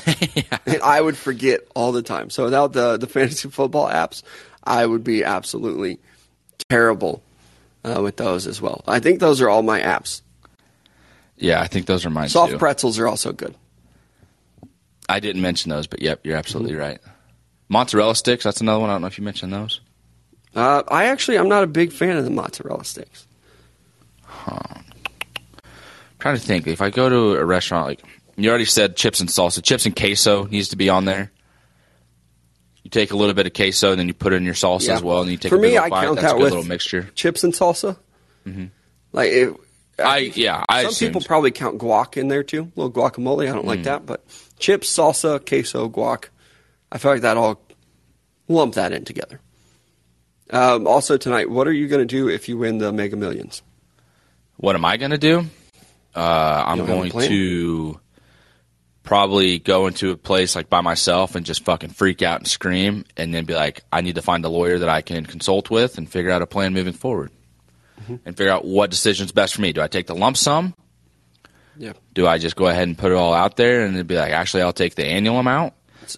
And 0.66 0.82
I 0.82 1.00
would 1.00 1.16
forget 1.18 1.62
all 1.76 1.94
the 1.94 2.02
time. 2.02 2.30
So 2.30 2.44
without 2.46 2.74
the 2.74 2.98
the 2.98 3.08
fantasy 3.08 3.50
football 3.50 3.88
apps, 3.90 4.24
I 4.64 4.86
would 4.86 5.04
be 5.04 5.24
absolutely 5.24 6.00
terrible 6.70 7.24
uh, 7.84 8.02
with 8.02 8.18
those 8.18 8.48
as 8.48 8.62
well. 8.62 8.84
I 8.88 9.00
think 9.00 9.20
those 9.20 9.42
are 9.42 9.50
all 9.50 9.62
my 9.62 9.80
apps. 9.80 10.22
Yeah, 11.38 11.62
I 11.62 11.68
think 11.68 11.86
those 11.86 12.06
are 12.06 12.10
mine 12.10 12.30
Soft 12.30 12.54
too. 12.54 12.58
pretzels 12.58 12.98
are 13.00 13.08
also 13.08 13.32
good. 13.32 13.56
I 15.10 15.20
didn't 15.20 15.42
mention 15.42 15.70
those, 15.70 15.88
but 15.88 16.02
yep, 16.02 16.22
you're 16.24 16.36
absolutely 16.36 16.76
right. 16.76 17.00
Mozzarella 17.70 18.16
sticks, 18.16 18.44
that's 18.44 18.62
another 18.62 18.80
one. 18.80 18.90
I 18.90 18.94
don't 18.94 19.02
know 19.02 19.08
if 19.08 19.18
you 19.18 19.24
mentioned 19.24 19.54
those. 19.54 19.82
Uh, 20.56 20.84
I 20.88 21.06
actually, 21.06 21.38
I'm 21.38 21.50
not 21.50 21.64
a 21.64 21.68
big 21.68 21.92
fan 21.92 22.18
of 22.18 22.24
the 22.24 22.32
mozzarella 22.32 22.84
sticks. 22.84 23.28
Huh. 24.24 24.82
trying 26.20 26.36
to 26.36 26.42
think. 26.42 26.68
If 26.68 26.82
I 26.82 26.90
go 26.90 27.08
to 27.10 27.36
a 27.40 27.46
restaurant, 27.46 27.88
like 27.88 28.02
you 28.36 28.50
already 28.50 28.66
said, 28.66 28.96
chips 28.96 29.20
and 29.20 29.30
salsa, 29.30 29.64
chips 29.64 29.86
and 29.86 29.96
queso 29.96 30.46
needs 30.46 30.70
to 30.70 30.76
be 30.76 30.90
on 30.90 31.06
there. 31.06 31.32
You 32.88 32.90
take 32.90 33.12
a 33.12 33.18
little 33.18 33.34
bit 33.34 33.46
of 33.46 33.52
queso, 33.54 33.92
and 33.92 34.00
then 34.00 34.08
you 34.08 34.14
put 34.14 34.32
it 34.32 34.38
in 34.38 34.46
your 34.46 34.54
salsa 34.54 34.88
Yeah. 34.88 34.94
as 34.94 35.04
well, 35.04 35.20
and 35.22 35.30
you 35.30 35.36
take 35.36 35.50
For 35.50 35.58
a 35.58 35.60
me, 35.60 35.78
I 35.78 35.90
bite. 35.90 36.06
count 36.06 36.16
That's 36.22 36.32
a 36.32 36.36
that 36.36 36.38
good 36.38 36.44
with 36.44 36.54
little 36.54 36.66
mixture. 36.70 37.10
chips 37.16 37.44
and 37.44 37.52
salsa. 37.54 37.98
Like 39.12 39.30
it, 39.34 39.54
I 40.00 40.32
yeah, 40.36 40.64
I 40.70 40.84
some 40.84 40.92
assumed. 40.92 41.10
people 41.10 41.28
probably 41.28 41.52
count 41.52 41.80
guac 41.80 42.16
in 42.16 42.30
there 42.30 42.44
too. 42.44 42.72
A 42.78 42.80
little 42.80 42.90
guacamole. 42.92 43.44
I 43.50 43.54
don't 43.54 43.66
Mm. 43.66 43.68
like 43.68 43.84
that, 43.84 44.06
but 44.06 44.24
chips, 44.58 44.88
salsa, 44.88 45.46
queso, 45.46 45.90
guac. 45.90 46.30
I 46.90 46.98
feel 46.98 47.12
like 47.12 47.24
that 47.24 47.36
all 47.36 47.60
lump 48.48 48.76
that 48.76 48.94
in 48.94 49.04
together. 49.04 49.42
Um, 50.50 50.88
also 50.88 51.18
tonight, 51.18 51.50
what 51.50 51.68
are 51.68 51.74
you 51.74 51.90
going 51.90 52.00
to 52.00 52.06
do 52.06 52.30
if 52.30 52.48
you 52.48 52.58
win 52.58 52.78
the 52.78 52.94
Mega 52.94 53.18
Millions? 53.18 53.62
What 54.56 54.76
am 54.78 54.86
I 54.86 54.96
going 54.96 55.12
to 55.12 55.18
do? 55.18 55.46
Uh, 56.16 56.64
I'm 56.66 56.80
a 56.80 56.86
going 56.86 57.12
to 57.12 58.00
probably 59.08 59.58
go 59.58 59.88
into 59.88 60.12
a 60.12 60.18
place 60.18 60.56
like 60.56 60.70
by 60.70 60.82
myself 60.82 61.36
and 61.36 61.46
just 61.46 61.64
fucking 61.66 61.90
freak 61.90 62.22
out 62.22 62.40
and 62.42 62.48
scream, 62.48 63.06
and 63.16 63.34
then 63.34 63.46
be 63.46 63.56
like, 63.56 63.82
I 63.92 64.02
need 64.02 64.16
to 64.16 64.22
find 64.22 64.44
a 64.46 64.50
lawyer 64.50 64.80
that 64.80 64.90
I 64.90 65.02
can 65.02 65.26
consult 65.26 65.70
with 65.72 65.98
and 65.98 66.08
figure 66.10 66.30
out 66.30 66.42
a 66.42 66.48
plan 66.48 66.74
moving 66.74 66.94
forward, 66.94 67.32
Mm-hmm. 68.02 68.16
and 68.28 68.38
figure 68.38 68.52
out 68.54 68.64
what 68.64 68.92
decision's 68.92 69.32
best 69.32 69.56
for 69.56 69.62
me. 69.62 69.74
Do 69.74 69.82
I 69.82 69.88
take 69.88 70.06
the 70.06 70.14
lump 70.16 70.38
sum? 70.38 70.76
Yeah, 71.78 71.94
Do 72.14 72.28
I 72.28 72.38
just 72.38 72.56
go 72.56 72.68
ahead 72.68 72.88
and 72.88 72.98
put 72.98 73.12
it 73.12 73.16
all 73.16 73.34
out 73.34 73.56
there 73.58 73.86
and 73.86 73.96
then 73.96 74.06
be 74.08 74.16
like, 74.16 74.32
actually, 74.32 74.62
I'll 74.64 74.74
take 74.74 74.96
the 74.96 75.06
annual 75.06 75.38
amount? 75.40 75.74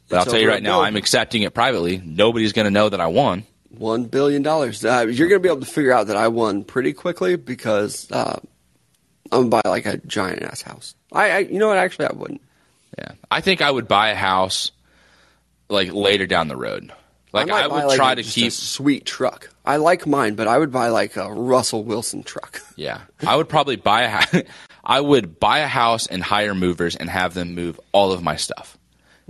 But 0.09 0.19
I'll 0.19 0.25
tell 0.25 0.39
you 0.39 0.47
right 0.49 0.61
now. 0.63 0.81
I'm 0.81 0.95
accepting 0.95 1.41
it 1.43 1.53
privately. 1.53 2.01
Nobody's 2.05 2.53
going 2.53 2.65
to 2.65 2.71
know 2.71 2.89
that 2.89 2.99
I 3.01 3.07
won. 3.07 3.43
one 3.69 4.05
billion 4.05 4.41
dollars. 4.43 4.83
Uh, 4.85 5.05
you're 5.09 5.27
going 5.29 5.41
to 5.41 5.43
be 5.43 5.49
able 5.49 5.61
to 5.61 5.65
figure 5.71 5.91
out 5.93 6.07
that 6.07 6.17
I 6.17 6.27
won 6.27 6.63
pretty 6.63 6.93
quickly 6.93 7.35
because 7.37 8.09
uh, 8.11 8.39
I'm 9.31 9.49
gonna 9.49 9.61
buy 9.63 9.69
like 9.69 9.85
a 9.85 9.97
giant 9.97 10.43
ass 10.43 10.61
house. 10.61 10.95
I, 11.11 11.31
I, 11.31 11.37
you 11.39 11.59
know 11.59 11.67
what? 11.69 11.77
Actually, 11.77 12.07
I 12.07 12.13
wouldn't. 12.13 12.41
Yeah, 12.99 13.11
I 13.31 13.41
think 13.41 13.61
I 13.61 13.71
would 13.71 13.87
buy 13.87 14.09
a 14.09 14.15
house 14.15 14.71
like 15.69 15.93
later 15.93 16.25
down 16.27 16.47
the 16.49 16.57
road. 16.57 16.91
Like 17.31 17.49
I, 17.51 17.67
buy, 17.67 17.85
would 17.85 17.95
try 17.95 18.13
a- 18.13 18.15
to 18.15 18.23
keep. 18.23 18.47
a 18.47 18.51
sweet 18.51 19.05
truck. 19.05 19.49
I 19.63 19.77
like 19.77 20.07
mine, 20.07 20.33
but 20.35 20.47
I 20.47 20.57
would 20.57 20.71
buy 20.71 20.89
like 20.89 21.15
a 21.15 21.31
Russell 21.31 21.83
Wilson 21.83 22.23
truck. 22.23 22.61
Yeah, 22.75 23.01
I 23.27 23.35
would 23.35 23.49
probably 23.49 23.75
buy 23.75 24.03
a. 24.03 24.09
hou- 24.25 24.43
I 24.83 24.99
would 25.01 25.39
buy 25.39 25.59
a 25.59 25.67
house 25.67 26.07
and 26.07 26.23
hire 26.23 26.55
movers 26.55 26.95
and 26.95 27.09
have 27.09 27.33
them 27.35 27.53
move 27.53 27.79
all 27.91 28.11
of 28.13 28.23
my 28.23 28.35
stuff. 28.37 28.77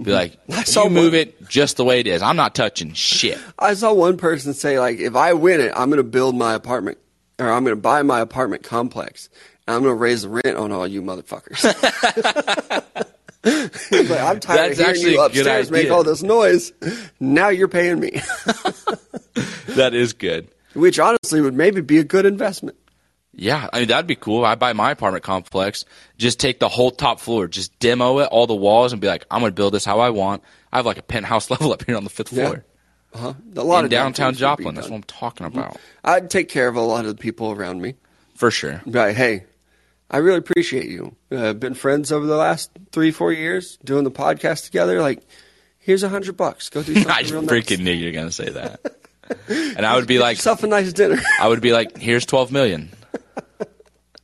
Be 0.02 0.14
like, 0.14 0.38
I 0.50 0.64
saw 0.64 0.86
you 0.86 0.92
move 0.92 1.12
one- 1.14 1.22
it 1.22 1.50
just 1.50 1.76
the 1.78 1.84
way 1.84 2.00
it 2.00 2.08
is. 2.08 2.22
I'm 2.22 2.38
not 2.38 2.56
touching 2.56 2.94
shit. 2.94 3.38
I 3.58 3.74
saw 3.74 3.92
one 3.94 4.16
person 4.18 4.54
say 4.54 4.80
like, 4.80 5.00
if 5.00 5.16
I 5.16 5.34
win 5.34 5.60
it, 5.62 5.74
I'm 5.76 5.90
going 5.90 5.98
to 5.98 6.04
build 6.04 6.36
my 6.36 6.54
apartment, 6.54 6.98
or 7.40 7.52
I'm 7.52 7.64
going 7.66 7.76
to 7.76 7.82
buy 7.82 8.02
my 8.04 8.22
apartment 8.22 8.64
complex, 8.64 9.28
and 9.68 9.76
I'm 9.76 9.82
going 9.84 9.92
to 9.96 10.00
raise 10.00 10.22
the 10.22 10.30
rent 10.30 10.56
on 10.56 10.72
all 10.72 10.88
you 10.88 11.02
motherfuckers. 11.02 11.66
He's 13.44 14.10
like, 14.10 14.20
I'm 14.20 14.40
tired 14.40 14.76
That's 14.76 14.80
of 14.80 14.86
hearing 14.98 15.14
you 15.14 15.22
upstairs 15.22 15.72
make 15.72 15.90
all 15.90 16.04
this 16.04 16.22
noise. 16.24 16.74
Now 17.20 17.48
you're 17.50 17.68
paying 17.70 18.00
me, 18.00 18.12
That 19.76 19.94
is 19.94 20.14
good. 20.14 20.50
which 20.74 21.00
honestly 21.00 21.42
would 21.42 21.54
maybe 21.54 21.82
be 21.82 21.98
a 22.00 22.04
good 22.04 22.26
investment. 22.26 22.78
Yeah, 23.34 23.70
I 23.72 23.80
mean 23.80 23.88
that'd 23.88 24.08
be 24.08 24.16
cool. 24.16 24.44
I 24.44 24.56
buy 24.56 24.74
my 24.74 24.92
apartment 24.92 25.24
complex, 25.24 25.86
just 26.18 26.40
take 26.40 26.60
the 26.60 26.68
whole 26.68 26.92
top 26.92 27.22
floor, 27.22 27.48
just 27.48 27.78
demo 27.80 28.20
it, 28.20 28.26
all 28.26 28.48
the 28.48 28.56
walls, 28.56 28.92
and 28.92 29.02
be 29.02 29.08
like, 29.08 29.26
I'm 29.32 29.40
going 29.40 29.52
to 29.52 29.56
build 29.56 29.74
this 29.74 29.86
how 29.86 30.00
I 30.02 30.10
want. 30.10 30.44
I 30.74 30.78
have 30.78 30.86
like 30.86 30.98
a 30.98 31.02
penthouse 31.04 31.50
level 31.52 31.72
up 31.72 31.86
here 31.86 31.96
on 31.96 32.04
the 32.04 32.10
fifth 32.10 32.34
Yeah. 32.34 32.46
floor 32.48 32.66
Uh-huh. 33.14 33.34
A 33.56 33.64
lot 33.64 33.80
in 33.80 33.86
of 33.86 33.92
downtown 33.92 34.34
things 34.34 34.42
would 34.42 34.58
be 34.58 34.64
Joplin. 34.64 34.76
That's 34.76 34.90
what 34.90 34.98
I'm 34.98 35.04
talking 35.04 35.46
about 35.48 35.78
I'd 36.04 36.30
take 36.30 36.50
care 36.50 36.68
of 36.68 36.76
a 36.76 36.82
lot 36.82 37.06
of 37.06 37.16
the 37.16 37.22
people 37.22 37.52
around 37.52 37.82
me. 37.82 37.96
for 38.36 38.52
sure. 38.52 38.82
Right. 38.86 39.16
Hey, 39.16 39.46
I 40.12 40.18
really 40.18 40.38
appreciate 40.40 40.90
you. 40.90 41.16
Uh, 41.32 41.54
been 41.54 41.74
friends 41.76 42.12
over 42.12 42.26
the 42.26 42.36
last 42.36 42.72
three, 42.92 43.12
four 43.12 43.32
years, 43.32 43.78
doing 43.84 44.04
the 44.04 44.12
podcast 44.12 44.66
together. 44.66 45.02
Like, 45.02 45.22
here's 45.78 46.04
a 46.04 46.10
hundred 46.10 46.36
bucks. 46.38 46.70
Go 46.70 46.82
do 46.84 46.94
something 47.02 47.12
I 47.12 47.22
real 47.22 47.44
freaking 47.44 47.78
nice. 47.78 47.80
knew 47.80 47.92
you 47.92 48.06
were 48.08 48.12
going 48.12 48.26
to 48.28 48.32
say 48.32 48.50
that, 48.50 48.82
and 49.48 49.86
I 49.86 49.96
would 49.96 50.08
be 50.08 50.16
Get 50.16 50.22
like, 50.22 50.38
yourself 50.38 50.64
a 50.64 50.68
nice 50.68 50.92
dinner, 50.94 51.22
I 51.40 51.48
would 51.48 51.62
be 51.62 51.72
like, 51.74 51.98
here's 51.98 52.26
twelve 52.26 52.52
million. 52.52 52.90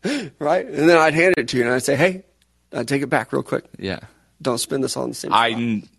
right? 0.39 0.65
And 0.65 0.89
then 0.89 0.97
I'd 0.97 1.13
hand 1.13 1.35
it 1.37 1.47
to 1.49 1.57
you, 1.57 1.63
and 1.63 1.73
I'd 1.73 1.83
say, 1.83 1.95
"Hey, 1.95 2.23
I'd 2.73 2.87
take 2.87 3.01
it 3.01 3.07
back 3.07 3.33
real 3.33 3.43
quick. 3.43 3.65
Yeah, 3.77 3.99
Don't 4.41 4.57
spend 4.59 4.83
this 4.83 4.95
all 4.97 5.03
in 5.05 5.09
the 5.11 5.15
same." 5.15 5.33
I 5.33 5.51
spot." 5.51 5.89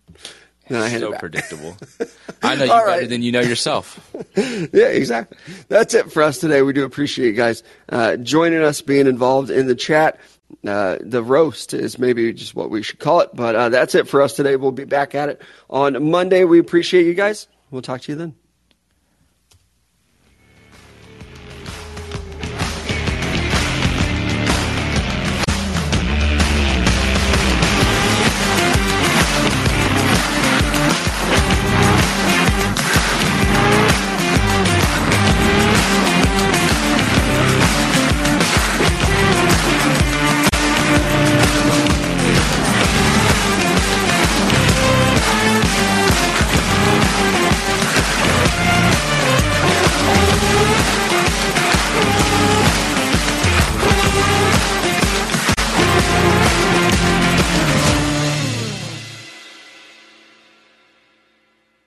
Then 0.68 0.82
I 0.82 0.88
hand 0.88 1.02
so 1.02 1.12
predictable. 1.12 1.76
I 2.42 2.56
know 2.56 2.64
you 2.64 2.72
All 2.72 2.78
better 2.84 3.00
right. 3.00 3.08
than 3.08 3.22
you 3.22 3.32
know 3.32 3.40
yourself. 3.40 4.00
Yeah, 4.36 4.88
exactly. 4.88 5.38
That's 5.68 5.94
it 5.94 6.12
for 6.12 6.22
us 6.22 6.38
today. 6.38 6.60
We 6.62 6.72
do 6.72 6.84
appreciate 6.84 7.26
you 7.26 7.32
guys 7.32 7.62
uh, 7.88 8.16
joining 8.16 8.60
us, 8.62 8.82
being 8.82 9.06
involved 9.06 9.50
in 9.50 9.66
the 9.66 9.74
chat. 9.74 10.18
Uh, 10.66 10.96
the 11.00 11.22
roast 11.22 11.72
is 11.74 11.98
maybe 11.98 12.32
just 12.32 12.54
what 12.54 12.70
we 12.70 12.82
should 12.82 12.98
call 12.98 13.20
it, 13.20 13.30
but 13.34 13.54
uh, 13.54 13.68
that's 13.68 13.94
it 13.94 14.08
for 14.08 14.20
us 14.22 14.34
today. 14.34 14.56
We'll 14.56 14.72
be 14.72 14.84
back 14.84 15.14
at 15.14 15.28
it 15.28 15.40
on 15.70 16.10
Monday. 16.10 16.44
We 16.44 16.58
appreciate 16.58 17.06
you 17.06 17.14
guys. 17.14 17.48
We'll 17.70 17.82
talk 17.82 18.02
to 18.02 18.12
you 18.12 18.18
then. 18.18 18.34